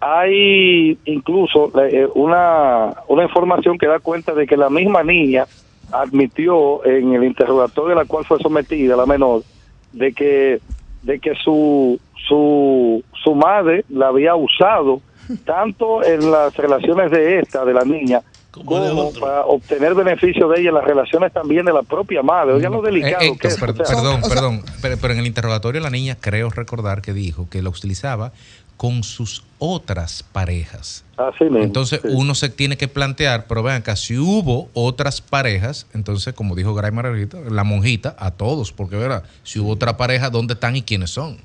hay 0.00 0.98
incluso 1.06 1.72
eh, 1.80 2.06
una, 2.14 2.94
una 3.08 3.22
información 3.22 3.78
que 3.78 3.86
da 3.86 4.00
cuenta 4.00 4.34
de 4.34 4.46
que 4.46 4.56
la 4.56 4.68
misma 4.68 5.02
niña 5.02 5.46
admitió 5.92 6.84
en 6.84 7.14
el 7.14 7.24
interrogatorio 7.24 7.94
a 7.94 8.02
la 8.02 8.04
cual 8.04 8.24
fue 8.24 8.38
sometida, 8.38 8.96
la 8.96 9.06
menor, 9.06 9.42
de 9.92 10.12
que 10.12 10.60
de 11.02 11.18
que 11.18 11.34
su 11.36 11.98
su 12.26 13.02
su 13.22 13.34
madre 13.34 13.84
la 13.88 14.08
había 14.08 14.34
usado 14.34 15.00
tanto 15.44 16.02
en 16.02 16.30
las 16.30 16.56
relaciones 16.56 17.10
de 17.10 17.38
esta 17.38 17.64
de 17.64 17.74
la 17.74 17.84
niña 17.84 18.20
como, 18.62 19.12
para 19.14 19.40
obtener 19.46 19.94
beneficio 19.94 20.48
de 20.48 20.60
ella 20.60 20.68
en 20.68 20.74
las 20.76 20.84
relaciones 20.84 21.32
también 21.32 21.64
de 21.64 21.72
la 21.72 21.82
propia 21.82 22.22
madre. 22.22 22.52
Oigan 22.54 22.72
lo 22.72 22.82
delicado 22.82 23.22
Eh, 23.22 23.36
que 23.38 23.48
es. 23.48 23.56
per- 23.58 23.70
O 23.70 23.74
sea, 23.76 23.84
perdón, 23.96 24.20
o 24.22 24.26
sea, 24.26 24.34
perdón, 24.34 24.62
pero, 24.82 24.96
pero 25.00 25.14
en 25.14 25.20
el 25.20 25.26
interrogatorio 25.26 25.80
la 25.80 25.90
niña 25.90 26.16
creo 26.20 26.50
recordar 26.50 27.02
que 27.02 27.12
dijo 27.12 27.48
que 27.50 27.62
la 27.62 27.70
utilizaba 27.70 28.32
con 28.76 29.04
sus 29.04 29.44
otras 29.58 30.22
parejas. 30.22 31.04
Así 31.16 31.44
mismo, 31.44 31.60
Entonces 31.60 32.00
sí. 32.02 32.08
uno 32.10 32.34
se 32.34 32.48
tiene 32.48 32.76
que 32.76 32.88
plantear, 32.88 33.46
pero 33.46 33.62
vean 33.62 33.78
acá, 33.82 33.94
si 33.94 34.18
hubo 34.18 34.68
otras 34.74 35.20
parejas, 35.20 35.86
entonces 35.94 36.34
como 36.34 36.54
dijo 36.56 36.74
Gray 36.74 36.90
Margarita, 36.90 37.38
la 37.48 37.62
monjita 37.64 38.16
a 38.18 38.32
todos, 38.32 38.72
porque 38.72 38.96
verá, 38.96 39.22
si 39.44 39.60
hubo 39.60 39.70
otra 39.70 39.96
pareja, 39.96 40.28
¿dónde 40.28 40.54
están 40.54 40.74
y 40.76 40.82
quiénes 40.82 41.10
son? 41.10 41.38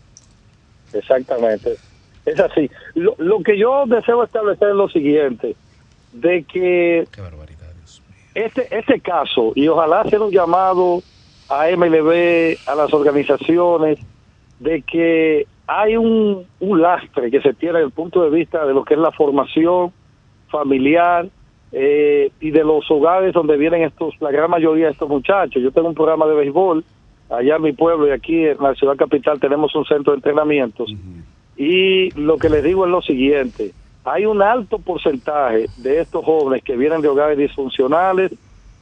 Exactamente. 0.94 1.78
Es 2.26 2.40
así. 2.40 2.70
Lo, 2.96 3.16
lo 3.18 3.42
que 3.42 3.58
yo 3.58 3.86
deseo 3.88 4.24
establecer 4.24 4.70
es 4.70 4.76
lo 4.76 4.90
siguiente, 4.90 5.56
de 6.20 6.44
que 6.44 7.08
este, 8.36 8.68
este 8.78 9.00
caso, 9.00 9.52
y 9.56 9.68
ojalá 9.68 10.04
sea 10.06 10.22
un 10.22 10.32
llamado 10.32 11.02
a 11.50 11.68
MLB, 11.76 12.58
a 12.68 12.76
las 12.76 12.94
organizaciones, 12.94 14.00
de 14.60 14.82
que 14.82 15.48
hay 15.68 15.98
un, 15.98 16.46
un 16.60 16.82
lastre 16.82 17.32
que 17.32 17.42
se 17.42 17.54
tiene 17.54 17.80
desde 17.80 17.88
el 17.88 17.92
punto 17.92 18.24
de 18.24 18.30
vista 18.30 18.66
de 18.66 18.74
lo 18.74 18.84
que 18.84 18.94
es 18.96 19.00
la 19.00 19.12
formación 19.12 19.92
familiar 20.50 21.28
eh, 21.72 22.32
y 22.40 22.52
de 22.52 22.64
los 22.64 22.90
hogares 22.90 23.34
donde 23.34 23.58
vienen 23.58 23.84
estos, 23.84 24.16
la 24.20 24.32
gran 24.32 24.50
mayoría 24.50 24.86
de 24.86 24.92
estos 24.94 25.10
muchachos. 25.10 25.62
Yo 25.62 25.72
tengo 25.72 25.90
un 25.90 25.96
programa 25.96 26.26
de 26.26 26.36
béisbol 26.36 26.84
allá 27.30 27.58
en 27.58 27.62
mi 27.62 27.74
pueblo 27.74 28.08
y 28.08 28.12
aquí 28.12 28.46
en 28.46 28.58
la 28.60 28.74
ciudad 28.74 28.96
capital 28.96 29.40
tenemos 29.40 29.76
un 29.76 29.86
centro 29.86 30.14
de 30.14 30.18
entrenamientos. 30.18 30.92
Y 31.56 32.10
lo 32.12 32.38
que 32.38 32.50
les 32.50 32.64
digo 32.64 32.86
es 32.86 32.92
lo 32.92 33.02
siguiente, 33.02 33.72
hay 34.12 34.26
un 34.26 34.42
alto 34.42 34.80
porcentaje 34.80 35.68
de 35.78 36.02
estos 36.02 36.26
jóvenes 36.26 36.64
que 36.64 36.76
vienen 36.76 37.02
de 37.02 37.08
hogares 37.08 37.38
disfuncionales, 37.38 38.32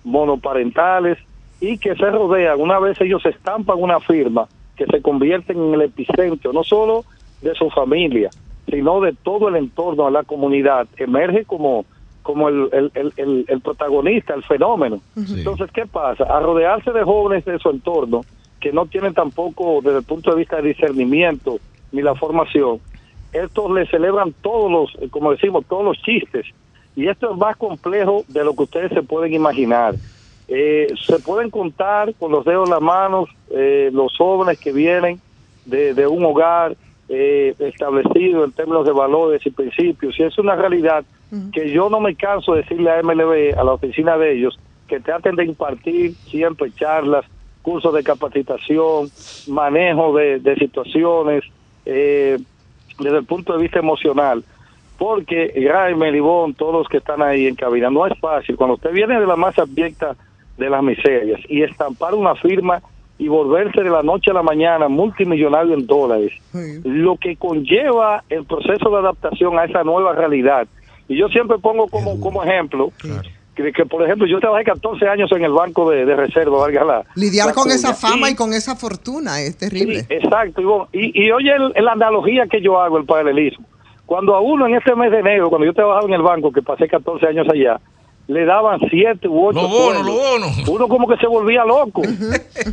monoparentales 0.04 1.18
y 1.60 1.78
que 1.78 1.96
se 1.96 2.10
rodean, 2.10 2.60
una 2.62 2.80
vez 2.80 3.00
ellos 3.02 3.26
estampan 3.26 3.78
una 3.82 4.00
firma, 4.00 4.48
que 4.76 4.86
se 4.86 5.02
convierten 5.02 5.58
en 5.58 5.74
el 5.74 5.82
epicentro, 5.82 6.54
no 6.54 6.64
solo 6.64 7.04
de 7.42 7.54
su 7.56 7.70
familia, 7.70 8.30
sino 8.70 9.02
de 9.02 9.14
todo 9.14 9.48
el 9.50 9.56
entorno 9.56 10.06
de 10.06 10.12
la 10.12 10.24
comunidad, 10.24 10.88
emerge 10.98 11.46
como, 11.46 11.86
como 12.22 12.50
el, 12.50 12.70
el- 12.72 12.92
el- 12.94 13.14
el- 13.18 13.46
el 13.48 13.62
protagonista, 13.62 14.34
el 14.34 14.44
fenómeno. 14.44 15.02
Entonces, 15.40 15.70
¿qué 15.74 15.86
pasa? 15.88 16.24
A 16.26 16.40
rodearse 16.40 16.92
de 16.92 17.04
jóvenes 17.04 17.44
de 17.46 17.58
su 17.60 17.70
entorno, 17.70 18.26
que 18.60 18.72
no 18.72 18.86
tienen 18.86 19.14
tampoco 19.14 19.80
desde 19.82 20.00
el 20.00 20.04
punto 20.04 20.32
de 20.32 20.38
vista 20.38 20.58
de 20.58 20.70
discernimiento 20.70 21.58
ni 21.92 22.02
la 22.02 22.16
formación, 22.16 22.80
estos 23.38 23.72
le 23.72 23.88
celebran 23.88 24.34
todos 24.42 24.72
los, 24.72 25.04
eh, 25.04 25.10
como 25.10 25.32
decimos, 25.32 25.66
todos 25.68 25.84
los 25.84 26.02
chistes. 26.02 26.46
Y 26.96 27.08
esto 27.08 27.32
es 27.32 27.38
más 27.38 27.56
complejo 27.58 28.24
de 28.28 28.44
lo 28.44 28.56
que 28.56 28.64
ustedes 28.64 28.92
se 28.92 29.04
pueden 29.04 29.34
imaginar. 29.34 29.96
Eh, 30.48 30.88
se 31.06 31.20
pueden 31.20 31.50
contar 31.50 32.14
con 32.16 32.32
los 32.32 32.46
dedos 32.46 32.68
en 32.68 32.74
las 32.74 32.82
manos 32.82 33.30
eh, 33.50 33.90
los 33.94 34.16
jóvenes 34.18 34.58
que 34.60 34.72
vienen 34.72 35.20
de, 35.66 35.94
de 35.94 36.08
un 36.08 36.24
hogar 36.24 36.76
eh, 37.10 37.54
establecido 37.60 38.44
en 38.44 38.52
términos 38.52 38.86
de 38.86 38.92
valores 38.92 39.46
y 39.46 39.52
principios. 39.52 40.18
Y 40.20 40.24
es 40.24 40.38
una 40.38 40.56
realidad 40.56 41.06
que 41.52 41.70
yo 41.72 41.90
no 41.90 42.00
me 42.00 42.16
canso 42.16 42.54
de 42.54 42.62
decirle 42.62 42.90
a 42.90 43.02
MLB, 43.04 43.58
a 43.58 43.64
la 43.64 43.74
oficina 43.74 44.18
de 44.18 44.38
ellos, 44.38 44.58
que 44.88 45.02
traten 45.02 45.36
de 45.36 45.44
impartir 45.44 46.16
siempre 46.30 46.72
charlas, 46.74 47.26
cursos 47.62 47.94
de 47.94 48.04
capacitación, 48.04 49.10
manejo 49.48 50.16
de, 50.16 50.40
de 50.40 50.56
situaciones 50.56 51.44
eh, 51.86 52.38
desde 53.00 53.18
el 53.18 53.26
punto 53.26 53.54
de 53.54 53.60
vista 53.60 53.80
emocional. 53.80 54.44
Porque 54.98 55.54
Jaime, 55.72 56.12
Libón, 56.12 56.56
todos 56.56 56.74
los 56.74 56.88
que 56.88 56.98
están 56.98 57.22
ahí 57.22 57.46
en 57.46 57.56
cabina, 57.56 57.90
no 57.90 58.08
es 58.08 58.18
fácil. 58.20 58.56
Cuando 58.56 58.76
usted 58.76 58.92
viene 58.92 59.20
de 59.20 59.28
la 59.28 59.36
más 59.36 59.58
abyecta 59.60 60.16
de 60.58 60.70
las 60.70 60.84
miserias 60.84 61.40
y 61.48 61.62
estampar 61.62 62.16
una 62.16 62.34
firma 62.36 62.82
y 63.20 63.28
volverse 63.28 63.82
de 63.82 63.90
la 63.90 64.04
noche 64.04 64.32
a 64.32 64.34
la 64.34 64.44
mañana 64.44 64.88
multimillonario 64.88 65.74
en 65.74 65.86
dólares, 65.88 66.34
lo 66.84 67.18
que 67.18 67.36
conlleva 67.36 68.24
el 68.30 68.46
proceso 68.46 68.90
de 68.90 68.98
adaptación 68.98 69.58
a 69.58 69.66
esa 69.66 69.84
nueva 69.84 70.14
realidad. 70.14 70.68
Y 71.08 71.18
yo 71.18 71.28
siempre 71.30 71.58
pongo 71.58 71.88
como, 71.88 72.20
como 72.20 72.44
ejemplo 72.44 72.92
que, 73.58 73.72
que, 73.74 73.86
por 73.86 74.04
ejemplo, 74.04 74.26
yo 74.28 74.40
trabajé 74.40 74.64
14 74.66 75.08
años 75.08 75.30
en 75.34 75.44
el 75.44 75.52
Banco 75.52 75.90
de, 75.90 76.06
de 76.06 76.16
Reserva, 76.16 76.60
valga 76.60 76.84
la- 76.86 77.04
Lidiar 77.16 77.48
la 77.48 77.54
con 77.54 77.64
cuña. 77.64 77.76
esa 77.76 77.94
fama 77.94 78.30
Y- 78.30 78.34
y 78.34 78.36
con 78.36 78.54
esa 78.54 78.76
fortuna 78.76 79.42
es 79.42 79.58
terrible. 79.58 80.06
Exacto. 80.10 80.88
Y, 80.94 81.12
y 81.26 81.32
oye 81.32 81.52
el- 81.76 81.84
la 81.84 81.92
analogía 81.94 82.46
que 82.48 82.62
yo 82.62 82.80
hago, 82.80 82.98
el 83.00 83.06
paralelismo. 83.06 83.66
Cuando 84.06 84.36
a 84.36 84.40
uno 84.40 84.68
en 84.68 84.76
este 84.76 84.96
mes 84.96 85.12
de 85.12 85.20
enero, 85.20 85.50
cuando 85.50 85.66
yo 85.66 85.74
trabajaba 85.74 86.08
en 86.08 86.14
el 86.14 86.22
banco, 86.22 86.52
que 86.54 86.62
pasé 86.62 86.88
14 86.88 87.26
años 87.28 87.46
allá, 87.52 87.80
le 88.28 88.46
daban 88.46 88.80
7 88.90 89.28
u 89.28 89.48
8 89.48 89.60
Los 89.62 89.70
bonos, 89.72 90.06
los 90.06 90.16
bonos. 90.16 90.68
Uno 90.70 90.88
como 90.88 91.08
que 91.08 91.18
se 91.18 91.28
volvía 91.28 91.66
loco. 91.66 92.02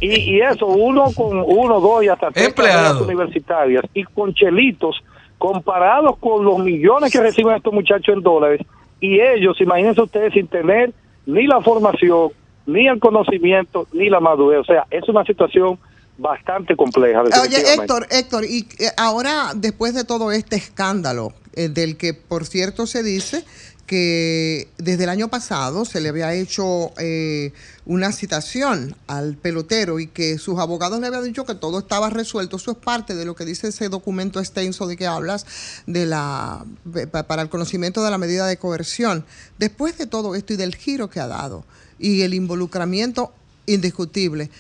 y, 0.01 0.35
y 0.37 0.41
eso, 0.41 0.67
uno 0.67 1.07
con 1.17 1.43
uno, 1.47 1.81
dos 1.81 2.05
y 2.05 2.09
hasta 2.09 2.31
tres 2.31 2.53
carreras 2.55 3.01
universitarias 3.01 3.83
y 3.95 4.05
con 4.05 4.35
chelitos 4.35 4.97
comparados 5.39 6.17
con 6.19 6.45
los 6.45 6.59
millones 6.59 7.13
que 7.13 7.21
reciben 7.21 7.57
estos 7.57 7.73
muchachos 7.73 8.15
en 8.17 8.23
dólares. 8.23 8.61
Y 9.01 9.21
ellos, 9.21 9.61
imagínense 9.61 10.01
ustedes, 10.01 10.33
sin 10.33 10.47
tener 10.47 10.93
ni 11.27 11.47
la 11.47 11.61
formación, 11.61 12.31
ni 12.67 12.87
el 12.87 12.99
conocimiento, 13.01 13.87
ni 13.93 14.09
la 14.09 14.21
madurez. 14.21 14.61
O 14.61 14.65
sea, 14.65 14.87
es 14.91 15.09
una 15.09 15.25
situación 15.25 15.79
bastante 16.17 16.77
compleja. 16.77 17.23
Oye. 17.23 17.75
Héctor, 17.75 18.07
Héctor, 18.11 18.45
y 18.45 18.67
eh, 18.79 18.91
ahora, 18.97 19.53
después 19.55 19.95
de 19.95 20.05
todo 20.05 20.33
este 20.33 20.57
escándalo, 20.57 21.33
eh, 21.55 21.69
del 21.69 21.97
que, 21.97 22.15
por 22.15 22.47
cierto, 22.47 22.87
se 22.87 23.03
dice 23.03 23.45
que 23.87 24.69
desde 24.79 25.05
el 25.05 25.11
año 25.11 25.29
pasado 25.29 25.85
se 25.85 26.01
le 26.01 26.09
había 26.09 26.33
hecho 26.33 26.93
eh, 26.99 27.53
una 27.85 28.13
citación 28.13 28.97
al 29.07 29.37
pelotero 29.37 30.01
y 30.01 30.07
que 30.07 30.39
sus 30.39 30.59
abogados 30.59 31.01
le 31.01 31.07
habían 31.07 31.25
dicho 31.25 31.45
que 31.45 31.55
todo 31.55 31.81
estaba 31.81 32.09
resuelto. 32.09 32.57
Eso 32.57 32.71
es 32.71 32.79
parte 32.79 33.15
de 33.15 33.25
lo 33.27 33.35
que 33.35 33.45
dice 33.45 33.69
ese 33.69 33.91
documento 33.91 34.41
extenso 34.41 34.87
de 34.87 34.97
que 34.97 35.07
hablas 35.07 35.45
de 35.87 36.07
la 36.07 36.65
pa- 37.13 37.25
para 37.25 37.43
el 37.43 37.51
conocimiento 37.51 38.03
de 38.03 38.11
la 38.11 38.17
medida 38.19 38.47
de 38.47 38.57
coerción. 38.57 39.25
Después 39.59 39.99
de 39.99 40.07
todo 40.07 40.35
esto 40.35 40.55
y 40.55 40.57
del 40.57 40.75
giro 40.75 41.11
que 41.11 41.21
ha 41.21 41.29
dado 41.29 41.65
y 41.99 42.23
el 42.23 42.33
involucramiento 42.33 43.33
indiscutible, 43.67 44.51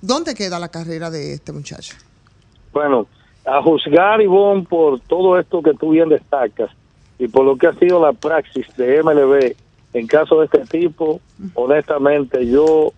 ¿dónde 0.00 0.34
queda 0.36 0.60
la 0.60 0.68
carrera 0.68 1.10
de 1.10 1.32
este 1.32 1.50
muchacho? 1.50 1.96
Bueno, 2.72 3.08
a 3.44 3.60
juzgar, 3.60 4.20
Ivonne, 4.20 4.62
por 4.68 5.00
todo 5.00 5.36
esto 5.38 5.60
que 5.62 5.74
tú 5.74 5.90
bien 5.90 6.08
destacas 6.08 6.70
y 7.22 7.28
por 7.28 7.44
lo 7.44 7.56
que 7.56 7.68
ha 7.68 7.72
sido 7.74 8.00
la 8.00 8.12
praxis 8.12 8.66
de 8.76 9.00
MLB 9.00 9.54
en 9.94 10.06
caso 10.08 10.40
de 10.40 10.46
este 10.46 10.66
tipo, 10.66 11.20
honestamente 11.54 12.44
yo 12.46 12.92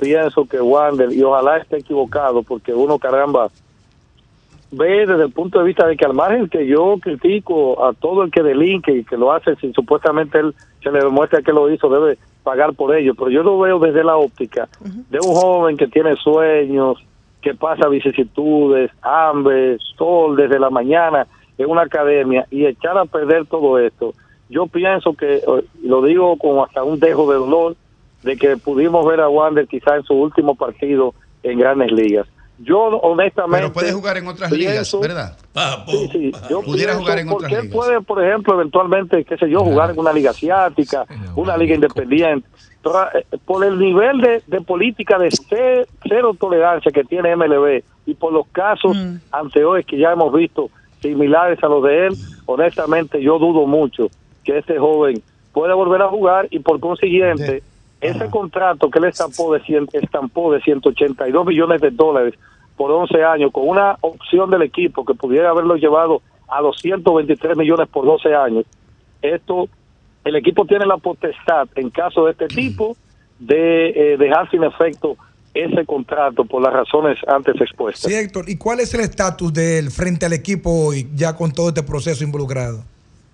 pienso 0.00 0.46
que 0.46 0.60
Wander, 0.60 1.12
y 1.12 1.22
ojalá 1.22 1.58
esté 1.58 1.78
equivocado, 1.78 2.42
porque 2.42 2.72
uno, 2.72 2.98
caramba, 2.98 3.48
ve 4.70 5.06
desde 5.06 5.24
el 5.24 5.32
punto 5.32 5.58
de 5.58 5.66
vista 5.66 5.86
de 5.86 5.94
que 5.94 6.06
al 6.06 6.14
margen 6.14 6.48
que 6.48 6.66
yo 6.66 6.96
critico 7.02 7.84
a 7.84 7.92
todo 7.92 8.22
el 8.22 8.30
que 8.30 8.42
delinque 8.42 8.92
y 8.92 9.04
que 9.04 9.18
lo 9.18 9.30
hace 9.30 9.56
si 9.56 9.72
supuestamente 9.74 10.38
él 10.38 10.54
se 10.82 10.90
le 10.90 11.00
demuestra 11.00 11.42
que 11.42 11.52
lo 11.52 11.70
hizo, 11.70 11.90
debe 11.90 12.16
pagar 12.44 12.72
por 12.72 12.96
ello, 12.96 13.14
pero 13.14 13.28
yo 13.28 13.42
lo 13.42 13.58
veo 13.58 13.78
desde 13.78 14.04
la 14.04 14.16
óptica 14.16 14.68
de 15.10 15.18
un 15.18 15.34
joven 15.34 15.76
que 15.76 15.88
tiene 15.88 16.16
sueños, 16.16 16.96
que 17.42 17.54
pasa 17.54 17.88
vicisitudes, 17.88 18.90
hambre, 19.02 19.76
sol 19.98 20.34
desde 20.36 20.58
la 20.58 20.70
mañana 20.70 21.26
en 21.58 21.70
una 21.70 21.82
academia 21.82 22.46
y 22.50 22.66
echar 22.66 22.96
a 22.98 23.04
perder 23.04 23.46
todo 23.46 23.78
esto. 23.78 24.14
Yo 24.48 24.66
pienso 24.66 25.14
que, 25.14 25.36
eh, 25.36 25.64
y 25.82 25.88
lo 25.88 26.02
digo 26.02 26.36
con 26.36 26.60
hasta 26.64 26.82
un 26.84 26.98
dejo 27.00 27.30
de 27.32 27.38
dolor, 27.38 27.76
de 28.22 28.36
que 28.36 28.56
pudimos 28.56 29.04
ver 29.06 29.20
a 29.20 29.28
Wander 29.28 29.66
quizá 29.66 29.96
en 29.96 30.02
su 30.04 30.14
último 30.14 30.54
partido 30.54 31.14
en 31.42 31.58
grandes 31.58 31.90
ligas. 31.92 32.26
Yo 32.58 32.78
honestamente... 32.84 33.58
Pero 33.58 33.72
puede 33.72 33.92
jugar 33.92 34.16
en 34.16 34.26
otras 34.28 34.50
ligas, 34.50 34.96
¿verdad? 35.00 35.36
Sí, 35.86 36.08
sí. 36.10 36.32
Yo 36.48 36.62
Pudiera 36.62 36.92
pienso, 36.92 37.00
jugar 37.02 37.18
en 37.18 37.28
otras 37.28 37.50
ligas. 37.52 37.66
puede, 37.66 38.00
por 38.00 38.24
ejemplo, 38.24 38.54
eventualmente, 38.54 39.24
qué 39.24 39.36
sé 39.36 39.50
yo, 39.50 39.60
jugar 39.60 39.90
en 39.90 39.98
una 39.98 40.12
liga 40.12 40.30
asiática, 40.30 41.04
una 41.36 41.56
liga 41.56 41.74
independiente. 41.74 42.48
Pero, 42.82 43.04
eh, 43.14 43.26
por 43.44 43.62
el 43.64 43.78
nivel 43.78 44.20
de, 44.22 44.42
de 44.46 44.60
política 44.62 45.18
de 45.18 45.30
ce- 45.32 45.86
cero 46.08 46.34
tolerancia 46.38 46.90
que 46.92 47.04
tiene 47.04 47.36
MLB 47.36 47.82
y 48.06 48.14
por 48.14 48.32
los 48.32 48.46
casos 48.52 48.96
anteriores 49.32 49.84
que 49.84 49.98
ya 49.98 50.12
hemos 50.12 50.32
visto 50.32 50.70
similares 51.08 51.62
a 51.62 51.68
los 51.68 51.82
de 51.82 52.06
él, 52.08 52.14
honestamente 52.46 53.20
yo 53.22 53.38
dudo 53.38 53.66
mucho 53.66 54.08
que 54.44 54.58
este 54.58 54.78
joven 54.78 55.22
pueda 55.52 55.74
volver 55.74 56.02
a 56.02 56.08
jugar 56.08 56.48
y 56.50 56.58
por 56.60 56.78
consiguiente 56.80 57.62
ese 58.00 58.28
contrato 58.30 58.90
que 58.90 58.98
él 58.98 59.06
estampó 59.06 59.52
de, 59.54 59.60
cien- 59.62 59.88
estampó 59.92 60.52
de 60.52 60.60
182 60.60 61.46
millones 61.46 61.80
de 61.80 61.90
dólares 61.90 62.34
por 62.76 62.90
11 62.90 63.24
años 63.24 63.50
con 63.52 63.66
una 63.68 63.96
opción 64.02 64.50
del 64.50 64.62
equipo 64.62 65.04
que 65.04 65.14
pudiera 65.14 65.50
haberlo 65.50 65.76
llevado 65.76 66.20
a 66.48 66.60
los 66.60 66.76
123 66.78 67.56
millones 67.56 67.88
por 67.88 68.04
12 68.04 68.34
años, 68.34 68.64
esto 69.22 69.68
el 70.24 70.36
equipo 70.36 70.64
tiene 70.66 70.86
la 70.86 70.96
potestad 70.98 71.68
en 71.74 71.90
caso 71.90 72.26
de 72.26 72.32
este 72.32 72.48
tipo 72.48 72.96
de 73.38 73.88
eh, 73.90 74.16
dejar 74.18 74.50
sin 74.50 74.62
efecto 74.64 75.16
ese 75.56 75.84
contrato 75.84 76.44
por 76.44 76.62
las 76.62 76.72
razones 76.72 77.18
antes 77.26 77.60
expuestas. 77.60 78.10
Sí, 78.10 78.16
Héctor, 78.16 78.48
¿y 78.48 78.56
cuál 78.56 78.80
es 78.80 78.92
el 78.94 79.00
estatus 79.00 79.52
del 79.52 79.90
frente 79.90 80.26
al 80.26 80.32
equipo 80.32 80.70
hoy, 80.70 81.08
ya 81.14 81.34
con 81.34 81.52
todo 81.52 81.68
este 81.68 81.82
proceso 81.82 82.24
involucrado? 82.24 82.84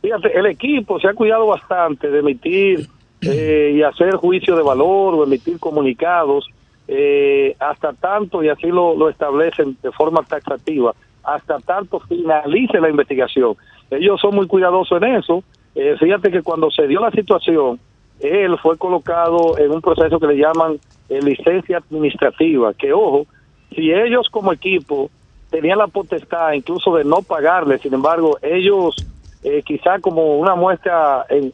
Fíjate, 0.00 0.38
el 0.38 0.46
equipo 0.46 0.98
se 1.00 1.08
ha 1.08 1.14
cuidado 1.14 1.46
bastante 1.46 2.10
de 2.10 2.18
emitir 2.20 2.88
eh, 3.20 3.72
y 3.76 3.82
hacer 3.82 4.16
juicio 4.16 4.56
de 4.56 4.62
valor 4.62 5.14
o 5.14 5.24
emitir 5.24 5.58
comunicados 5.58 6.48
eh, 6.88 7.56
hasta 7.58 7.92
tanto, 7.92 8.42
y 8.42 8.48
así 8.48 8.66
lo, 8.66 8.96
lo 8.96 9.08
establecen 9.08 9.76
de 9.82 9.92
forma 9.92 10.22
taxativa, 10.22 10.94
hasta 11.22 11.58
tanto 11.60 12.00
finalice 12.00 12.80
la 12.80 12.90
investigación. 12.90 13.56
Ellos 13.90 14.20
son 14.20 14.34
muy 14.34 14.46
cuidadosos 14.46 15.00
en 15.02 15.16
eso. 15.16 15.44
Eh, 15.74 15.96
fíjate 15.98 16.30
que 16.30 16.42
cuando 16.42 16.70
se 16.70 16.86
dio 16.86 17.00
la 17.00 17.10
situación, 17.10 17.78
él 18.22 18.56
fue 18.62 18.78
colocado 18.78 19.58
en 19.58 19.72
un 19.72 19.80
proceso 19.80 20.18
que 20.20 20.28
le 20.28 20.36
llaman 20.36 20.78
eh, 21.08 21.20
licencia 21.20 21.78
administrativa, 21.78 22.72
que 22.72 22.92
ojo, 22.92 23.26
si 23.74 23.92
ellos 23.92 24.28
como 24.30 24.52
equipo 24.52 25.10
tenían 25.50 25.78
la 25.78 25.88
potestad 25.88 26.52
incluso 26.52 26.96
de 26.96 27.04
no 27.04 27.22
pagarle, 27.22 27.78
sin 27.78 27.92
embargo, 27.92 28.38
ellos 28.40 28.96
eh, 29.42 29.62
quizá 29.64 29.98
como 29.98 30.38
una 30.38 30.54
muestra 30.54 31.26
en, 31.28 31.52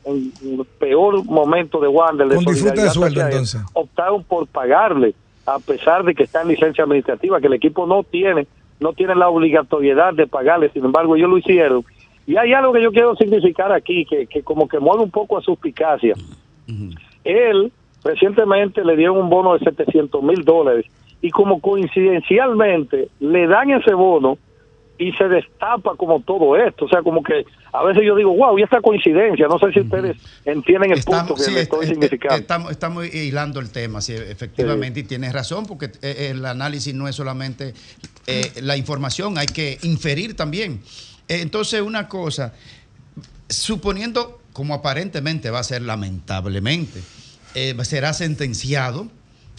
peor 0.78 1.24
momento 1.24 1.80
de 1.80 1.88
Wander, 1.88 2.28
de 2.28 2.36
Con 2.36 2.44
disfrute 2.44 2.82
de 2.82 2.90
solidaridad 2.90 2.92
sueldo, 2.92 3.20
hacia 3.20 3.28
él, 3.28 3.32
entonces. 3.32 3.62
optaron 3.72 4.22
por 4.24 4.46
pagarle, 4.46 5.14
a 5.46 5.58
pesar 5.58 6.04
de 6.04 6.14
que 6.14 6.24
está 6.24 6.42
en 6.42 6.48
licencia 6.48 6.84
administrativa, 6.84 7.40
que 7.40 7.46
el 7.46 7.54
equipo 7.54 7.86
no 7.86 8.02
tiene, 8.02 8.46
no 8.78 8.92
tiene 8.92 9.14
la 9.14 9.30
obligatoriedad 9.30 10.12
de 10.12 10.26
pagarle, 10.26 10.70
sin 10.70 10.84
embargo, 10.84 11.16
ellos 11.16 11.30
lo 11.30 11.38
hicieron. 11.38 11.82
Y 12.26 12.36
hay 12.36 12.52
algo 12.52 12.74
que 12.74 12.82
yo 12.82 12.92
quiero 12.92 13.16
significar 13.16 13.72
aquí, 13.72 14.04
que, 14.04 14.26
que 14.26 14.42
como 14.42 14.68
que 14.68 14.78
mueve 14.78 15.02
un 15.02 15.10
poco 15.10 15.38
a 15.38 15.40
suspicacia. 15.40 16.14
Él 17.24 17.72
recientemente 18.04 18.84
le 18.84 18.96
dieron 18.96 19.18
un 19.18 19.28
bono 19.28 19.54
de 19.54 19.60
700 19.64 20.22
mil 20.22 20.44
dólares 20.44 20.86
y 21.20 21.30
como 21.30 21.60
coincidencialmente 21.60 23.08
le 23.20 23.46
dan 23.46 23.70
ese 23.70 23.94
bono 23.94 24.38
y 25.00 25.12
se 25.12 25.28
destapa 25.28 25.94
como 25.96 26.20
todo 26.22 26.56
esto. 26.56 26.84
O 26.86 26.88
sea, 26.88 27.02
como 27.02 27.22
que 27.22 27.44
a 27.72 27.84
veces 27.84 28.02
yo 28.04 28.16
digo, 28.16 28.34
wow, 28.34 28.58
y 28.58 28.62
esta 28.62 28.80
coincidencia, 28.80 29.46
no 29.46 29.58
sé 29.58 29.72
si 29.72 29.80
ustedes 29.80 30.16
entienden 30.44 30.90
el 30.92 31.02
punto 31.04 31.34
que 31.36 31.42
sí, 31.42 31.50
le 31.52 31.60
est- 31.60 31.72
estoy 31.72 31.84
est- 31.84 31.92
significando. 31.92 32.36
Estamos, 32.36 32.70
estamos 32.72 33.14
hilando 33.14 33.60
el 33.60 33.70
tema, 33.70 34.00
sí, 34.00 34.14
efectivamente, 34.14 35.00
y 35.00 35.02
tienes 35.04 35.32
razón, 35.32 35.66
porque 35.66 35.86
eh, 36.02 36.28
el 36.32 36.44
análisis 36.44 36.94
no 36.94 37.06
es 37.06 37.14
solamente 37.14 37.74
eh, 38.26 38.50
la 38.62 38.76
información, 38.76 39.38
hay 39.38 39.46
que 39.46 39.78
inferir 39.82 40.34
también. 40.34 40.80
Eh, 41.28 41.40
entonces, 41.42 41.80
una 41.80 42.08
cosa, 42.08 42.54
suponiendo, 43.48 44.37
como 44.58 44.74
aparentemente 44.74 45.50
va 45.50 45.60
a 45.60 45.62
ser 45.62 45.82
lamentablemente, 45.82 47.00
eh, 47.54 47.76
será 47.84 48.12
sentenciado. 48.12 49.08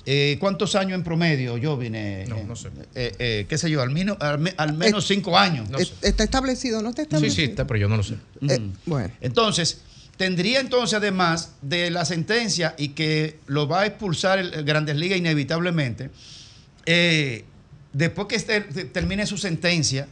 eh, 0.06 0.36
¿Cuántos 0.42 0.76
años 0.76 0.96
en 0.96 1.04
promedio 1.06 1.56
yo 1.58 1.78
vine? 1.78 2.26
No, 2.28 2.44
no 2.44 2.56
sé. 2.58 2.68
¿Qué 2.94 3.58
sé 3.58 3.70
yo? 3.72 3.82
Al, 3.82 3.92
mino- 3.92 4.18
al, 4.20 4.40
me- 4.40 4.54
al 4.58 4.74
menos 4.74 5.08
cinco 5.08 5.38
años. 5.38 5.70
Es- 5.80 5.94
¿Está 6.02 6.26
establecido? 6.26 6.82
¿No 6.82 6.90
está 6.90 7.04
Sí, 7.04 7.06
establecido? 7.06 7.36
sí, 7.46 7.52
está, 7.52 7.66
pero 7.66 7.80
yo 7.80 7.88
no 7.88 7.96
lo 7.96 8.04
sé. 8.04 8.16
Eh, 8.50 8.60
bueno. 8.86 9.10
Entonces, 9.22 9.80
tendría 10.18 10.60
entonces, 10.60 10.96
además 10.98 11.54
de 11.62 11.92
la 11.92 12.04
sentencia 12.04 12.76
y 12.78 12.90
que 12.90 13.40
lo 13.48 13.70
va 13.70 13.82
a 13.82 13.86
expulsar 13.86 14.38
el, 14.40 14.54
el 14.54 14.66
Grandes 14.66 14.98
Ligas 14.98 15.18
inevitablemente, 15.18 16.10
eh, 16.86 17.46
después 17.94 18.28
que 18.28 18.36
este- 18.36 18.62
te- 18.62 18.84
termine 18.86 19.26
su 19.26 19.38
sentencia, 19.38 20.08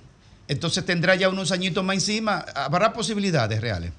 entonces 0.48 0.86
tendrá 0.86 1.16
ya 1.16 1.28
unos 1.28 1.52
añitos 1.52 1.84
más 1.84 1.96
encima. 1.96 2.38
¿Habrá 2.56 2.94
posibilidades 2.94 3.60
reales? 3.60 3.92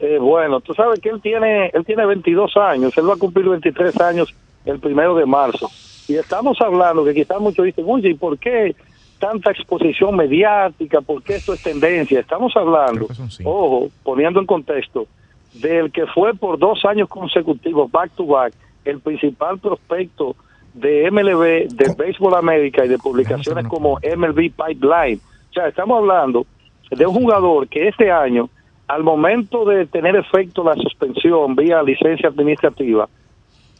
Eh, 0.00 0.18
bueno, 0.18 0.60
tú 0.60 0.72
sabes 0.72 0.98
que 1.00 1.10
él 1.10 1.20
tiene, 1.20 1.70
él 1.74 1.84
tiene 1.84 2.06
22 2.06 2.56
años, 2.56 2.96
él 2.96 3.08
va 3.08 3.14
a 3.14 3.18
cumplir 3.18 3.48
23 3.48 4.00
años 4.00 4.34
el 4.64 4.78
primero 4.80 5.14
de 5.14 5.26
marzo. 5.26 5.70
Y 6.08 6.14
estamos 6.16 6.60
hablando 6.60 7.04
que 7.04 7.14
quizás 7.14 7.38
muchos 7.40 7.66
dicen, 7.66 7.84
oye, 7.86 8.10
¿y 8.10 8.14
por 8.14 8.38
qué 8.38 8.74
tanta 9.18 9.50
exposición 9.50 10.16
mediática? 10.16 11.02
¿Por 11.02 11.22
qué 11.22 11.36
esto 11.36 11.52
es 11.52 11.62
tendencia? 11.62 12.18
Estamos 12.20 12.56
hablando, 12.56 13.06
ojo, 13.44 13.90
poniendo 14.02 14.40
en 14.40 14.46
contexto, 14.46 15.06
del 15.54 15.92
que 15.92 16.06
fue 16.06 16.34
por 16.34 16.58
dos 16.58 16.84
años 16.84 17.08
consecutivos, 17.08 17.90
back 17.90 18.10
to 18.12 18.26
back, 18.26 18.54
el 18.84 19.00
principal 19.00 19.58
prospecto 19.58 20.34
de 20.74 21.10
MLB, 21.10 21.68
de 21.68 21.94
Béisbol 21.96 22.34
América 22.34 22.84
y 22.84 22.88
de 22.88 22.98
publicaciones 22.98 23.66
como 23.66 23.98
MLB 23.98 24.52
Pipeline. 24.52 25.20
O 25.50 25.52
sea, 25.52 25.68
estamos 25.68 25.98
hablando 25.98 26.46
de 26.90 27.06
un 27.06 27.14
jugador 27.14 27.68
que 27.68 27.88
este 27.88 28.10
año, 28.10 28.48
al 28.90 29.04
momento 29.04 29.64
de 29.64 29.86
tener 29.86 30.16
efecto 30.16 30.64
la 30.64 30.74
suspensión 30.74 31.54
vía 31.54 31.80
licencia 31.80 32.28
administrativa, 32.28 33.08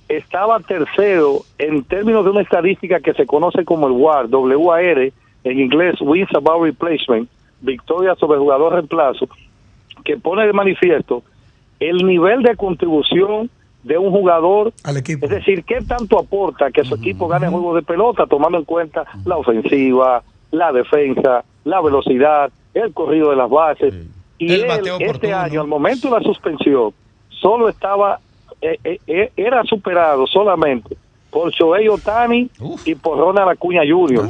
estaba 0.08 0.60
tercero 0.60 1.40
en 1.58 1.82
términos 1.82 2.24
de 2.24 2.30
una 2.30 2.42
estadística 2.42 3.00
que 3.00 3.12
se 3.14 3.26
conoce 3.26 3.64
como 3.64 3.88
el 3.88 3.94
WAR, 3.94 4.26
WAR, 4.26 5.12
en 5.42 5.58
inglés 5.58 5.96
Wins 6.00 6.32
Above 6.32 6.66
Replacement, 6.66 7.28
victoria 7.60 8.14
sobre 8.14 8.38
jugador 8.38 8.74
reemplazo, 8.74 9.28
que 10.04 10.16
pone 10.16 10.46
de 10.46 10.52
manifiesto 10.52 11.24
el 11.80 12.06
nivel 12.06 12.44
de 12.44 12.54
contribución 12.54 13.50
de 13.82 13.98
un 13.98 14.12
jugador, 14.12 14.72
es 14.84 15.30
decir, 15.30 15.64
qué 15.64 15.80
tanto 15.80 16.20
aporta 16.20 16.70
que 16.70 16.84
su 16.84 16.94
equipo 16.94 17.26
gane 17.26 17.48
juegos 17.48 17.74
de 17.74 17.82
pelota, 17.82 18.26
tomando 18.28 18.58
en 18.58 18.64
cuenta 18.64 19.06
la 19.24 19.38
ofensiva, 19.38 20.22
la 20.52 20.70
defensa, 20.70 21.44
la 21.64 21.80
velocidad, 21.80 22.52
el 22.74 22.92
corrido 22.92 23.30
de 23.30 23.36
las 23.36 23.50
bases. 23.50 24.19
Y 24.40 24.52
El 24.54 24.64
él, 24.64 24.80
este 25.00 25.34
año, 25.34 25.60
al 25.60 25.66
momento 25.66 26.08
de 26.08 26.18
la 26.18 26.22
suspensión, 26.22 26.94
solo 27.28 27.68
estaba, 27.68 28.18
eh, 28.62 28.78
eh, 28.82 28.98
eh, 29.06 29.32
era 29.36 29.62
superado 29.64 30.26
solamente 30.26 30.96
por 31.30 31.52
Shohei 31.52 31.88
Otani 31.88 32.50
y 32.86 32.94
por 32.94 33.18
Ronald 33.18 33.50
Acuña 33.50 33.82
Jr. 33.88 34.28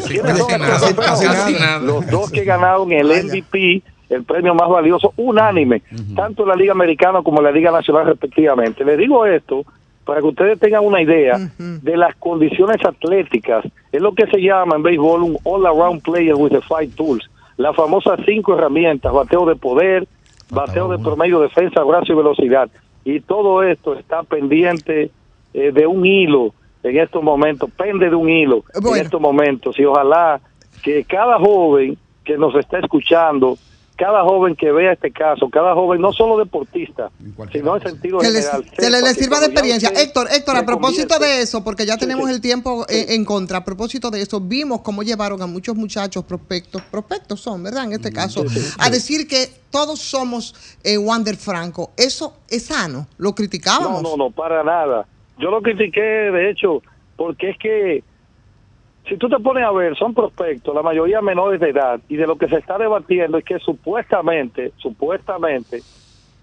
Los 1.82 2.10
dos 2.10 2.30
que 2.32 2.44
ganaron 2.44 2.90
el 2.92 3.06
MVP, 3.06 3.82
el 4.10 4.24
premio 4.24 4.52
más 4.52 4.68
valioso, 4.68 5.14
unánime, 5.16 5.82
tanto 6.16 6.42
en 6.42 6.48
la 6.48 6.56
Liga 6.56 6.72
Americana 6.72 7.22
como 7.22 7.38
en 7.38 7.44
la 7.44 7.52
Liga 7.52 7.70
Nacional 7.70 8.06
respectivamente. 8.06 8.84
Les 8.84 8.98
digo 8.98 9.24
esto 9.24 9.64
para 10.04 10.20
que 10.20 10.26
ustedes 10.26 10.58
tengan 10.58 10.84
una 10.84 11.00
idea 11.00 11.38
de 11.56 11.96
las 11.96 12.16
condiciones 12.16 12.84
atléticas. 12.84 13.64
Es 13.92 14.02
lo 14.02 14.12
que 14.12 14.26
se 14.26 14.38
llama 14.38 14.74
en 14.74 14.82
béisbol 14.82 15.22
un 15.22 15.38
all-around 15.44 16.02
player 16.02 16.34
with 16.34 16.50
the 16.50 16.60
five 16.62 16.90
tools. 16.96 17.30
Las 17.60 17.76
famosas 17.76 18.18
cinco 18.24 18.54
herramientas, 18.54 19.12
bateo 19.12 19.44
de 19.44 19.54
poder, 19.54 20.08
bateo 20.48 20.88
de 20.88 20.98
promedio, 20.98 21.40
defensa, 21.40 21.82
brazo 21.82 22.14
y 22.14 22.16
velocidad. 22.16 22.70
Y 23.04 23.20
todo 23.20 23.62
esto 23.62 23.92
está 23.92 24.22
pendiente 24.22 25.10
eh, 25.52 25.70
de 25.70 25.86
un 25.86 26.06
hilo 26.06 26.54
en 26.82 26.98
estos 26.98 27.22
momentos, 27.22 27.70
pende 27.76 28.08
de 28.08 28.16
un 28.16 28.30
hilo 28.30 28.64
en 28.74 29.02
estos 29.02 29.20
momentos. 29.20 29.78
Y 29.78 29.84
ojalá 29.84 30.40
que 30.82 31.04
cada 31.04 31.38
joven 31.38 31.98
que 32.24 32.38
nos 32.38 32.54
está 32.54 32.78
escuchando, 32.78 33.58
cada 34.00 34.22
joven 34.22 34.56
que 34.56 34.72
vea 34.72 34.92
este 34.94 35.10
caso, 35.10 35.50
cada 35.50 35.74
joven, 35.74 36.00
no 36.00 36.10
solo 36.10 36.38
deportista, 36.38 37.10
sino 37.52 37.76
en 37.76 37.82
sentido 37.82 38.18
Que 38.18 38.30
les, 38.30 38.46
general. 38.50 38.64
se 38.74 38.90
le, 38.90 38.96
sepa 38.96 39.08
le 39.08 39.14
que 39.14 39.20
sirva 39.22 39.40
de 39.40 39.46
experiencia. 39.46 39.90
Héctor, 39.94 40.28
Héctor, 40.32 40.56
a 40.56 40.64
propósito 40.64 41.16
convierte- 41.16 41.36
de 41.36 41.42
eso, 41.42 41.62
porque 41.62 41.84
ya 41.84 41.98
tenemos 41.98 42.26
sí. 42.28 42.34
el 42.34 42.40
tiempo 42.40 42.86
en, 42.88 43.10
en 43.10 43.24
contra, 43.26 43.58
a 43.58 43.64
propósito 43.64 44.10
de 44.10 44.22
eso, 44.22 44.40
vimos 44.40 44.80
cómo 44.80 45.02
llevaron 45.02 45.42
a 45.42 45.46
muchos 45.46 45.76
muchachos 45.76 46.24
prospectos, 46.24 46.80
prospectos 46.90 47.42
son, 47.42 47.62
¿verdad? 47.62 47.84
En 47.84 47.92
este 47.92 48.10
caso, 48.10 48.42
a 48.78 48.88
decir 48.88 49.28
que 49.28 49.52
todos 49.70 50.00
somos 50.00 50.54
eh, 50.82 50.96
Wander 50.96 51.36
Franco. 51.36 51.90
Eso 51.98 52.38
es 52.48 52.64
sano, 52.64 53.06
lo 53.18 53.34
criticábamos. 53.34 54.02
No, 54.02 54.16
no, 54.16 54.24
no, 54.24 54.30
para 54.30 54.64
nada. 54.64 55.06
Yo 55.38 55.50
lo 55.50 55.60
critiqué, 55.60 56.00
de 56.00 56.50
hecho, 56.50 56.82
porque 57.16 57.50
es 57.50 57.58
que 57.58 58.02
si 59.08 59.16
tú 59.16 59.28
te 59.28 59.38
pones 59.38 59.64
a 59.64 59.72
ver, 59.72 59.96
son 59.96 60.14
prospectos, 60.14 60.74
la 60.74 60.82
mayoría 60.82 61.20
menores 61.20 61.60
de 61.60 61.70
edad, 61.70 62.00
y 62.08 62.16
de 62.16 62.26
lo 62.26 62.36
que 62.36 62.48
se 62.48 62.56
está 62.56 62.78
debatiendo 62.78 63.38
es 63.38 63.44
que 63.44 63.58
supuestamente, 63.58 64.72
supuestamente, 64.76 65.82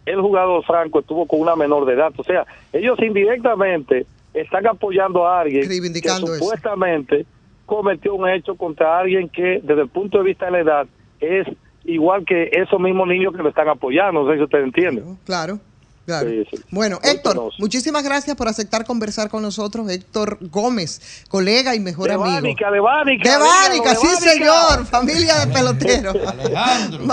el 0.05 0.21
jugador 0.21 0.63
Franco 0.63 0.99
estuvo 0.99 1.25
con 1.25 1.41
una 1.41 1.55
menor 1.55 1.85
de 1.85 1.93
edad. 1.93 2.13
O 2.17 2.23
sea, 2.23 2.45
ellos 2.71 2.97
indirectamente 3.01 4.05
están 4.33 4.65
apoyando 4.67 5.27
a 5.27 5.41
alguien 5.41 5.67
que 5.67 5.99
eso. 6.07 6.27
supuestamente 6.27 7.25
cometió 7.65 8.15
un 8.15 8.29
hecho 8.29 8.55
contra 8.55 8.97
alguien 8.97 9.29
que, 9.29 9.59
desde 9.61 9.81
el 9.81 9.89
punto 9.89 10.19
de 10.19 10.23
vista 10.23 10.45
de 10.45 10.51
la 10.51 10.59
edad, 10.59 10.87
es 11.19 11.47
igual 11.83 12.25
que 12.25 12.49
esos 12.53 12.79
mismos 12.79 13.07
niños 13.07 13.35
que 13.35 13.43
lo 13.43 13.49
están 13.49 13.67
apoyando. 13.67 14.23
No 14.23 14.31
sé 14.31 14.37
si 14.37 14.43
usted 14.43 14.59
entiende. 14.59 15.01
Claro, 15.01 15.17
claro. 15.25 15.59
Sí, 16.07 16.45
sí. 16.49 16.63
Bueno, 16.71 16.99
Héctor, 17.03 17.51
muchísimas 17.59 18.01
gracias 18.03 18.35
por 18.37 18.47
aceptar 18.47 18.85
conversar 18.85 19.29
con 19.29 19.41
nosotros. 19.41 19.89
Héctor 19.89 20.37
Gómez, 20.49 21.01
colega 21.27 21.75
y 21.75 21.79
mejor 21.81 22.07
De 22.07 22.13
amigo. 22.13 22.29
Bánica, 22.31 22.71
de 22.71 22.79
Bánica, 22.79 23.29
De 23.31 23.37
Bánica, 23.37 23.95
sí 23.95 24.07
Bánica. 24.07 24.31
señor, 24.31 24.85
familia 24.85 25.45
de 25.45 25.53
peloteros. 25.53 26.15
Alejandro. 26.25 27.03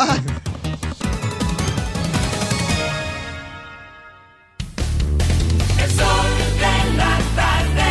El 5.83 5.91
sol 5.91 6.27
de 6.59 6.97
la 6.97 7.19
tarde. 7.37 7.91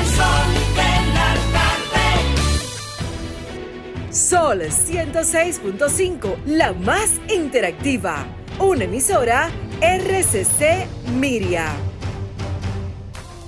El 0.00 0.06
sol 0.06 0.50
de 0.76 0.92
la 1.14 1.30
tarde. 1.52 2.06
Sol 4.12 4.60
106.5, 4.62 6.36
la 6.46 6.72
más 6.72 7.10
interactiva. 7.32 8.26
Una 8.60 8.84
emisora 8.84 9.50
RCC 9.80 10.86
Miria. 11.14 11.72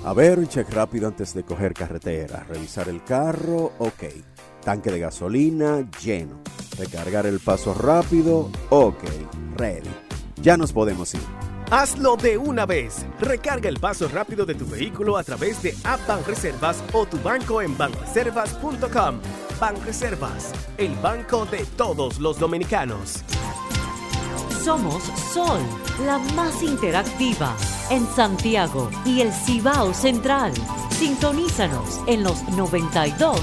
A 0.07 0.15
ver, 0.15 0.39
un 0.39 0.49
check 0.49 0.71
rápido 0.71 1.07
antes 1.07 1.35
de 1.35 1.43
coger 1.43 1.75
carretera. 1.75 2.47
Revisar 2.49 2.89
el 2.89 3.05
carro, 3.05 3.73
ok. 3.79 4.05
Tanque 4.65 4.91
de 4.91 5.01
gasolina, 5.01 5.87
lleno. 6.03 6.41
Recargar 6.79 7.27
el 7.27 7.41
paso 7.41 7.75
rápido, 7.75 8.51
ok. 8.71 9.05
Ready. 9.59 9.91
Ya 10.41 10.57
nos 10.57 10.73
podemos 10.73 11.13
ir. 11.13 11.21
Hazlo 11.71 12.17
de 12.17 12.39
una 12.39 12.65
vez. 12.65 13.05
Recarga 13.21 13.69
el 13.69 13.79
paso 13.79 14.09
rápido 14.09 14.47
de 14.47 14.55
tu 14.55 14.65
vehículo 14.67 15.19
a 15.19 15.25
través 15.25 15.63
de 15.63 15.75
App 15.85 16.07
Banreservas 16.09 16.83
o 16.95 17.05
tu 17.05 17.19
banco 17.19 17.61
en 17.61 17.77
banreservas.com. 17.77 19.21
Banreservas, 19.61 20.53
el 20.79 20.95
banco 20.97 21.45
de 21.45 21.67
todos 21.77 22.19
los 22.19 22.39
dominicanos. 22.39 23.23
Somos 24.65 25.03
Sol, 25.33 25.61
la 26.07 26.19
más 26.37 26.63
interactiva 26.63 27.57
en 27.91 28.07
Santiago 28.07 28.89
y 29.05 29.21
el 29.21 29.33
Cibao 29.33 29.93
Central. 29.93 30.53
Sintonízanos 30.91 32.01
en 32.07 32.23
los 32.23 32.45
92.1. 32.45 33.43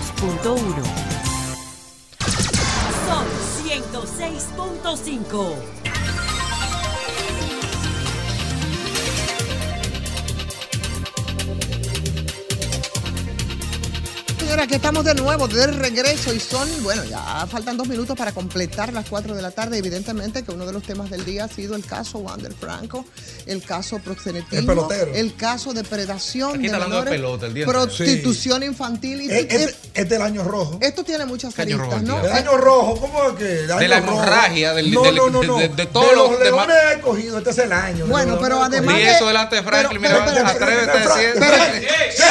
Sol 3.05 3.27
106.5. 3.65 5.78
Señora, 14.49 14.63
aquí 14.63 14.73
estamos 14.73 15.05
de 15.05 15.13
nuevo, 15.13 15.47
de 15.47 15.67
regreso 15.67 16.33
y 16.33 16.39
son, 16.39 16.67
bueno, 16.81 17.03
ya 17.03 17.45
faltan 17.45 17.77
dos 17.77 17.87
minutos 17.87 18.17
para 18.17 18.31
completar 18.31 18.91
las 18.91 19.07
cuatro 19.07 19.35
de 19.35 19.43
la 19.43 19.51
tarde. 19.51 19.77
Evidentemente 19.77 20.41
que 20.43 20.49
uno 20.51 20.65
de 20.65 20.73
los 20.73 20.81
temas 20.81 21.11
del 21.11 21.23
día 21.23 21.43
ha 21.43 21.47
sido 21.47 21.75
el 21.75 21.85
caso 21.85 22.17
Wander 22.17 22.51
Franco, 22.59 23.05
el 23.45 23.61
caso 23.61 23.99
proxenetismo, 23.99 24.57
El 24.57 24.65
pelotero. 24.65 25.11
el 25.13 25.35
caso 25.35 25.71
de 25.71 25.83
predación 25.83 26.49
Aquí 26.49 26.61
de 26.61 26.65
está 26.65 26.77
hablando 26.77 26.95
de 26.95 27.11
menores, 27.11 27.21
pelota 27.21 27.45
el 27.45 27.53
día 27.53 27.63
entero. 27.65 27.83
prostitución 27.83 28.63
infantil. 28.63 29.21
Y, 29.21 29.29
Es, 29.29 29.45
es- 29.49 29.53
es- 29.67 29.75
es 29.93 30.09
del 30.09 30.21
año 30.23 30.43
rojo. 30.43 30.79
esto 30.81 31.03
tiene 31.03 31.27
muchas 31.27 31.53
¿Qué 31.53 31.61
año 31.61 31.77
rojo 31.77 31.91
aristas, 31.97 32.17
¿no? 32.19 32.25
El 32.25 32.33
año 32.33 32.57
rojo, 32.57 32.99
¿cómo 33.01 33.23
es 33.29 33.33
que? 33.35 33.59
El 33.59 33.67
De 33.67 33.87
la 33.87 33.97
hemorragia, 33.99 34.73
del- 34.73 34.91
no, 34.91 35.03
del- 35.03 35.15
no, 35.15 35.29
no, 35.29 35.41
de- 35.41 35.47
no. 35.47 35.57
de- 35.59 35.69
de 35.69 35.85
todos 35.85 36.11
los 36.15 36.31
los 36.31 36.39
demás- 36.39 36.67
leones 36.67 36.95
escogidos, 36.95 37.37
este 37.37 37.49
es 37.51 37.57
el 37.59 37.71
año. 37.71 38.05
de 38.05 38.11
Bueno, 38.11 38.39
pero 38.41 38.63
además 38.63 38.95
Y 38.97 39.03
de- 39.03 39.11
eso 39.11 39.27
delante 39.27 39.57
de 39.57 39.61
Franklin, 39.63 40.01
mira, 40.01 40.23
atrévete 40.23 40.89
a 40.89 40.95
decir 40.95 41.29
eso. 41.37 42.23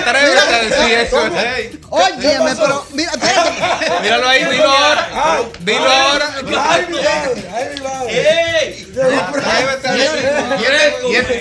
Atrévete 0.00 0.54
a 0.54 0.62
decir 0.64 0.98
eso. 0.98 1.59
Ey. 1.60 1.80
Óyeme, 1.90 2.56
pero 2.56 2.86
mira, 2.92 3.10
espérate. 3.12 4.00
Míralo 4.02 4.28
ahí, 4.28 4.44
dilo 4.44 4.70
ahora. 4.70 5.50
Dilo 5.60 5.90
ahora. 5.90 6.34
Ay, 6.36 6.86
mi 6.88 6.96
madre, 6.96 7.50
ay, 7.54 7.64
mi 7.74 7.86
a 7.86 8.04
decir. 8.04 8.90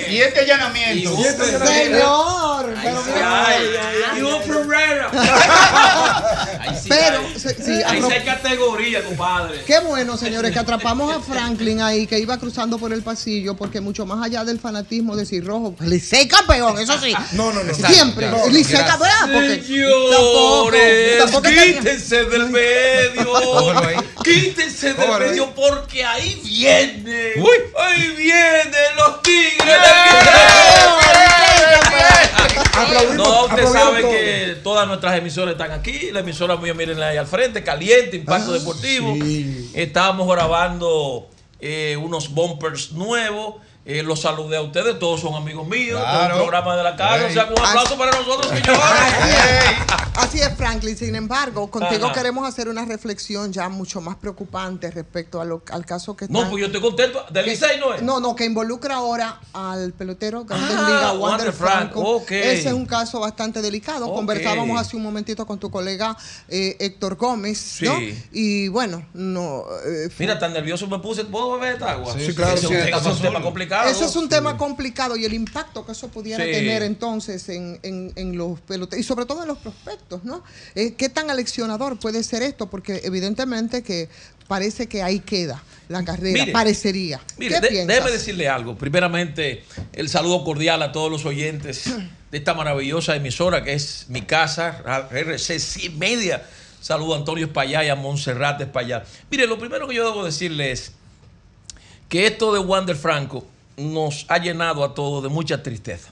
Y 0.10 0.22
este, 0.22 0.40
allanamiento. 0.40 1.16
Y 1.18 1.24
este 1.24 1.46
Señor, 1.60 2.74
pero 2.82 3.04
mira. 3.04 4.18
Y 4.18 4.22
un 4.22 4.42
Ferrera. 4.42 5.12
Pero, 6.88 7.22
sí, 7.38 7.72
hay 7.86 8.02
categoría, 8.26 9.04
compadre. 9.04 9.64
Qué 9.66 9.80
bueno, 9.80 10.18
señores, 10.18 10.52
que 10.52 10.60
atrapamos 10.60 11.16
a 11.16 11.20
Franklin 11.20 11.82
ahí, 11.82 12.08
que 12.08 12.20
iba 12.20 12.38
cruzando 12.38 12.78
por 12.78 12.94
el 12.94 13.04
pasillo, 13.04 13.56
porque 13.56 13.82
mucho 13.82 14.06
más 14.06 14.24
allá 14.26 14.44
del 14.44 14.60
fanatismo 14.60 15.16
de 15.16 15.26
Cirrojo, 15.26 15.76
Licey 15.82 16.28
campeón, 16.28 16.80
eso 16.80 17.00
sí. 17.00 17.14
No, 17.34 17.52
no, 17.52 17.64
no. 17.64 17.74
Siempre. 17.74 18.32
Licey 18.50 18.84
campeón, 18.84 19.32
porque 19.34 19.62
Señores, 20.10 21.18
tampoco 21.20 21.50
quítense 21.50 22.26
del 22.26 22.50
medio. 22.50 23.34
Quítense 24.24 24.94
del 24.94 25.20
medio 25.20 25.50
porque 25.56 26.04
ahí 26.04 26.40
viene. 26.44 27.34
Uy. 27.38 27.58
Ahí 27.78 28.14
vienen 28.18 28.96
los 28.98 29.22
tigres 29.22 29.78
Aplaudimos, 32.74 33.28
No, 33.28 33.46
usted 33.46 33.66
sabe 33.68 34.02
todo. 34.02 34.12
que 34.12 34.58
todas 34.64 34.88
nuestras 34.88 35.18
emisoras 35.18 35.54
están 35.54 35.72
aquí. 35.72 36.12
La 36.12 36.20
emisora 36.22 36.56
mía, 36.58 36.74
mírenla 36.74 37.08
ahí 37.10 37.18
al 37.18 37.28
frente, 37.28 37.64
caliente, 37.64 38.16
impacto 38.18 38.52
deportivo. 38.54 39.16
Estábamos 39.74 40.28
grabando 40.28 41.30
eh, 41.60 41.98
unos 41.98 42.30
bumpers 42.34 42.92
nuevos. 42.92 43.56
Eh, 43.90 44.04
los 44.04 44.22
saludé 44.22 44.58
a 44.58 44.62
ustedes, 44.62 45.00
todos 45.00 45.20
son 45.20 45.34
amigos 45.34 45.68
míos. 45.68 46.00
Claro. 46.00 46.36
programa 46.38 46.76
de 46.78 46.84
la 46.84 46.96
casa. 46.96 47.26
O 47.26 47.30
sea, 47.32 47.46
un 47.46 47.60
aplauso 47.66 47.98
para 47.98 48.12
nosotros, 48.12 48.48
señores. 48.48 48.80
Así 48.80 49.30
es, 49.32 50.16
así 50.16 50.40
es, 50.42 50.56
Franklin. 50.56 50.96
Sin 50.96 51.16
embargo, 51.16 51.72
contigo 51.72 52.06
Ajá. 52.06 52.14
queremos 52.14 52.48
hacer 52.48 52.70
una 52.70 52.86
reflexión 52.86 53.52
ya 53.52 53.68
mucho 53.68 54.00
más 54.00 54.16
preocupante 54.18 54.92
respecto 54.92 55.42
a 55.42 55.46
lo- 55.46 55.64
al 55.72 55.86
caso 55.88 56.16
que 56.16 56.28
No, 56.30 56.48
pues 56.50 56.60
yo 56.62 56.66
estoy 56.68 56.82
contento. 56.82 57.26
Del 57.32 57.48
Licey 57.48 57.80
no 57.80 57.94
es. 57.96 58.04
No, 58.04 58.20
no, 58.20 58.36
que 58.36 58.46
involucra 58.46 58.96
ahora 58.98 59.40
al 59.54 59.92
pelotero 59.94 60.46
Grandes 60.46 60.70
Ah, 60.78 60.86
Ligas, 60.88 61.04
Wander 61.18 61.20
Wander 61.22 61.54
Franco. 61.54 62.24
Ese 62.30 62.68
es 62.68 62.74
un 62.74 62.86
caso 62.86 63.20
bastante 63.20 63.62
delicado. 63.62 64.14
Conversábamos 64.14 64.80
hace 64.80 64.96
un 64.98 65.02
momentito 65.04 65.48
con 65.48 65.58
tu 65.60 65.72
colega 65.72 66.16
eh, 66.48 66.78
Héctor 66.80 67.16
Gómez, 67.16 67.78
¿no? 67.82 67.98
Sí. 67.98 68.24
Y 68.34 68.68
bueno, 68.68 69.04
no. 69.14 69.64
eh, 69.86 70.10
Mira, 70.20 70.38
tan 70.38 70.54
nervioso 70.54 70.86
me 70.88 71.00
puse. 71.00 71.26
¿Puedo 71.26 71.54
beber 71.58 71.74
esta 71.74 71.92
agua? 71.92 72.14
Sí, 72.18 72.36
claro, 72.36 72.56
sí, 72.56 72.68
es 72.72 73.06
un- 73.06 73.20
tema 73.20 73.42
complicado. 73.42 73.79
Ese 73.88 74.06
es 74.06 74.16
un 74.16 74.28
tema 74.30 74.58
complicado 74.58 75.16
y 75.16 75.26
el 75.26 75.34
impacto 75.34 75.86
que 75.86 75.92
eso 75.94 76.08
pudiera 76.10 76.44
Sí. 76.46 76.52
tener 76.52 76.84
entonces 76.84 77.48
en, 77.50 77.80
en- 77.84 78.12
en 78.16 78.38
los 78.38 78.60
peloteros 78.62 79.04
y 79.04 79.08
sobre 79.08 79.26
todo 79.26 79.42
en 79.44 79.48
los 79.48 79.58
prospectos, 79.60 80.24
¿no? 80.24 80.44
Eh, 80.76 80.94
¿Qué 80.96 81.10
tan 81.10 81.30
aleccionador 81.30 82.00
puede 82.00 82.24
ser 82.24 82.42
esto? 82.44 82.70
Porque 82.70 83.02
evidentemente 83.04 83.84
que 83.84 84.10
parece 84.48 84.88
que 84.88 85.04
ahí 85.04 85.20
queda 85.20 85.64
la 85.90 86.04
carrera, 86.04 86.40
Mire, 86.42 86.52
parecería. 86.52 87.20
Mire, 87.38 87.60
déjeme 87.60 88.12
decirle 88.12 88.48
algo. 88.50 88.76
Primeramente, 88.78 89.64
el 89.94 90.10
saludo 90.10 90.44
cordial 90.44 90.82
a 90.84 90.92
todos 90.92 91.12
los 91.12 91.26
oyentes 91.26 91.84
de 92.32 92.38
esta 92.38 92.54
maravillosa 92.54 93.16
emisora 93.16 93.64
que 93.64 93.74
es 93.74 94.06
mi 94.10 94.22
casa, 94.24 95.08
RC 95.12 95.60
100 95.60 95.98
Media. 96.00 96.44
Saludo 96.82 97.14
a 97.14 97.18
Antonio 97.18 97.46
Espallá 97.46 97.84
y 97.84 97.90
a 97.90 97.96
Montserrat 97.96 98.62
Espallá. 98.62 99.04
Mire, 99.30 99.46
lo 99.48 99.60
primero 99.60 99.88
que 99.88 99.96
yo 99.96 100.06
debo 100.10 100.24
decirle 100.24 100.72
es 100.72 100.94
que 102.08 102.26
esto 102.26 102.54
de 102.54 102.60
Wander 102.60 102.96
Franco 102.96 103.46
nos 103.80 104.26
ha 104.30 104.38
llenado 104.38 104.84
a 104.84 104.94
todos 104.94 105.24
de 105.24 105.30
mucha 105.30 105.64
tristeza. 105.64 106.10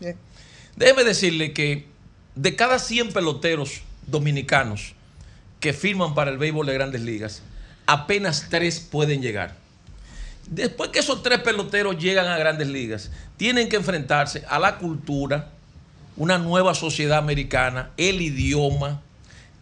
Déjeme 0.76 1.04
decirle 1.04 1.54
que 1.54 1.88
de 2.36 2.56
cada 2.56 2.80
100 2.80 3.14
peloteros 3.14 3.82
dominicanos 4.06 4.94
que 5.60 5.74
firman 5.74 6.14
para 6.14 6.32
el 6.32 6.38
béisbol 6.38 6.68
de 6.68 6.74
grandes 6.74 7.02
ligas, 7.02 7.42
apenas 7.86 8.48
tres 8.50 8.80
pueden 8.80 9.22
llegar. 9.22 9.56
Después 10.48 10.92
que 10.92 11.00
esos 11.00 11.24
tres 11.24 11.40
peloteros 11.40 11.98
llegan 11.98 12.28
a 12.28 12.38
grandes 12.38 12.68
ligas, 12.68 13.12
tienen 13.36 13.68
que 13.70 13.76
enfrentarse 13.76 14.44
a 14.48 14.60
la 14.60 14.78
cultura, 14.78 15.52
una 16.16 16.38
nueva 16.38 16.74
sociedad 16.74 17.18
americana, 17.18 17.92
el 17.98 18.22
idioma, 18.22 19.02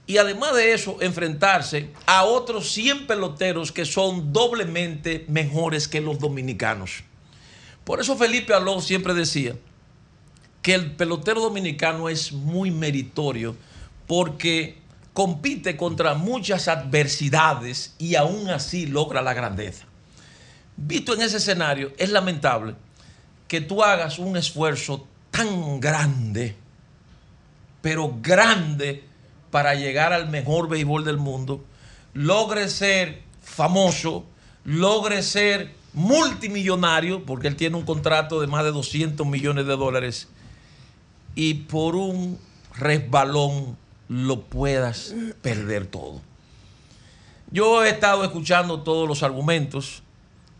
y 0.08 0.18
además 0.18 0.54
de 0.54 0.74
eso, 0.74 0.98
enfrentarse 1.02 1.90
a 2.06 2.26
otros 2.26 2.72
100 2.72 3.08
peloteros 3.08 3.72
que 3.72 3.86
son 3.86 4.32
doblemente 4.32 5.26
mejores 5.28 5.88
que 5.88 6.02
los 6.02 6.20
dominicanos. 6.20 7.04
Por 7.86 8.02
eso 8.02 8.18
Felipe 8.18 8.54
Aló 8.54 8.82
siempre 8.82 9.14
decía 9.14 9.56
que 10.62 10.74
el 10.74 10.92
pelotero 10.92 11.40
dominicano 11.40 12.10
es 12.10 12.32
muy 12.32 12.72
meritorio 12.72 13.56
porque 14.08 14.80
compite 15.14 15.78
contra 15.78 16.16
muchas 16.16 16.68
adversidades 16.68 17.94
y 18.00 18.16
aún 18.16 18.50
así 18.50 18.88
logra 18.88 19.22
la 19.22 19.34
grandeza. 19.34 19.86
Visto 20.76 21.14
en 21.14 21.22
ese 21.22 21.38
escenario, 21.38 21.94
es 21.98 22.10
lamentable 22.10 22.76
que 23.48 23.62
tú 23.62 23.84
hagas 23.84 24.18
un 24.20 24.36
esfuerzo 24.36 25.08
tan 25.30 25.80
grande, 25.80 26.56
pero 27.82 28.18
grande, 28.22 29.04
para 29.52 29.76
llegar 29.76 30.12
al 30.12 30.30
mejor 30.30 30.68
béisbol 30.68 31.06
del 31.06 31.18
mundo, 31.18 31.64
logre 32.14 32.68
ser 32.68 33.22
famoso, 33.42 34.26
logre 34.66 35.22
ser 35.22 35.72
multimillonario, 35.96 37.26
porque 37.26 37.48
él 37.48 37.56
tiene 37.56 37.78
un 37.78 37.86
contrato 37.86 38.40
de 38.42 38.48
más 38.48 38.64
de 38.64 38.72
200 38.72 39.26
millones 39.26 39.66
de 39.66 39.76
dólares, 39.76 40.28
y 41.34 41.54
por 41.56 41.96
un 41.96 42.38
resbalón 42.78 43.78
lo 44.08 44.42
puedas 44.42 45.16
perder 45.42 45.88
todo. 45.88 46.22
Yo 47.52 47.84
he 47.84 47.90
estado 47.90 48.24
escuchando 48.24 48.82
todos 48.82 49.08
los 49.08 49.24
argumentos. 49.24 50.04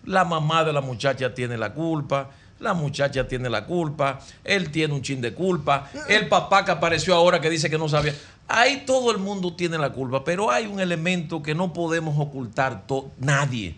La 0.06 0.24
mamá 0.24 0.64
de 0.64 0.72
la 0.72 0.82
muchacha 0.82 1.34
tiene 1.34 1.58
la 1.58 1.74
culpa. 1.74 2.32
La 2.60 2.74
muchacha 2.74 3.28
tiene 3.28 3.50
la 3.50 3.66
culpa. 3.66 4.20
Él 4.44 4.72
tiene 4.72 4.94
un 4.94 5.02
chin 5.02 5.20
de 5.20 5.34
culpa. 5.34 5.90
El 6.08 6.28
papá 6.28 6.64
que 6.64 6.72
apareció 6.72 7.16
ahora 7.16 7.42
que 7.42 7.50
dice 7.50 7.70
que 7.70 7.78
no 7.78 7.90
sabía. 7.90 8.16
Ahí 8.48 8.84
todo 8.86 9.12
el 9.12 9.18
mundo 9.18 9.54
tiene 9.54 9.78
la 9.78 9.92
culpa. 9.92 10.24
Pero 10.24 10.52
hay 10.52 10.68
un 10.68 10.80
elemento 10.80 11.42
que 11.42 11.56
no 11.56 11.74
podemos 11.74 12.18
ocultar 12.20 12.86
nadie. 13.20 13.76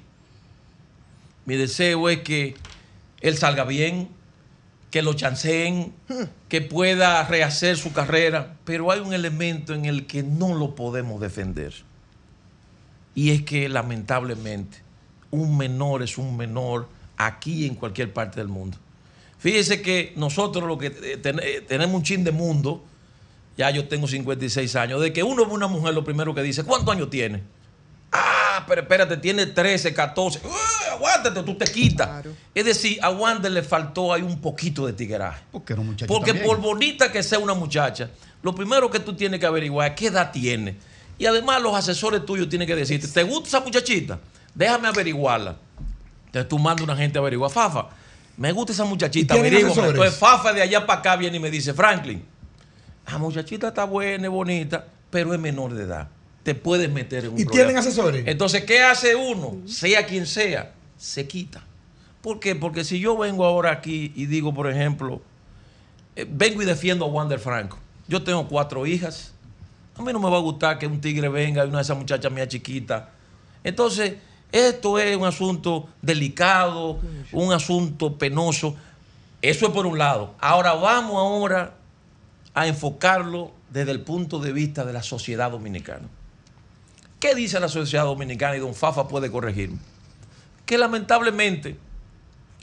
Mi 1.48 1.56
deseo 1.56 2.10
es 2.10 2.20
que 2.20 2.56
él 3.22 3.38
salga 3.38 3.64
bien, 3.64 4.10
que 4.92 5.02
lo 5.02 5.14
chanceen, 5.14 5.94
que 6.50 6.60
pueda 6.60 7.24
rehacer 7.24 7.78
su 7.78 7.94
carrera. 7.94 8.58
Pero 8.66 8.92
hay 8.92 9.00
un 9.00 9.14
elemento 9.14 9.74
en 9.74 9.86
el 9.86 10.08
que 10.08 10.24
no 10.24 10.54
lo 10.54 10.76
podemos 10.76 11.22
defender. 11.22 11.74
Y 13.16 13.32
es 13.32 13.44
que 13.44 13.70
lamentablemente 13.70 14.80
un 15.32 15.58
menor 15.58 16.04
es 16.04 16.18
un 16.18 16.36
menor 16.36 16.90
aquí 17.16 17.66
en 17.66 17.76
cualquier 17.76 18.12
parte 18.12 18.42
del 18.42 18.50
mundo. 18.50 18.78
Fíjese 19.40 19.82
que 19.82 20.12
nosotros 20.18 20.68
lo 20.68 20.78
que 20.78 20.88
eh, 20.88 21.22
eh, 21.24 21.66
tenemos 21.66 21.96
un 21.96 22.04
chin 22.04 22.26
de 22.26 22.32
mundo, 22.32 22.84
ya 23.58 23.72
yo 23.72 23.88
tengo 23.88 24.06
56 24.06 24.76
años, 24.76 25.00
de 25.00 25.14
que 25.14 25.24
uno 25.24 25.46
ve 25.46 25.54
una 25.54 25.68
mujer 25.68 25.94
lo 25.94 26.04
primero 26.04 26.36
que 26.36 26.44
dice, 26.44 26.66
¿cuántos 26.66 26.94
años 26.94 27.10
tiene? 27.10 27.42
Ah, 28.12 28.47
pero 28.66 28.82
espérate, 28.82 29.18
tiene 29.18 29.46
13, 29.46 29.94
14. 29.94 30.42
¡Uy, 30.44 30.52
aguántate, 30.92 31.44
tú 31.44 31.56
te 31.56 31.66
quitas. 31.66 32.26
Es 32.56 32.66
decir, 32.66 32.98
a 33.02 33.10
Wander 33.10 33.52
le 33.52 33.64
faltó 33.64 34.14
ahí 34.14 34.22
un 34.22 34.40
poquito 34.40 34.86
de 34.86 34.94
tigueraje. 34.94 35.44
Porque 35.52 35.74
era 35.74 35.82
un 35.82 35.88
muchacho 35.88 36.08
Porque 36.08 36.32
también. 36.32 36.48
por 36.48 36.60
bonita 36.60 37.12
que 37.12 37.22
sea 37.22 37.40
una 37.40 37.54
muchacha, 37.54 38.10
lo 38.42 38.56
primero 38.56 38.90
que 38.90 39.00
tú 39.00 39.16
tienes 39.16 39.40
que 39.40 39.46
averiguar 39.46 39.92
es 39.92 39.96
qué 39.96 40.08
edad 40.08 40.32
tiene. 40.32 40.78
Y 41.20 41.26
además 41.26 41.62
los 41.62 41.76
asesores 41.76 42.26
tuyos 42.26 42.48
tienen 42.50 42.68
que 42.68 42.76
decirte, 42.76 43.08
¿te 43.08 43.24
gusta 43.24 43.48
esa 43.50 43.60
muchachita? 43.60 44.20
Déjame 44.54 44.88
averiguarla. 44.88 45.56
Entonces 46.28 46.48
tú 46.48 46.60
mandas 46.60 46.82
a 46.82 46.84
una 46.92 46.96
gente 46.96 47.18
a 47.18 47.22
averiguar. 47.22 47.52
Fafa, 47.52 47.88
me 48.38 48.52
gusta 48.52 48.72
esa 48.72 48.86
muchachita, 48.86 49.36
¿Y 49.36 49.40
asesores? 49.40 49.90
Entonces 49.90 50.16
Fafa 50.16 50.54
de 50.54 50.62
allá 50.62 50.86
para 50.86 51.00
acá 51.00 51.16
viene 51.16 51.38
y 51.38 51.40
me 51.40 51.50
dice, 51.50 51.74
Franklin, 51.74 52.24
la 53.08 53.18
muchachita 53.18 53.70
está 53.70 53.86
buena, 53.86 54.26
es 54.26 54.32
bonita, 54.32 54.86
pero 55.10 55.34
es 55.34 55.40
menor 55.40 55.74
de 55.74 55.84
edad. 55.84 56.08
Te 56.48 56.56
puedes 56.56 56.90
meter 56.90 57.26
en 57.26 57.34
un 57.34 57.40
¿Y 57.42 57.44
problema. 57.44 57.66
tienen 57.66 57.78
asesores? 57.78 58.24
Entonces, 58.26 58.64
¿qué 58.64 58.82
hace 58.82 59.18
uno? 59.18 59.58
Sea 59.68 60.06
quien 60.06 60.26
sea, 60.26 60.72
se 60.98 61.28
quita. 61.28 61.62
¿Por 62.22 62.40
qué? 62.40 62.56
Porque 62.56 62.86
si 62.86 63.02
yo 63.02 63.18
vengo 63.18 63.44
ahora 63.44 63.70
aquí 63.70 64.14
y 64.16 64.28
digo, 64.28 64.54
por 64.54 64.72
ejemplo, 64.72 65.22
eh, 66.16 66.26
vengo 66.26 66.62
y 66.62 66.66
defiendo 66.66 67.04
a 67.04 67.10
Wander 67.10 67.38
Franco. 67.38 67.78
Yo 68.08 68.24
tengo 68.24 68.48
cuatro 68.48 68.86
hijas. 68.86 69.34
A 69.98 70.02
mí 70.02 70.14
no 70.14 70.22
me 70.22 70.30
va 70.30 70.38
a 70.38 70.40
gustar 70.40 70.80
que 70.80 70.88
un 70.88 71.02
tigre 71.02 71.28
venga 71.28 71.66
y 71.66 71.68
una 71.68 71.80
de 71.80 71.84
esas 71.84 71.98
muchachas 71.98 72.32
mía 72.32 72.48
chiquita. 72.48 73.10
Entonces, 73.66 74.14
esto 74.54 75.00
es 75.00 75.18
un 75.18 75.26
asunto 75.26 75.90
delicado, 76.02 77.02
un 77.34 77.52
asunto 77.52 78.18
penoso. 78.18 78.74
Eso 79.42 79.66
es 79.66 79.74
por 79.74 79.86
un 79.86 79.98
lado. 79.98 80.34
Ahora 80.40 80.72
vamos 80.76 81.18
ahora 81.18 81.74
a 82.54 82.68
enfocarlo 82.68 83.52
desde 83.70 83.92
el 83.92 84.00
punto 84.00 84.40
de 84.40 84.54
vista 84.54 84.86
de 84.86 84.94
la 84.94 85.04
sociedad 85.04 85.52
dominicana. 85.52 86.08
¿Qué 87.20 87.34
dice 87.34 87.60
la 87.60 87.68
sociedad 87.68 88.06
dominicana? 88.06 88.56
Y 88.56 88.60
don 88.60 88.76
Fafa 88.76 89.08
puede 89.08 89.32
corregirme. 89.32 89.78
Que 90.66 90.78
lamentablemente 90.78 91.78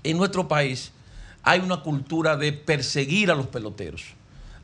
en 0.03 0.17
nuestro 0.17 0.47
país 0.47 0.93
hay 1.43 1.61
una 1.61 1.79
cultura 1.79 2.37
de 2.37 2.53
perseguir 2.53 3.31
a 3.31 3.35
los 3.35 3.47
peloteros. 3.49 4.03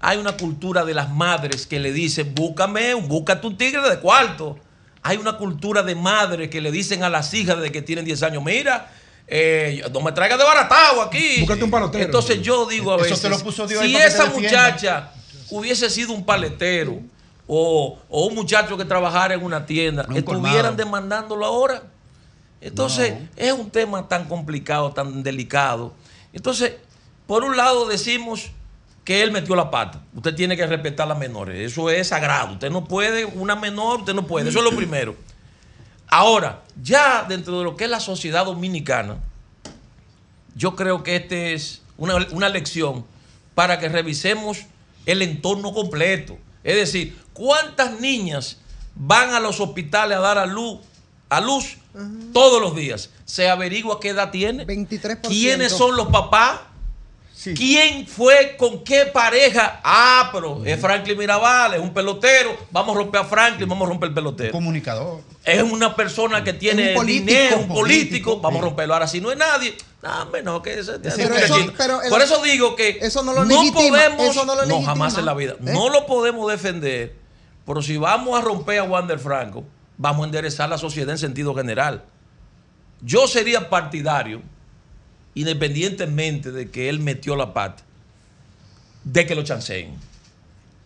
Hay 0.00 0.18
una 0.18 0.36
cultura 0.36 0.84
de 0.84 0.94
las 0.94 1.10
madres 1.10 1.66
que 1.66 1.78
le 1.78 1.92
dicen, 1.92 2.34
búscame, 2.34 2.94
búscate 2.94 3.46
un 3.46 3.56
tigre 3.56 3.88
de 3.88 3.98
cuarto. 4.00 4.58
Hay 5.02 5.16
una 5.16 5.36
cultura 5.36 5.82
de 5.82 5.94
madres 5.94 6.48
que 6.48 6.60
le 6.60 6.70
dicen 6.70 7.02
a 7.02 7.10
las 7.10 7.32
hijas 7.34 7.56
desde 7.56 7.72
que 7.72 7.82
tienen 7.82 8.04
10 8.04 8.22
años, 8.22 8.42
mira, 8.42 8.90
eh, 9.26 9.82
no 9.92 10.00
me 10.00 10.12
traigas 10.12 10.38
de 10.38 10.44
baratado 10.44 11.02
aquí. 11.02 11.40
Búscate 11.40 11.64
un 11.64 11.70
palotero. 11.70 12.04
Entonces 12.04 12.40
yo 12.42 12.66
digo 12.66 12.92
a 12.92 12.96
Eso 12.96 13.04
veces, 13.04 13.20
te 13.20 13.28
lo 13.28 13.38
puso 13.40 13.66
Dios 13.66 13.82
ahí 13.82 13.90
si 13.90 13.96
esa 13.96 14.26
muchacha 14.26 15.12
hubiese 15.50 15.90
sido 15.90 16.12
un 16.12 16.24
paletero 16.24 17.00
o, 17.52 17.98
o 18.08 18.26
un 18.26 18.34
muchacho 18.36 18.76
que 18.76 18.84
trabajara 18.84 19.34
en 19.34 19.42
una 19.42 19.66
tienda, 19.66 20.06
Un 20.08 20.16
estuvieran 20.16 20.52
colmado. 20.52 20.76
demandándolo 20.76 21.44
ahora. 21.44 21.82
Entonces, 22.60 23.14
es 23.36 23.52
un 23.52 23.70
tema 23.70 24.06
tan 24.06 24.26
complicado, 24.28 24.92
tan 24.92 25.24
delicado. 25.24 25.92
Entonces, 26.32 26.74
por 27.26 27.42
un 27.42 27.56
lado 27.56 27.88
decimos 27.88 28.50
que 29.04 29.22
él 29.22 29.32
metió 29.32 29.56
la 29.56 29.68
pata. 29.68 30.00
Usted 30.14 30.32
tiene 30.36 30.56
que 30.56 30.64
respetar 30.64 31.06
a 31.06 31.08
las 31.08 31.18
menores. 31.18 31.72
Eso 31.72 31.90
es 31.90 32.06
sagrado. 32.06 32.52
Usted 32.52 32.70
no 32.70 32.84
puede, 32.84 33.24
una 33.24 33.56
menor, 33.56 34.00
usted 34.00 34.14
no 34.14 34.24
puede. 34.28 34.50
Eso 34.50 34.60
es 34.60 34.64
lo 34.64 34.76
primero. 34.76 35.16
Ahora, 36.06 36.62
ya 36.80 37.24
dentro 37.28 37.58
de 37.58 37.64
lo 37.64 37.76
que 37.76 37.84
es 37.84 37.90
la 37.90 37.98
sociedad 37.98 38.44
dominicana, 38.44 39.16
yo 40.54 40.76
creo 40.76 41.02
que 41.02 41.16
este 41.16 41.54
es 41.54 41.82
una, 41.96 42.14
una 42.30 42.48
lección 42.48 43.04
para 43.56 43.80
que 43.80 43.88
revisemos 43.88 44.66
el 45.04 45.22
entorno 45.22 45.72
completo. 45.72 46.38
Es 46.62 46.76
decir, 46.76 47.18
¿cuántas 47.40 47.98
niñas 48.00 48.58
van 48.94 49.32
a 49.32 49.40
los 49.40 49.60
hospitales 49.60 50.18
a 50.18 50.20
dar 50.20 50.36
a 50.36 50.44
luz, 50.44 50.78
a 51.30 51.40
luz 51.40 51.78
todos 52.34 52.60
los 52.60 52.76
días? 52.76 53.08
Se 53.24 53.48
averigua 53.48 53.98
qué 53.98 54.10
edad 54.10 54.30
tiene. 54.30 54.66
23%. 54.66 55.28
¿Quiénes 55.28 55.72
son 55.72 55.96
los 55.96 56.08
papás? 56.08 56.60
¿Quién 57.56 58.06
fue 58.06 58.54
con 58.58 58.84
qué 58.84 59.06
pareja? 59.06 59.80
Ah, 59.82 60.28
pero 60.30 60.62
es 60.62 60.78
Franklin 60.78 61.16
Mirabal, 61.16 61.72
es 61.72 61.80
un 61.80 61.94
pelotero. 61.94 62.54
Vamos 62.70 62.94
a 62.94 62.98
romper 62.98 63.22
a 63.22 63.24
Franklin, 63.24 63.66
vamos 63.66 63.86
a 63.86 63.88
romper 63.88 64.08
el 64.10 64.14
pelotero. 64.14 64.52
Comunicador. 64.52 65.20
Es 65.42 65.62
una 65.62 65.96
persona 65.96 66.44
que 66.44 66.52
tiene 66.52 66.88
Un 66.90 66.94
político. 66.96 67.26
dinero, 67.30 67.56
un 67.60 67.68
político, 67.68 67.80
Político, 67.80 68.40
vamos 68.42 68.60
a 68.60 68.64
romperlo. 68.66 68.92
Ahora, 68.92 69.08
si 69.08 69.22
no 69.22 69.32
es 69.32 69.38
nadie, 69.38 69.74
no, 70.02 70.26
no, 70.44 70.60
que 70.60 70.80
ese, 70.80 70.96
ese 71.02 71.16
Pero 71.16 71.30
muchachito. 71.34 71.58
eso- 71.60 71.72
pero 71.78 72.00
Por 72.10 72.20
eso- 72.20 72.42
digo 72.42 72.76
que 72.76 72.98
eso 73.00 73.22
no 73.22 73.32
lo 73.32 73.44
legitima, 73.46 73.74
podemos, 73.88 74.20
eso 74.28 74.44
no 74.44 74.54
lo 74.54 74.64
legitima. 74.66 74.86
jamás 74.86 75.16
en 75.16 75.24
la 75.24 75.32
vida, 75.32 75.52
¿Eh? 75.52 75.56
no 75.72 75.88
lo 75.88 76.04
podemos 76.04 76.50
defender, 76.50 77.16
pero 77.70 77.82
si 77.82 77.96
vamos 77.96 78.36
a 78.36 78.42
romper 78.42 78.80
a 78.80 78.82
Wander 78.82 79.20
Franco, 79.20 79.64
vamos 79.96 80.24
a 80.24 80.26
enderezar 80.26 80.68
la 80.68 80.76
sociedad 80.76 81.10
en 81.10 81.18
sentido 81.18 81.54
general. 81.54 82.02
Yo 83.00 83.28
sería 83.28 83.70
partidario, 83.70 84.42
independientemente 85.34 86.50
de 86.50 86.68
que 86.68 86.88
él 86.88 86.98
metió 86.98 87.36
la 87.36 87.54
pata, 87.54 87.84
de 89.04 89.24
que 89.24 89.36
lo 89.36 89.44
chanceen. 89.44 89.94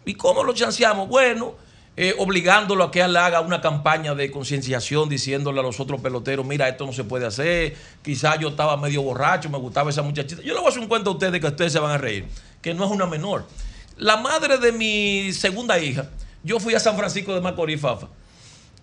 ¿Y 0.05 0.12
cómo 0.12 0.44
lo 0.44 0.52
chanceamos? 0.52 1.09
Bueno, 1.09 1.55
eh, 1.97 2.15
obligándolo 2.19 2.85
a 2.85 2.90
que 2.90 3.01
él 3.01 3.16
haga 3.16 3.40
una 3.40 3.62
campaña 3.62 4.15
de 4.15 4.31
concienciación 4.31 5.09
diciéndole 5.09 5.61
a 5.61 5.62
los 5.62 5.81
otros 5.81 6.02
peloteros, 6.02 6.44
mira, 6.44 6.69
esto 6.69 6.85
no 6.85 6.93
se 6.93 7.05
puede 7.05 7.24
hacer, 7.24 7.74
quizás 8.02 8.39
yo 8.40 8.48
estaba 8.48 8.77
medio 8.77 9.01
borracho, 9.01 9.48
me 9.48 9.56
gustaba 9.56 9.89
esa 9.89 10.02
muchachita. 10.02 10.43
Yo 10.43 10.52
le 10.52 10.61
voy 10.61 10.66
a 10.66 10.69
hacer 10.69 10.82
un 10.82 10.89
cuento 10.89 11.09
a 11.09 11.12
ustedes 11.15 11.40
que 11.40 11.47
ustedes 11.47 11.73
se 11.73 11.78
van 11.78 11.93
a 11.93 11.97
reír, 11.97 12.27
que 12.61 12.74
no 12.74 12.85
es 12.85 12.90
una 12.90 13.06
menor. 13.06 13.47
La 13.97 14.19
madre 14.19 14.59
de 14.59 14.70
mi 14.70 15.32
segunda 15.32 15.78
hija, 15.78 16.11
yo 16.44 16.60
fui 16.60 16.74
a 16.74 16.80
San 16.80 16.96
Francisco 16.96 17.34
de 17.34 17.40
Macorís, 17.40 17.80
Fafa. 17.80 18.06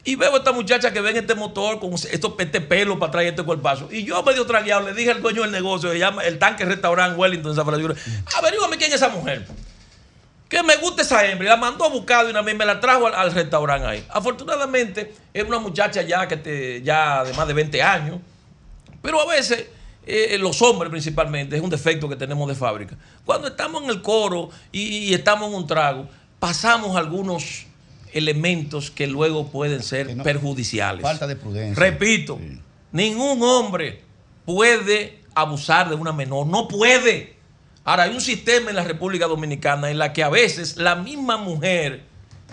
Y 0.04 0.16
veo 0.16 0.34
a 0.34 0.38
esta 0.38 0.52
muchacha 0.52 0.92
que 0.92 1.00
ven 1.00 1.16
este 1.16 1.36
motor 1.36 1.80
con 1.80 1.94
estos, 1.94 2.34
este 2.40 2.60
pelo 2.60 2.98
para 2.98 3.24
y 3.24 3.28
este 3.28 3.44
cuerpazo. 3.44 3.88
Y 3.92 4.04
yo 4.04 4.22
medio 4.24 4.46
tragueado 4.48 4.88
le 4.88 4.96
dije 4.96 5.12
al 5.12 5.22
dueño 5.22 5.44
del 5.44 5.52
negocio, 5.52 5.92
se 5.92 6.00
llama 6.00 6.24
el 6.24 6.40
tanque 6.40 6.66
restaurante 6.66 7.16
Wellington 7.20 7.52
en 7.52 7.56
San 7.56 7.66
Francisco, 7.66 7.94
averígame 8.36 8.78
quién 8.78 8.90
es 8.90 8.96
esa 8.96 9.10
mujer. 9.10 9.46
Que 10.50 10.64
me 10.64 10.76
gusta 10.78 11.04
esa 11.04 11.26
hembra. 11.26 11.50
La 11.50 11.56
mandó 11.56 11.86
a 11.86 11.90
buscar 11.90 12.26
y 12.26 12.32
una 12.32 12.42
vez 12.42 12.58
me 12.58 12.66
la 12.66 12.80
trajo 12.80 13.08
al, 13.08 13.32
restaurante 13.32 13.88
ahí. 13.88 14.06
Afortunadamente, 14.10 15.14
era 15.34 15.48
una 15.48 15.60
muchacha 15.60 16.02
ya, 16.02 16.28
que 16.28 16.36
te, 16.36 16.82
ya 16.82 17.24
de 17.24 17.32
más 17.34 17.48
de 17.48 17.54
20 17.54 17.82
años. 17.82 18.18
Pero 19.02 19.22
a 19.22 19.26
veces, 19.28 19.68
eh, 20.06 20.38
los 20.40 20.62
hombres 20.62 20.92
principalmente, 20.92 21.56
es 21.56 21.62
un 21.62 21.70
defecto 21.70 22.10
que 22.10 22.18
tenemos 22.18 22.50
de 22.50 22.56
fábrica. 22.56 22.98
Cuando 23.24 23.48
estamos 23.48 23.84
en 23.84 23.92
el 23.92 24.02
coro 24.02 24.50
y, 24.74 24.82
y 24.82 25.14
estamos 25.14 25.48
en 25.48 25.56
un 25.56 25.68
trago, 25.68 26.10
pasamos 26.42 26.98
algunos 26.98 27.68
elementos 28.14 28.90
que 28.90 29.06
luego 29.06 29.48
pueden 29.52 29.84
ser 29.84 30.08
perjudiciales. 30.24 31.04
Falta 31.04 31.28
de 31.28 31.36
prudencia. 31.36 31.82
Repito, 31.82 32.40
ningún 32.92 33.42
hombre 33.44 34.02
puede 34.44 35.22
abusar 35.36 35.88
de 35.88 35.96
una 35.96 36.12
menor, 36.12 36.48
no 36.48 36.68
puede. 36.68 37.36
Ahora, 37.86 38.04
hay 38.04 38.12
un 38.16 38.20
sistema 38.22 38.72
en 38.72 38.76
la 38.76 38.84
República 38.84 39.28
Dominicana 39.28 39.92
en 39.92 40.00
la 40.00 40.14
que 40.14 40.24
a 40.24 40.30
veces 40.30 40.78
la 40.78 40.96
misma 40.96 41.38
mujer 41.38 42.02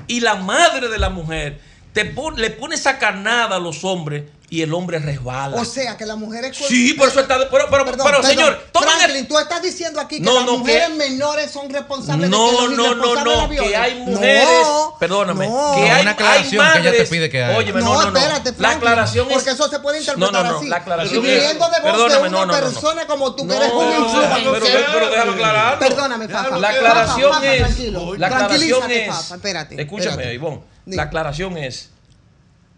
y 0.07 0.21
la 0.21 0.35
madre 0.37 0.89
de 0.89 0.99
la 0.99 1.09
mujer 1.09 1.59
te 1.95 2.05
pon- 2.05 2.37
le 2.39 2.51
pone 2.51 2.75
esa 2.75 2.99
carnada 2.99 3.57
a 3.57 3.59
los 3.59 3.85
hombres 3.85 4.25
y 4.51 4.63
el 4.63 4.73
hombre 4.73 4.99
resbala. 4.99 5.57
O 5.61 5.65
sea, 5.67 5.97
que 5.99 6.07
las 6.07 6.17
mujeres... 6.17 6.57
Sí, 6.57 6.95
por 6.95 7.09
eso 7.09 7.21
está. 7.21 7.37
Pero, 7.51 7.51
pero, 7.51 7.69
Perdón, 7.69 7.85
pero, 7.85 8.05
perdón. 8.05 8.25
señor, 8.25 8.59
el- 8.75 8.81
Franklin, 8.83 9.29
tú 9.29 9.39
estás 9.39 9.61
diciendo 9.61 10.01
aquí 10.01 10.17
que 10.17 10.23
No, 10.23 10.37
las 10.37 10.47
no, 10.47 10.59
mujeres 10.59 10.89
que- 10.89 10.95
menores 10.95 11.51
son 11.51 11.69
responsables 11.69 12.31
No, 12.31 12.47
de 12.47 12.51
que 12.51 12.63
los 12.63 12.71
no, 12.77 12.95
no, 12.95 13.25
no, 13.25 13.43
la 13.43 13.49
que 13.51 13.77
hay 13.77 13.95
mujeres, 13.97 14.45
No, 14.63 14.97
perdóname, 14.99 15.47
no. 15.49 15.73
que 15.77 15.91
hay, 15.91 16.01
Una 16.03 16.11
aclaración 16.13 16.65
hay 16.67 16.73
que 16.83 16.89
ella 16.89 16.97
te 16.97 17.05
pide 17.05 17.29
que 17.29 17.45
haga. 17.45 17.59
Óyeme, 17.59 17.81
no, 17.81 17.87
No, 17.95 18.03
no, 18.05 18.11
no. 18.11 18.19
espérate, 18.19 18.51
la 18.53 18.57
Franklin, 18.57 18.89
aclaración 18.89 19.27
es 19.29 19.33
porque 19.35 19.51
eso 19.51 19.69
se 19.69 19.79
puede 19.81 19.99
interpretar 20.01 20.33
no, 20.33 20.43
no, 20.45 20.51
no, 20.53 20.59
así. 20.59 20.69
La 20.69 20.77
aclaración 20.77 21.25
Y 21.25 21.29
es 21.29 21.35
viniendo 21.41 21.65
de 21.67 21.71
voz 21.71 21.83
de 21.83 21.91
Perdóname, 21.91 22.21
una 22.21 22.29
no, 22.31 22.39
no, 22.39 22.47
no, 22.47 22.53
no. 22.59 22.61
persona 22.73 23.07
como 23.07 23.35
tú, 23.35 23.47
que 23.47 23.55
No, 23.55 23.63
eres 23.63 23.73
un 23.73 23.87
pero, 23.87 24.39
influencer. 24.39 24.87
pero 24.95 25.11
déjame 25.11 25.33
aclararlo. 25.33 25.79
Perdóname, 25.79 26.29
Fafa. 26.29 26.59
La 26.59 26.69
aclaración 26.71 27.45
es. 27.45 27.79
La 28.19 28.27
aclaración 28.29 28.91
es. 28.91 29.31
Espérate. 29.31 29.83
Escúchame. 29.83 30.33
Ivonne. 30.33 30.63
La 30.87 31.03
aclaración 31.03 31.59
es 31.59 31.91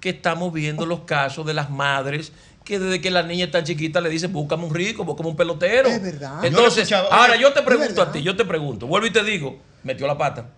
que 0.00 0.10
estamos 0.10 0.52
viendo 0.52 0.86
los 0.86 1.00
casos 1.00 1.46
de 1.46 1.54
las 1.54 1.70
madres 1.70 2.32
que 2.64 2.78
desde 2.78 3.00
que 3.00 3.10
la 3.10 3.22
niña 3.22 3.46
está 3.46 3.64
chiquita 3.64 4.00
le 4.00 4.08
dicen 4.08 4.32
búscame 4.32 4.64
un 4.64 4.74
rico, 4.74 5.04
búscame 5.04 5.30
un 5.30 5.36
pelotero. 5.36 5.88
Es 5.88 6.02
verdad. 6.02 6.44
Entonces, 6.44 6.88
Yo 6.88 6.96
lo 6.96 7.02
escuchaba, 7.02 7.22
ahora 7.22 7.36
yo 7.36 7.52
te 7.52 7.60
es 7.60 7.66
pregunto 7.66 8.02
a 8.02 8.12
ti, 8.12 8.22
yo 8.22 8.36
te 8.36 8.44
pregunto, 8.44 8.86
vuelvo 8.86 9.06
y 9.06 9.12
te 9.12 9.24
digo, 9.24 9.58
metió 9.82 10.06
la 10.06 10.16
pata. 10.16 10.50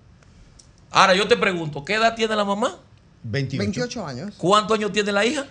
Ahora 0.90 1.14
yo 1.14 1.26
te 1.26 1.36
pregunto, 1.36 1.84
¿qué 1.84 1.94
edad 1.94 2.14
tiene 2.14 2.36
la 2.36 2.44
mamá? 2.44 2.78
28. 3.24 3.62
28 3.62 4.06
años. 4.06 4.34
¿Cuántos 4.36 4.76
años 4.76 4.92
tiene 4.92 5.12
la 5.12 5.24
hija? 5.24 5.46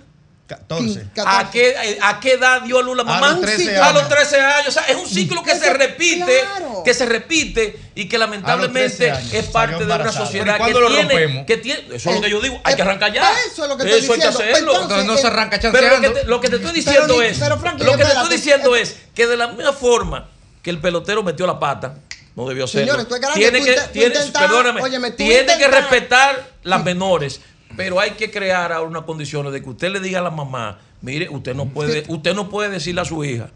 14. 0.58 1.06
¿A 1.26 1.50
qué, 1.50 1.98
¿A 2.02 2.20
qué 2.20 2.34
edad 2.34 2.62
dio 2.62 2.80
a 2.80 2.82
luz 2.84 2.98
la 2.98 3.04
mamá? 3.04 3.30
los 3.32 3.42
13 3.42 3.78
A 3.78 3.94
los 3.94 4.10
13 4.10 4.40
años. 4.40 4.68
O 4.68 4.72
sea, 4.72 4.84
es 4.84 4.96
un 4.98 5.08
ciclo 5.08 5.42
que 5.44 5.56
se 5.56 5.72
repite, 5.74 6.42
claro. 6.42 6.82
que 6.84 6.94
se 6.94 7.06
repite 7.06 7.80
y 7.96 8.10
que 8.10 8.18
lamentablemente 8.18 8.90
13 8.98 9.12
años 9.12 9.34
es 9.34 9.46
parte 9.46 9.78
de 9.86 9.86
una 9.86 10.12
sociedad 10.12 10.58
¿Pero 10.64 10.80
que 10.88 10.94
tiene, 10.94 11.10
rompemos? 11.10 11.46
que 11.46 11.58
tiene. 11.58 11.96
Eso 11.96 12.10
es 12.10 12.16
lo 12.18 12.22
que 12.22 12.30
yo 12.30 12.42
digo. 12.42 12.60
Hay 12.64 12.76
que 12.76 12.82
arrancar 12.82 13.14
ya. 13.14 13.32
Eso 13.52 13.64
es 13.64 13.70
lo 13.70 13.78
que 13.78 13.84
estoy 13.84 14.00
Eso 14.04 14.14
hay 14.14 14.20
que 14.20 14.28
diciendo. 14.28 14.52
hacerlo. 14.52 14.82
Entonces, 14.82 15.06
no 15.06 15.18
se 15.18 15.28
arranca 15.28 15.60
Pero 15.60 15.72
lo 15.72 15.80
que, 15.80 15.90
chanceando. 15.90 16.20
te, 16.20 16.26
lo 16.26 16.42
que 16.42 16.50
te 16.50 16.56
estoy 16.58 16.72
diciendo 16.74 17.02
Pero 17.08 17.22
es. 17.22 17.38
pero, 17.40 17.56
lo 17.86 17.98
que 17.98 18.04
te 18.04 18.12
estoy 18.12 18.30
diciendo 18.30 18.76
es 18.76 18.96
que 19.16 19.28
de 19.28 19.38
la 19.38 19.48
misma 19.48 19.74
forma 19.74 20.30
que 20.62 20.70
el 20.70 20.80
pelotero 20.80 21.24
metió 21.24 21.48
la 21.48 21.60
pata. 21.60 21.96
No 22.34 22.48
debió 22.48 22.64
hacerlo. 22.64 22.94
Señores, 22.94 23.34
tiene 23.34 23.62
que, 23.62 23.78
tiene- 23.92 24.16
perdóname, 24.32 25.12
tiene 25.12 25.58
que 25.58 25.68
respetar 25.68 26.48
las 26.64 26.82
menores, 26.82 27.42
pero 27.76 28.00
hay 28.00 28.12
que 28.12 28.32
crear 28.32 28.72
ahora 28.72 28.90
unas 28.90 29.04
condiciones 29.04 29.54
de 29.54 29.62
que 29.62 29.70
usted 29.70 29.92
le 29.92 30.00
diga 30.00 30.20
a 30.20 30.24
la 30.24 30.32
mamá, 30.32 30.80
mire, 31.02 31.30
usted 31.30 31.56
no 31.56 31.68
puede, 31.68 32.04
usted 32.08 32.34
no 32.34 32.50
puede 32.50 32.70
decirle 32.70 33.02
a 33.02 33.06
su 33.06 33.24
hija, 33.24 33.50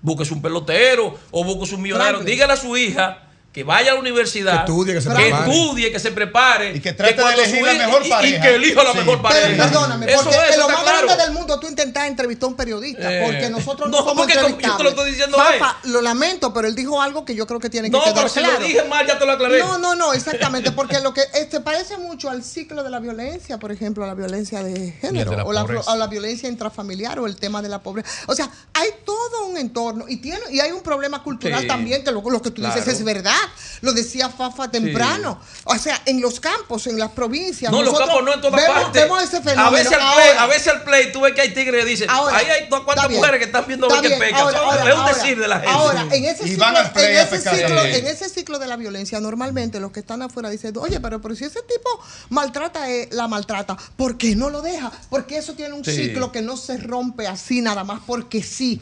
búsquese 0.00 0.34
un 0.34 0.42
pelotero 0.42 1.18
o 1.30 1.44
búsquese 1.44 1.74
un 1.74 1.82
millonario, 1.82 2.20
dígale 2.20 2.52
a 2.52 2.56
su 2.56 2.76
hija 2.76 3.28
que 3.52 3.64
vaya 3.64 3.90
a 3.90 3.94
la 3.94 4.00
universidad, 4.00 4.64
Que 4.64 4.72
estudie, 4.72 4.94
que 4.94 5.00
se 5.02 5.08
que 5.10 5.14
prepare. 5.14 5.50
estudie, 5.52 5.92
que 5.92 5.98
se 6.00 6.10
prepare, 6.10 6.72
Y 6.76 6.80
que 6.80 6.92
trate 6.94 7.14
de 7.22 7.32
elegir 7.34 7.58
su 7.60 7.66
la 7.66 7.72
mejor 7.86 8.02
y- 8.02 8.06
y, 8.06 8.10
pareja. 8.10 8.42
que 8.42 8.54
elija 8.54 8.82
la 8.82 8.92
Sí. 8.92 8.98
mejor 8.98 9.20
pareja. 9.22 9.46
Pero 9.46 9.62
perdóname, 9.62 10.06
Eso 10.12 10.22
porque 10.24 10.38
eso 10.48 10.58
lo 10.60 10.68
más 10.70 10.82
claro. 10.82 11.06
grande 11.06 11.22
del 11.24 11.32
mundo 11.34 11.60
tú 11.60 11.66
intentas 11.68 12.06
entrevistar 12.08 12.46
a 12.46 12.48
un 12.48 12.56
periodista, 12.56 13.12
Eh, 13.12 13.22
porque 13.26 13.50
nosotros 13.50 13.90
no, 13.90 13.98
no, 13.98 14.04
somos 14.04 14.14
porque 14.26 14.32
yo 14.34 14.76
te 14.76 14.82
lo 14.82 14.88
estoy 14.88 15.10
diciendo 15.10 15.36
Fafa, 15.36 15.76
lo 15.84 16.00
lamento, 16.00 16.54
pero 16.54 16.66
él 16.66 16.74
dijo 16.74 17.02
algo 17.02 17.26
que 17.26 17.34
yo 17.34 17.46
creo 17.46 17.60
que 17.60 17.68
tiene 17.68 17.90
que 17.90 17.96
No, 17.98 18.02
quedar 18.02 18.14
pero 18.14 18.28
si 18.30 18.40
claro. 18.40 18.58
lo 18.60 18.66
dije 18.66 18.84
mal, 18.84 19.06
ya 19.06 19.18
te 19.18 19.26
lo 19.26 19.32
aclaré. 19.32 19.58
No, 19.58 19.76
no, 19.76 19.94
no, 19.96 20.14
exactamente, 20.14 20.72
porque 20.72 21.00
lo 21.00 21.12
que 21.12 21.20
este 21.34 21.60
parece 21.60 21.98
mucho 21.98 22.30
al 22.30 22.42
ciclo 22.42 22.82
de 22.82 22.88
la 22.88 23.00
violencia, 23.00 23.58
por 23.58 23.70
ejemplo, 23.70 24.06
la 24.06 24.14
violencia 24.14 24.62
de 24.62 24.92
género 24.92 25.30
de 25.32 25.36
la 25.36 25.44
o, 25.44 25.52
la, 25.52 25.64
o 25.64 25.96
la 25.96 26.06
violencia 26.06 26.48
intrafamiliar 26.48 27.18
o 27.18 27.26
el 27.26 27.36
tema 27.36 27.60
de 27.60 27.68
la 27.68 27.82
pobreza. 27.82 28.08
O 28.28 28.34
sea, 28.34 28.48
hay 28.72 28.88
todo 29.04 29.46
un 29.46 29.58
entorno 29.58 30.06
y 30.08 30.16
tiene 30.16 30.40
y 30.50 30.60
hay 30.60 30.72
un 30.72 30.80
problema 30.82 31.22
cultural 31.22 31.60
Sí, 31.60 31.66
también 31.66 32.02
que 32.02 32.10
lo, 32.12 32.22
lo 32.22 32.40
que 32.40 32.50
tú 32.50 32.62
dices 32.62 32.84
claro. 32.84 32.90
es 32.98 33.04
verdad. 33.04 33.36
Lo 33.80 33.92
decía 33.92 34.28
Fafa 34.28 34.70
temprano. 34.70 35.40
O 35.64 35.76
sea, 35.76 36.00
en 36.06 36.20
los 36.20 36.38
campos, 36.40 36.86
en 36.86 36.98
las 36.98 37.10
provincias. 37.10 37.72
No, 37.72 37.82
los 37.82 37.98
campos 37.98 38.22
no 38.24 38.32
en 38.34 38.40
todas 38.40 38.60
vemos, 38.62 38.82
partes. 38.82 39.02
Vemos 39.02 39.22
ese 39.22 39.42
fenómeno. 39.42 39.66
a 39.66 39.70
veces 39.70 39.92
al 39.92 40.00
Ahora, 40.00 40.14
play, 40.24 40.36
a 40.38 40.46
veces 40.46 40.68
al 40.68 40.82
play, 40.84 41.12
tú 41.12 41.20
ves 41.22 41.34
que 41.34 41.40
hay 41.40 41.54
tigres 41.54 41.84
que 41.84 41.90
dicen, 41.90 42.08
Ahora, 42.10 42.36
ahí 42.36 42.46
hay 42.46 42.68
dos 42.68 42.84
bien. 42.86 43.18
mujeres 43.20 43.38
que 43.40 43.44
están 43.46 43.64
viendo 43.66 43.86
a 43.86 43.88
Está 43.88 44.00
ver 44.02 44.10
qué 44.10 44.16
bien, 44.16 44.30
peca. 44.30 44.42
ahora, 44.42 44.58
O 44.62 44.62
sea, 44.62 44.70
ahora, 44.80 44.90
es 44.90 44.94
un 44.94 45.00
ahora, 45.02 45.14
decir 45.14 45.38
de 45.40 45.48
la 45.48 45.54
gente. 45.56 45.70
Ahora, 45.72 46.06
en 46.12 46.24
ese, 46.24 46.44
Y 46.44 46.48
ciclo, 46.50 46.64
van 46.64 46.76
al 46.76 46.92
play 46.92 47.16
en, 47.16 47.20
ese 47.22 47.38
ciclo, 47.40 47.80
en 47.82 48.06
ese 48.06 48.28
ciclo 48.28 48.58
de 48.60 48.66
la 48.68 48.76
violencia, 48.76 49.20
normalmente 49.20 49.80
los 49.80 49.90
que 49.92 50.00
están 50.00 50.22
afuera 50.22 50.48
dicen, 50.50 50.76
oye, 50.78 51.00
pero, 51.00 51.20
pero 51.20 51.34
si 51.34 51.44
ese 51.44 51.60
tipo 51.62 51.88
maltrata, 52.30 52.88
eh, 52.90 53.08
la 53.12 53.26
maltrata, 53.28 53.76
¿por 53.96 54.16
qué 54.16 54.36
no 54.36 54.48
lo 54.50 54.62
deja? 54.62 54.92
Porque 55.10 55.36
eso 55.38 55.54
tiene 55.54 55.74
un 55.74 55.84
Sí. 55.84 55.92
ciclo 55.96 56.30
que 56.30 56.42
no 56.42 56.56
se 56.56 56.76
rompe 56.76 57.26
así 57.26 57.60
nada 57.60 57.82
más 57.84 58.00
porque 58.06 58.42
sí. 58.42 58.80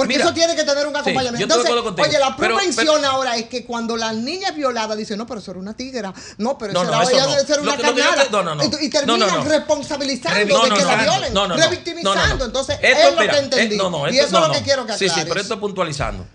Porque 0.00 0.14
Mira, 0.14 0.24
eso 0.24 0.32
tiene 0.34 0.56
que 0.56 0.64
tener 0.64 0.86
un 0.86 0.94
sí, 0.94 1.00
acompañamiento. 1.00 1.54
Entonces, 1.56 1.70
oye, 2.06 2.18
la 2.18 2.34
prevención 2.36 2.96
pero- 3.00 3.10
ahora 3.10 3.36
es 3.36 3.44
que 3.46 3.66
cuando 3.66 3.96
la 3.98 4.12
niña 4.14 4.48
es 4.48 4.56
violada, 4.56 4.96
dice, 4.96 5.14
no, 5.14 5.26
pero 5.26 5.40
eso 5.40 5.50
era 5.50 5.60
una 5.60 5.74
tigra. 5.74 6.14
No, 6.38 6.56
pero 6.56 6.72
No, 6.72 6.82
eso 6.82 6.90
no, 6.90 6.96
era, 6.96 7.02
eso 7.04 7.12
ella 7.12 7.26
no. 7.26 7.46
ser 7.46 7.60
una 7.60 7.76
lo 7.76 7.82
te- 7.82 8.30
no, 8.30 8.42
no, 8.42 8.54
no. 8.54 8.64
Y, 8.64 8.86
y 8.86 8.88
terminan 8.88 9.06
No, 9.06 9.26
no, 9.26 9.44
no. 9.44 9.50
responsabilizando 9.50 10.38
No, 10.56 10.62
de 10.64 10.70
no, 10.70 10.76
que 10.76 10.82
no, 10.82 10.88
la 10.88 10.96
violen, 11.02 11.34
no, 11.34 11.46
no, 11.48 11.56
no. 11.56 11.62
revictimizando. 11.62 12.14
No, 12.16 12.26
no, 12.28 12.36
no. 12.38 12.44
Entonces, 12.46 12.78
Esto, 12.80 13.08
es 13.08 13.14
lo 13.14 13.20
mira, 13.20 13.32
que 13.34 13.38
entendí. 13.40 13.74
eh, 13.74 13.78
no, 13.78 13.90
no, 13.90 14.08
y 14.08 14.18
esto- 14.18 14.26
eso 14.26 14.38
no, 14.40 14.46
es 14.46 14.48
lo 14.48 14.54
que 14.58 14.62
quiero 14.64 14.86
que 14.86 14.92
Sí, 14.96 15.04
aclares. 15.04 15.22
sí, 15.24 15.28
pero 15.28 15.40
esto 15.42 15.54
es 15.54 15.60
puntualizando. 15.60 16.26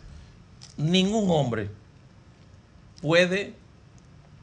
Ningún 0.77 1.31
hombre 1.31 1.71
puede 3.01 3.53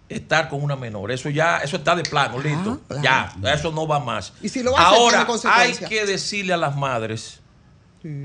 estar 0.09 0.49
con 0.49 0.63
una 0.63 0.77
menor. 0.77 1.11
Eso 1.13 1.29
ya, 1.31 1.59
eso 1.59 1.77
está 1.77 1.95
de 1.97 2.03
plano, 2.03 2.39
listo. 2.39 2.81
claro. 2.89 3.03
Ya, 3.43 3.53
eso 3.55 3.71
no 3.73 3.87
va 3.87 3.99
más. 4.01 4.33
Y 4.43 4.49
si 4.49 4.63
lo 4.63 4.77
hace, 4.77 4.85
Ahora, 4.97 5.27
hay 5.45 5.75
que 5.75 6.05
decirle 6.07 6.53
a 6.53 6.57
las 6.57 6.77
madres, 6.77 7.39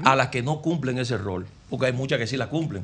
a 0.04 0.16
las 0.16 0.28
que 0.30 0.42
no 0.42 0.62
cumplen 0.62 0.98
ese 1.00 1.18
rol, 1.18 1.46
porque 1.70 1.88
hay 1.88 1.94
muchas 1.94 2.18
que 2.20 2.28
sí 2.28 2.36
la 2.38 2.48
cumplen, 2.50 2.84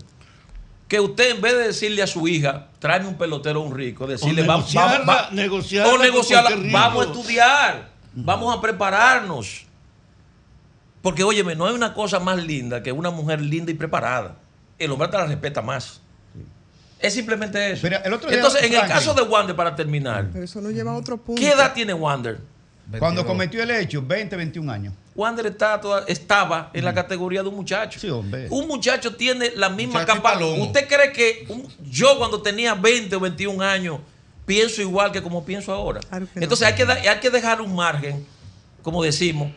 que 0.87 0.99
usted 0.99 1.31
en 1.35 1.41
vez 1.41 1.53
de 1.53 1.67
decirle 1.67 2.03
a 2.03 2.07
su 2.07 2.27
hija, 2.27 2.67
tráeme 2.79 3.07
un 3.07 3.15
pelotero 3.15 3.61
un 3.61 3.73
rico, 3.75 4.05
decirle, 4.05 4.43
vamos, 4.43 4.73
vamos, 4.73 5.09
va- 5.09 5.29
negociarla 5.31 5.93
o 5.93 5.97
negociarla, 5.97 6.49
vamos 6.71 7.05
a 7.07 7.11
estudiar, 7.11 7.89
vamos 8.13 8.55
a 8.55 8.61
prepararnos. 8.61 9.65
Porque, 11.01 11.23
óyeme, 11.23 11.55
no 11.55 11.65
hay 11.65 11.73
una 11.73 11.93
cosa 11.93 12.19
más 12.19 12.41
linda 12.43 12.81
que 12.81 12.91
una 12.91 13.09
mujer 13.09 13.41
linda 13.41 13.71
y 13.71 13.73
preparada. 13.73 14.37
El 14.79 14.89
hombre 14.91 15.09
te 15.09 15.17
la 15.17 15.25
respeta 15.25 15.61
más. 15.61 15.99
Es 16.99 17.13
simplemente 17.13 17.71
eso. 17.73 17.81
Mira, 17.85 17.97
el 18.05 18.13
otro 18.13 18.29
día, 18.29 18.37
Entonces, 18.37 18.63
en 18.63 18.73
el 18.73 18.87
caso 18.87 19.13
de 19.13 19.21
Wander, 19.23 19.53
para 19.55 19.75
terminar, 19.75 20.29
Pero 20.31 20.45
eso 20.45 20.61
nos 20.61 20.71
lleva 20.71 20.91
a 20.91 20.95
otro 20.95 21.17
punto. 21.17 21.41
¿qué 21.41 21.49
edad 21.51 21.73
tiene 21.73 21.93
Wander? 21.93 22.39
Cuando 22.99 23.25
cometió 23.25 23.61
el 23.63 23.71
hecho, 23.71 24.01
20, 24.01 24.35
21 24.37 24.71
años. 24.71 24.93
Wander 25.15 25.45
está 25.47 25.79
toda- 25.79 26.05
estaba 26.07 26.71
en 26.73 26.83
la 26.85 26.93
categoría 26.93 27.43
de 27.43 27.49
un 27.49 27.55
muchacho. 27.55 27.99
Sí, 27.99 28.09
hombre. 28.09 28.47
Un 28.49 28.67
muchacho 28.67 29.15
tiene 29.15 29.51
la 29.55 29.69
misma 29.69 29.99
capacidad. 30.05 30.59
¿Usted 30.61 30.87
cree 30.87 31.11
que 31.11 31.45
un- 31.49 31.67
yo 31.89 32.17
cuando 32.17 32.41
tenía 32.41 32.73
20 32.73 33.15
o 33.15 33.19
21 33.19 33.61
años 33.61 33.99
pienso 34.45 34.81
igual 34.81 35.11
que 35.11 35.21
como 35.21 35.45
pienso 35.45 35.71
ahora? 35.71 35.99
Claro 36.01 36.25
que 36.33 36.39
no. 36.39 36.43
Entonces 36.43 36.67
hay 36.67 36.73
que, 36.73 36.85
da- 36.85 36.95
hay 36.95 37.19
que 37.19 37.29
dejar 37.29 37.61
un 37.61 37.75
margen, 37.75 38.25
como 38.81 39.03
decimos, 39.03 39.51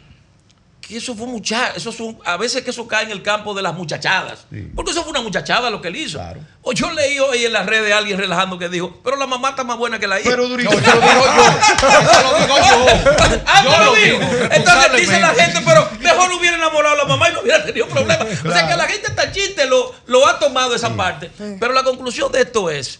que 0.86 0.96
eso 0.98 1.14
fue 1.16 1.26
mucha, 1.26 1.70
eso 1.70 1.90
es 1.90 1.98
un- 2.00 2.18
a 2.24 2.36
veces 2.36 2.62
que 2.62 2.70
eso 2.70 2.86
cae 2.86 3.04
en 3.04 3.10
el 3.10 3.22
campo 3.22 3.54
de 3.54 3.62
las 3.62 3.74
muchachadas. 3.74 4.46
Porque 4.74 4.92
eso 4.92 5.02
fue 5.02 5.10
una 5.10 5.20
muchachada 5.20 5.68
lo 5.70 5.80
que 5.82 5.88
él 5.88 5.96
hizo. 5.96 6.20
O 6.62 6.72
yo 6.72 6.90
leí 6.92 7.18
hoy 7.18 7.44
en 7.44 7.52
las 7.52 7.66
redes 7.66 7.92
a 7.92 7.98
alguien 7.98 8.18
relajando 8.18 8.58
que 8.58 8.68
dijo, 8.68 9.00
pero 9.02 9.16
la 9.16 9.26
mamá 9.26 9.50
está 9.50 9.64
más 9.64 9.76
buena 9.78 9.98
que 9.98 10.06
la 10.06 10.20
hija. 10.20 10.30
Pero 10.30 10.46
durito. 10.48 10.70
No, 10.70 10.78
eso 10.78 10.94
lo 10.94 11.00
digo 11.00 11.24
yo. 11.36 11.98
Eso 11.98 12.22
lo 12.22 12.38
digo 12.38 12.56
yo. 12.58 13.42
Ah, 13.46 13.62
Yo 13.64 13.70
¿tú 13.72 13.84
lo 13.84 13.94
digo? 13.94 14.18
digo, 14.18 14.48
Entonces 14.52 14.92
dice 15.00 15.20
la 15.20 15.34
gente, 15.34 15.60
pero 15.64 15.88
mejor 16.00 16.32
hubiera 16.32 16.56
enamorado 16.56 16.94
a 16.94 16.98
la 16.98 17.04
mamá 17.04 17.30
y 17.30 17.32
no 17.32 17.40
hubiera 17.40 17.64
tenido 17.64 17.86
problemas. 17.88 18.26
O 18.44 18.52
sea 18.52 18.68
que 18.68 18.76
la 18.76 18.86
gente 18.86 19.08
está 19.08 19.32
chiste, 19.32 19.66
lo, 19.66 19.94
lo 20.06 20.26
ha 20.26 20.38
tomado 20.38 20.74
esa 20.74 20.94
parte. 20.96 21.30
Pero 21.58 21.72
la 21.72 21.82
conclusión 21.82 22.30
de 22.30 22.42
esto 22.42 22.70
es, 22.70 22.98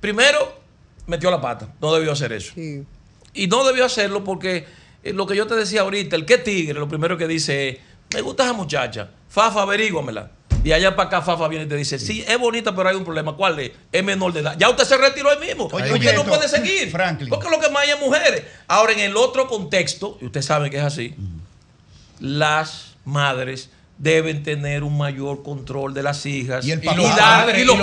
primero, 0.00 0.60
metió 1.06 1.30
la 1.30 1.40
pata. 1.40 1.68
No 1.80 1.92
debió 1.94 2.12
hacer 2.12 2.32
eso. 2.32 2.52
Y 3.32 3.46
no 3.46 3.64
debió 3.64 3.84
hacerlo 3.84 4.24
porque 4.24 4.66
lo 5.02 5.26
que 5.26 5.36
yo 5.36 5.46
te 5.46 5.54
decía 5.54 5.82
ahorita, 5.82 6.16
el 6.16 6.26
que 6.26 6.38
tigre, 6.38 6.78
lo 6.78 6.88
primero 6.88 7.16
que 7.16 7.26
dice 7.26 7.68
es, 7.68 7.78
me 8.14 8.20
gusta 8.20 8.44
esa 8.44 8.52
muchacha, 8.52 9.10
Fafa, 9.28 9.62
averíguamela. 9.62 10.30
Y 10.62 10.72
allá 10.72 10.94
para 10.94 11.08
acá 11.08 11.22
Fafa 11.22 11.48
viene 11.48 11.64
y 11.64 11.68
te 11.68 11.76
dice, 11.76 11.98
sí, 11.98 12.22
es 12.26 12.38
bonita, 12.38 12.74
pero 12.74 12.88
hay 12.88 12.96
un 12.96 13.04
problema. 13.04 13.34
¿Cuál 13.34 13.58
es? 13.60 13.70
Es 13.90 14.04
menor 14.04 14.32
de 14.32 14.40
edad. 14.40 14.56
Ya 14.58 14.68
usted 14.68 14.84
se 14.84 14.98
retiró 14.98 15.30
ahí 15.30 15.38
mismo. 15.38 15.68
Oye, 15.72 15.90
oye, 15.90 16.12
no 16.12 16.24
puede 16.24 16.48
seguir. 16.48 16.92
Porque 17.30 17.48
lo 17.48 17.58
que 17.58 17.70
más 17.70 17.84
hay 17.84 17.90
es 17.90 18.00
mujeres. 18.00 18.42
Ahora, 18.68 18.92
en 18.92 19.00
el 19.00 19.16
otro 19.16 19.46
contexto, 19.48 20.18
y 20.20 20.26
usted 20.26 20.42
sabe 20.42 20.68
que 20.68 20.76
es 20.76 20.82
así, 20.82 21.14
las 22.18 22.96
madres 23.04 23.70
deben 23.96 24.42
tener 24.42 24.82
un 24.82 24.96
mayor 24.96 25.42
control 25.42 25.92
de 25.92 26.02
las 26.02 26.24
hijas 26.24 26.64
y, 26.64 26.74
los 26.74 26.84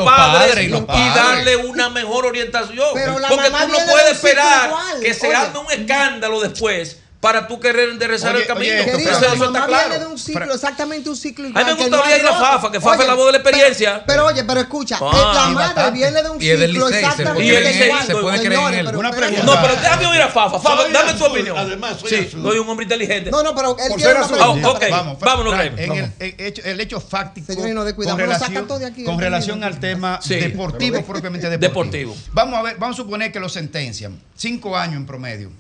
padres, 0.04 0.68
y 0.68 1.10
darle 1.16 1.58
una 1.58 1.90
mejor 1.90 2.26
orientación. 2.26 2.88
Pero 2.94 3.20
la 3.20 3.28
Porque 3.28 3.50
mamá 3.50 3.66
tú 3.66 3.72
no 3.72 3.78
puedes 3.92 4.14
esperar 4.14 4.70
igual. 4.70 5.00
que 5.02 5.14
se 5.14 5.28
Oye. 5.28 5.36
arme 5.36 5.60
un 5.60 5.72
escándalo 5.72 6.42
después 6.42 7.02
para 7.20 7.48
tú 7.48 7.60
querer 7.60 7.90
enderezar 7.90 8.34
Oye, 8.36 8.44
el 8.44 8.48
camino. 8.48 8.74
oye, 8.74 8.82
Eso- 8.82 8.92
Querido, 8.92 9.12
eso 9.12 9.20
la 9.22 9.28
está 9.48 9.66
claro. 9.66 9.90
viene 9.90 10.04
de 10.06 10.12
un 10.12 10.20
ciclo, 10.20 10.54
exactamente 10.54 11.10
un 11.10 11.16
ciclo 11.18 11.46
A 11.46 11.50
igual. 11.50 11.66
mí 11.66 11.72
me 11.74 11.84
el 11.86 11.90
gustaría 11.90 12.18
ir 12.20 12.26
a 12.28 12.34
Fafa, 12.34 12.72
que 12.72 12.80
Fafa 12.80 13.02
es 13.02 13.08
la 13.08 13.14
voz 13.16 13.26
de 13.26 13.32
la 13.32 13.38
experiencia. 13.40 13.94
Pero, 13.94 14.06
pero 14.06 14.26
oye, 14.28 14.44
pero 14.44 14.60
escucha, 14.62 15.00
Ah. 15.02 15.32
la 15.46 15.52
Y 15.52 15.54
madre 15.56 15.66
bastante. 15.76 15.92
viene 15.98 16.24
de 16.24 16.30
un 16.30 16.38
Y 16.38 16.46
ciclo 16.46 16.88
exactamente 16.90 17.34
puede 17.34 17.60
creer- 17.60 17.86
igual. 17.88 18.06
se 18.06 18.16
puede 18.16 18.40
creer 18.40 18.54
en 18.62 18.74
él. 18.76 18.86
pero 18.86 19.00
Una 19.00 19.10
espérate. 19.10 19.44
No, 19.44 19.62
pero 19.62 19.76
déjame 19.76 20.06
oír 20.08 20.22
a 20.22 20.28
Fafa. 20.30 20.60
Fafa, 20.60 20.82
Soy 20.84 20.92
dame 20.94 21.10
tu 21.14 21.16
azul, 21.26 21.32
opinión. 21.32 21.58
además, 21.58 21.98
soy 22.00 22.10
sí, 22.10 22.16
azul. 22.28 22.42
soy 22.44 22.58
un 22.60 22.70
hombre 22.70 22.84
inteligente. 22.84 23.32
No, 23.32 23.42
no, 23.44 23.56
pero 23.56 23.70
él 23.72 23.76
Por 23.90 23.98
tiene 23.98 24.04
ser 24.04 24.16
una 24.16 24.26
azul. 24.26 24.38
pregunta. 24.38 24.68
Ah, 24.68 24.72
ok. 24.72 24.84
Vamos, 24.92 25.20
Vámonos, 25.20 25.54
Graham. 25.54 25.68
en 25.74 25.80
el, 25.80 25.90
Vamos. 25.90 26.10
el 26.20 26.36
hecho, 26.38 26.62
el 26.66 26.80
hecho 26.82 27.02
fáctico 27.02 27.48
con 27.56 28.18
relación, 28.18 28.40
sacan 28.50 28.68
todo 28.68 28.80
de 28.80 28.86
aquí, 28.86 29.04
con 29.04 29.16
el 29.16 29.22
relación 29.22 29.60
niño. 29.60 29.68
al 29.68 29.80
tema 29.80 30.20
deportivo, 30.28 31.02
propiamente 31.04 31.50
deportivo. 31.50 32.14
Deportivo. 32.14 32.16
Vamos 32.34 32.60
a 32.60 32.62
ver, 32.64 32.76
vamos 32.78 32.96
a 32.96 33.02
suponer 33.02 33.32
que 33.32 33.40
lo 33.40 33.50
sentencian. 33.50 34.20
Cinco 34.36 34.78
años 34.78 34.98
en 34.98 35.06
promedio. 35.08 35.52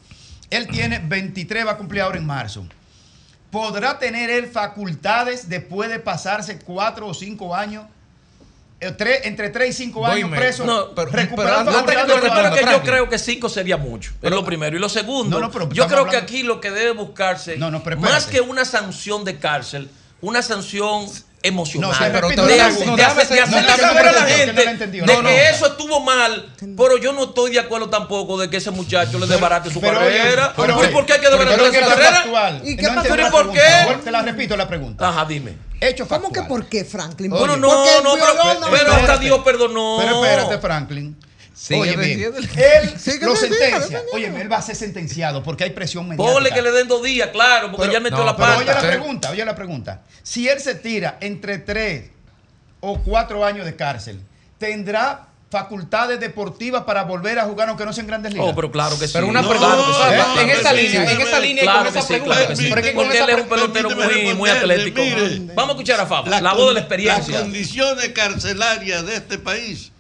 Él 0.49 0.68
tiene 0.68 0.99
23, 0.99 1.65
va 1.65 1.72
a 1.72 1.78
cumplir 1.78 2.02
ahora 2.02 2.18
en 2.18 2.26
marzo. 2.26 2.65
¿Podrá 3.52 3.98
tener 3.98 4.30
él 4.30 4.48
facultades 4.48 5.49
después 5.49 5.90
de 5.90 5.99
pasarse 5.99 6.60
cuatro 6.60 7.07
o 7.07 7.14
cinco 7.14 7.56
años? 7.56 7.86
eh, 8.80 8.91
tres- 8.91 9.22
entre 9.24 9.49
3 9.49 9.72
y 9.72 9.74
5 9.74 10.06
años 10.06 10.30
preso, 10.30 10.64
No, 10.64 10.94
pero- 10.94 11.10
recuperando 11.10 11.72
pero 11.84 11.99
antes 12.02 12.64
que 12.64 12.72
yo 12.72 12.84
creo 12.84 13.10
que 13.10 13.18
5 13.18 13.49
sería 13.49 13.76
mucho. 13.76 14.11
es 14.22 14.30
lo 14.30 14.45
primero. 14.45 14.78
Y 14.78 14.80
lo 14.80 14.88
segundo, 14.88 15.40
No, 15.40 15.48
no, 15.48 15.52
pero 15.52 15.68
yo 15.72 15.88
creo 15.88 16.06
que 16.06 16.15
aquí 16.15 16.44
lo 16.44 16.61
que 16.61 16.69
debe 16.69 16.91
buscarse, 16.91 17.57
más 17.98 18.28
que 18.28 18.40
una 18.40 18.65
sanción 18.65 19.26
de 19.26 19.40
cárcel, 19.40 19.90
una 20.22 20.44
sanción 20.44 21.07
emocional. 21.48 21.90
No, 21.90 21.95
se 21.98 22.03
de, 22.03 22.18
hacer- 22.18 23.41
hacer- 23.41 23.49
no, 23.49 23.61
no, 23.61 23.78
saber 23.78 24.07
a 24.07 24.11
la 24.11 24.26
gente 24.28 24.53
de 24.53 25.22
que 25.24 25.49
eso 25.49 25.68
estuvo 25.68 25.99
mal, 25.99 26.53
pero 26.78 26.98
yo 26.98 27.14
no 27.14 27.26
estoy 27.26 27.52
de 27.52 27.60
acuerdo 27.60 27.90
tampoco 27.90 28.38
de 28.38 28.49
que 28.49 28.57
ese 28.57 28.72
muchacho 28.72 29.19
le 29.19 29.28
desbarate 29.28 29.69
su 29.69 29.80
Pero, 29.82 29.94
carrera. 29.99 30.53
pero, 30.56 30.74
¿Y 30.74 30.78
oye, 30.84 30.88
por 30.90 31.06
qué 31.06 31.14
hay 31.14 31.19
que 31.19 31.30
desbaratar 31.30 31.65
su 31.65 31.90
carrera? 31.90 32.61
¿Y 32.64 32.76
qué 32.76 32.88
pasó? 32.88 32.99
entiendo 32.99 33.10
¿Pero 33.10 33.24
la 33.24 33.32
por 33.32 33.52
qué? 33.52 34.03
Te 34.03 34.11
la 34.11 34.22
repito 34.22 34.57
la 34.57 34.68
pregunta. 34.68 35.07
Ajá, 35.10 35.26
dime. 35.26 35.68
Hecho 35.80 36.07
¿Cómo 36.07 36.32
que 36.32 36.41
por 36.41 36.65
qué, 36.65 36.84
Franklin? 36.86 37.30
Bueno, 37.30 37.56
no, 37.57 38.02
no, 38.02 38.15
pero, 38.72 38.94
hasta 38.94 39.18
Dios 39.18 39.40
perdonó. 39.44 39.98
Pero 39.99 40.24
espérate, 40.24 40.57
Franklin. 40.60 41.15
Sigue 41.57 41.79
Oye, 41.81 41.97
bien. 41.97 42.34
Él 42.55 42.99
Sigue 42.99 43.25
lo 43.25 43.35
sentencia. 43.35 44.03
Oye, 44.13 44.27
él 44.27 44.51
va 44.51 44.57
a 44.57 44.61
ser 44.61 44.75
sentenciado 44.75 45.41
porque 45.41 45.63
hay 45.63 45.71
presión 45.71 46.07
mediática. 46.07 46.31
Ponle 46.34 46.51
que 46.51 46.61
le 46.61 46.71
den 46.71 46.88
dos 46.88 47.01
días, 47.01 47.29
claro, 47.29 47.71
porque 47.71 47.88
Pero- 47.88 47.93
ya 47.93 47.99
metió 47.99 48.19
no, 48.19 48.25
la 48.25 48.35
pata. 48.38 48.57
oye 48.57 48.65
la 48.65 48.79
pregunta, 48.79 49.31
oye 49.31 49.43
la 49.43 49.55
pregunta. 49.55 50.01
Si 50.21 50.47
él 50.47 50.59
se 50.59 50.75
tira 50.75 51.17
entre 51.19 51.57
tres 51.57 52.11
o 52.79 52.99
cuatro 52.99 53.43
años 53.43 53.65
de 53.65 53.75
cárcel, 53.75 54.21
¿tendrá 54.59 55.29
facultades 55.49 56.19
deportivas 56.19 56.84
para 56.84 57.03
volver 57.05 57.39
a 57.39 57.45
jugar 57.45 57.69
aunque 57.69 57.85
no 57.85 57.91
sean 57.93 58.05
grandes 58.05 58.34
ligas? 58.34 58.49
Oh, 58.51 58.53
pero 58.55 58.71
claro 58.71 58.99
que 58.99 59.07
sí. 59.07 59.13
Pero 59.13 59.25
una 59.25 59.41
No, 59.41 59.49
pregunta, 59.49 59.75
claro 59.77 60.34
que 60.35 60.39
sí. 60.39 60.43
en 60.43 60.49
esa 60.51 60.73
línea, 60.73 61.07
sí. 61.07 61.15
en 61.15 61.21
esa 61.21 61.39
línea 61.39 61.63
y 61.63 61.65
Claro 61.65 61.84
con 61.85 61.93
que 61.93 61.99
esa 61.99 62.07
sí, 62.07 62.13
pregunta. 62.13 62.35
claro 62.35 62.49
que 62.49 62.55
sí. 62.55 62.67
Porque 62.69 62.89
él 62.89 63.29
es 63.29 63.41
un 63.41 63.47
pelotero 63.49 63.89
muy, 64.35 64.49
atlético. 64.51 65.01
mire. 65.01 65.39
Vamos 65.55 65.69
a 65.69 65.71
escuchar 65.71 66.01
a 66.01 66.05
Fabio, 66.05 66.39
la, 66.39 66.53
voz 66.53 66.67
de 66.67 66.73
la 66.75 66.79
experiencia. 66.81 67.34
Las 67.34 67.41
condiciones 67.43 68.09
carcelarias 68.09 69.05
de 69.07 69.15
este 69.15 69.39
país 69.39 69.91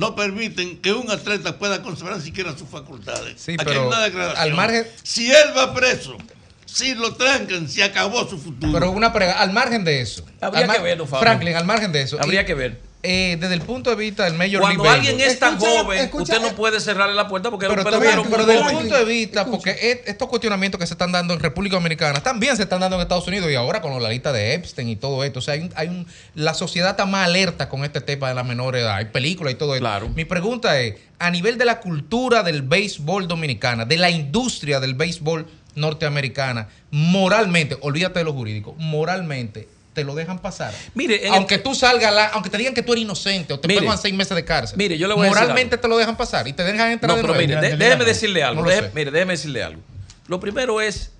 no 0.00 0.16
permiten 0.16 0.78
que 0.78 0.94
un 0.94 1.10
atleta 1.10 1.58
pueda 1.58 1.82
conservar 1.82 2.20
siquiera 2.22 2.56
sus 2.56 2.68
facultades. 2.68 3.34
Sí, 3.36 3.52
Aquí 3.52 3.64
pero 3.66 3.82
hay 3.82 3.86
una 3.86 4.00
declaración. 4.00 4.42
al 4.42 4.54
margen- 4.54 4.86
Si 5.02 5.30
él 5.30 5.56
va 5.56 5.74
preso, 5.74 6.16
si 6.64 6.94
lo 6.94 7.14
trancan, 7.14 7.68
se 7.68 7.84
acabó 7.84 8.26
su 8.28 8.38
futuro. 8.38 8.72
Pero 8.72 8.90
una 8.92 9.12
pregunta, 9.12 9.40
al 9.40 9.52
margen 9.52 9.84
de 9.84 10.00
eso. 10.00 10.24
Habría 10.40 10.66
que 10.66 10.78
verlo, 10.80 11.06
Fabio. 11.06 11.20
Franklin, 11.20 11.54
al 11.54 11.66
margen 11.66 11.92
de 11.92 12.00
eso. 12.02 12.16
Habría 12.18 12.42
y, 12.42 12.46
que 12.46 12.54
ver. 12.54 12.80
Eh, 13.02 13.38
desde 13.40 13.54
el 13.54 13.62
punto 13.62 13.88
de 13.88 13.96
vista 13.96 14.24
del 14.24 14.34
Major 14.34 14.60
Cuando 14.60 14.84
League 14.84 14.98
alguien 14.98 15.16
Baseball- 15.16 15.32
es 15.32 15.38
tan 15.38 15.54
Escucha, 15.54 15.82
joven, 15.82 15.98
escucha, 16.00 16.22
usted 16.22 16.40
no 16.42 16.48
eh, 16.48 16.54
puede 16.54 16.80
cerrarle 16.80 17.14
la 17.14 17.28
puerta 17.28 17.50
porque 17.50 17.66
Pero, 17.66 17.82
pelotero 17.82 18.22
pero 18.24 18.44
muy 18.44 18.46
desde 18.54 18.60
el 18.70 18.76
punto 18.76 18.94
de 18.94 19.04
vista, 19.06 19.46
porque 19.46 20.02
estos 20.06 20.28
cuestionamientos 20.28 20.78
que 20.78 20.86
se 20.86 20.92
están 20.92 21.10
dando 21.10 21.32
en 21.32 21.40
República 21.40 21.76
Dominicana 21.76 22.20
también 22.22 22.56
se 22.58 22.64
están 22.64 22.80
dando 22.80 22.96
en 22.96 23.02
Estados 23.02 23.26
Unidos 23.26 23.50
y 23.50 23.54
ahora 23.54 23.80
con 23.80 24.02
la 24.02 24.08
lista 24.10 24.32
de 24.32 24.52
Epstein 24.54 24.88
y 24.90 24.96
todo 24.96 25.24
esto. 25.24 25.38
O 25.38 25.42
sea, 25.42 25.54
hay 25.54 25.60
un, 25.60 25.70
hay 25.76 25.88
un- 25.88 26.06
la 26.34 26.52
sociedad 26.52 26.90
está 26.90 27.06
más 27.06 27.26
alerta 27.26 27.68
con 27.70 27.84
este 27.84 28.02
tema 28.02 28.28
de 28.28 28.34
la 28.34 28.44
menor 28.44 28.76
edad. 28.76 28.96
Hay 28.96 29.06
películas 29.06 29.54
y 29.54 29.56
todo 29.56 29.74
esto. 29.74 29.80
Claro. 29.82 30.08
Mi 30.10 30.26
pregunta 30.26 30.78
es, 30.80 30.96
a 31.18 31.30
nivel 31.30 31.56
de 31.56 31.64
la 31.64 31.80
cultura 31.80 32.42
del 32.42 32.60
béisbol 32.62 33.28
dominicana, 33.28 33.86
de 33.86 33.96
la 33.96 34.10
industria 34.10 34.78
del 34.78 34.92
béisbol 34.94 35.46
norteamericana, 35.74 36.68
moralmente, 36.90 37.76
olvídate 37.80 38.18
de 38.18 38.24
lo 38.24 38.32
jurídico, 38.32 38.74
moralmente, 38.78 39.68
te 40.00 40.04
lo 40.04 40.14
dejan 40.14 40.38
pasar. 40.38 40.72
Mire, 40.94 41.28
aunque 41.28 41.56
el- 41.56 41.62
tú 41.62 41.74
salgas, 41.74 42.12
la- 42.14 42.28
aunque 42.28 42.48
te 42.48 42.56
digan 42.56 42.72
que 42.74 42.82
tú 42.82 42.92
eres 42.92 43.04
inocente 43.04 43.52
o 43.52 43.60
te 43.60 43.68
Mire. 43.68 43.80
pongan 43.82 43.98
seis 43.98 44.14
meses 44.14 44.34
de 44.34 44.44
cárcel. 44.44 44.78
Mire, 44.78 44.96
yo 44.96 45.06
le 45.08 45.14
voy 45.14 45.26
a 45.26 45.28
decir 45.28 45.40
Moralmente 45.42 45.76
te 45.76 45.88
lo 45.88 45.98
dejan 45.98 46.16
pasar 46.16 46.48
y 46.48 46.52
te 46.54 46.64
dejan 46.64 46.90
entrar 46.92 47.08
No, 47.10 47.16
de 47.16 47.22
pero 47.22 47.34
nuevo. 47.34 47.46
mire, 47.48 47.60
de- 47.60 47.76
déjeme 47.76 48.04
decirle 48.04 48.42
algo. 48.42 48.62
No 48.62 48.64
lo 48.68 48.70
déjeme- 48.70 48.88
sé. 48.88 48.94
mire, 48.94 49.10
déjeme 49.10 49.32
decirle 49.34 49.62
algo. 49.62 49.80
Lo 50.28 50.40
primero 50.40 50.80
es 50.80 51.10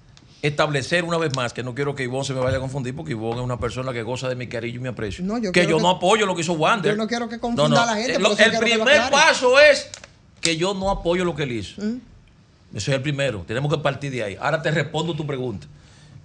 establecer 0.43 1.05
una 1.05 1.19
vez 1.19 1.36
más, 1.36 1.52
que 1.52 1.62
no 1.62 1.74
quiero 1.74 1.94
que 1.94 2.05
Ivonne 2.05 2.24
se 2.24 2.32
me 2.32 2.40
vaya 2.40 2.57
a 2.57 2.61
confundir, 2.61 2.97
porque 2.97 3.12
Ivonne 3.12 3.40
es 3.40 3.44
una 3.44 3.59
persona 3.61 3.93
que 3.93 4.02
goza 4.02 4.28
de 4.31 4.36
mi 4.36 4.47
cariño 4.47 4.77
y 4.77 4.82
mi 4.82 4.89
aprecio. 4.89 5.23
No, 5.24 5.36
yo 5.36 5.52
que 5.52 5.66
yo 5.66 5.77
que- 5.77 5.82
no 5.82 5.90
apoyo 5.90 6.24
lo 6.24 6.35
que 6.35 6.40
hizo 6.40 6.55
Wander. 6.55 6.93
Yo 6.93 6.97
no 6.97 7.07
quiero 7.07 7.28
que 7.28 7.39
confunda 7.39 7.82
a 7.82 7.86
la 7.86 7.97
gente, 7.97 8.15
Eh, 8.15 8.19
lo- 8.19 8.35
el 8.36 8.59
primer 8.59 9.11
paso 9.11 9.61
es 9.61 9.90
que 10.40 10.57
yo 10.57 10.73
no 10.73 10.90
apoyo 10.90 11.24
lo 11.27 11.36
que 11.36 11.43
él 11.43 11.52
hizo. 11.52 11.82
Eso 11.82 11.98
es 12.73 12.89
el 12.89 13.02
primero. 13.02 13.44
Tenemos 13.47 13.70
que 13.70 13.78
partir 13.82 14.11
de 14.12 14.23
ahí. 14.23 14.39
Ahora 14.40 14.62
te 14.62 14.70
respondo 14.70 15.15
tu 15.15 15.27
pregunta. 15.27 15.66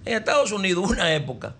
En 0.04 0.14
Estados 0.18 0.52
Unidos 0.52 0.88
una 0.88 1.12
época 1.12 1.54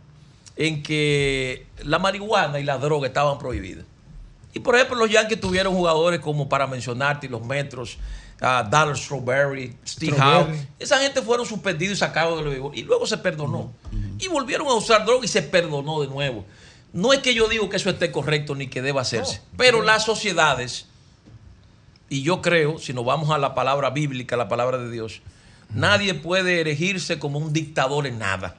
en 0.56 0.82
que 0.82 1.66
la 1.84 1.98
marihuana 1.98 2.58
y 2.58 2.64
la 2.64 2.78
droga 2.78 3.06
estaban 3.06 3.38
prohibidas. 3.38 3.84
Y 4.54 4.60
por 4.60 4.74
ejemplo, 4.74 4.96
los 4.96 5.10
Yankees 5.10 5.38
tuvieron 5.38 5.74
jugadores 5.74 6.20
como 6.20 6.48
para 6.48 6.66
mencionarte 6.66 7.28
los 7.28 7.44
metros, 7.44 7.98
ah, 8.40 8.66
Dallas 8.68 9.00
Strawberry, 9.00 9.76
Steve 9.86 10.16
Howe. 10.18 10.46
Esa 10.78 10.98
gente 10.98 11.20
fueron 11.20 11.44
suspendidos 11.44 11.98
y 11.98 12.00
sacados 12.00 12.38
del 12.38 12.48
béisbol. 12.48 12.72
Y 12.74 12.82
luego 12.82 13.06
se 13.06 13.18
perdonó. 13.18 13.70
Y 14.18 14.28
volvieron 14.28 14.66
a 14.68 14.74
usar 14.74 15.04
droga 15.04 15.26
y 15.26 15.28
se 15.28 15.42
perdonó 15.42 16.00
de 16.00 16.08
nuevo. 16.08 16.46
No 16.94 17.12
es 17.12 17.18
que 17.18 17.34
yo 17.34 17.48
digo 17.48 17.68
que 17.68 17.76
eso 17.76 17.90
esté 17.90 18.10
correcto 18.10 18.54
ni 18.54 18.68
que 18.68 18.80
deba 18.80 19.02
hacerse. 19.02 19.42
pero 19.58 19.82
las 19.82 20.06
sociedades, 20.06 20.86
y 22.08 22.22
yo 22.22 22.40
creo, 22.40 22.78
si 22.78 22.94
nos 22.94 23.04
vamos 23.04 23.30
a 23.30 23.36
la 23.36 23.54
palabra 23.54 23.90
bíblica, 23.90 24.38
la 24.38 24.48
palabra 24.48 24.78
de 24.78 24.90
Dios, 24.90 25.20
nadie 25.74 26.14
puede 26.14 26.62
erigirse 26.62 27.18
como 27.18 27.38
un 27.38 27.52
dictador 27.52 28.06
en 28.06 28.18
nada. 28.18 28.56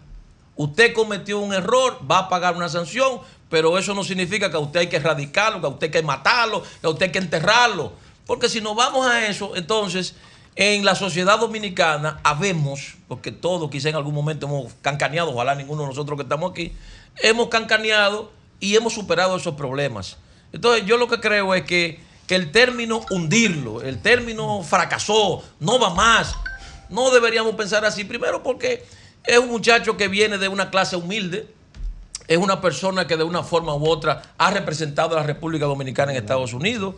Usted 0.57 0.93
cometió 0.93 1.39
un 1.39 1.53
error, 1.53 1.99
va 2.09 2.19
a 2.19 2.29
pagar 2.29 2.55
una 2.55 2.67
sanción, 2.67 3.19
pero 3.49 3.77
eso 3.77 3.93
no 3.93 4.03
significa 4.03 4.49
que 4.49 4.57
a 4.57 4.59
usted 4.59 4.81
hay 4.81 4.87
que 4.87 4.97
erradicarlo, 4.97 5.61
que 5.61 5.67
a 5.67 5.69
usted 5.69 5.87
hay 5.87 5.91
que 5.91 6.03
matarlo, 6.03 6.63
que 6.81 6.87
a 6.87 6.89
usted 6.89 7.05
hay 7.05 7.11
que 7.11 7.19
enterrarlo. 7.19 7.93
Porque 8.25 8.49
si 8.49 8.59
nos 8.59 8.75
vamos 8.75 9.07
a 9.07 9.27
eso, 9.27 9.55
entonces 9.55 10.15
en 10.55 10.83
la 10.83 10.95
sociedad 10.95 11.39
dominicana 11.39 12.19
habemos, 12.23 12.95
porque 13.07 13.31
todos 13.31 13.69
quizá 13.69 13.89
en 13.89 13.95
algún 13.95 14.15
momento 14.15 14.47
hemos 14.47 14.73
cancaneado, 14.81 15.31
ojalá 15.31 15.53
ninguno 15.53 15.83
de 15.83 15.89
nosotros 15.89 16.17
que 16.17 16.23
estamos 16.23 16.51
aquí, 16.51 16.73
hemos 17.21 17.49
cancaneado 17.49 18.31
y 18.59 18.75
hemos 18.75 18.93
superado 18.93 19.37
esos 19.37 19.53
problemas. 19.53 20.17
Entonces 20.51 20.85
yo 20.85 20.97
lo 20.97 21.07
que 21.07 21.19
creo 21.19 21.53
es 21.53 21.63
que, 21.63 21.99
que 22.25 22.33
el 22.33 22.51
término 22.51 23.05
hundirlo, 23.11 23.83
el 23.83 24.01
término 24.01 24.63
fracasó, 24.63 25.43
no 25.59 25.79
va 25.79 25.93
más, 25.93 26.35
no 26.89 27.11
deberíamos 27.11 27.55
pensar 27.55 27.85
así. 27.85 28.03
Primero 28.03 28.41
porque 28.41 28.83
es 29.27 29.37
un 29.37 29.49
muchacho 29.49 29.97
que 29.97 30.07
viene 30.07 30.37
de 30.37 30.47
una 30.47 30.69
clase 30.69 30.95
humilde, 30.95 31.47
es 32.27 32.37
una 32.37 32.61
persona 32.61 33.07
que 33.07 33.17
de 33.17 33.23
una 33.23 33.43
forma 33.43 33.75
u 33.75 33.87
otra 33.87 34.21
ha 34.37 34.51
representado 34.51 35.15
a 35.15 35.21
la 35.21 35.27
República 35.27 35.65
Dominicana 35.65 36.11
en 36.11 36.17
Estados 36.17 36.53
Unidos 36.53 36.95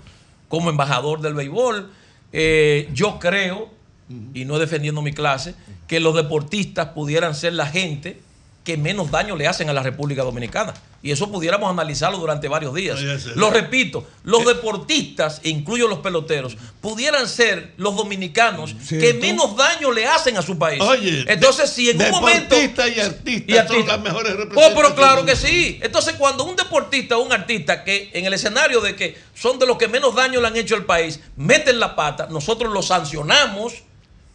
como 0.48 0.70
embajador 0.70 1.22
del 1.22 1.34
béisbol. 1.34 1.92
Eh, 2.32 2.90
yo 2.94 3.20
creo, 3.20 3.70
y 4.34 4.46
no 4.46 4.60
defendiendo 4.60 5.02
mi 5.02 5.14
clase, 5.14 5.56
que 5.88 6.00
los 6.00 6.16
deportistas 6.16 6.90
pudieran 6.90 7.36
ser 7.36 7.54
la 7.54 7.68
gente 7.68 8.22
que 8.64 8.78
menos 8.78 9.10
daño 9.10 9.36
le 9.36 9.48
hacen 9.48 9.70
a 9.70 9.74
la 9.74 9.82
República 9.82 10.24
Dominicana. 10.24 10.74
Y 11.02 11.12
eso 11.12 11.32
pudiéramos 11.32 11.72
analizarlo 11.72 12.18
durante 12.18 12.50
varios 12.50 12.74
días. 12.74 13.00
Oye, 13.00 13.18
Lo 13.36 13.50
repito, 13.50 14.06
los 14.24 14.46
deportistas, 14.46 15.40
e 15.44 15.50
incluyo 15.50 15.88
los 15.88 16.00
peloteros, 16.00 16.58
pudieran 16.82 17.28
ser 17.30 17.74
los 17.78 17.96
dominicanos 17.96 18.76
que 18.90 19.14
menos 19.14 19.56
daño 19.56 19.92
le 19.92 20.06
hacen 20.06 20.36
a 20.38 20.42
su 20.42 20.58
país. 20.60 20.82
Oye, 20.82 21.24
entonces 21.28 21.70
si 21.70 21.90
en 21.90 22.02
un 22.02 22.12
momento 22.12 22.54
deportistas 22.56 22.90
y 22.96 23.00
artistas 23.00 23.56
y 23.56 23.58
artistas. 23.58 23.78
son 23.78 23.88
las 23.88 24.02
mejores 24.02 24.34
Oh, 24.34 24.38
representantes 24.38 24.74
pero 24.76 24.96
claro 24.96 25.26
que 25.26 25.36
sí. 25.36 25.80
Entonces, 25.82 26.16
cuando 26.18 26.44
un 26.44 26.56
deportista 26.58 27.18
o 27.18 27.22
un 27.22 27.32
artista 27.32 27.84
que 27.84 28.12
en 28.14 28.26
el 28.26 28.34
escenario 28.34 28.82
de 28.82 28.96
que 28.96 29.18
son 29.34 29.58
de 29.58 29.66
los 29.66 29.78
que 29.78 29.88
menos 29.88 30.16
daño 30.16 30.42
le 30.42 30.48
han 30.48 30.58
hecho 30.58 30.76
al 30.76 30.86
país, 30.86 31.22
meten 31.38 31.80
la 31.80 31.96
pata, 31.96 32.28
nosotros 32.30 32.72
lo 32.74 32.82
sancionamos, 32.82 33.74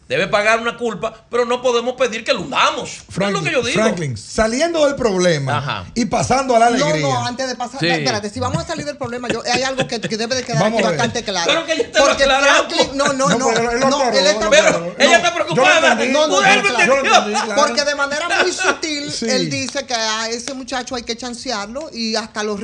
debe 0.07 0.27
pagar 0.27 0.59
una 0.59 0.77
culpa, 0.77 1.13
pero 1.29 1.45
no 1.45 1.61
podemos 1.61 1.93
pedir 1.95 2.23
que 2.23 2.33
lo 2.33 2.41
hundamos. 2.41 2.89
es 3.09 3.31
lo 3.31 3.41
que 3.43 3.51
yo 3.51 3.61
digo. 3.63 3.81
Franklin, 3.81 4.15
saliendo 4.17 4.85
del 4.85 4.95
problema 4.95 5.85
y 5.95 6.05
pasando 6.05 6.55
a 6.55 6.59
la 6.59 6.69
No, 6.69 6.85
alegría. 6.85 7.07
no, 7.07 7.25
antes 7.25 7.47
de 7.47 7.55
pasar, 7.55 7.79
Sí. 7.79 7.87
espérate, 7.87 8.29
si 8.29 8.39
vamos 8.39 8.63
a 8.63 8.67
salir 8.67 8.85
del 8.85 8.97
problema, 8.97 9.27
yo, 9.29 9.41
hay 9.51 9.63
algo 9.63 9.87
que, 9.87 9.99
que 10.01 10.17
debe 10.17 10.35
de 10.35 10.43
quedar 10.43 10.61
Vamos 10.63 10.79
aquí 10.79 10.87
bastante 10.89 11.23
claro. 11.23 11.45
Pero 11.47 11.65
que 11.65 11.77
ya 11.77 11.91
te 11.91 11.99
lo 11.99 12.05
Porque. 12.05 12.23
Franklin, 12.25 12.97
no, 12.97 13.13
no, 13.13 13.29
no, 13.29 13.37
No, 13.37 13.47
pero 13.53 13.71
él 13.71 13.79
lo 13.79 13.89
no, 13.89 13.97
aclaró, 13.97 14.17
él 14.19 14.27
está, 14.27 14.45
él 14.45 14.51
lo 14.51 14.57
aclaró. 14.69 14.95
Ella 14.99 15.15
está 15.17 15.29
No, 15.29 15.35
preocupada. 15.35 15.91
entendí, 15.93 16.13
No, 16.13 16.27
no, 16.27 16.33
no, 16.35 16.39
claro. 16.41 17.25
claro. 17.31 17.55
Porque 17.55 17.83
de 17.83 17.95
manera 17.95 18.29
muy 18.43 18.51
sutil, 18.53 19.11
Sí. 19.11 19.25
él 19.29 19.49
dice 19.49 19.85
que 19.85 19.93
a 19.95 20.29
ese 20.29 20.53
muchacho 20.53 20.95
hay 20.95 21.03
que 21.03 21.15
chancearlo 21.17 21.89
y 21.91 22.15
hasta 22.15 22.43
lo, 22.43 22.57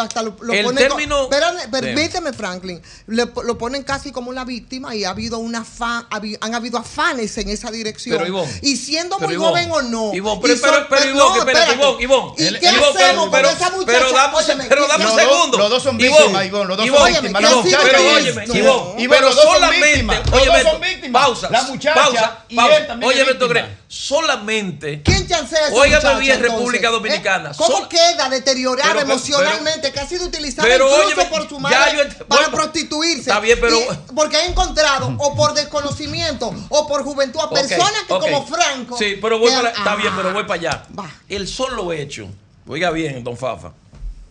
hasta 0.00 0.22
lo, 0.22 0.36
lo 0.40 0.52
El 0.52 0.64
ponen 0.64 0.88
co- 0.88 0.96
término- 0.96 1.28
permíteme, 1.70 2.32
Franklin. 2.32 2.80
Le- 3.06 3.30
lo 3.44 3.58
ponen 3.58 3.82
casi 3.82 4.12
como 4.12 4.30
una 4.30 4.44
víctima 4.44 4.94
y 4.94 5.04
ha 5.04 5.10
habido 5.10 5.38
una 5.38 5.64
fa- 5.64 6.06
habi- 6.10 6.38
han 6.40 6.54
habido 6.54 6.78
afanes 6.86 7.36
en 7.38 7.48
esa 7.50 7.70
dirección. 7.70 8.16
Pero, 8.16 8.26
Ivonne, 8.28 8.58
y 8.62 8.76
siendo 8.76 9.16
pero, 9.18 9.28
muy 9.28 9.34
Ivonne, 9.34 9.66
joven 9.66 9.70
o 9.72 9.82
no. 9.82 10.14
Ivonne, 10.14 10.40
pero, 10.42 10.54
pero, 10.60 10.86
pero, 10.88 11.04
no, 11.04 11.10
Ivonne, 11.10 11.38
espérate, 11.40 11.72
espérate. 11.72 11.74
Ivonne, 11.74 12.02
Ivonne. 12.02 12.32
¿Y 12.38 12.46
El- 12.46 12.60
qué 12.60 12.66
Ivonne, 12.70 12.86
hacemos 13.04 13.28
pero- 13.30 13.48
con 13.48 13.56
esa 13.56 13.70
muchacha? 13.70 13.86
pero 13.98 14.12
dame 14.12 14.28
un 14.28 14.42
Óyeme, 14.42 14.64
pero 14.68 14.86
dame 14.86 15.04
segundo. 15.14 15.58
los 15.58 15.70
dos 15.70 15.82
son 15.82 15.96
víctimas, 15.98 16.46
Ivonne, 16.46 16.68
los 16.68 16.76
dos 16.76 16.86
son 16.86 17.06
víctimas. 17.06 17.42
pero- 17.42 17.50
La 17.50 17.56
muchacha 17.62 18.00
óyeme, 18.16 18.46
No. 18.46 18.54
Ivonne, 18.98 19.32
solamente. 19.32 20.16
Los 20.30 20.46
dos 20.46 20.62
son. 20.62 21.12
Pausa. 21.12 21.48
La 21.50 21.62
muchacha 21.62 22.38
y 22.48 22.58
él 22.58 22.86
también 22.86 23.12
Óyeme. 23.12 23.32
Greg. 23.46 23.78
Solamente. 23.88 25.02
¿Quién 25.02 25.26
chancea 25.28 25.68
esa 25.68 25.74
Óigame 25.76 26.20
bien? 26.20 26.40
República 26.40 26.88
¿Eh? 26.88 26.90
Dominicana. 26.90 27.52
¿Cómo 27.56 27.88
queda 27.88 28.28
deteriorada 28.28 29.00
emocionalmente 29.02 29.92
que 29.92 30.00
ha 30.00 30.06
sido 30.06 30.26
utilizada 30.26 30.68
incluso 30.74 31.28
por 31.30 31.48
su 31.48 31.58
madre 31.58 32.08
para 32.28 32.50
prostituirse? 32.50 33.20
está 33.30 33.40
bien, 33.40 33.58
pero- 33.60 33.78
porque 34.14 34.36
ha 34.36 34.46
encontrado 34.46 35.14
o 35.18 35.34
por 35.34 35.54
desconocimiento 35.54 36.52
o 36.68 36.75
por 36.86 37.04
juventud 37.04 37.40
a 37.40 37.48
personas 37.48 38.02
que 38.06 38.14
como 38.14 38.46
Franco. 38.46 38.96
Sí, 38.98 39.18
pero 39.20 39.38
voy 39.38 39.50
para, 39.52 39.70
está 39.70 39.92
Ah, 39.92 39.96
bien, 39.96 40.12
pero 40.16 40.32
voy 40.32 40.42
para 40.44 40.54
allá. 40.54 40.86
El 41.28 41.46
solo 41.46 41.92
hecho, 41.92 42.28
oiga 42.66 42.90
bien, 42.90 43.22
don 43.24 43.36
Fafa. 43.36 43.72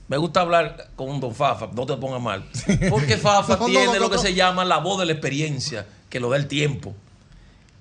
Me 0.08 0.18
gusta 0.18 0.42
hablar 0.42 0.90
con 0.96 1.10
un 1.10 1.20
don 1.20 1.34
Fafa, 1.34 1.70
no 1.74 1.86
te 1.86 1.96
pongas 1.98 2.22
mal. 2.22 2.46
Porque 2.90 3.18
Fafa 3.18 3.56
No, 3.56 3.62
no, 3.62 3.66
tiene 3.66 3.86
no, 3.94 4.00
lo 4.00 4.10
que 4.10 4.20
se 4.20 4.34
llama 4.34 4.64
la 4.64 4.78
voz 4.78 5.00
de 5.00 5.06
la 5.06 5.14
experiencia, 5.14 5.88
que 6.10 6.20
lo 6.20 6.30
da 6.30 6.38
el 6.38 6.48
tiempo. 6.48 6.94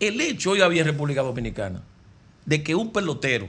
El 0.00 0.20
hecho, 0.20 0.52
oiga 0.52 0.68
bien, 0.68 0.86
República 0.86 1.22
Dominicana, 1.22 1.82
de 2.46 2.62
que 2.62 2.74
un 2.74 2.92
pelotero 2.92 3.48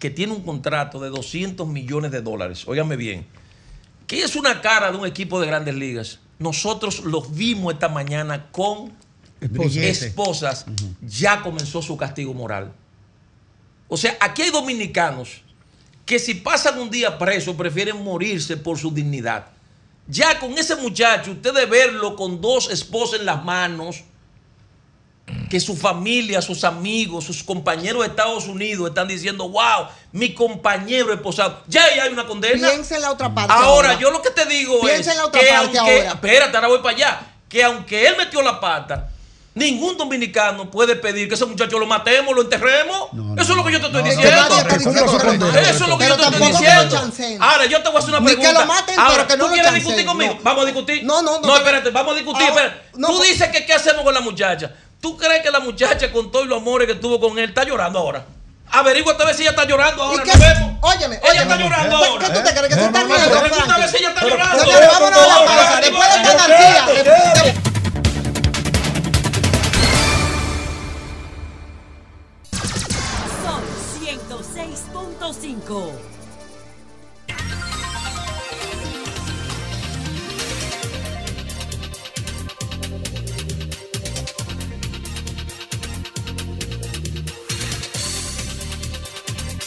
que 0.00 0.10
tiene 0.10 0.32
un 0.32 0.42
contrato 0.42 0.98
de 0.98 1.10
200 1.10 1.68
millones 1.68 2.10
de 2.10 2.22
dólares, 2.22 2.64
óigame 2.66 2.96
bien, 2.96 3.26
que 4.06 4.22
es 4.22 4.34
una 4.34 4.60
cara 4.60 4.90
de 4.90 4.98
un 4.98 5.06
equipo 5.06 5.40
de 5.40 5.46
grandes 5.46 5.74
ligas, 5.74 6.18
nosotros 6.40 7.00
los 7.04 7.34
vimos 7.34 7.74
esta 7.74 7.88
mañana 7.88 8.48
con 8.50 8.92
Brillete. 9.40 10.06
esposas, 10.06 10.66
ya 11.00 11.42
comenzó 11.42 11.80
su 11.82 11.96
castigo 11.96 12.34
moral. 12.34 12.72
O 13.88 13.96
sea, 13.96 14.16
aquí 14.20 14.42
hay 14.42 14.50
dominicanos 14.50 15.42
que 16.06 16.18
si 16.18 16.34
pasan 16.34 16.78
un 16.78 16.90
día 16.90 17.18
preso 17.18 17.56
prefieren 17.56 18.02
morirse 18.02 18.56
por 18.56 18.78
su 18.78 18.90
dignidad. 18.90 19.46
Ya 20.06 20.38
con 20.40 20.58
ese 20.58 20.76
muchacho, 20.76 21.32
usted 21.32 21.54
de 21.54 21.66
verlo 21.66 22.16
con 22.16 22.40
dos 22.40 22.70
esposas 22.70 23.20
en 23.20 23.26
las 23.26 23.44
manos, 23.44 24.02
que 25.48 25.60
su 25.60 25.76
familia, 25.76 26.42
sus 26.42 26.64
amigos, 26.64 27.24
sus 27.24 27.42
compañeros 27.42 28.02
de 28.02 28.08
Estados 28.08 28.46
Unidos 28.46 28.88
están 28.88 29.08
diciendo, 29.08 29.48
wow, 29.48 29.86
mi 30.12 30.34
compañero 30.34 31.12
esposado, 31.12 31.62
ya 31.68 31.84
ahí 31.84 32.00
hay 32.00 32.12
una 32.12 32.26
condena. 32.26 32.68
Piensa 32.68 32.96
en 32.96 33.02
la 33.02 33.12
otra 33.12 33.32
parte. 33.32 33.52
Ahora, 33.52 33.98
yo 33.98 34.10
lo 34.10 34.22
que 34.22 34.30
te 34.30 34.46
digo 34.46 34.80
Piensa 34.80 35.00
es 35.00 35.06
en 35.08 35.16
la 35.18 35.26
otra 35.26 35.40
que 35.40 35.46
parte 35.46 35.78
aunque, 35.78 35.98
ahora. 35.98 36.12
espérate, 36.12 36.56
ahora 36.56 36.68
voy 36.68 36.78
para 36.78 36.96
allá, 36.96 37.20
que 37.48 37.62
aunque 37.62 38.06
él 38.06 38.14
metió 38.18 38.42
la 38.42 38.58
pata, 38.60 39.10
ningún 39.54 39.96
dominicano 39.96 40.70
puede 40.70 40.96
pedir 40.96 41.28
que 41.28 41.34
ese 41.34 41.44
muchacho 41.46 41.78
lo 41.78 41.86
matemos, 41.86 42.34
lo 42.34 42.42
enterremos. 42.42 43.08
Eso 43.38 43.52
es 43.52 43.56
lo 43.56 43.64
que 43.64 43.72
yo 43.72 43.80
te 43.80 43.86
estoy 43.86 44.02
no, 44.02 44.08
diciendo. 44.08 44.38
Eso 45.60 45.84
es 45.84 45.88
lo 45.88 45.98
que 45.98 46.06
yo 46.08 46.16
te 46.16 46.22
estoy 46.24 46.46
diciendo. 46.48 47.12
Ahora, 47.44 47.64
yo 47.66 47.82
te 47.82 47.88
voy 47.88 47.96
a 47.96 47.98
hacer 47.98 48.10
una 48.10 48.20
Ni 48.20 48.26
que 48.28 48.36
pregunta. 48.36 48.60
lo 48.60 48.66
maten, 48.66 48.98
Ahora, 48.98 49.14
pero 49.16 49.26
que 49.28 49.36
no 49.36 49.44
¿tú 49.44 49.48
lo 49.48 49.54
quieres 49.54 49.74
discutir 49.74 50.06
conmigo? 50.06 50.34
no. 50.34 50.40
Vamos 50.42 50.62
a 50.62 50.66
discutir. 50.66 51.04
No, 51.04 51.22
no, 51.22 51.40
no. 51.40 51.46
No, 51.48 51.56
espérate, 51.56 51.90
vamos 51.90 52.12
a 52.14 52.16
discutir. 52.16 52.48
Ahora, 52.48 52.64
espérate. 52.64 52.90
no, 52.96 53.08
Tú 53.08 53.22
dices 53.22 53.48
que 53.48 53.66
qué 53.66 53.74
hacemos 53.74 54.04
con 54.04 54.14
la 54.14 54.20
muchacha. 54.20 54.70
¿Tú 55.00 55.16
crees 55.16 55.42
que 55.42 55.50
la 55.50 55.60
muchacha 55.60 56.12
con 56.12 56.30
todos 56.30 56.46
los 56.46 56.58
amores 56.60 56.86
que 56.86 56.94
tuvo 56.94 57.18
con 57.20 57.38
él 57.38 57.48
está 57.48 57.64
llorando 57.64 57.98
ahora? 57.98 58.24
Averigua 58.72 59.16
a 59.18 59.24
ver 59.24 59.34
si 59.34 59.42
ella 59.42 59.50
está 59.50 59.64
llorando 59.64 60.02
ahora. 60.02 60.22
¿Y 60.24 60.30
qué? 60.30 60.38
vemos. 60.38 60.74
Óyeme, 60.82 61.20
Ella 61.32 61.42
está 61.42 61.56
llorando 61.56 61.98
¿Qué- 61.98 62.06
ahora. 62.06 62.26
¿Qué 62.28 62.32
tú 62.34 62.44
te 62.44 62.54
crees 62.54 62.68
que 62.68 62.74
se 62.74 62.84
está 62.84 63.02
riendo, 63.02 63.34
no, 63.34 63.40
Pregunta 63.40 63.74
a 63.74 63.78
ver 63.78 63.88
Franklin? 63.88 63.90
si 63.90 63.96
ella 63.96 64.08
está 64.10 64.28
llorando. 64.28 64.58
Señores, 64.64 64.88
vámonos 64.92 65.18
a 65.18 65.26
la 65.26 65.44
pausa. 65.44 65.80
Después 65.80 66.08
de 66.08 66.22
esta 66.30 67.69
106.5. 74.68 75.92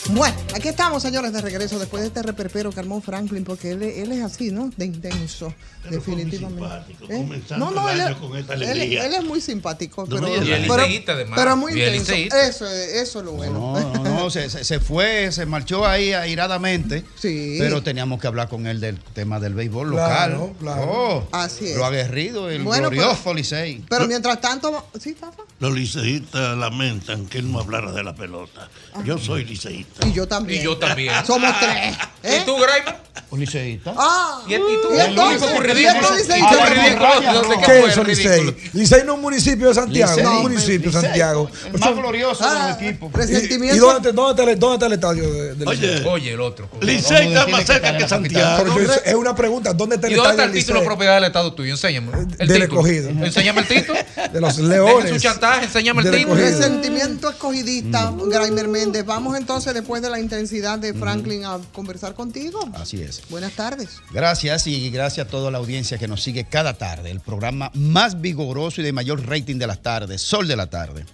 Bueno, 0.09 0.35
aquí 0.53 0.67
estamos, 0.67 1.01
señores, 1.01 1.31
de 1.33 1.41
regreso 1.41 1.79
después 1.79 2.01
de 2.01 2.07
este 2.09 2.21
reperpero 2.21 2.71
que 2.71 2.79
armó 2.79 3.01
Franklin, 3.01 3.43
porque 3.45 3.71
él, 3.71 3.81
él 3.81 4.11
es 4.11 4.21
así, 4.21 4.51
¿no? 4.51 4.69
De 4.75 4.85
intenso, 4.85 5.51
definitivamente. 5.89 6.93
¿Eh? 7.09 7.17
comenzando 7.17 7.65
No, 7.67 7.71
no, 7.71 7.89
el 7.89 7.95
él, 7.99 8.07
año 8.07 8.19
con 8.19 8.37
esta 8.37 8.53
él- 8.53 8.63
alegría. 8.63 9.05
él 9.07 9.13
es 9.13 9.23
muy 9.23 9.39
simpático, 9.41 10.05
No, 10.05 10.17
pero, 10.21 10.27
pero, 10.67 11.25
pero 11.35 11.55
muy 11.57 11.71
intenso. 11.71 12.13
Eso, 12.13 12.67
es- 12.67 12.93
eso 12.95 13.19
es 13.19 13.25
lo 13.25 13.31
bueno. 13.31 13.53
No, 13.75 14.02
no, 14.13 14.29
se, 14.29 14.49
se- 14.49 14.79
fue, 14.79 15.31
se 15.31 15.45
marchó 15.45 15.85
ahí 15.85 16.13
airadamente. 16.13 17.03
Sí. 17.15 17.57
Pero 17.59 17.81
teníamos 17.83 18.19
que 18.21 18.27
hablar 18.27 18.49
con 18.49 18.67
él 18.67 18.79
del 18.79 18.99
tema 18.99 19.39
del 19.39 19.53
béisbol 19.53 19.91
Claro, 19.91 20.37
local. 20.37 20.55
claro. 20.59 20.81
Oh, 20.87 21.27
Así 21.31 21.69
es. 21.69 21.75
Lo 21.77 21.85
aguerrido, 21.85 22.49
el 22.49 22.63
Bueno, 22.63 22.89
glorioso 22.89 23.33
Licey. 23.33 23.83
Pero 23.89 24.07
mientras 24.07 24.39
tanto, 24.41 24.87
sí, 24.99 25.13
Fafa. 25.13 25.43
Los 25.59 25.73
liceístas 25.73 26.57
lamentan 26.57 27.25
que 27.27 27.37
él 27.39 27.51
no 27.51 27.59
hablara 27.59 27.91
de 27.91 28.03
la 28.03 28.15
pelota. 28.15 28.69
Yo 29.05 29.17
soy 29.17 29.45
liceísta. 29.45 30.07
Y 30.07 30.13
yo 30.13 30.27
también. 30.27 30.61
Y 30.61 30.63
yo 30.65 30.77
también. 30.77 31.13
Somos 31.25 31.53
tres. 31.59 31.95
¿eh? 32.23 32.39
¿Y 32.41 32.45
tú, 32.45 32.55
Graimer? 32.57 33.02
Un 33.33 33.39
liceísta. 33.39 33.95
Ah, 33.97 34.43
¿Y, 34.47 34.53
y 34.53 34.57
tú? 34.57 34.93
¿Y 34.95 34.99
entonces? 34.99 35.41
¿Y 35.41 36.23
sé 36.23 36.33
qué 36.35 37.65
¿Qué 37.65 37.79
fue 37.81 37.89
es 37.89 38.07
Licey? 38.07 38.55
Licey 38.73 39.03
no 39.05 39.13
es 39.13 39.15
un 39.17 39.21
municipio 39.21 39.69
de 39.69 39.73
Santiago, 39.73 40.15
no 40.17 40.21
es 40.21 40.27
un 40.37 40.41
municipio 40.43 40.91
de 40.91 41.01
Santiago. 41.01 41.49
El 41.73 41.79
más 41.79 41.95
glorioso 41.95 42.43
Ah, 42.45 42.53
de 42.53 42.69
los 42.73 42.81
equipos. 42.93 43.11
¿Y, 43.27 43.53
y 43.73 43.77
dónde, 43.79 44.09
está- 44.09 44.21
dónde, 44.21 44.43
el, 44.51 44.59
dónde 44.59 44.93
estadio 44.93 45.33
de, 45.33 45.55
Licey? 45.65 45.67
Oye, 45.67 46.03
Oye, 46.09 46.33
el 46.33 46.41
otro. 46.41 46.69
Licey 46.79 47.27
está 47.29 47.47
más 47.47 47.65
cerca 47.65 47.97
que 47.97 48.07
Santiago. 48.07 48.65
Es 49.03 49.15
una 49.15 49.35
pregunta, 49.35 49.73
¿dónde 49.73 49.95
está 49.95 50.09
¿Y 50.09 50.11
el 50.11 50.17
dónde 50.17 50.29
estadio 50.29 50.31
está 50.31 50.43
el 50.43 50.51
del 50.53 50.61
título 50.63 50.83
propiedad 50.83 51.15
del 51.15 51.23
Estado 51.23 51.53
tuyo? 51.55 51.71
Enséñame. 51.71 52.11
El 52.37 52.47
Del 52.47 52.61
título. 52.61 52.63
escogido. 52.65 53.09
Enséñame 53.09 53.61
el 53.61 53.67
título. 53.67 53.99
De 54.31 54.41
los 54.41 54.57
leones. 54.59 55.09
su 55.11 55.19
chantaje, 55.19 55.65
enséñame 55.65 56.01
el 56.03 56.11
Del 56.11 56.17
título. 56.19 56.35
Resentimiento 56.35 57.29
escogidista, 57.31 58.13
Graimer 58.27 58.67
Méndez. 58.67 59.03
Vamos 59.05 59.35
entonces, 59.39 59.73
después 59.73 60.03
de 60.03 60.11
la 60.11 60.19
intensidad 60.19 60.77
de 60.77 60.93
Franklin, 60.93 61.45
a 61.45 61.57
conversar 61.73 62.13
contigo. 62.13 62.59
Así 62.75 63.01
es. 63.01 63.22
Buenas 63.29 63.53
tardes. 63.53 64.01
Gracias 64.11 64.67
y 64.67 64.89
gracias 64.89 65.27
a 65.27 65.29
toda 65.29 65.49
la 65.49 65.57
audiencia 65.57 65.97
que 65.97 66.07
nos 66.07 66.21
sigue 66.21 66.45
cada 66.45 66.77
tarde. 66.77 67.09
El 67.09 67.19
programa 67.19 67.71
más 67.73 68.21
vigoroso 68.21 68.81
y 68.81 68.83
de 68.83 68.93
mayor 68.93 69.25
rating 69.27 69.57
de 69.57 69.67
las 69.67 69.81
tardes, 69.81 70.21
Sol 70.21 70.47
de 70.47 70.55
la 70.55 70.67
Tarde. 70.67 71.05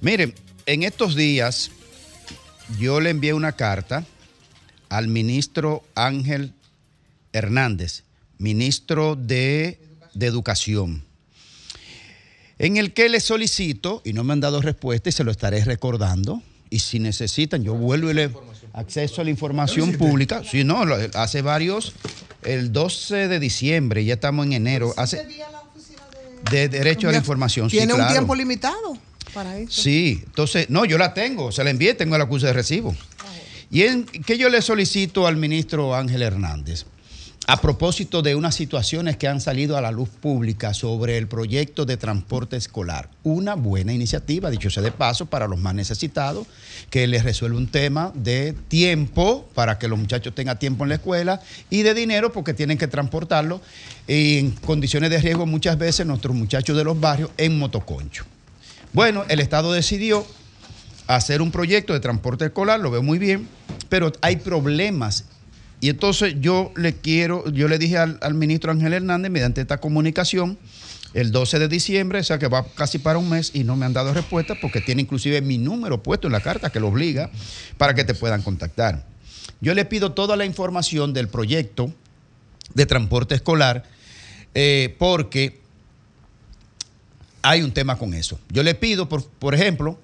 Miren, 0.00 0.34
en 0.66 0.82
estos 0.82 1.14
días 1.14 1.70
yo 2.78 3.00
le 3.00 3.10
envié 3.10 3.32
una 3.32 3.52
carta 3.52 4.04
al 4.88 5.08
ministro 5.08 5.84
Ángel 5.94 6.52
Hernández, 7.32 8.04
ministro 8.38 9.16
de, 9.16 9.80
de 10.14 10.26
Educación, 10.26 11.04
en 12.58 12.76
el 12.76 12.92
que 12.92 13.08
le 13.08 13.20
solicito, 13.20 14.02
y 14.04 14.12
no 14.12 14.24
me 14.24 14.32
han 14.32 14.40
dado 14.40 14.60
respuesta 14.60 15.08
y 15.08 15.12
se 15.12 15.24
lo 15.24 15.30
estaré 15.30 15.64
recordando, 15.64 16.42
y 16.68 16.80
si 16.80 16.98
necesitan, 16.98 17.64
yo 17.64 17.74
vuelvo 17.74 18.10
y 18.10 18.14
le 18.14 18.30
acceso 18.72 19.20
a 19.20 19.24
la 19.24 19.30
información 19.30 19.92
pública. 19.92 20.42
Si 20.44 20.64
no, 20.64 20.82
hace 21.14 21.42
varios, 21.42 21.94
el 22.42 22.72
12 22.72 23.28
de 23.28 23.40
diciembre, 23.40 24.04
ya 24.04 24.14
estamos 24.14 24.46
en 24.46 24.52
enero, 24.52 24.94
hace 24.96 25.26
de 26.50 26.68
Derecho 26.68 27.08
a 27.08 27.12
la 27.12 27.18
Información. 27.18 27.68
sí, 27.70 27.76
Tiene 27.76 27.94
un 27.94 28.06
tiempo 28.08 28.34
limitado. 28.34 28.96
para 29.34 29.58
eso? 29.58 29.82
Sí, 29.82 30.22
entonces, 30.24 30.70
no, 30.70 30.84
yo 30.84 30.98
la 30.98 31.14
tengo, 31.14 31.52
se 31.52 31.62
la 31.62 31.70
envié, 31.70 31.94
tengo 31.94 32.16
el 32.16 32.22
acuse 32.22 32.46
de 32.46 32.52
recibo. 32.52 32.96
Y 33.70 33.82
en, 33.82 34.04
que 34.04 34.36
yo 34.36 34.48
le 34.48 34.62
solicito 34.62 35.26
al 35.26 35.36
ministro 35.36 35.94
Ángel 35.94 36.22
Hernández, 36.22 36.86
a 37.50 37.56
propósito 37.56 38.22
de 38.22 38.36
unas 38.36 38.54
situaciones 38.54 39.16
que 39.16 39.26
han 39.26 39.40
salido 39.40 39.76
a 39.76 39.80
la 39.80 39.90
luz 39.90 40.08
pública 40.08 40.72
sobre 40.72 41.18
el 41.18 41.26
proyecto 41.26 41.84
de 41.84 41.96
transporte 41.96 42.56
escolar. 42.56 43.08
Una 43.24 43.56
buena 43.56 43.92
iniciativa, 43.92 44.50
dicho 44.50 44.70
sea 44.70 44.84
de 44.84 44.92
paso, 44.92 45.26
para 45.26 45.48
los 45.48 45.58
más 45.58 45.74
necesitados, 45.74 46.46
que 46.90 47.08
les 47.08 47.24
resuelve 47.24 47.56
un 47.56 47.66
tema 47.66 48.12
de 48.14 48.54
tiempo 48.68 49.48
para 49.52 49.80
que 49.80 49.88
los 49.88 49.98
muchachos 49.98 50.32
tengan 50.32 50.60
tiempo 50.60 50.84
en 50.84 50.90
la 50.90 50.94
escuela 50.94 51.40
y 51.70 51.82
de 51.82 51.92
dinero 51.92 52.32
porque 52.32 52.54
tienen 52.54 52.78
que 52.78 52.86
transportarlo 52.86 53.60
en 54.06 54.52
condiciones 54.52 55.10
de 55.10 55.18
riesgo 55.18 55.44
muchas 55.44 55.76
veces 55.76 56.06
nuestros 56.06 56.36
muchachos 56.36 56.76
de 56.76 56.84
los 56.84 57.00
barrios 57.00 57.30
en 57.36 57.58
motoconcho. 57.58 58.26
Bueno, 58.92 59.24
el 59.28 59.40
Estado 59.40 59.72
decidió 59.72 60.24
hacer 61.08 61.42
un 61.42 61.50
proyecto 61.50 61.94
de 61.94 61.98
transporte 61.98 62.44
escolar, 62.44 62.78
lo 62.78 62.92
veo 62.92 63.02
muy 63.02 63.18
bien, 63.18 63.48
pero 63.88 64.12
hay 64.20 64.36
problemas. 64.36 65.24
Y 65.80 65.88
entonces 65.88 66.36
yo 66.40 66.72
le 66.76 66.94
quiero, 66.94 67.48
yo 67.50 67.68
le 67.68 67.78
dije 67.78 67.98
al, 67.98 68.18
al 68.22 68.34
ministro 68.34 68.70
Ángel 68.70 68.92
Hernández 68.92 69.30
mediante 69.30 69.60
esta 69.60 69.78
comunicación 69.78 70.58
el 71.14 71.32
12 71.32 71.58
de 71.58 71.68
diciembre, 71.68 72.20
o 72.20 72.24
sea 72.24 72.38
que 72.38 72.48
va 72.48 72.64
casi 72.74 72.98
para 72.98 73.18
un 73.18 73.28
mes 73.28 73.50
y 73.54 73.64
no 73.64 73.76
me 73.76 73.86
han 73.86 73.92
dado 73.92 74.14
respuesta 74.14 74.54
porque 74.60 74.80
tiene 74.80 75.02
inclusive 75.02 75.40
mi 75.40 75.58
número 75.58 76.02
puesto 76.02 76.28
en 76.28 76.32
la 76.32 76.40
carta 76.40 76.70
que 76.70 76.80
lo 76.80 76.88
obliga 76.88 77.30
para 77.78 77.94
que 77.94 78.04
te 78.04 78.14
puedan 78.14 78.42
contactar. 78.42 79.04
Yo 79.60 79.74
le 79.74 79.84
pido 79.84 80.12
toda 80.12 80.36
la 80.36 80.44
información 80.44 81.12
del 81.12 81.28
proyecto 81.28 81.92
de 82.74 82.86
transporte 82.86 83.34
escolar 83.34 83.84
eh, 84.54 84.94
porque 84.98 85.60
hay 87.42 87.62
un 87.62 87.72
tema 87.72 87.98
con 87.98 88.14
eso. 88.14 88.38
Yo 88.50 88.62
le 88.62 88.74
pido, 88.74 89.08
por, 89.08 89.26
por 89.26 89.54
ejemplo, 89.54 89.98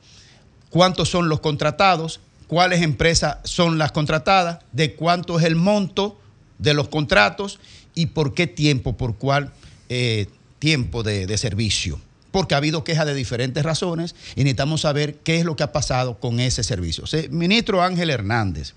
cuántos 0.70 1.08
son 1.08 1.28
los 1.28 1.40
contratados, 1.40 2.20
cuáles 2.46 2.82
empresas 2.82 3.38
son 3.44 3.78
las 3.78 3.92
contratadas, 3.92 4.58
de 4.72 4.94
cuánto 4.94 5.38
es 5.38 5.44
el 5.44 5.56
monto 5.56 6.20
de 6.58 6.74
los 6.74 6.88
contratos 6.88 7.58
y 7.94 8.06
por 8.06 8.34
qué 8.34 8.46
tiempo, 8.46 8.96
por 8.96 9.16
cuál 9.16 9.52
eh, 9.88 10.26
tiempo 10.58 11.02
de, 11.02 11.36
servicio. 11.38 12.00
Porque 12.30 12.54
ha 12.54 12.58
habido 12.58 12.84
quejas 12.84 13.06
de 13.06 13.14
diferentes 13.14 13.62
razones 13.64 14.14
y 14.34 14.40
necesitamos 14.40 14.82
saber 14.82 15.16
qué 15.16 15.38
es 15.38 15.44
lo 15.44 15.56
que 15.56 15.62
ha 15.62 15.72
pasado 15.72 16.18
con 16.18 16.40
ese 16.40 16.62
servicio. 16.62 17.04
Ministro 17.30 17.82
Ángel 17.82 18.10
Hernández, 18.10 18.74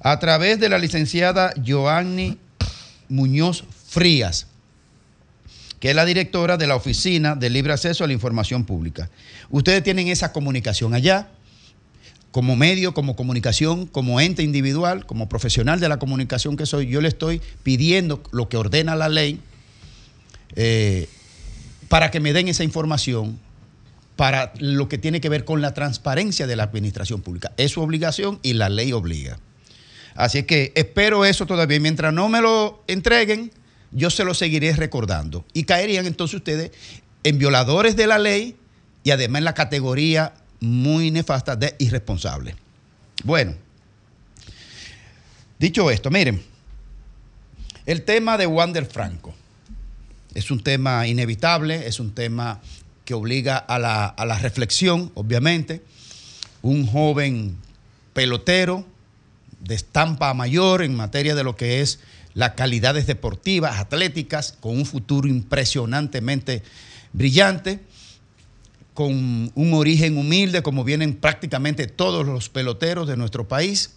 a 0.00 0.18
través 0.18 0.60
de 0.60 0.68
la 0.68 0.78
licenciada 0.78 1.52
Joanny 1.66 2.38
Muñoz 3.08 3.64
Frías, 3.88 4.46
que 5.80 5.90
es 5.90 5.96
la 5.96 6.04
directora 6.04 6.56
de 6.56 6.66
la 6.66 6.76
Oficina 6.76 7.34
de 7.34 7.50
Libre 7.50 7.72
Acceso 7.72 8.04
a 8.04 8.06
la 8.06 8.12
Información 8.12 8.64
Pública. 8.64 9.10
Ustedes 9.50 9.82
tienen 9.82 10.08
esa 10.08 10.32
comunicación 10.32 10.94
allá, 10.94 11.28
como 12.34 12.56
medio, 12.56 12.94
como 12.94 13.14
comunicación, 13.14 13.86
como 13.86 14.20
ente 14.20 14.42
individual, 14.42 15.06
como 15.06 15.28
profesional 15.28 15.78
de 15.78 15.88
la 15.88 16.00
comunicación 16.00 16.56
que 16.56 16.66
soy, 16.66 16.88
yo 16.88 17.00
le 17.00 17.06
estoy 17.06 17.40
pidiendo 17.62 18.24
lo 18.32 18.48
que 18.48 18.56
ordena 18.56 18.96
la 18.96 19.08
ley 19.08 19.38
eh, 20.56 21.08
para 21.88 22.10
que 22.10 22.18
me 22.18 22.32
den 22.32 22.48
esa 22.48 22.64
información 22.64 23.38
para 24.16 24.52
lo 24.58 24.88
que 24.88 24.98
tiene 24.98 25.20
que 25.20 25.28
ver 25.28 25.44
con 25.44 25.62
la 25.62 25.74
transparencia 25.74 26.48
de 26.48 26.56
la 26.56 26.64
administración 26.64 27.22
pública. 27.22 27.52
Es 27.56 27.70
su 27.70 27.82
obligación 27.82 28.40
y 28.42 28.54
la 28.54 28.68
ley 28.68 28.92
obliga. 28.92 29.38
Así 30.16 30.42
que 30.42 30.72
espero 30.74 31.24
eso 31.24 31.46
todavía. 31.46 31.78
Mientras 31.78 32.12
no 32.12 32.28
me 32.28 32.40
lo 32.40 32.82
entreguen, 32.88 33.52
yo 33.92 34.10
se 34.10 34.24
lo 34.24 34.34
seguiré 34.34 34.72
recordando. 34.72 35.44
Y 35.52 35.62
caerían 35.66 36.04
entonces 36.04 36.34
ustedes 36.34 36.72
en 37.22 37.38
violadores 37.38 37.94
de 37.94 38.08
la 38.08 38.18
ley 38.18 38.56
y 39.04 39.12
además 39.12 39.38
en 39.38 39.44
la 39.44 39.54
categoría 39.54 40.34
muy 40.64 41.10
nefasta 41.10 41.56
de 41.56 41.74
irresponsable. 41.78 42.56
Bueno, 43.22 43.54
dicho 45.58 45.90
esto, 45.90 46.10
miren, 46.10 46.42
el 47.86 48.02
tema 48.04 48.36
de 48.38 48.46
Wander 48.46 48.86
Franco 48.86 49.34
es 50.34 50.50
un 50.50 50.62
tema 50.62 51.06
inevitable, 51.06 51.86
es 51.86 52.00
un 52.00 52.12
tema 52.12 52.60
que 53.04 53.14
obliga 53.14 53.56
a 53.56 53.78
la, 53.78 54.06
a 54.06 54.24
la 54.24 54.38
reflexión, 54.38 55.12
obviamente. 55.14 55.82
Un 56.62 56.86
joven 56.86 57.56
pelotero 58.14 58.86
de 59.60 59.74
estampa 59.74 60.32
mayor 60.34 60.82
en 60.82 60.94
materia 60.94 61.34
de 61.34 61.44
lo 61.44 61.56
que 61.56 61.80
es 61.80 62.00
las 62.34 62.52
calidades 62.52 63.06
deportivas, 63.06 63.78
atléticas, 63.78 64.56
con 64.60 64.76
un 64.76 64.86
futuro 64.86 65.28
impresionantemente 65.28 66.62
brillante, 67.12 67.80
con 68.94 69.50
un 69.54 69.74
origen 69.74 70.16
humilde, 70.16 70.62
como 70.62 70.84
vienen 70.84 71.14
prácticamente 71.14 71.88
todos 71.88 72.24
los 72.24 72.48
peloteros 72.48 73.08
de 73.08 73.16
nuestro 73.16 73.46
país, 73.46 73.94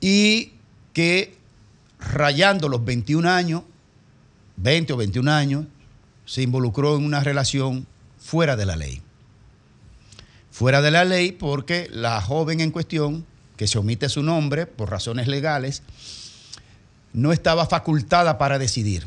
y 0.00 0.52
que 0.94 1.36
rayando 1.98 2.68
los 2.68 2.84
21 2.84 3.28
años, 3.28 3.62
20 4.56 4.94
o 4.94 4.96
21 4.96 5.30
años, 5.30 5.66
se 6.24 6.42
involucró 6.42 6.96
en 6.96 7.04
una 7.04 7.20
relación 7.20 7.86
fuera 8.18 8.56
de 8.56 8.66
la 8.66 8.76
ley. 8.76 9.02
Fuera 10.50 10.80
de 10.80 10.90
la 10.90 11.04
ley 11.04 11.32
porque 11.32 11.88
la 11.92 12.20
joven 12.22 12.60
en 12.60 12.70
cuestión, 12.70 13.26
que 13.56 13.66
se 13.66 13.78
omite 13.78 14.08
su 14.08 14.22
nombre 14.22 14.66
por 14.66 14.90
razones 14.90 15.28
legales, 15.28 15.82
no 17.12 17.32
estaba 17.32 17.66
facultada 17.66 18.38
para 18.38 18.58
decidir. 18.58 19.06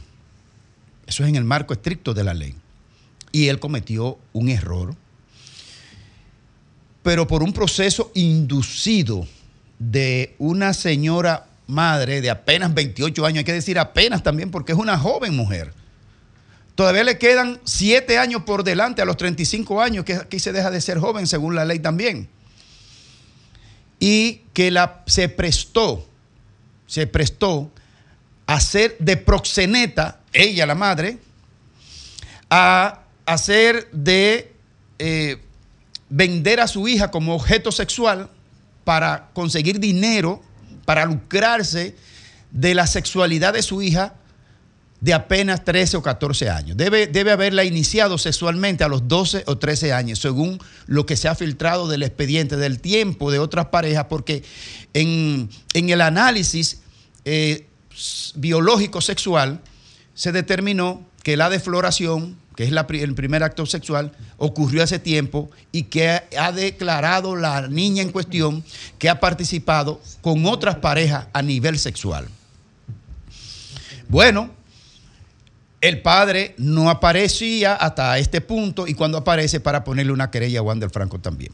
Eso 1.07 1.23
es 1.23 1.29
en 1.29 1.35
el 1.35 1.45
marco 1.45 1.73
estricto 1.73 2.13
de 2.13 2.23
la 2.23 2.33
ley. 2.33 2.55
Y 3.31 3.47
él 3.47 3.59
cometió 3.59 4.17
un 4.33 4.49
error, 4.49 4.95
pero 7.03 7.27
por 7.27 7.43
un 7.43 7.53
proceso 7.53 8.11
inducido 8.15 9.27
de 9.79 10.35
una 10.39 10.73
señora 10.73 11.47
madre 11.67 12.21
de 12.21 12.29
apenas 12.29 12.73
28 12.73 13.25
años, 13.25 13.37
hay 13.39 13.43
que 13.43 13.53
decir 13.53 13.77
apenas 13.77 14.23
también 14.23 14.51
porque 14.51 14.71
es 14.71 14.77
una 14.77 14.97
joven 14.97 15.35
mujer. 15.35 15.73
Todavía 16.75 17.03
le 17.03 17.17
quedan 17.17 17.59
7 17.63 18.17
años 18.17 18.43
por 18.43 18.63
delante 18.63 19.01
a 19.01 19.05
los 19.05 19.17
35 19.17 19.81
años, 19.81 20.05
que 20.05 20.13
aquí 20.13 20.39
se 20.39 20.51
deja 20.51 20.69
de 20.69 20.79
ser 20.79 20.99
joven 20.99 21.27
según 21.27 21.55
la 21.55 21.65
ley 21.65 21.79
también. 21.79 22.29
Y 23.99 24.41
que 24.53 24.69
la, 24.69 25.01
se 25.07 25.27
prestó, 25.27 26.07
se 26.85 27.07
prestó 27.07 27.71
a 28.45 28.59
ser 28.59 28.95
de 28.99 29.17
proxeneta, 29.17 30.19
ella 30.31 30.65
la 30.67 30.75
madre, 30.75 31.17
a 32.49 33.01
hacer 33.27 33.89
de 33.91 34.51
eh, 34.97 35.37
vender 36.09 36.59
a 36.59 36.67
su 36.67 36.87
hija 36.87 37.11
como 37.11 37.35
objeto 37.35 37.71
sexual 37.71 38.31
para 38.83 39.29
conseguir 39.33 39.79
dinero, 39.79 40.41
para 40.85 41.05
lucrarse 41.05 41.95
de 42.51 42.73
la 42.73 42.87
sexualidad 42.87 43.53
de 43.53 43.61
su 43.61 43.81
hija 43.81 44.15
de 45.01 45.13
apenas 45.13 45.63
13 45.63 45.97
o 45.97 46.01
14 46.01 46.49
años. 46.49 46.77
Debe, 46.77 47.05
debe 47.05 47.31
haberla 47.31 47.63
iniciado 47.65 48.17
sexualmente 48.17 48.83
a 48.83 48.87
los 48.87 49.07
12 49.07 49.43
o 49.45 49.57
13 49.57 49.93
años, 49.93 50.19
según 50.19 50.57
lo 50.87 51.05
que 51.05 51.17
se 51.17 51.27
ha 51.27 51.35
filtrado 51.35 51.87
del 51.87 52.03
expediente, 52.03 52.55
del 52.55 52.79
tiempo 52.79 53.29
de 53.29 53.39
otras 53.39 53.67
parejas, 53.67 54.05
porque 54.09 54.43
en, 54.93 55.49
en 55.73 55.89
el 55.89 56.01
análisis 56.01 56.79
eh, 57.25 57.67
biológico 58.35 59.01
sexual 59.01 59.61
se 60.13 60.31
determinó 60.31 61.05
que 61.21 61.37
la 61.37 61.49
defloración, 61.49 62.37
que 62.57 62.63
es 62.63 62.71
el 62.71 63.13
primer 63.13 63.43
acto 63.43 63.67
sexual, 63.67 64.11
ocurrió 64.37 64.81
hace 64.81 64.97
tiempo 64.97 65.51
y 65.71 65.83
que 65.83 66.23
ha 66.35 66.51
declarado 66.51 67.35
la 67.35 67.67
niña 67.67 68.01
en 68.01 68.11
cuestión 68.11 68.63
que 68.97 69.09
ha 69.09 69.19
participado 69.19 70.01
con 70.21 70.43
otras 70.47 70.77
parejas 70.77 71.27
a 71.33 71.43
nivel 71.43 71.77
sexual. 71.77 72.27
Bueno, 74.09 74.49
el 75.81 76.01
padre 76.01 76.55
no 76.57 76.89
aparecía 76.89 77.75
hasta 77.75 78.17
este 78.17 78.41
punto 78.41 78.87
y 78.87 78.95
cuando 78.95 79.19
aparece 79.19 79.59
para 79.59 79.83
ponerle 79.83 80.11
una 80.11 80.31
querella 80.31 80.57
a 80.57 80.63
Wander 80.63 80.89
Franco 80.89 81.19
también. 81.19 81.51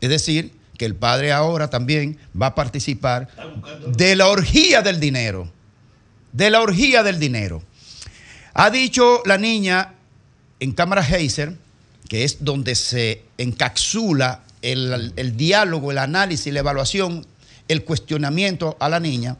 Es 0.00 0.10
decir, 0.10 0.52
que 0.76 0.84
el 0.84 0.96
padre 0.96 1.30
ahora 1.30 1.70
también 1.70 2.18
va 2.40 2.46
a 2.46 2.54
participar 2.56 3.28
de 3.86 4.16
la 4.16 4.26
orgía 4.26 4.82
del 4.82 4.98
dinero. 4.98 5.48
De 6.32 6.50
la 6.50 6.60
orgía 6.60 7.04
del 7.04 7.20
dinero. 7.20 7.62
Ha 8.52 8.70
dicho 8.70 9.22
la 9.24 9.38
niña 9.38 9.93
en 10.60 10.72
cámara 10.72 11.06
Heiser, 11.06 11.56
que 12.08 12.24
es 12.24 12.44
donde 12.44 12.74
se 12.74 13.22
encapsula 13.38 14.42
el, 14.62 15.12
el 15.16 15.36
diálogo, 15.36 15.90
el 15.90 15.98
análisis, 15.98 16.52
la 16.52 16.60
evaluación, 16.60 17.26
el 17.68 17.84
cuestionamiento 17.84 18.76
a 18.80 18.88
la 18.88 19.00
niña, 19.00 19.36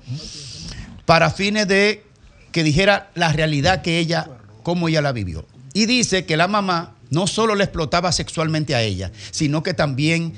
para 1.05 1.31
fines 1.31 1.69
de 1.69 2.05
que 2.53 2.62
dijera 2.62 3.11
la 3.15 3.32
realidad 3.32 3.82
que 3.82 3.99
ella, 3.99 4.28
cómo 4.62 4.89
ella 4.89 5.03
la 5.03 5.12
vivió. 5.12 5.47
Y 5.73 5.86
dice 5.86 6.24
que 6.24 6.36
la 6.36 6.49
mamá 6.49 6.95
no 7.11 7.27
solo 7.27 7.55
le 7.55 7.65
explotaba 7.65 8.12
sexualmente 8.12 8.74
a 8.74 8.82
ella, 8.82 9.11
sino 9.31 9.62
que 9.62 9.74
también 9.74 10.35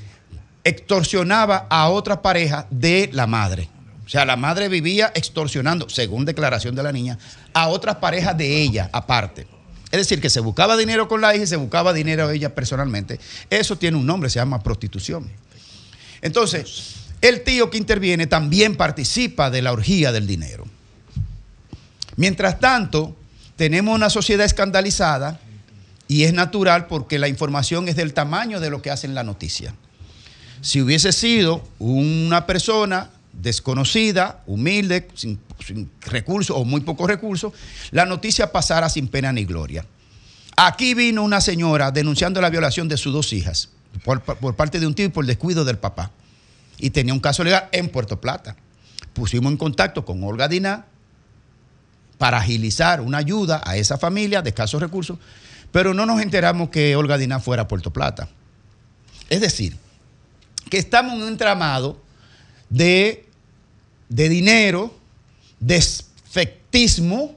extorsionaba 0.64 1.66
a 1.70 1.88
otra 1.88 2.22
pareja 2.22 2.66
de 2.70 3.10
la 3.12 3.26
madre. 3.26 3.68
O 4.04 4.08
sea, 4.08 4.24
la 4.24 4.36
madre 4.36 4.68
vivía 4.68 5.12
extorsionando, 5.14 5.88
según 5.88 6.24
declaración 6.24 6.74
de 6.74 6.82
la 6.82 6.92
niña, 6.92 7.18
a 7.52 7.68
otras 7.68 7.96
parejas 7.96 8.36
de 8.38 8.62
ella 8.62 8.88
aparte. 8.92 9.46
Es 9.90 9.98
decir, 9.98 10.20
que 10.20 10.30
se 10.30 10.40
buscaba 10.40 10.76
dinero 10.76 11.08
con 11.08 11.20
la 11.20 11.34
hija 11.34 11.44
y 11.44 11.46
se 11.46 11.56
buscaba 11.56 11.92
dinero 11.92 12.30
ella 12.30 12.54
personalmente. 12.54 13.20
Eso 13.50 13.78
tiene 13.78 13.96
un 13.96 14.06
nombre, 14.06 14.28
se 14.30 14.38
llama 14.38 14.62
prostitución. 14.62 15.30
Entonces, 16.22 16.94
el 17.20 17.44
tío 17.44 17.70
que 17.70 17.78
interviene 17.78 18.26
también 18.26 18.76
participa 18.76 19.50
de 19.50 19.62
la 19.62 19.72
orgía 19.72 20.12
del 20.12 20.26
dinero. 20.26 20.66
Mientras 22.16 22.58
tanto, 22.58 23.14
tenemos 23.56 23.94
una 23.94 24.10
sociedad 24.10 24.44
escandalizada 24.44 25.40
y 26.08 26.24
es 26.24 26.32
natural 26.32 26.86
porque 26.86 27.18
la 27.18 27.28
información 27.28 27.88
es 27.88 27.96
del 27.96 28.12
tamaño 28.12 28.60
de 28.60 28.70
lo 28.70 28.82
que 28.82 28.90
hacen 28.90 29.14
la 29.14 29.22
noticia. 29.22 29.74
Si 30.62 30.80
hubiese 30.80 31.12
sido 31.12 31.62
una 31.78 32.46
persona 32.46 33.10
desconocida, 33.40 34.42
humilde, 34.46 35.08
sin, 35.14 35.38
recursos 36.02 36.56
o 36.56 36.64
muy 36.64 36.80
pocos 36.80 37.08
recursos, 37.08 37.52
la 37.90 38.06
noticia 38.06 38.52
pasara 38.52 38.88
sin 38.88 39.08
pena 39.08 39.32
ni 39.32 39.44
gloria. 39.44 39.84
Aquí 40.56 40.94
vino 40.94 41.22
una 41.22 41.40
señora 41.40 41.90
denunciando 41.90 42.40
la 42.40 42.50
violación 42.50 42.88
de 42.88 42.96
sus 42.96 43.12
dos 43.12 43.32
hijas 43.32 43.70
por, 44.04 44.22
por 44.22 44.56
parte 44.56 44.80
de 44.80 44.86
un 44.86 44.94
tío 44.94 45.06
y 45.06 45.10
por 45.10 45.26
descuido 45.26 45.64
del 45.64 45.78
papá. 45.78 46.10
Y 46.78 46.90
tenía 46.90 47.14
un 47.14 47.20
caso 47.20 47.44
legal 47.44 47.68
en 47.72 47.88
Puerto 47.88 48.20
Plata. 48.20 48.56
Pusimos 49.12 49.50
en 49.50 49.58
contacto 49.58 50.04
con 50.04 50.22
Olga 50.22 50.48
Diná 50.48 50.86
para 52.18 52.38
agilizar 52.38 53.00
una 53.00 53.18
ayuda 53.18 53.62
a 53.64 53.76
esa 53.76 53.98
familia 53.98 54.42
de 54.42 54.50
escasos 54.50 54.80
recursos, 54.80 55.18
pero 55.72 55.94
no 55.94 56.06
nos 56.06 56.20
enteramos 56.20 56.70
que 56.70 56.96
Olga 56.96 57.18
Diná 57.18 57.40
fuera 57.40 57.62
a 57.62 57.68
Puerto 57.68 57.92
Plata. 57.92 58.28
Es 59.28 59.40
decir, 59.40 59.76
que 60.70 60.78
estamos 60.78 61.14
en 61.14 61.22
un 61.22 61.28
entramado 61.28 62.00
de, 62.68 63.25
de 64.08 64.28
dinero, 64.28 64.94
de 65.60 65.76
efectismo, 65.76 67.34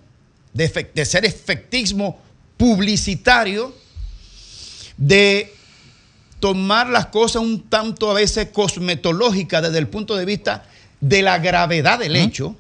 de, 0.54 1.06
ser 1.06 1.26
efectismo 1.26 2.20
publicitario, 2.58 3.74
de 4.98 5.54
tomar 6.40 6.90
las 6.90 7.08
cosas 7.08 7.42
un 7.42 7.70
tanto 7.70 8.12
a 8.12 8.14
veces 8.14 8.50
cosmetológicas 8.50 9.64
desde 9.64 9.78
el 9.78 9.88
punto 9.88 10.16
de 10.16 10.26
vista 10.26 10.66
de 11.00 11.22
la 11.22 11.40
gravedad 11.40 12.00
del 12.00 12.16
hecho. 12.16 12.56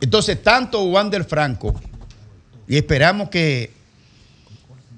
Entonces, 0.00 0.42
tanto 0.42 0.84
Wander 0.84 1.24
Franco, 1.24 1.80
y 2.68 2.76
esperamos 2.76 3.30
que, 3.30 3.72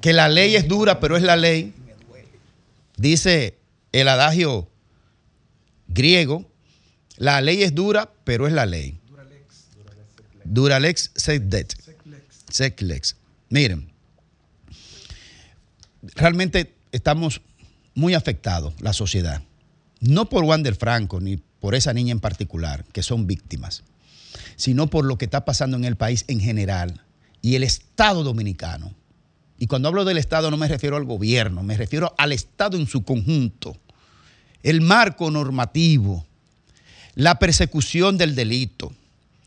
que 0.01 0.12
la 0.12 0.28
ley 0.28 0.56
es 0.56 0.68
dura, 0.68 1.01
pero 1.01 1.16
es 1.16 1.22
la 1.22 1.36
ley, 1.36 1.72
dice 2.97 3.56
el 3.93 4.09
adagio 4.09 4.68
griego, 5.89 6.49
la 7.20 7.42
ley 7.42 7.62
es 7.62 7.74
dura, 7.74 8.10
pero 8.24 8.47
es 8.47 8.52
la 8.55 8.64
ley. 8.64 8.98
Duralex 10.44 11.10
sed 11.14 11.52
Seclex. 12.48 13.16
Miren, 13.51 13.92
realmente 16.14 16.74
estamos 16.92 17.42
muy 17.94 18.14
afectados, 18.14 18.72
la 18.80 18.94
sociedad. 18.94 19.42
No 20.01 20.30
por 20.30 20.44
Wander 20.44 20.74
Franco 20.74 21.20
ni 21.20 21.36
por 21.36 21.74
esa 21.74 21.92
niña 21.92 22.12
en 22.12 22.20
particular, 22.20 22.86
que 22.86 23.02
son 23.02 23.26
víctimas, 23.26 23.84
sino 24.56 24.86
por 24.86 25.05
lo 25.05 25.18
que 25.18 25.26
está 25.26 25.44
pasando 25.44 25.76
en 25.76 25.84
el 25.84 25.97
país 25.97 26.24
en 26.26 26.40
general 26.40 27.02
y 27.42 27.55
el 27.55 27.64
Estado 27.64 28.24
dominicano. 28.24 28.94
Y 29.59 29.66
cuando 29.66 29.88
hablo 29.88 30.06
del 30.06 30.16
Estado 30.16 30.51
no 30.51 30.56
me 30.56 30.68
refiero 30.68 30.97
al 30.97 31.05
gobierno, 31.05 31.62
me 31.62 31.76
refiero 31.76 32.14
al 32.16 32.32
Estado 32.32 32.78
en 32.78 32.86
su 32.86 33.05
conjunto. 33.05 33.76
El 34.62 34.80
marco 34.80 35.30
normativo, 35.30 36.26
la 37.15 37.39
persecución 37.39 38.16
del 38.19 38.35
delito, 38.35 38.93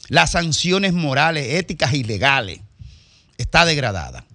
las 0.10 0.32
sanciones 0.32 0.94
morales, 0.94 1.54
éticas 1.56 1.94
y 1.94 2.04
legales, 2.04 2.60
está 3.38 3.66
degradada. 3.66 4.26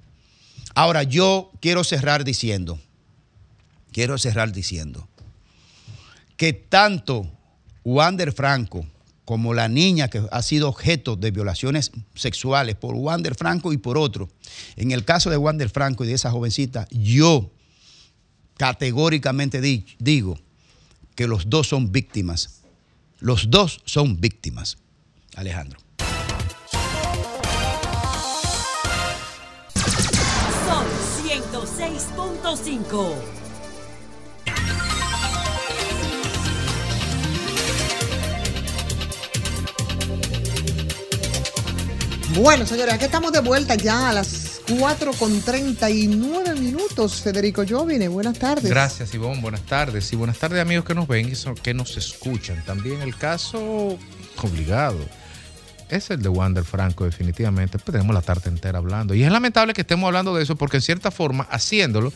Ahora 0.75 1.03
yo 1.03 1.51
quiero 1.61 1.85
cerrar 1.85 2.25
diciendo, 2.25 2.79
quiero 3.93 4.17
cerrar 4.19 4.53
diciendo 4.53 5.09
que 6.37 6.53
tanto 6.53 7.29
Wander 7.85 8.33
Franco 8.33 8.87
como 9.25 9.53
la 9.53 9.69
niña 9.69 10.09
que 10.09 10.23
ha 10.31 10.41
sido 10.43 10.69
objeto 10.69 11.17
de 11.17 11.31
violaciones 11.31 11.91
sexuales 12.15 12.77
por 12.77 12.95
Wander 12.95 13.35
Franco 13.35 13.73
y 13.73 13.77
por 13.77 13.99
otro, 13.99 14.31
en 14.77 14.91
el 14.93 15.05
caso 15.05 15.29
de 15.31 15.37
Wander 15.37 15.69
Franco 15.69 16.05
y 16.05 16.07
de 16.07 16.15
esa 16.15 16.31
jovencita, 16.31 16.87
yo 16.91 17.51
categóricamente 18.57 19.61
di- 19.61 19.85
digo 19.99 20.39
que 21.15 21.27
los 21.27 21.51
dos 21.51 21.69
son 21.69 21.93
víctimas. 21.93 22.58
Los 23.21 23.51
dos 23.51 23.81
son 23.85 24.21
víctimas. 24.21 24.79
Alejandro. 25.35 25.79
Sol 30.67 30.87
106.5. 31.25 33.15
Bueno, 42.37 42.67
señores, 42.67 42.95
aquí 42.95 43.07
estamos 43.07 43.33
de 43.33 43.41
vuelta 43.41 43.75
ya 43.75 44.11
a 44.11 44.13
las 44.13 44.48
4 44.69 45.13
con 45.15 45.41
39 45.41 46.55
minutos. 46.61 47.23
Federico 47.23 47.65
Jovine, 47.67 48.09
buenas 48.09 48.39
tardes. 48.39 48.69
Gracias, 48.69 49.15
Ivonne. 49.15 49.41
Buenas 49.41 49.63
tardes. 49.63 50.13
Y 50.13 50.17
buenas 50.17 50.39
tardes, 50.39 50.61
amigos 50.61 50.85
que 50.85 50.95
nos 50.95 51.09
ven 51.09 51.31
y 51.31 51.61
que 51.63 51.73
nos 51.73 51.97
escuchan. 51.97 52.63
También 52.67 53.01
el 53.01 53.17
caso 53.17 53.99
obligado 54.43 54.99
es 55.89 56.11
el 56.11 56.21
de 56.21 56.29
Wander 56.29 56.65
Franco, 56.65 57.05
definitivamente. 57.05 57.79
Pues 57.79 57.93
tenemos 57.93 58.15
la 58.15 58.21
tarde 58.21 58.51
entera 58.51 58.79
hablando. 58.79 59.15
Y 59.15 59.23
es 59.23 59.33
lamentable 59.33 59.73
que 59.73 59.81
estemos 59.81 60.07
hablando 60.07 60.35
de 60.35 60.43
eso 60.43 60.57
porque, 60.57 60.77
en 60.77 60.83
cierta 60.83 61.11
forma, 61.11 61.45
haciéndolo, 61.51 62.13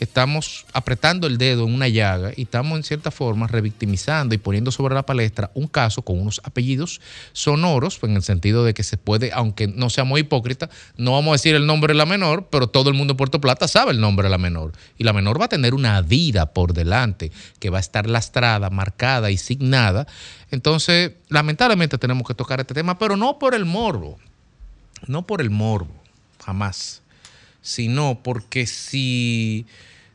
estamos 0.00 0.66
apretando 0.72 1.26
el 1.26 1.38
dedo 1.38 1.66
en 1.66 1.74
una 1.74 1.86
llaga 1.86 2.32
y 2.34 2.42
estamos, 2.42 2.76
en 2.76 2.82
cierta 2.82 3.10
forma, 3.10 3.46
revictimizando 3.46 4.34
y 4.34 4.38
poniendo 4.38 4.72
sobre 4.72 4.94
la 4.94 5.04
palestra 5.04 5.50
un 5.54 5.68
caso 5.68 6.02
con 6.02 6.18
unos 6.18 6.40
apellidos 6.44 7.00
sonoros, 7.32 8.00
en 8.02 8.16
el 8.16 8.22
sentido 8.22 8.64
de 8.64 8.74
que 8.74 8.82
se 8.82 8.96
puede, 8.96 9.30
aunque 9.32 9.68
no 9.68 9.90
seamos 9.90 10.18
hipócritas, 10.18 10.70
no 10.96 11.12
vamos 11.12 11.28
a 11.28 11.32
decir 11.32 11.54
el 11.54 11.66
nombre 11.66 11.92
de 11.92 11.98
la 11.98 12.06
menor, 12.06 12.48
pero 12.50 12.68
todo 12.68 12.88
el 12.88 12.96
mundo 12.96 13.12
en 13.12 13.18
Puerto 13.18 13.40
Plata 13.40 13.68
sabe 13.68 13.92
el 13.92 14.00
nombre 14.00 14.24
de 14.24 14.30
la 14.30 14.38
menor. 14.38 14.72
Y 14.96 15.04
la 15.04 15.12
menor 15.12 15.40
va 15.40 15.44
a 15.44 15.48
tener 15.48 15.74
una 15.74 16.00
vida 16.00 16.52
por 16.52 16.72
delante 16.72 17.30
que 17.58 17.70
va 17.70 17.76
a 17.76 17.80
estar 17.80 18.08
lastrada, 18.08 18.70
marcada 18.70 19.30
y 19.30 19.36
signada. 19.36 20.06
Entonces, 20.50 21.12
lamentablemente 21.28 21.98
tenemos 21.98 22.26
que 22.26 22.34
tocar 22.34 22.60
este 22.60 22.74
tema, 22.74 22.98
pero 22.98 23.16
no 23.16 23.38
por 23.38 23.54
el 23.54 23.66
morbo, 23.66 24.18
no 25.06 25.26
por 25.26 25.40
el 25.40 25.50
morbo, 25.50 25.94
jamás, 26.44 27.02
sino 27.62 28.20
porque 28.22 28.66
si, 28.66 29.66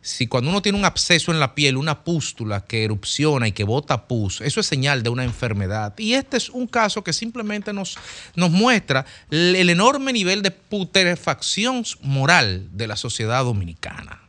si 0.06 0.28
cuando 0.28 0.52
uno 0.52 0.62
tiene 0.62 0.78
un 0.78 0.86
absceso 0.86 1.32
en 1.32 1.40
la 1.40 1.56
piel, 1.56 1.78
una 1.78 2.04
pústula 2.04 2.64
que 2.64 2.84
erupciona 2.84 3.48
y 3.48 3.54
que 3.54 3.64
bota 3.64 4.06
pus, 4.06 4.40
eso 4.42 4.60
es 4.60 4.68
señal 4.68 5.02
de 5.02 5.10
una 5.10 5.24
enfermedad. 5.24 5.98
Y 5.98 6.14
este 6.14 6.38
es 6.38 6.52
un 6.52 6.68
caso 6.68 7.04
que 7.04 7.12
simplemente 7.12 7.74
nos, 7.74 7.98
nos 8.36 8.52
muestra 8.52 9.08
el, 9.32 9.56
el 9.56 9.68
enorme 9.72 10.14
nivel 10.14 10.44
de 10.44 10.52
putrefacción 10.52 11.84
moral 12.04 12.68
de 12.74 12.86
la 12.86 12.98
sociedad 12.98 13.44
dominicana. 13.44 14.22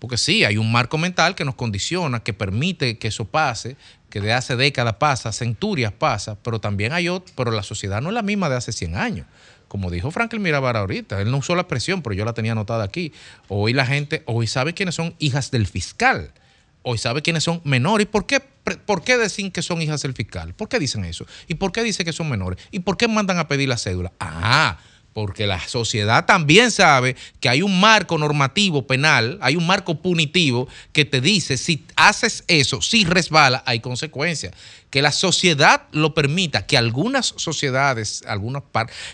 Porque 0.00 0.18
sí, 0.18 0.42
hay 0.42 0.56
un 0.56 0.72
marco 0.72 0.98
mental 0.98 1.36
que 1.36 1.44
nos 1.44 1.54
condiciona, 1.54 2.24
que 2.24 2.34
permite 2.34 2.98
que 2.98 3.06
eso 3.08 3.26
pase, 3.26 3.76
que 4.10 4.20
de 4.20 4.32
hace 4.32 4.56
décadas 4.56 4.96
pasa, 4.96 5.30
centurias 5.30 5.92
pasa, 5.92 6.36
pero 6.42 6.60
también 6.60 6.92
hay 6.92 7.08
otro, 7.08 7.32
pero 7.36 7.52
la 7.52 7.62
sociedad 7.62 8.02
no 8.02 8.08
es 8.08 8.14
la 8.14 8.22
misma 8.22 8.48
de 8.48 8.56
hace 8.56 8.72
100 8.72 8.96
años. 8.96 9.26
Como 9.68 9.90
dijo 9.90 10.10
Franklin 10.10 10.42
Mirabar 10.42 10.76
ahorita, 10.76 11.20
él 11.20 11.30
no 11.30 11.38
usó 11.38 11.54
la 11.54 11.62
expresión, 11.62 12.02
pero 12.02 12.14
yo 12.14 12.24
la 12.24 12.32
tenía 12.32 12.52
anotada 12.52 12.84
aquí. 12.84 13.12
Hoy 13.48 13.72
la 13.72 13.84
gente, 13.84 14.22
hoy 14.26 14.46
sabe 14.46 14.74
quiénes 14.74 14.94
son 14.94 15.14
hijas 15.18 15.50
del 15.50 15.66
fiscal. 15.66 16.30
Hoy 16.82 16.98
sabe 16.98 17.22
quiénes 17.22 17.42
son 17.42 17.60
menores. 17.64 18.06
¿Y 18.06 18.08
por 18.08 18.26
qué, 18.26 18.38
por 18.40 19.02
qué 19.02 19.16
decir 19.18 19.50
que 19.50 19.62
son 19.62 19.82
hijas 19.82 20.02
del 20.02 20.14
fiscal? 20.14 20.54
¿Por 20.54 20.68
qué 20.68 20.78
dicen 20.78 21.04
eso? 21.04 21.26
¿Y 21.48 21.56
por 21.56 21.72
qué 21.72 21.82
dice 21.82 22.04
que 22.04 22.12
son 22.12 22.30
menores? 22.30 22.60
¿Y 22.70 22.80
por 22.80 22.96
qué 22.96 23.08
mandan 23.08 23.38
a 23.38 23.48
pedir 23.48 23.68
la 23.68 23.76
cédula? 23.76 24.12
Ah, 24.20 24.78
porque 25.16 25.46
la 25.46 25.58
sociedad 25.66 26.26
también 26.26 26.70
sabe 26.70 27.16
que 27.40 27.48
hay 27.48 27.62
un 27.62 27.80
marco 27.80 28.18
normativo 28.18 28.86
penal, 28.86 29.38
hay 29.40 29.56
un 29.56 29.66
marco 29.66 30.02
punitivo 30.02 30.68
que 30.92 31.06
te 31.06 31.22
dice 31.22 31.56
si 31.56 31.86
haces 31.96 32.44
eso, 32.48 32.82
si 32.82 33.06
resbala, 33.06 33.62
hay 33.64 33.80
consecuencias. 33.80 34.52
Que 34.90 35.00
la 35.00 35.12
sociedad 35.12 35.84
lo 35.92 36.12
permita, 36.12 36.66
que 36.66 36.76
algunas 36.76 37.32
sociedades, 37.38 38.24
algunas 38.26 38.62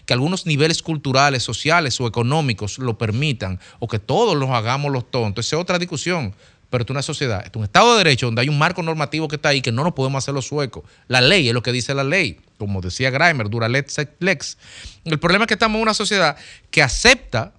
que 0.04 0.12
algunos 0.12 0.44
niveles 0.44 0.82
culturales, 0.82 1.44
sociales 1.44 2.00
o 2.00 2.08
económicos 2.08 2.78
lo 2.78 2.98
permitan, 2.98 3.60
o 3.78 3.86
que 3.86 4.00
todos 4.00 4.36
los 4.36 4.50
hagamos 4.50 4.90
los 4.90 5.08
tontos, 5.08 5.46
esa 5.46 5.54
es 5.54 5.62
otra 5.62 5.78
discusión. 5.78 6.34
Pero 6.72 6.84
es 6.84 6.90
una 6.90 7.02
sociedad, 7.02 7.44
es 7.44 7.50
un 7.54 7.64
Estado 7.64 7.92
de 7.92 7.98
Derecho 7.98 8.24
donde 8.24 8.40
hay 8.40 8.48
un 8.48 8.56
marco 8.56 8.82
normativo 8.82 9.28
que 9.28 9.36
está 9.36 9.50
ahí 9.50 9.60
que 9.60 9.70
no 9.70 9.84
nos 9.84 9.92
podemos 9.92 10.24
hacer 10.24 10.32
los 10.32 10.46
suecos. 10.46 10.84
La 11.06 11.20
ley 11.20 11.46
es 11.46 11.52
lo 11.52 11.62
que 11.62 11.70
dice 11.70 11.92
la 11.92 12.02
ley, 12.02 12.40
como 12.56 12.80
decía 12.80 13.10
Grimer, 13.10 13.50
dura 13.50 13.68
lex 13.68 13.98
lex. 14.20 14.56
El 15.04 15.18
problema 15.18 15.44
es 15.44 15.48
que 15.48 15.54
estamos 15.54 15.76
en 15.76 15.82
una 15.82 15.92
sociedad 15.92 16.34
que 16.70 16.82
acepta, 16.82 17.52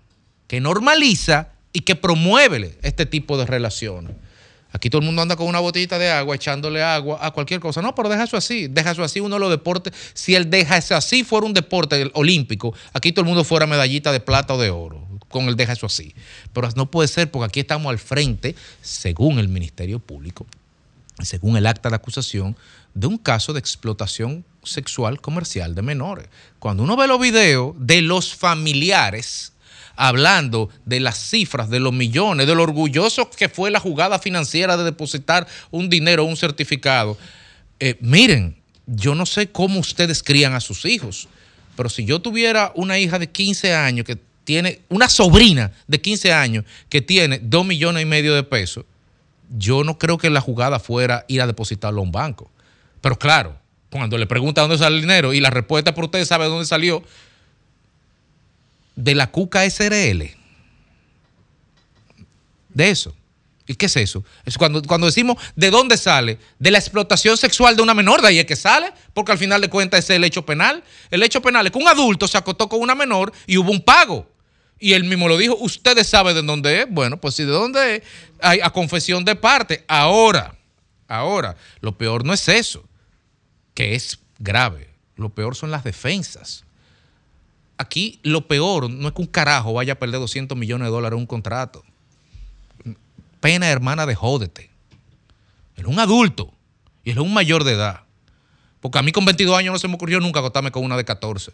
que 0.48 0.60
normaliza 0.60 1.50
y 1.74 1.82
que 1.82 1.96
promueve 1.96 2.80
este 2.82 3.06
tipo 3.06 3.38
de 3.38 3.46
relaciones. 3.46 4.16
Aquí 4.72 4.90
todo 4.90 5.02
el 5.02 5.06
mundo 5.06 5.22
anda 5.22 5.36
con 5.36 5.46
una 5.46 5.60
botellita 5.60 6.00
de 6.00 6.10
agua, 6.10 6.36
echándole 6.36 6.82
agua 6.82 7.20
a 7.22 7.30
cualquier 7.30 7.60
cosa. 7.60 7.84
No, 7.84 7.94
pero 7.94 8.10
deja 8.10 8.24
eso 8.24 8.36
así. 8.36 8.68
Deja 8.68 8.90
eso 8.90 9.04
así. 9.04 9.20
Uno 9.20 9.36
de 9.36 9.42
los 9.42 9.52
deportes. 9.52 9.94
Si 10.16 10.34
el 10.34 10.50
deja 10.50 10.78
eso 10.78 10.96
así 10.96 11.24
fuera 11.24 11.46
un 11.46 11.54
deporte 11.54 12.10
olímpico, 12.16 12.74
aquí 12.94 13.12
todo 13.12 13.22
el 13.22 13.28
mundo 13.28 13.44
fuera 13.44 13.68
medallita 13.68 14.12
de 14.12 14.20
plata 14.20 14.56
o 14.56 14.58
de 14.58 14.72
oro. 14.72 15.03
Con 15.34 15.50
el 15.50 15.56
deja 15.56 15.74
eso 15.74 15.88
así. 15.88 16.14
Pero 16.54 16.70
no 16.76 16.92
puede 16.92 17.08
ser 17.08 17.32
porque 17.32 17.46
aquí 17.48 17.60
estamos 17.62 17.90
al 17.90 17.98
frente, 17.98 18.56
según 18.84 19.40
el 19.40 19.48
Ministerio 19.48 19.98
Público, 19.98 20.46
según 21.24 21.58
el 21.58 21.66
acta 21.66 21.90
de 21.90 21.96
acusación, 21.96 22.56
de 22.94 23.08
un 23.08 23.18
caso 23.18 23.52
de 23.52 23.60
explotación 23.60 24.46
sexual 24.62 25.20
comercial 25.22 25.74
de 25.74 25.82
menores. 25.82 26.28
Cuando 26.60 26.84
uno 26.84 26.96
ve 26.96 27.08
los 27.08 27.20
videos 27.20 27.74
de 27.80 28.04
los 28.04 28.36
familiares 28.36 29.54
hablando 29.96 30.70
de 30.86 31.00
las 31.00 31.18
cifras, 31.18 31.72
de 31.72 31.80
los 31.80 31.94
millones, 31.94 32.46
de 32.46 32.54
lo 32.54 32.62
orgulloso 32.62 33.28
que 33.32 33.50
fue 33.50 33.72
la 33.72 33.80
jugada 33.80 34.20
financiera 34.20 34.78
de 34.78 34.84
depositar 34.84 35.48
un 35.72 35.90
dinero, 35.90 36.26
un 36.26 36.38
certificado. 36.38 37.18
Eh, 37.80 37.98
miren, 38.02 38.56
yo 38.86 39.16
no 39.16 39.26
sé 39.26 39.50
cómo 39.50 39.80
ustedes 39.80 40.22
crían 40.22 40.54
a 40.54 40.60
sus 40.60 40.86
hijos, 40.86 41.28
pero 41.76 41.90
si 41.90 42.06
yo 42.06 42.22
tuviera 42.22 42.72
una 42.76 43.00
hija 43.00 43.18
de 43.18 43.32
15 43.32 43.74
años 43.74 44.06
que 44.06 44.20
tiene, 44.44 44.82
una 44.90 45.10
sobrina 45.10 45.72
de 45.88 46.02
15 46.02 46.34
años 46.34 46.66
que 46.90 47.02
tiene 47.02 47.40
2 47.42 47.66
millones 47.66 48.04
y 48.04 48.06
medio 48.06 48.36
de 48.36 48.44
pesos, 48.44 48.86
yo 49.58 49.84
no 49.84 49.98
creo 49.98 50.18
que 50.18 50.30
la 50.30 50.42
jugada 50.42 50.80
fuera 50.80 51.26
ir 51.28 51.42
a 51.42 51.48
depositarlo 51.48 52.02
a 52.02 52.04
un 52.04 52.12
banco. 52.12 52.50
Pero 53.02 53.18
claro, 53.18 53.58
cuando 53.90 54.18
le 54.18 54.26
pregunta 54.26 54.62
dónde 54.62 54.78
sale 54.78 54.96
el 54.96 55.02
dinero 55.02 55.34
y 55.34 55.40
la 55.40 55.50
respuesta 55.50 55.94
por 55.94 56.06
ustedes 56.06 56.28
sabe 56.28 56.46
dónde 56.46 56.66
salió, 56.66 57.04
de 58.96 59.16
la 59.16 59.32
Cuca 59.32 59.70
SRL. 59.70 60.32
De 62.70 62.90
eso. 62.90 63.16
¿Y 63.66 63.76
qué 63.76 63.86
es 63.86 63.96
eso? 63.96 64.26
Es 64.46 64.58
cuando, 64.58 64.82
cuando 64.82 65.08
decimos 65.08 65.38
de 65.56 65.70
dónde 65.70 65.96
sale, 65.98 66.38
de 66.60 66.72
la 66.72 66.80
explotación 66.80 67.38
sexual 67.38 67.76
de 67.76 67.82
una 67.82 67.94
menor, 67.94 68.22
de 68.22 68.28
ahí 68.28 68.40
es 68.40 68.46
que 68.46 68.58
sale, 68.58 68.92
porque 69.14 69.32
al 69.32 69.38
final 69.38 69.62
de 69.62 69.70
cuentas 69.70 70.04
es 70.04 70.10
el 70.10 70.24
hecho 70.24 70.46
penal. 70.46 70.84
El 71.10 71.24
hecho 71.24 71.42
penal 71.42 71.66
es 71.66 71.72
que 71.72 71.78
un 71.78 71.88
adulto 71.88 72.28
se 72.28 72.38
acostó 72.38 72.68
con 72.68 72.82
una 72.82 72.96
menor 72.96 73.32
y 73.48 73.58
hubo 73.58 73.72
un 73.72 73.82
pago. 73.82 74.28
Y 74.84 74.94
él 74.94 75.06
mismo 75.06 75.28
lo 75.28 75.38
dijo, 75.38 75.56
ustedes 75.56 76.08
saben 76.08 76.36
de 76.36 76.42
dónde 76.42 76.82
es. 76.82 76.88
Bueno, 76.90 77.18
pues 77.18 77.36
si 77.36 77.44
de 77.44 77.52
dónde 77.52 77.96
es, 77.96 78.04
hay 78.42 78.60
a 78.62 78.70
confesión 78.70 79.24
de 79.24 79.36
parte. 79.36 79.86
Ahora, 79.88 80.56
ahora, 81.08 81.56
lo 81.80 81.98
peor 81.98 82.26
no 82.26 82.34
es 82.34 82.48
eso, 82.50 82.84
que 83.74 83.96
es 83.96 84.20
grave. 84.40 84.90
Lo 85.16 85.30
peor 85.30 85.56
son 85.56 85.72
las 85.72 85.84
defensas 85.84 86.66
aquí 87.78 88.20
lo 88.24 88.48
peor 88.48 88.90
no 88.90 89.08
es 89.08 89.14
que 89.14 89.22
un 89.22 89.28
carajo 89.28 89.74
vaya 89.74 89.94
a 89.94 90.00
perder 90.00 90.20
200 90.20 90.58
millones 90.58 90.88
de 90.88 90.92
dólares 90.92 91.16
en 91.16 91.22
un 91.22 91.28
contrato. 91.28 91.84
Pena 93.40 93.70
hermana 93.70 94.06
de 94.06 94.16
jódete. 94.16 94.70
Es 95.76 95.86
un 95.86 96.00
adulto 96.00 96.54
y 97.04 97.12
él 97.12 97.18
es 97.18 97.24
un 97.24 97.34
mayor 97.34 97.64
de 97.64 97.74
edad. 97.74 98.02
Porque 98.80 98.98
a 98.98 99.02
mí 99.02 99.12
con 99.12 99.26
22 99.26 99.58
años 99.58 99.74
no 99.74 99.80
se 99.80 99.88
me 99.88 99.96
ocurrió 99.96 100.20
nunca 100.20 100.40
acostarme 100.40 100.72
con 100.72 100.84
una 100.84 100.98
de 100.98 101.06
14. 101.06 101.52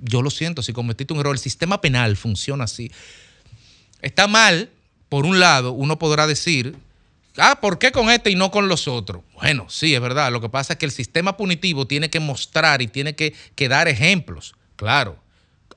Yo 0.00 0.22
lo 0.22 0.30
siento, 0.30 0.62
si 0.62 0.72
cometiste 0.72 1.12
un 1.12 1.20
error, 1.20 1.34
el 1.34 1.40
sistema 1.40 1.80
penal 1.80 2.16
funciona 2.16 2.64
así. 2.64 2.90
Está 4.02 4.26
mal, 4.26 4.70
por 5.08 5.26
un 5.26 5.40
lado, 5.40 5.72
uno 5.72 5.98
podrá 5.98 6.26
decir, 6.26 6.76
ah, 7.38 7.58
¿por 7.60 7.78
qué 7.78 7.92
con 7.92 8.10
este 8.10 8.30
y 8.30 8.34
no 8.34 8.50
con 8.50 8.68
los 8.68 8.88
otros? 8.88 9.22
Bueno, 9.34 9.66
sí, 9.68 9.94
es 9.94 10.00
verdad. 10.00 10.32
Lo 10.32 10.40
que 10.40 10.48
pasa 10.48 10.74
es 10.74 10.78
que 10.78 10.86
el 10.86 10.92
sistema 10.92 11.36
punitivo 11.36 11.86
tiene 11.86 12.10
que 12.10 12.20
mostrar 12.20 12.82
y 12.82 12.88
tiene 12.88 13.14
que, 13.14 13.34
que 13.54 13.68
dar 13.68 13.88
ejemplos. 13.88 14.54
Claro, 14.76 15.18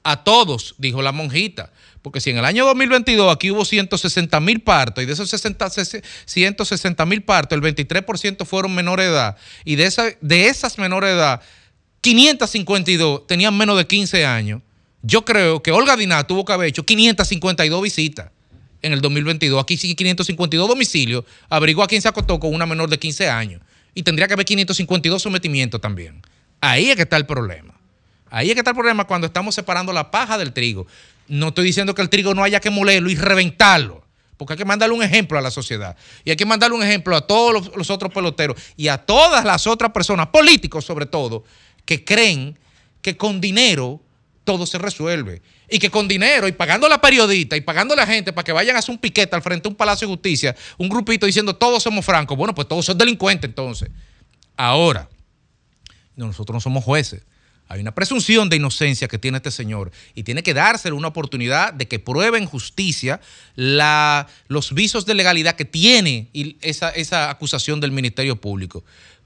a 0.03 0.23
todos, 0.23 0.75
dijo 0.77 1.01
la 1.01 1.11
monjita. 1.11 1.71
Porque 2.01 2.21
si 2.21 2.29
en 2.29 2.37
el 2.37 2.45
año 2.45 2.65
2022 2.65 3.33
aquí 3.33 3.51
hubo 3.51 3.65
160 3.65 4.39
mil 4.39 4.61
partos 4.61 5.03
y 5.03 5.07
de 5.07 5.11
esos 5.11 5.29
60, 5.29 5.69
160 6.25 7.05
mil 7.05 7.23
partos, 7.23 7.57
el 7.57 7.61
23% 7.61 8.45
fueron 8.45 8.73
menores 8.73 9.07
de 9.07 9.11
edad 9.11 9.37
y 9.65 9.75
de, 9.75 9.85
esa, 9.85 10.05
de 10.21 10.47
esas 10.47 10.77
menores 10.77 11.09
de 11.09 11.17
edad, 11.17 11.41
552 12.07 13.27
tenían 13.27 13.57
menos 13.57 13.77
de 13.77 13.85
15 13.85 14.25
años. 14.25 14.61
Yo 15.01 15.25
creo 15.25 15.61
que 15.61 15.73
Olga 15.73 15.97
Diná 15.97 16.25
tuvo 16.25 16.45
que 16.45 16.53
haber 16.53 16.69
hecho 16.69 16.85
552 16.85 17.81
visitas 17.81 18.31
en 18.81 18.93
el 18.93 19.01
2022. 19.01 19.61
Aquí 19.61 19.75
sí 19.75 19.93
552 19.93 20.69
domicilios. 20.69 21.25
Averigua 21.49 21.83
a 21.83 21.87
quién 21.89 22.01
se 22.01 22.07
acostó 22.07 22.39
con 22.39 22.53
una 22.53 22.65
menor 22.65 22.89
de 22.89 22.97
15 22.97 23.29
años. 23.29 23.61
Y 23.93 24.03
tendría 24.03 24.25
que 24.25 24.35
haber 24.35 24.45
552 24.45 25.21
sometimientos 25.21 25.81
también. 25.81 26.21
Ahí 26.61 26.89
es 26.89 26.95
que 26.95 27.01
está 27.01 27.17
el 27.17 27.25
problema. 27.25 27.73
Ahí 28.29 28.47
es 28.47 28.53
que 28.53 28.61
está 28.61 28.71
el 28.71 28.77
problema 28.77 29.03
cuando 29.03 29.27
estamos 29.27 29.53
separando 29.53 29.91
la 29.91 30.09
paja 30.09 30.37
del 30.37 30.53
trigo. 30.53 30.87
No 31.27 31.49
estoy 31.49 31.65
diciendo 31.65 31.93
que 31.93 32.01
el 32.01 32.09
trigo 32.09 32.33
no 32.33 32.41
haya 32.41 32.61
que 32.61 32.69
molerlo 32.69 33.09
y 33.09 33.15
reventarlo, 33.15 34.01
porque 34.37 34.53
hay 34.53 34.57
que 34.57 34.65
mandarle 34.65 34.95
un 34.95 35.03
ejemplo 35.03 35.37
a 35.37 35.41
la 35.41 35.51
sociedad. 35.51 35.97
Y 36.23 36.29
hay 36.29 36.37
que 36.37 36.45
mandarle 36.45 36.77
un 36.77 36.83
ejemplo 36.83 37.17
a 37.17 37.27
todos 37.27 37.69
los, 37.75 37.89
otros 37.89 38.13
peloteros 38.13 38.55
y 38.77 38.87
a 38.87 38.97
todas 38.97 39.43
las 39.43 39.67
otras 39.67 39.91
personas, 39.91 40.27
políticos 40.27 40.85
sobre 40.85 41.05
todo, 41.05 41.43
que 41.87 42.05
creen 42.05 42.59
que 43.01 43.17
con 43.17 43.41
dinero 43.41 43.99
todo 44.43 44.67
se 44.67 44.77
resuelve. 44.77 45.41
Y 45.69 45.79
que 45.79 45.89
con 45.89 46.07
dinero 46.07 46.47
y 46.47 46.51
pagando 46.51 46.85
a 46.85 46.89
la 46.89 47.01
periodista 47.01 47.57
y 47.57 47.61
pagando 47.61 47.93
a 47.93 47.97
la 47.97 48.05
gente 48.05 48.31
para 48.31 48.45
que 48.45 48.51
vayan 48.51 48.75
a 48.75 48.79
hacer 48.79 48.91
un 48.91 48.99
piquete 48.99 49.35
al 49.35 49.41
frente 49.41 49.63
de 49.63 49.69
un 49.69 49.75
palacio 49.75 50.07
de 50.07 50.13
justicia, 50.13 50.55
un 50.77 50.87
grupito 50.87 51.25
diciendo 51.25 51.55
todos 51.55 51.81
somos 51.81 52.05
francos. 52.05 52.37
Bueno, 52.37 52.53
pues 52.53 52.67
todos 52.67 52.85
son 52.85 52.97
delincuentes 52.97 53.49
entonces. 53.49 53.89
Ahora, 54.55 55.09
nosotros 56.15 56.53
no 56.53 56.61
somos 56.61 56.83
jueces. 56.83 57.23
Hay 57.69 57.81
una 57.81 57.93
presunción 57.93 58.49
de 58.49 58.55
inocencia 58.55 59.09
que 59.09 59.17
tiene 59.17 59.37
este 59.37 59.51
señor 59.51 59.91
y 60.15 60.23
tiene 60.23 60.43
que 60.43 60.53
dársele 60.53 60.93
una 60.93 61.09
oportunidad 61.09 61.73
de 61.73 61.87
que 61.87 61.99
pruebe 61.99 62.37
en 62.37 62.45
justicia 62.45 63.19
la, 63.55 64.27
los 64.47 64.73
visos 64.73 65.05
de 65.05 65.15
legalidad 65.15 65.55
que 65.55 65.65
tiene 65.65 66.29
esa, 66.61 66.89
esa 66.91 67.29
acusación 67.29 67.81
del 67.81 67.91
Ministerio 67.91 68.39
Público. 68.39 68.85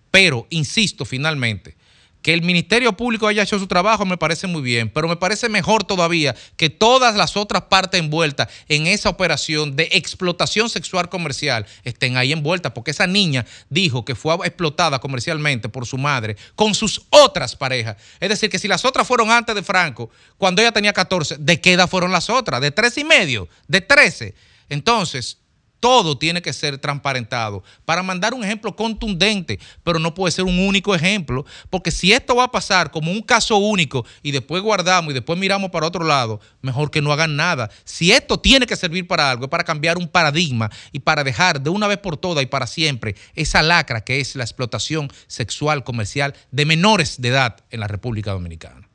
Pero, 0.10 0.48
insisto, 0.50 1.06
finalmente, 1.06 1.76
que 2.22 2.34
el 2.34 2.42
Ministerio 2.42 2.94
Público 2.94 3.28
haya 3.28 3.44
hecho 3.44 3.60
su 3.60 3.68
trabajo 3.68 4.06
me 4.06 4.18
parece 4.18 4.48
muy 4.48 4.62
bien, 4.62 4.90
pero 4.90 5.08
me 5.08 5.16
parece 5.16 5.50
mejor 5.50 5.84
todavía 5.84 6.36
que 6.56 6.70
todas 6.70 7.16
las 7.16 7.36
otras 7.38 7.64
partes 7.64 8.00
envueltas 8.00 8.48
en 8.68 8.88
esa 8.88 9.10
operación 9.10 9.76
de 9.76 9.90
explotación 9.92 10.70
sexual 10.70 11.10
comercial 11.10 11.66
estén 11.84 12.18
ahí 12.18 12.32
envueltas, 12.32 12.72
porque 12.74 12.92
esa 12.92 13.08
niña 13.08 13.46
dijo 13.70 14.06
que 14.06 14.16
fue 14.16 14.36
explotada 14.46 15.00
comercialmente 15.00 15.70
por 15.70 15.86
su 15.86 15.98
madre 15.98 16.38
con 16.56 16.76
sus 16.76 17.02
otras 17.10 17.56
parejas. 17.56 17.98
Es 18.20 18.30
decir, 18.30 18.50
que 18.50 18.60
si 18.60 18.68
las 18.68 18.86
otras 18.86 19.08
fueron 19.08 19.32
antes 19.32 19.56
de 19.56 19.64
Franco, 19.64 20.10
cuando 20.38 20.62
ella 20.62 20.72
tenía 20.72 20.94
14, 20.94 21.38
¿de 21.40 21.60
qué 21.60 21.74
edad 21.74 21.90
fueron 21.90 22.12
las 22.12 22.30
otras? 22.30 22.62
¿De 22.62 22.72
13 22.72 23.02
y 23.02 23.04
medio? 23.04 23.48
¿De 23.68 23.82
13? 23.82 24.34
Entonces, 24.70 25.38
todo 25.82 26.18
tiene 26.18 26.42
que 26.42 26.54
ser 26.54 26.78
transparentado 26.78 27.64
para 27.84 28.04
mandar 28.04 28.34
un 28.34 28.46
ejemplo 28.46 28.74
contundente, 28.76 29.60
pero 29.84 30.00
no 30.00 30.14
puede 30.14 30.32
ser 30.32 30.46
un 30.46 30.60
único 30.60 30.96
ejemplo, 30.96 31.46
porque 31.70 31.92
si 31.92 32.14
esto 32.14 32.36
va 32.36 32.46
a 32.46 32.52
pasar 32.52 32.92
como 32.92 33.12
un 33.12 33.22
caso 33.22 33.58
único 33.58 34.06
y 34.24 34.32
después 34.32 34.62
guardamos 34.62 35.12
y 35.12 35.16
después 35.16 35.38
miramos 35.38 35.72
para 35.72 35.88
otro 35.88 36.06
lado, 36.06 36.40
mejor 36.62 36.92
que 36.92 37.02
no 37.02 37.12
hagan 37.12 37.36
nada. 37.36 37.70
Si 37.84 38.12
esto 38.14 38.40
tiene 38.40 38.68
que 38.68 38.76
servir 38.76 39.08
para 39.08 39.30
algo, 39.30 39.46
es 39.46 39.50
para 39.50 39.64
cambiar 39.64 39.98
un 39.98 40.08
paradigma 40.08 40.70
y 40.92 41.00
para 41.00 41.24
dejar 41.24 41.60
de 41.60 41.72
una 41.72 41.88
vez 41.88 41.98
por 41.98 42.16
todas 42.16 42.44
y 42.44 42.48
para 42.48 42.68
siempre 42.68 43.16
esa 43.34 43.64
lacra 43.64 44.04
que 44.04 44.20
es 44.20 44.36
la 44.36 44.44
explotación 44.44 45.12
sexual 45.28 45.84
comercial 45.84 46.36
de 46.52 46.66
menores 46.66 47.20
de 47.20 47.30
edad 47.30 47.58
en 47.72 47.80
la 47.80 47.88
República 47.88 48.32
Dominicana. 48.32 48.91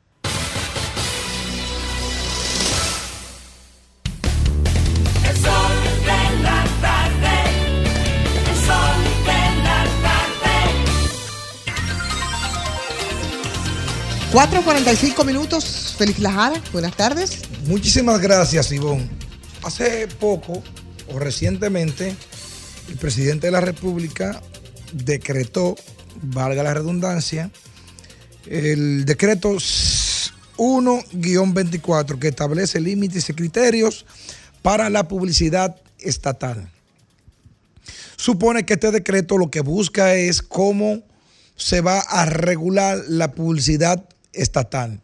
4.45 14.37 15.25
minutos. 15.25 15.95
Feliz 15.97 16.19
Lajara. 16.19 16.61
Buenas 16.71 16.95
tardes. 16.95 17.41
Muchísimas 17.65 18.21
gracias, 18.21 18.71
Ivonne. 18.71 19.09
Hace 19.63 20.07
poco 20.07 20.61
o 21.11 21.17
recientemente, 21.17 22.15
el 22.87 22.97
presidente 22.97 23.47
de 23.47 23.51
la 23.51 23.61
República 23.61 24.39
decretó, 24.93 25.75
valga 26.21 26.61
la 26.61 26.75
redundancia, 26.75 27.49
el 28.45 29.05
decreto 29.05 29.53
1-24 30.57 32.19
que 32.19 32.27
establece 32.27 32.79
límites 32.79 33.27
y 33.31 33.33
criterios 33.33 34.05
para 34.61 34.91
la 34.91 35.07
publicidad 35.07 35.77
estatal. 35.97 36.69
Supone 38.17 38.67
que 38.67 38.75
este 38.75 38.91
decreto 38.91 39.39
lo 39.39 39.49
que 39.49 39.61
busca 39.61 40.13
es 40.13 40.43
cómo 40.43 41.01
se 41.55 41.81
va 41.81 42.01
a 42.01 42.27
regular 42.27 42.99
la 43.07 43.31
publicidad 43.31 44.07
estatal. 44.37 45.01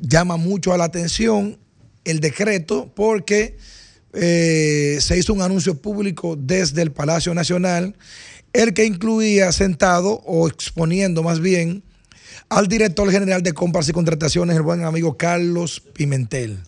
Llama 0.00 0.36
mucho 0.36 0.72
a 0.72 0.78
la 0.78 0.84
atención 0.84 1.58
el 2.04 2.20
decreto 2.20 2.92
porque 2.94 3.56
eh, 4.12 4.98
se 5.00 5.16
hizo 5.18 5.32
un 5.32 5.42
anuncio 5.42 5.80
público 5.80 6.36
desde 6.36 6.82
el 6.82 6.92
Palacio 6.92 7.32
Nacional, 7.34 7.96
el 8.52 8.74
que 8.74 8.84
incluía 8.84 9.50
sentado 9.52 10.22
o 10.26 10.48
exponiendo 10.48 11.22
más 11.22 11.40
bien 11.40 11.82
al 12.48 12.68
director 12.68 13.10
general 13.10 13.42
de 13.42 13.52
compras 13.52 13.88
y 13.88 13.92
contrataciones, 13.92 14.56
el 14.56 14.62
buen 14.62 14.84
amigo 14.84 15.16
Carlos 15.16 15.80
Pimentel. 15.94 16.58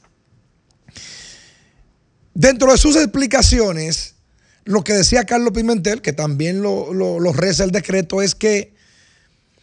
Dentro 2.35 2.70
de 2.73 2.78
sus 2.78 2.97
explicaciones, 2.97 4.15
lo 4.65 4.83
que 4.85 4.93
decía 4.93 5.24
Carlos 5.24 5.53
Pimentel, 5.53 6.03
que 6.03 6.12
también 6.12 6.62
lo, 6.62 6.93
lo- 6.93 7.19
lo 7.20 7.33
reza 7.33 7.65
el 7.65 7.70
decreto, 7.70 8.20
es 8.20 8.35
que 8.35 8.74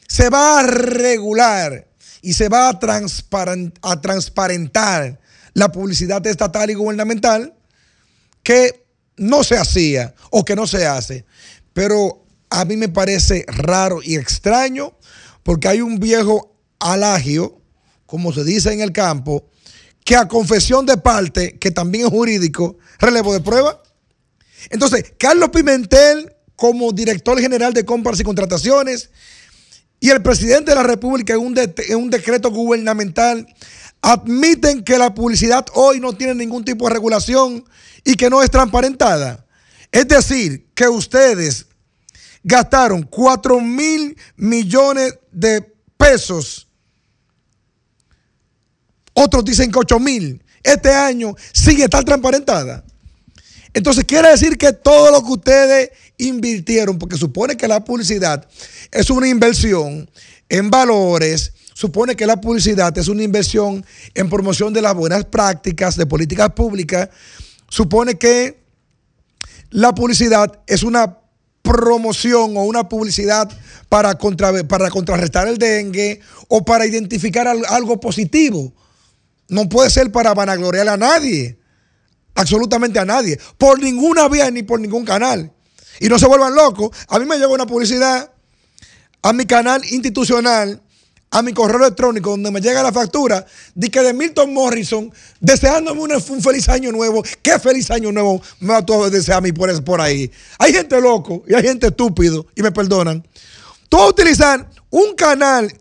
se 0.07 0.29
va 0.29 0.59
a 0.59 0.63
regular 0.63 1.87
y 2.21 2.33
se 2.33 2.49
va 2.49 2.69
a, 2.69 2.79
a 3.81 4.01
transparentar 4.01 5.19
la 5.53 5.71
publicidad 5.71 6.25
estatal 6.25 6.69
y 6.69 6.73
gubernamental 6.73 7.53
que 8.43 8.85
no 9.17 9.43
se 9.43 9.57
hacía 9.57 10.15
o 10.31 10.43
que 10.43 10.55
no 10.55 10.67
se 10.67 10.85
hace. 10.85 11.25
Pero 11.73 12.25
a 12.49 12.65
mí 12.65 12.77
me 12.77 12.89
parece 12.89 13.45
raro 13.47 14.01
y 14.03 14.15
extraño 14.15 14.97
porque 15.43 15.67
hay 15.67 15.81
un 15.81 15.99
viejo 15.99 16.55
alagio, 16.79 17.61
como 18.05 18.31
se 18.33 18.43
dice 18.43 18.71
en 18.71 18.81
el 18.81 18.91
campo, 18.91 19.45
que 20.03 20.15
a 20.15 20.27
confesión 20.27 20.85
de 20.85 20.97
parte, 20.97 21.57
que 21.57 21.71
también 21.71 22.05
es 22.05 22.11
jurídico, 22.11 22.77
relevo 22.99 23.33
de 23.33 23.39
prueba. 23.39 23.81
Entonces, 24.69 25.13
Carlos 25.17 25.49
Pimentel, 25.49 26.33
como 26.55 26.91
director 26.91 27.39
general 27.39 27.73
de 27.73 27.85
compras 27.85 28.19
y 28.19 28.23
contrataciones, 28.23 29.09
y 30.03 30.09
el 30.09 30.21
presidente 30.21 30.71
de 30.71 30.75
la 30.75 30.83
República 30.83 31.33
en 31.33 31.39
un, 31.39 32.09
decreto 32.09 32.51
gubernamental 32.51 33.47
admiten 34.01 34.83
que 34.83 34.97
la 34.97 35.13
publicidad 35.13 35.65
hoy 35.75 36.01
no 36.01 36.11
tiene 36.11 36.35
ningún 36.35 36.65
tipo 36.65 36.85
de 36.85 36.93
regulación 36.93 37.63
y 38.03 38.15
que 38.15 38.29
no 38.29 38.43
es 38.43 38.51
transparentada. 38.51 39.45
Es 39.93 40.05
decir, 40.09 40.67
que 40.75 40.89
ustedes 40.89 41.67
gastaron 42.43 43.03
4 43.03 43.61
mil 43.61 44.17
millones 44.35 45.17
de 45.31 45.73
pesos, 45.95 46.67
otros 49.13 49.45
dicen 49.45 49.71
que 49.71 49.79
8 49.79 49.99
mil, 50.01 50.43
este 50.63 50.91
año 50.91 51.33
sigue 51.53 51.85
estar 51.85 52.03
transparentada. 52.03 52.83
Entonces 53.73 54.03
quiere 54.03 54.31
decir 54.31 54.57
que 54.57 54.73
todo 54.73 55.11
lo 55.11 55.23
que 55.23 55.31
ustedes 55.31 55.89
invirtieron, 56.17 56.97
porque 56.99 57.17
supone 57.17 57.57
que 57.57 57.67
la 57.67 57.83
publicidad 57.83 58.47
es 58.91 59.09
una 59.09 59.27
inversión 59.27 60.09
en 60.49 60.69
valores, 60.69 61.53
supone 61.73 62.15
que 62.15 62.25
la 62.27 62.39
publicidad 62.39 62.95
es 62.97 63.07
una 63.07 63.23
inversión 63.23 63.85
en 64.13 64.29
promoción 64.29 64.73
de 64.73 64.81
las 64.81 64.93
buenas 64.95 65.25
prácticas 65.25 65.95
de 65.97 66.05
políticas 66.05 66.51
públicas, 66.51 67.09
supone 67.69 68.15
que 68.15 68.63
la 69.71 69.93
publicidad 69.95 70.59
es 70.67 70.83
una 70.83 71.17
promoción 71.63 72.55
o 72.57 72.63
una 72.63 72.87
publicidad 72.89 73.49
para, 73.89 74.15
contra- 74.17 74.63
para 74.67 74.89
contrarrestar 74.89 75.47
el 75.47 75.57
dengue 75.57 76.19
o 76.47 76.63
para 76.63 76.85
identificar 76.85 77.47
al- 77.47 77.65
algo 77.67 77.99
positivo. 77.99 78.73
No 79.49 79.67
puede 79.69 79.89
ser 79.89 80.11
para 80.11 80.33
vanagloriar 80.33 80.87
a 80.89 80.97
nadie 80.97 81.57
absolutamente 82.35 82.97
a 82.99 83.05
nadie, 83.05 83.39
por 83.59 83.79
ninguna 83.81 84.27
vía 84.27 84.49
ni 84.49 84.63
por 84.63 84.79
ningún 84.79 85.05
canal. 85.05 85.51
Y 85.99 86.07
no 86.07 86.19
se 86.19 86.27
vuelvan 86.27 86.55
locos. 86.55 86.91
A 87.07 87.19
mí 87.19 87.25
me 87.25 87.37
llegó 87.37 87.53
una 87.53 87.65
publicidad 87.65 88.31
a 89.21 89.33
mi 89.33 89.45
canal 89.45 89.81
institucional, 89.85 90.81
a 91.31 91.41
mi 91.41 91.53
correo 91.53 91.79
electrónico, 91.79 92.31
donde 92.31 92.51
me 92.51 92.61
llega 92.61 92.83
la 92.83 92.91
factura, 92.91 93.45
de 93.73 93.89
que 93.89 94.01
de 94.01 94.13
Milton 94.13 94.53
Morrison, 94.53 95.11
deseándome 95.39 96.01
un, 96.01 96.41
feliz 96.41 96.69
año 96.69 96.91
nuevo. 96.91 97.23
¿Qué 97.41 97.57
feliz 97.57 97.89
año 97.89 98.11
nuevo 98.11 98.41
me 98.59 98.73
va 98.73 98.77
a 98.77 99.09
desear 99.09 99.37
a 99.39 99.41
mí 99.41 99.51
por, 99.51 99.83
por 99.83 100.01
ahí? 100.01 100.29
Hay 100.59 100.73
gente 100.73 100.99
loco 101.01 101.43
y 101.47 101.55
hay 101.55 101.63
gente 101.63 101.87
estúpido, 101.87 102.45
y 102.53 102.61
me 102.61 102.71
perdonan. 102.71 103.25
Tú 103.89 103.97
vas 103.97 104.07
a 104.07 104.09
utilizar 104.09 104.69
un 104.89 105.15
canal 105.15 105.73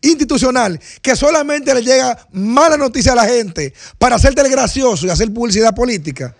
institucional 0.00 0.80
que 1.02 1.14
solamente 1.14 1.74
le 1.74 1.82
llega 1.82 2.26
mala 2.32 2.76
noticia 2.76 3.12
a 3.12 3.16
la 3.16 3.26
gente 3.26 3.74
para 3.98 4.16
hacerte 4.16 4.40
el 4.40 4.48
gracioso 4.48 5.06
y 5.06 5.10
hacer 5.10 5.32
publicidad 5.32 5.74
política. 5.74 6.34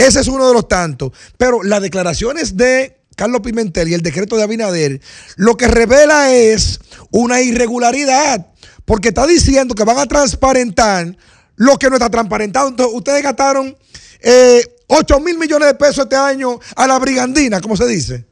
Ese 0.00 0.20
es 0.20 0.28
uno 0.28 0.48
de 0.48 0.54
los 0.54 0.66
tantos. 0.66 1.12
Pero 1.36 1.62
las 1.62 1.82
declaraciones 1.82 2.56
de 2.56 3.02
Carlos 3.16 3.42
Pimentel 3.42 3.88
y 3.88 3.94
el 3.94 4.00
decreto 4.00 4.36
de 4.36 4.42
Abinader 4.42 5.00
lo 5.36 5.58
que 5.58 5.68
revela 5.68 6.32
es 6.32 6.80
una 7.10 7.42
irregularidad, 7.42 8.46
porque 8.86 9.08
está 9.08 9.26
diciendo 9.26 9.74
que 9.74 9.84
van 9.84 9.98
a 9.98 10.06
transparentar 10.06 11.14
lo 11.56 11.78
que 11.78 11.90
no 11.90 11.96
está 11.96 12.08
transparentado. 12.08 12.68
Entonces, 12.68 12.96
ustedes 12.96 13.22
gastaron 13.22 13.76
eh, 14.20 14.64
8 14.86 15.20
mil 15.20 15.36
millones 15.36 15.68
de 15.68 15.74
pesos 15.74 16.04
este 16.04 16.16
año 16.16 16.58
a 16.76 16.86
la 16.86 16.98
brigandina, 16.98 17.60
como 17.60 17.76
se 17.76 17.86
dice 17.86 18.29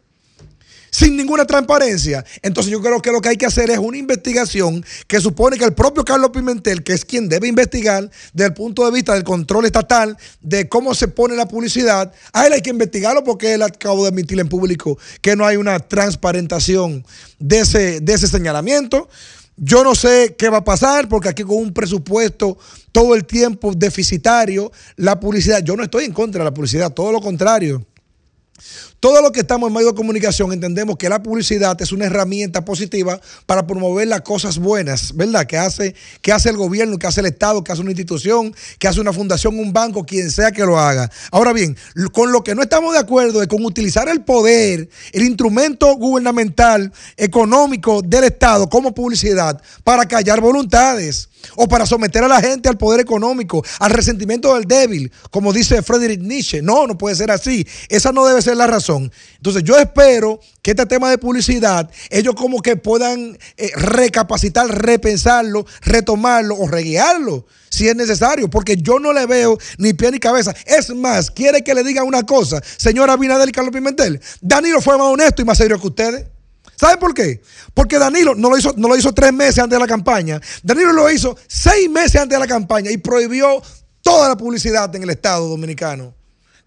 sin 0.91 1.17
ninguna 1.17 1.45
transparencia. 1.45 2.25
Entonces 2.43 2.73
yo 2.73 2.81
creo 2.81 3.01
que 3.01 3.13
lo 3.13 3.21
que 3.21 3.31
hay 3.31 3.37
que 3.37 3.47
hacer 3.47 3.71
es 3.71 3.79
una 3.79 3.97
investigación 3.97 4.85
que 5.07 5.21
supone 5.21 5.59
que 5.59 5.65
el 5.65 5.75
propio 5.75 6.05
Carlos 6.05 6.31
Pimentel, 6.31 6.83
que 6.83 6.93
es 6.93 7.05
quien 7.05 7.29
debe 7.29 7.49
investigar 7.49 8.11
desde 8.33 8.49
el 8.49 8.55
punto 8.55 8.85
de 8.85 8.93
vista 8.93 9.15
del 9.15 9.25
control 9.25 9.67
estatal, 9.67 10.17
de 10.41 10.69
cómo 10.69 10.95
se 10.95 11.09
pone 11.09 11.37
la 11.37 11.47
publicidad, 11.47 12.13
a 12.33 12.47
él 12.47 12.53
hay 12.53 12.63
que 12.63 12.71
investigarlo 12.71 13.25
porque 13.25 13.55
él 13.55 13.63
acabó 13.63 14.03
de 14.03 14.09
admitir 14.09 14.39
en 14.41 14.49
público 14.49 14.99
que 15.21 15.37
no 15.37 15.47
hay 15.47 15.57
una 15.57 15.79
transparentación 15.79 17.05
de 17.39 17.61
ese, 17.61 18.01
de 18.01 18.15
ese 18.15 18.29
señalamiento. 18.29 19.09
Yo 19.57 19.83
no 19.83 19.97
sé 19.97 20.37
qué 20.39 20.49
va 20.49 20.59
a 20.59 20.65
pasar 20.65 21.09
porque 21.09 21.29
aquí 21.29 21.43
con 21.43 21.57
un 21.57 21.73
presupuesto 21.73 22.57
todo 22.93 23.15
el 23.15 23.25
tiempo 23.25 23.73
deficitario, 23.75 24.71
la 24.97 25.19
publicidad, 25.19 25.63
yo 25.63 25.77
no 25.77 25.83
estoy 25.83 26.05
en 26.05 26.13
contra 26.13 26.41
de 26.41 26.45
la 26.45 26.55
publicidad, 26.55 26.93
todo 26.93 27.11
lo 27.11 27.21
contrario. 27.21 27.85
Todos 29.01 29.23
los 29.23 29.31
que 29.31 29.41
estamos 29.41 29.69
en 29.69 29.75
medio 29.75 29.89
de 29.89 29.95
comunicación 29.95 30.53
entendemos 30.53 30.97
que 30.97 31.09
la 31.09 31.23
publicidad 31.23 31.81
es 31.81 31.93
una 31.93 32.07
herramienta 32.07 32.65
positiva 32.65 33.21
para 33.47 33.65
promover 33.65 34.09
las 34.09 34.23
cosas 34.23 34.59
buenas, 34.59 35.15
¿verdad? 35.15 35.47
Que 35.47 35.57
hace, 35.57 35.95
que 36.21 36.33
hace 36.33 36.49
el 36.49 36.57
gobierno, 36.57 36.99
que 36.99 37.07
hace 37.07 37.21
el 37.21 37.27
Estado, 37.27 37.63
que 37.63 37.71
hace 37.71 37.81
una 37.81 37.93
institución, 37.93 38.53
que 38.81 38.89
hace 38.89 39.01
una 39.01 39.13
fundación, 39.13 39.57
un 39.57 39.73
banco, 39.73 40.05
quien 40.05 40.33
sea 40.33 40.51
que 40.51 40.65
lo 40.65 40.81
haga. 40.81 41.09
Ahora 41.31 41.53
bien, 41.53 41.77
con 42.13 42.33
lo 42.33 42.43
que 42.43 42.57
no 42.57 42.63
estamos 42.63 42.93
de 42.93 42.99
acuerdo 42.99 43.41
es 43.41 43.47
con 43.47 43.65
utilizar 43.65 44.09
el 44.09 44.23
poder, 44.23 44.89
el 45.13 45.23
instrumento 45.23 45.95
gubernamental, 45.95 46.93
económico 47.17 48.03
del 48.03 48.25
Estado 48.25 48.69
como 48.69 48.93
publicidad 48.93 49.63
para 49.85 50.09
callar 50.09 50.41
voluntades 50.41 51.29
o 51.55 51.69
para 51.69 51.87
someter 51.87 52.25
a 52.25 52.29
la 52.29 52.41
gente 52.41 52.69
al 52.69 52.77
poder 52.77 52.99
económico, 52.99 53.65
al 53.79 53.93
resentimiento 53.93 54.55
del 54.55 54.65
débil, 54.65 55.13
como 55.31 55.53
dice 55.53 55.83
Friedrich 55.83 56.21
Nietzsche. 56.21 56.63
No, 56.63 56.89
no 56.89 56.99
puede 56.99 57.15
ser 57.15 57.31
así. 57.31 57.65
Esa 57.89 58.11
no 58.11 58.27
debe 58.27 58.43
ser 58.43 58.57
la 58.57 58.67
razón. 58.67 58.88
Entonces 58.97 59.63
yo 59.63 59.77
espero 59.77 60.41
que 60.63 60.71
este 60.71 60.87
tema 60.87 61.11
de 61.11 61.19
publicidad, 61.19 61.91
ellos 62.11 62.35
como 62.35 62.63
que 62.63 62.77
puedan 62.77 63.39
eh, 63.57 63.71
recapacitar, 63.75 64.67
repensarlo, 64.69 65.67
retomarlo 65.83 66.57
o 66.57 66.69
reguiarlo 66.69 67.47
si 67.69 67.89
es 67.89 67.95
necesario, 67.95 68.49
porque 68.49 68.77
yo 68.77 68.99
no 68.99 69.13
le 69.13 69.27
veo 69.27 69.59
ni 69.77 69.93
pie 69.93 70.11
ni 70.11 70.19
cabeza. 70.19 70.55
Es 70.65 70.95
más, 70.95 71.31
quiere 71.31 71.63
que 71.63 71.75
le 71.75 71.85
diga 71.85 72.03
una 72.03 72.25
cosa, 72.25 72.63
señora 72.77 73.13
Abinader 73.13 73.49
y 73.49 73.53
Carlos 73.53 73.73
Pimentel. 73.73 74.21
Danilo 74.41 74.81
fue 74.81 74.97
más 74.97 75.09
honesto 75.09 75.43
y 75.43 75.45
más 75.45 75.59
serio 75.59 75.79
que 75.79 75.87
ustedes. 75.87 76.27
¿Sabe 76.77 76.97
por 76.97 77.13
qué? 77.13 77.43
Porque 77.75 77.99
Danilo 77.99 78.35
no 78.37 78.51
lo, 78.51 78.57
hizo, 78.57 78.73
no 78.77 78.89
lo 78.89 78.97
hizo 78.97 79.13
tres 79.13 79.33
meses 79.33 79.59
antes 79.59 79.77
de 79.77 79.81
la 79.81 79.89
campaña. 79.89 80.41
Danilo 80.63 80.93
lo 80.93 81.11
hizo 81.11 81.37
seis 81.49 81.91
meses 81.91 82.21
antes 82.21 82.37
de 82.37 82.41
la 82.41 82.47
campaña 82.47 82.91
y 82.91 82.99
prohibió 82.99 83.61
toda 84.01 84.29
la 84.29 84.37
publicidad 84.37 84.95
en 84.95 85.03
el 85.03 85.11
Estado 85.11 85.49
dominicano. 85.49 86.15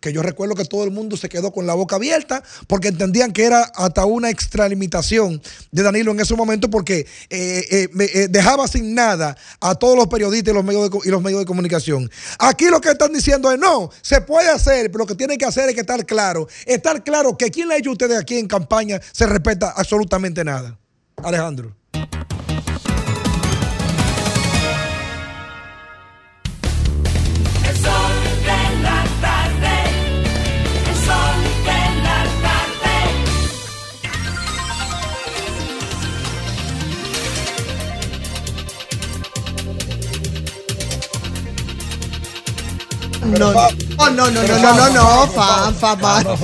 Que 0.02 0.12
yo 0.12 0.22
recuerdo 0.22 0.56
que 0.56 0.66
todo 0.66 0.84
el 0.84 0.92
mundo 0.92 1.16
se 1.16 1.30
quedó 1.30 1.52
con 1.52 1.66
la 1.68 1.76
boca 1.76 1.96
abierta 1.96 2.44
porque 2.68 2.90
entendían 2.90 3.32
que 3.32 3.46
era 3.46 3.62
hasta 3.76 4.04
una 4.06 4.30
extralimitación 4.30 5.42
de 5.72 5.84
Danilo 5.84 6.12
en 6.12 6.20
ese 6.20 6.36
momento 6.36 6.70
porque 6.70 7.08
eh, 7.30 7.66
eh, 7.72 7.90
eh, 7.98 8.28
dejaba 8.30 8.68
sin 8.68 8.94
nada 8.96 9.38
a 9.60 9.76
todos 9.76 9.96
los 9.96 10.08
periodistas 10.08 10.52
y 10.52 10.56
los, 10.56 10.66
medios 10.66 10.90
de, 10.90 10.98
y 11.06 11.10
los 11.10 11.22
medios 11.22 11.40
de 11.40 11.46
comunicación. 11.46 12.10
Aquí 12.40 12.66
lo 12.66 12.82
que 12.82 12.90
están 12.90 13.14
diciendo 13.14 13.52
es 13.52 13.60
no, 13.60 13.92
se 14.02 14.22
puede 14.22 14.50
hacer, 14.50 14.92
pero 14.92 15.04
lo 15.04 15.08
que 15.08 15.16
tienen 15.16 15.38
que 15.38 15.46
hacer 15.46 15.70
es 15.70 15.76
que 15.76 15.82
estar 15.82 16.06
claro. 16.06 16.48
Estar 16.66 17.04
claro 17.04 17.38
que 17.38 17.52
quien 17.52 17.68
le 17.68 17.76
ha 17.76 17.78
hecho 17.78 17.92
ustedes 17.92 18.18
aquí 18.18 18.38
en 18.38 18.48
campaña 18.48 19.00
se 19.12 19.28
respeta 19.28 19.70
absolutamente 19.70 20.44
nada. 20.44 20.78
Alejandro. 21.18 21.76
No, 43.22 43.54
no, 43.54 44.10
no, 44.12 44.32
no, 44.32 44.32
no, 44.32 44.58
no, 44.58 44.74
no, 44.74 44.90
no, 44.90 45.28
Fafa, 45.32 45.72
Fafa, 45.96 46.36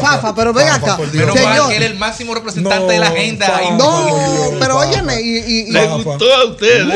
Fafa, 0.00 0.34
pero 0.34 0.52
ven 0.52 0.68
acá, 0.68 0.96
señor. 0.96 1.32
que 1.68 1.76
él 1.76 1.82
es 1.82 1.90
el 1.90 1.98
máximo 1.98 2.34
representante 2.34 2.92
de 2.94 2.98
la 2.98 3.08
agenda. 3.08 3.60
No, 3.76 4.50
pero 4.58 4.78
óyeme, 4.78 5.20
y, 5.20 5.38
y, 5.38 5.58
y- 5.68 5.70
Le 5.72 5.86
gustó 5.88 6.32
a 6.34 6.44
ustedes. 6.46 6.86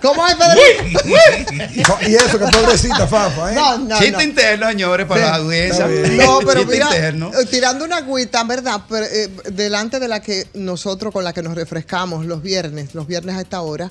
¿Cómo 0.00 0.26
es, 0.26 0.36
Federico? 0.36 1.00
Y 2.06 2.14
eso, 2.14 2.38
que 2.38 2.46
pobrecita 2.46 3.06
Fafa, 3.06 3.52
¿eh? 3.52 3.54
No, 3.54 3.78
no, 3.78 3.98
Chiste 3.98 4.12
no. 4.12 4.22
interno, 4.22 4.68
señores, 4.68 5.06
para 5.06 5.20
la 5.22 5.34
audiencia. 5.36 5.86
No, 5.86 6.38
pero 6.46 6.64
mira, 6.64 6.88
eh, 6.92 7.12
tirando 7.50 7.84
una 7.84 7.98
agüita, 7.98 8.42
¿verdad? 8.44 8.80
Pero, 8.88 9.06
eh, 9.06 9.28
delante 9.50 9.98
de 9.98 10.08
la 10.08 10.20
que 10.20 10.46
nosotros, 10.54 11.12
con 11.12 11.24
la 11.24 11.32
que 11.32 11.42
nos 11.42 11.54
refrescamos 11.54 12.24
los 12.24 12.42
viernes, 12.42 12.94
los 12.94 13.06
viernes 13.06 13.36
a 13.36 13.40
esta 13.40 13.60
hora, 13.60 13.90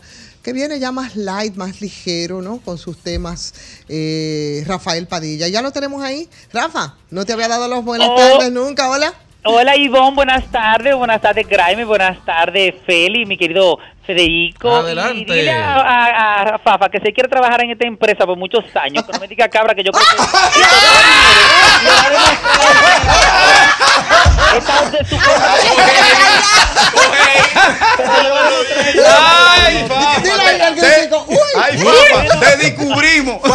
que 0.50 0.54
viene 0.54 0.80
ya 0.80 0.92
más 0.92 1.16
light, 1.16 1.56
más 1.58 1.80
ligero, 1.80 2.42
¿no? 2.42 2.58
Con 2.58 2.80
sus 2.80 2.98
temas, 2.98 3.54
eh, 3.88 4.64
Rafael 4.66 5.06
Padilla. 5.06 5.48
Ya 5.48 5.62
lo 5.62 5.72
tenemos 5.72 6.02
ahí. 6.02 6.28
Rafa, 6.52 6.96
no 7.12 7.24
te 7.24 7.34
había 7.34 7.48
dado 7.48 7.68
las 7.68 7.86
buenas 7.86 8.08
Oh. 8.12 8.16
tardes 8.16 8.52
nunca. 8.52 8.90
Hola. 8.90 9.14
Hola 9.46 9.76
Ivonne, 9.78 10.16
buenas 10.16 10.44
tardes, 10.52 10.94
buenas 10.96 11.22
tardes 11.22 11.48
Graeme, 11.48 11.86
buenas 11.86 12.18
tardes 12.26 12.76
Feli, 12.86 13.26
mi 13.26 13.38
querido 13.38 13.80
Federico. 14.06 14.76
Adelante. 14.76 15.22
Y 15.22 15.26
dile 15.26 15.52
a, 15.52 15.76
a- 15.76 16.42
a 16.42 16.46
Rafafa 16.46 16.90
que 16.90 17.00
se 17.00 17.14
quiere 17.14 17.30
trabajar 17.30 17.64
en 17.64 17.72
esta 17.72 17.88
empresa 17.88 18.26
por 18.26 18.36
muchos 18.38 18.66
años, 18.76 19.06
que 19.06 19.14
no 19.14 19.20
me 19.20 19.28
diga 19.30 19.48
cabra 19.48 19.74
que 19.74 19.84
yo 19.84 19.92
creo 19.94 20.06
que... 20.06 20.24
Su 25.10 25.18
¡Ay! 29.06 29.86
Dile 30.24 30.64
al. 30.64 30.76
¡Uy! 31.28 31.38
¡Ay, 31.72 32.28
papá! 32.30 32.40
¡Te 32.40 32.58
descubrimos! 32.58 33.42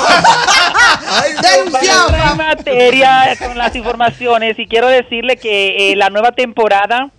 Materia 2.36 3.36
con 3.38 3.56
las 3.58 3.74
informaciones 3.76 4.58
y 4.58 4.66
quiero 4.66 4.88
decirle 4.88 5.36
que 5.36 5.92
eh, 5.92 5.96
la 5.96 6.10
nueva 6.10 6.32
temporada 6.32 7.10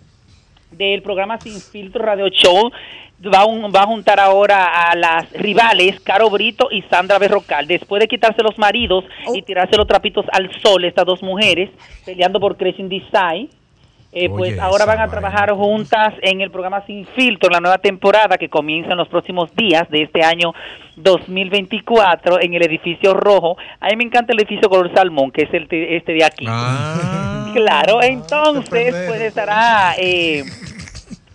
del 0.72 1.02
programa 1.02 1.40
Sin 1.40 1.60
Filtro 1.62 2.04
Radio 2.04 2.28
Show 2.30 2.72
va 3.34 3.40
a, 3.40 3.46
un- 3.46 3.72
va 3.74 3.84
a 3.84 3.88
juntar 3.88 4.20
ahora 4.20 4.90
a 4.90 4.96
las 4.96 5.32
rivales 5.32 6.00
Caro 6.02 6.30
Brito 6.30 6.68
y 6.72 6.82
Sandra 6.84 7.18
Berrocal. 7.18 7.66
Después 7.68 8.00
de 8.02 8.08
quitarse 8.08 8.44
los 8.44 8.58
maridos 8.58 9.06
y 9.34 9.42
tirarse 9.42 9.78
los 9.78 9.88
trapitos 9.88 10.26
al 10.32 10.50
sol, 10.62 10.84
estas 10.86 11.06
dos 11.06 11.24
mujeres 11.24 11.70
peleando 12.06 12.40
por 12.40 12.58
Crescent 12.58 12.90
Design. 12.90 13.50
Eh, 14.18 14.30
pues 14.30 14.54
Oye, 14.54 14.62
ahora 14.62 14.86
van 14.86 15.00
a 15.02 15.08
trabajar 15.10 15.52
juntas 15.52 16.14
en 16.22 16.40
el 16.42 16.50
programa 16.50 16.84
Sin 16.88 17.06
Filtro, 17.06 17.50
la 17.50 17.60
nueva 17.60 17.78
temporada 17.78 18.38
que 18.38 18.48
comienza 18.50 18.92
en 18.92 18.98
los 18.98 19.10
próximos 19.10 19.54
días 19.56 19.90
de 19.90 20.04
este 20.04 20.24
año 20.24 20.54
2024 20.96 22.42
en 22.42 22.54
el 22.54 22.64
edificio 22.64 23.14
rojo. 23.14 23.58
A 23.80 23.88
mí 23.88 23.96
me 23.98 24.04
encanta 24.06 24.34
el 24.34 24.40
edificio 24.40 24.70
color 24.70 24.92
salmón, 24.94 25.32
que 25.32 25.44
es 25.44 25.54
el 25.54 25.68
te- 25.68 25.96
este 25.98 26.14
de 26.14 26.24
aquí. 26.24 26.46
Claro, 27.56 28.02
entonces 28.04 28.94
pues 29.08 29.22
estará 29.22 29.94
eh, 29.98 30.44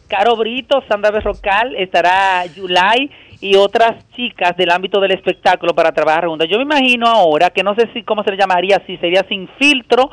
Caro 0.06 0.36
Brito, 0.36 0.82
Sandra 0.86 1.10
Berrocal, 1.10 1.74
estará 1.76 2.44
Yulai 2.44 3.10
y 3.40 3.56
otras 3.56 4.04
chicas 4.14 4.56
del 4.56 4.70
ámbito 4.70 5.00
del 5.00 5.12
espectáculo 5.12 5.74
para 5.74 5.92
trabajar 5.92 6.26
juntas. 6.26 6.48
Yo 6.50 6.58
me 6.58 6.64
imagino 6.64 7.06
ahora 7.06 7.50
que 7.50 7.62
no 7.62 7.74
sé 7.74 7.88
si 7.94 8.02
cómo 8.02 8.22
se 8.22 8.30
le 8.30 8.36
llamaría, 8.36 8.82
si 8.86 8.96
sería 8.98 9.24
sin 9.28 9.48
filtro 9.58 10.10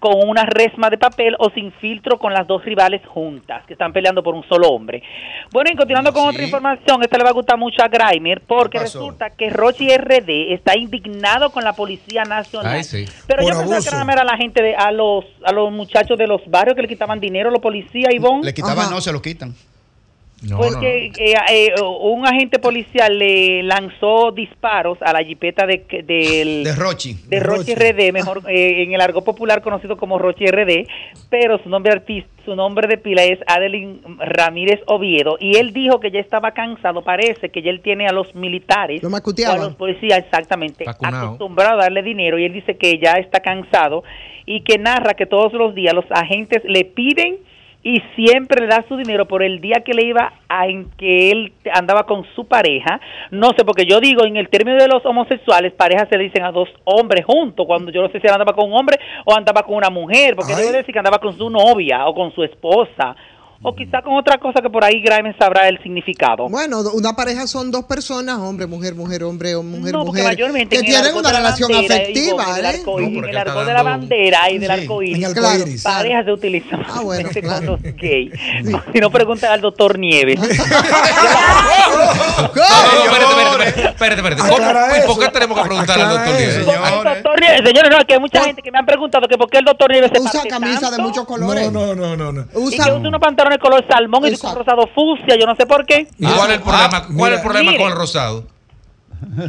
con 0.00 0.14
una 0.26 0.44
resma 0.46 0.88
de 0.88 0.96
papel 0.96 1.36
o 1.38 1.50
sin 1.50 1.70
filtro 1.72 2.18
con 2.18 2.32
las 2.32 2.46
dos 2.46 2.64
rivales 2.64 3.02
juntas 3.06 3.64
que 3.66 3.74
están 3.74 3.92
peleando 3.92 4.22
por 4.22 4.34
un 4.34 4.42
solo 4.48 4.68
hombre. 4.70 5.02
Bueno, 5.52 5.70
y 5.72 5.76
continuando 5.76 6.12
con 6.12 6.26
otra 6.26 6.42
información, 6.42 7.02
esta 7.02 7.18
le 7.18 7.24
va 7.24 7.30
a 7.30 7.34
gustar 7.34 7.58
mucho 7.58 7.82
a 7.82 7.88
Grimer 7.88 8.40
porque 8.40 8.78
resulta 8.78 9.28
que 9.28 9.50
Rochi 9.50 9.94
RD 9.94 10.54
está 10.54 10.76
indignado 10.76 11.50
con 11.50 11.64
la 11.64 11.74
Policía 11.74 12.24
Nacional. 12.24 12.76
Ay, 12.76 12.84
sí. 12.84 13.04
Pero 13.26 13.42
Por 13.42 13.52
yo 13.52 13.58
pensaba 13.58 13.74
abuso. 13.74 13.90
que 13.90 13.96
nada 13.96 14.12
era 14.12 14.22
a 14.22 14.24
la 14.24 14.36
gente, 14.38 14.62
de, 14.62 14.74
a 14.74 14.90
los 14.90 15.26
a 15.44 15.52
los 15.52 15.70
muchachos 15.70 16.16
de 16.16 16.26
los 16.26 16.40
barrios 16.46 16.76
que 16.76 16.82
le 16.82 16.88
quitaban 16.88 17.20
dinero 17.20 17.50
a 17.50 17.52
los 17.52 17.60
policías, 17.60 18.12
Ivonne. 18.14 18.42
Le 18.42 18.54
quitaban, 18.54 18.90
no, 18.90 19.02
se 19.02 19.12
lo 19.12 19.20
quitan. 19.20 19.54
Pues 20.56 20.76
que 20.76 21.06
eh, 21.06 21.34
eh, 21.50 21.74
un 21.80 22.26
agente 22.26 22.58
policial 22.58 23.18
le 23.18 23.62
lanzó 23.62 24.32
disparos 24.32 24.96
a 25.02 25.12
la 25.12 25.22
jipeta 25.22 25.66
de, 25.66 25.84
del, 26.06 26.64
De 26.64 26.74
Rochi. 26.74 27.14
de 27.28 27.40
Rochi 27.40 27.74
RD, 27.74 28.12
mejor 28.12 28.42
eh, 28.48 28.82
en 28.82 28.94
el 28.94 29.00
argot 29.02 29.24
popular 29.24 29.60
conocido 29.60 29.98
como 29.98 30.18
Rochi 30.18 30.46
RD, 30.46 30.86
pero 31.28 31.62
su 31.62 31.68
nombre 31.68 31.92
artista, 31.92 32.30
su 32.46 32.56
nombre 32.56 32.88
de 32.88 32.96
pila 32.96 33.22
es 33.24 33.38
Adeline 33.46 34.00
Ramírez 34.18 34.80
Oviedo 34.86 35.36
y 35.38 35.58
él 35.58 35.74
dijo 35.74 36.00
que 36.00 36.10
ya 36.10 36.20
estaba 36.20 36.52
cansado, 36.52 37.02
parece 37.02 37.50
que 37.50 37.60
ya 37.60 37.70
él 37.70 37.82
tiene 37.82 38.06
a 38.06 38.12
los 38.12 38.34
militares, 38.34 39.02
Lo 39.02 39.10
o 39.10 39.52
a 39.52 39.56
los 39.58 39.74
policías 39.74 40.20
exactamente, 40.20 40.84
Vacunado. 40.84 41.26
acostumbrado 41.26 41.80
a 41.80 41.82
darle 41.82 42.02
dinero 42.02 42.38
y 42.38 42.44
él 42.44 42.54
dice 42.54 42.78
que 42.78 42.98
ya 42.98 43.12
está 43.12 43.40
cansado 43.40 44.04
y 44.46 44.62
que 44.62 44.78
narra 44.78 45.14
que 45.14 45.26
todos 45.26 45.52
los 45.52 45.74
días 45.74 45.94
los 45.94 46.06
agentes 46.10 46.62
le 46.64 46.86
piden 46.86 47.38
y 47.82 48.02
siempre 48.14 48.60
le 48.60 48.66
da 48.66 48.84
su 48.88 48.96
dinero 48.96 49.26
por 49.26 49.42
el 49.42 49.60
día 49.60 49.82
que 49.84 49.94
le 49.94 50.04
iba 50.04 50.34
a 50.48 50.66
en 50.66 50.90
que 50.98 51.30
él 51.30 51.52
andaba 51.72 52.04
con 52.04 52.26
su 52.34 52.46
pareja. 52.46 53.00
No 53.30 53.52
sé, 53.56 53.64
porque 53.64 53.86
yo 53.86 54.00
digo, 54.00 54.24
en 54.24 54.36
el 54.36 54.48
término 54.50 54.76
de 54.76 54.88
los 54.88 55.04
homosexuales, 55.06 55.72
parejas 55.72 56.08
se 56.10 56.18
le 56.18 56.24
dicen 56.24 56.44
a 56.44 56.52
dos 56.52 56.68
hombres 56.84 57.24
juntos, 57.24 57.66
cuando 57.66 57.90
yo 57.90 58.02
no 58.02 58.08
sé 58.08 58.20
si 58.20 58.26
él 58.26 58.32
andaba 58.32 58.52
con 58.52 58.70
un 58.70 58.78
hombre 58.78 58.98
o 59.24 59.34
andaba 59.34 59.62
con 59.62 59.76
una 59.76 59.88
mujer, 59.88 60.36
porque 60.36 60.54
debe 60.54 60.78
decir 60.78 60.92
que 60.92 60.98
andaba 60.98 61.18
con 61.18 61.36
su 61.36 61.48
novia 61.48 62.06
o 62.06 62.14
con 62.14 62.32
su 62.34 62.42
esposa. 62.44 63.16
O 63.62 63.74
quizá 63.74 64.00
con 64.00 64.16
otra 64.16 64.38
cosa 64.38 64.62
que 64.62 64.70
por 64.70 64.82
ahí 64.82 65.02
Grimes 65.02 65.36
sabrá 65.38 65.68
el 65.68 65.76
significado. 65.82 66.48
Bueno, 66.48 66.80
una 66.94 67.14
pareja 67.14 67.46
son 67.46 67.70
dos 67.70 67.84
personas, 67.84 68.38
hombre, 68.38 68.66
mujer, 68.66 68.94
mujer, 68.94 69.22
hombre 69.22 69.54
o 69.54 69.62
mujer, 69.62 69.92
No, 69.92 70.06
mujer, 70.06 70.24
mayormente 70.24 70.76
que 70.78 70.82
tienen 70.82 71.14
una 71.14 71.30
relación 71.30 71.70
bandera, 71.70 71.94
afectiva, 71.96 72.44
en 72.52 72.56
el 72.56 72.64
¿eh? 72.64 72.68
arco- 72.82 72.98
en 73.00 73.24
el 73.28 73.36
argot 73.36 73.66
de 73.66 73.72
la 73.74 73.82
bandera 73.82 74.50
y 74.50 74.56
del 74.58 74.70
arco 74.70 75.02
iris, 75.02 75.16
en 75.26 75.36
el 75.36 75.44
arco 75.44 75.66
iris. 75.68 75.82
parejas 75.82 76.24
se 76.24 76.32
utilizan 76.32 76.82
Ah, 76.88 77.00
bueno, 77.02 77.28
con 77.34 77.42
claro. 77.42 77.66
los 77.72 77.82
gays. 77.96 78.32
Si 78.94 78.98
no, 78.98 79.10
pregunta 79.10 79.52
al 79.52 79.60
doctor 79.60 79.98
Nieves. 79.98 80.40
Espérate, 82.50 83.80
espérate, 83.90 84.20
espérate. 84.20 84.42
¿Cómo? 84.42 84.54
Aclara 84.56 84.98
¿Y 84.98 85.06
por 85.06 85.18
qué 85.18 85.24
eso. 85.24 85.32
tenemos 85.32 85.58
que 85.58 85.64
preguntarle 85.68 86.04
al 86.04 86.10
doctor 86.10 87.40
Nieves? 87.40 87.64
Señores, 87.66 87.90
no, 87.98 88.04
que 88.06 88.14
hay 88.14 88.20
mucha 88.20 88.42
gente 88.44 88.62
que 88.62 88.70
me 88.70 88.78
han 88.78 88.86
preguntado 88.86 89.28
que 89.28 89.36
por 89.36 89.50
qué 89.50 89.58
el 89.58 89.64
doctor 89.64 89.90
Nieves 89.90 90.10
se 90.14 90.20
Usa 90.20 90.42
camisa 90.48 90.90
de 90.90 90.98
muchos 90.98 91.24
colores. 91.26 91.70
No, 91.70 91.94
no, 91.94 92.16
no, 92.16 92.32
no. 92.32 92.44
Usa 92.54 92.94
unos 92.94 93.20
pantalones 93.20 93.49
color 93.58 93.84
salmón 93.90 94.26
y 94.26 94.36
con 94.36 94.54
rosado 94.54 94.88
fucsia, 94.94 95.36
yo 95.38 95.46
no 95.46 95.56
sé 95.56 95.66
por 95.66 95.84
qué. 95.86 96.06
¿Y 96.18 96.26
cuál 96.26 96.50
es 96.50 96.56
el 96.58 96.62
problema, 96.62 97.06
cuál 97.16 97.32
es 97.32 97.38
el 97.38 97.44
problema 97.44 97.70
Mire. 97.72 97.82
con 97.82 97.92
el 97.92 97.98
rosado? 97.98 98.44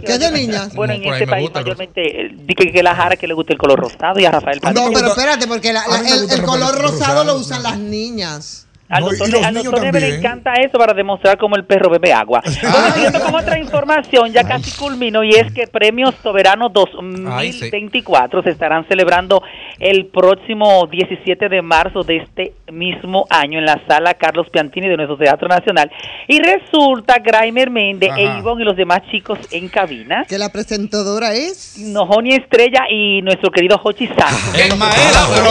¿Qué 0.06 0.14
es 0.14 0.20
de 0.20 0.32
niñas? 0.32 0.74
Bueno, 0.76 0.94
No, 0.96 1.00
en 1.04 1.14
este 1.14 1.28
país 1.28 1.48
el 1.48 1.54
mayormente 1.54 2.02
eh, 2.26 2.30
di 2.34 2.54
que, 2.56 2.72
que 2.74 2.84
la 2.84 2.94
Jara 2.94 3.16
que 3.16 3.26
le 3.26 3.34
gusta 3.34 3.54
el 3.54 3.60
color 3.60 3.80
rosado 3.80 4.20
y 4.20 4.26
a 4.26 4.32
Rafael 4.32 4.60
Padilla. 4.60 4.86
No, 4.86 4.92
pero 4.94 5.08
espérate, 5.08 5.48
porque 5.48 5.72
la- 5.72 5.86
el, 5.86 6.06
el 6.24 6.32
el 6.32 6.42
color 6.44 6.74
rosado, 6.76 6.92
rosado 6.92 7.24
lo 7.24 7.36
usan 7.36 7.64
las 7.64 7.78
niñas. 7.78 8.68
Al 8.92 9.04
No, 9.04 9.10
doctor, 9.10 9.54
doctor 9.54 9.82
Nieves 9.82 10.02
le 10.02 10.16
encanta 10.18 10.54
eso 10.56 10.78
para 10.78 10.94
demostrar 10.94 11.38
cómo 11.38 11.56
el 11.56 11.64
perro 11.64 11.90
bebe 11.90 12.12
agua. 12.12 12.42
Bueno, 12.62 12.94
siguiendo 12.94 13.20
con 13.20 13.36
otra 13.36 13.58
información, 13.58 14.32
ya 14.32 14.44
casi 14.44 14.72
culmino, 14.78 15.24
y 15.24 15.32
es 15.32 15.52
que 15.52 15.68
Premios 15.68 16.14
Soberano 16.22 16.70
2024 16.70 18.44
se 18.44 18.50
estarán 18.50 18.88
celebrando 18.88 19.42
el 19.80 20.06
próximo 20.08 20.88
17 20.88 21.50
de 21.50 21.62
marzo 21.62 22.04
de 22.04 22.18
este 22.18 22.54
mismo 22.72 23.26
año 23.30 23.60
en 23.60 23.66
la 23.66 23.82
sala 23.88 24.14
Carlos 24.14 24.48
Piantini 24.52 24.88
de 24.88 24.96
nuestro 24.96 25.18
Teatro 25.18 25.48
Nacional. 25.48 25.92
Y 26.28 26.40
resulta, 26.40 27.16
Graimer 27.20 27.70
Méndez 27.70 28.12
e. 28.16 28.24
Ivonne 28.40 28.64
y 28.64 28.66
los 28.66 28.78
demás 28.78 29.02
chicos 29.12 29.40
en 29.52 29.68
cabina. 29.70 30.26
Que 30.28 30.38
la 30.38 30.50
presentadora 30.50 31.34
es. 31.34 31.78
Nojoni 31.80 32.36
Estrella 32.36 32.84
y 32.90 33.22
nuestro 33.22 33.52
querido 33.52 33.80
Hochi 33.84 34.08
Santos. 34.08 34.60
El 34.60 34.78
maestro. 34.78 35.42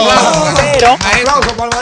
Pero 0.73 0.95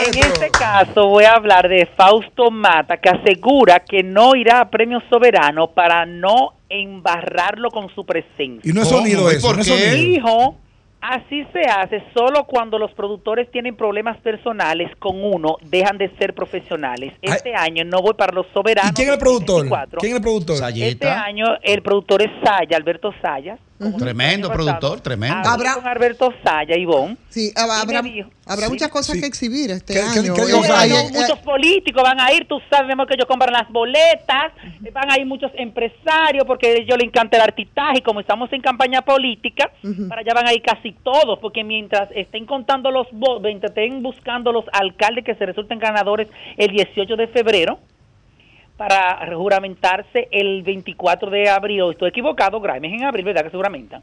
en 0.06 0.18
este 0.18 0.50
caso 0.50 1.08
voy 1.08 1.24
a 1.24 1.34
hablar 1.34 1.49
de 1.50 1.88
Fausto 1.98 2.52
Mata, 2.52 2.98
que 2.98 3.10
asegura 3.10 3.80
que 3.80 4.04
no 4.04 4.36
irá 4.36 4.62
a 4.62 4.70
Premio 4.70 5.02
Soberano 5.10 5.72
para 5.72 6.06
no 6.06 6.54
embarrarlo 6.70 7.72
con 7.72 7.94
su 7.96 8.06
presencia. 8.06 8.62
Y 8.64 8.72
no 8.72 8.84
es 8.84 8.90
sonido 8.90 9.32
¿Y 9.32 9.36
eso. 9.36 9.54
no. 9.56 9.64
Dijo, 9.64 10.56
así 11.02 11.44
se 11.52 11.62
hace 11.62 12.04
solo 12.14 12.44
cuando 12.44 12.78
los 12.78 12.92
productores 12.94 13.50
tienen 13.50 13.76
problemas 13.76 14.18
personales 14.18 14.96
con 15.00 15.24
uno, 15.24 15.58
dejan 15.64 15.98
de 15.98 16.16
ser 16.20 16.36
profesionales. 16.36 17.14
Este 17.24 17.56
año 17.56 17.84
no 17.84 18.02
voy 18.02 18.14
para 18.14 18.32
los 18.32 18.46
soberanos. 18.54 18.92
¿Y 18.92 18.94
quién 18.94 19.08
es 19.08 19.14
el 19.16 19.20
productor? 19.20 19.68
2024. 19.68 20.00
¿Quién 20.00 20.12
es 20.12 20.18
el 20.18 20.22
productor? 20.22 20.56
Este 20.56 20.66
Sayeta. 20.66 21.24
año 21.24 21.46
el 21.64 21.82
productor 21.82 22.22
es 22.22 22.30
Saya, 22.44 22.78
Alberto 22.78 23.12
Saya. 23.22 23.58
Como 23.80 23.98
Tremendo 23.98 24.52
productor, 24.52 25.00
tremendo. 25.00 25.38
Hablé 25.38 25.70
Habrá- 25.70 25.74
con 25.76 25.88
Alberto 25.88 26.34
Saya, 26.44 26.76
Ivonne. 26.78 27.16
Sí, 27.30 27.52
habrá, 27.56 28.02
dijo- 28.02 28.30
habrá 28.46 28.66
sí, 28.66 28.72
muchas 28.72 28.90
cosas 28.90 29.16
sí. 29.16 29.22
que 29.22 29.28
exhibir 29.28 29.72
este 29.72 29.94
¿Qué- 29.94 30.00
qué- 30.14 30.20
año. 30.20 30.34
qué 30.36 31.14
muchos 31.14 31.40
políticos 31.40 32.04
van 32.04 32.20
a 32.20 32.34
ir, 32.34 32.46
tú 32.48 32.60
sabes 32.70 32.94
que 33.08 33.14
ellos 33.14 33.26
compran 33.26 33.54
las 33.54 33.70
boletas, 33.70 34.52
van 34.92 35.12
a 35.12 35.18
ir 35.18 35.26
muchos 35.26 35.52
empresarios 35.56 36.44
porque 36.46 36.68
a 36.68 36.72
ellos 36.74 36.98
les 36.98 37.08
encanta 37.08 37.38
el 37.38 37.44
artitaje 37.44 38.00
y 38.00 38.02
como 38.02 38.20
estamos 38.20 38.52
en 38.52 38.62
campaña 38.62 39.02
política, 39.02 39.72
para 40.10 40.22
allá 40.22 40.34
van 40.34 40.48
a 40.48 40.54
ir 40.54 40.62
casi 40.62 40.92
todos, 40.92 41.40
porque 41.40 41.64
mientras 41.64 42.10
estén 42.14 42.46
contando 42.46 42.92
los 42.92 43.08
votos, 43.14 43.44
mientras 43.44 43.70
estén 43.72 44.04
buscando 44.04 44.52
los 44.52 44.66
alcaldes 44.74 45.24
que 45.24 45.36
se 45.36 45.46
resulten 45.46 45.80
ganadores 45.80 46.28
el 46.58 46.72
18 46.72 47.16
de 47.16 47.28
febrero, 47.28 47.80
para 48.80 49.30
juramentarse 49.36 50.30
el 50.32 50.64
24 50.64 51.30
de 51.30 51.50
abril, 51.50 51.84
estoy 51.92 52.08
equivocado, 52.10 52.62
Grimes 52.62 52.94
en 52.94 53.04
abril, 53.04 53.26
¿verdad 53.26 53.44
que 53.44 53.50
seguramente? 53.50 53.98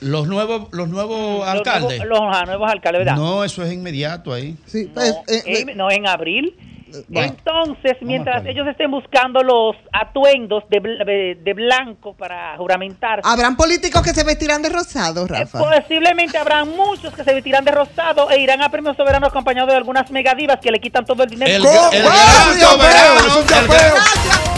Los 0.00 0.28
nuevos, 0.28 0.68
los 0.70 0.88
nuevos 0.88 1.40
Los 1.40 1.48
alcaldes. 1.48 1.98
nuevos- 1.98 2.06
Los, 2.06 2.20
ah, 2.36 2.44
nuevos 2.46 2.70
alcaldes, 2.70 3.00
¿verdad? 3.00 3.16
No, 3.16 3.42
eso 3.42 3.64
es 3.64 3.72
inmediato 3.72 4.32
ahí. 4.32 4.56
sí, 4.64 4.84
No, 4.86 4.92
pues, 4.94 5.10
eh, 5.26 5.42
en- 5.44 5.68
eh, 5.70 5.74
no, 5.74 5.90
en 5.90 6.06
abril. 6.06 6.56
Bueno. 7.08 7.28
Entonces, 7.36 7.96
mientras 8.00 8.44
ellos 8.46 8.66
estén 8.66 8.90
buscando 8.90 9.42
los 9.42 9.76
atuendos 9.92 10.64
de, 10.68 10.80
de- 10.80 11.38
de 11.42 11.54
blanco 11.54 12.14
para 12.14 12.56
juramentarse, 12.56 13.22
Habrán 13.28 13.56
políticos 13.56 14.02
que 14.02 14.14
se 14.14 14.24
vestirán 14.24 14.62
de 14.62 14.68
rosado, 14.68 15.24
eh, 15.24 15.28
Rafa. 15.28 15.58
posiblemente 15.58 16.38
habrán 16.38 16.68
muchos 16.76 17.14
que 17.14 17.24
se 17.24 17.34
vestirán 17.34 17.64
de 17.64 17.70
rosado 17.72 18.30
e 18.30 18.40
irán 18.40 18.62
a 18.62 18.68
premios 18.70 18.96
soberanos 18.96 19.28
acompañados 19.30 19.70
de 19.70 19.76
algunas 19.76 20.10
megadivas 20.10 20.58
que 20.60 20.70
le 20.70 20.80
quitan 20.80 21.04
todo 21.04 21.22
el 21.24 21.30
dinero. 21.30 21.52
El, 21.52 21.96
el 21.98 22.06
¡Ah, 22.06 22.52
gran 22.52 22.60
soberano, 22.60 24.51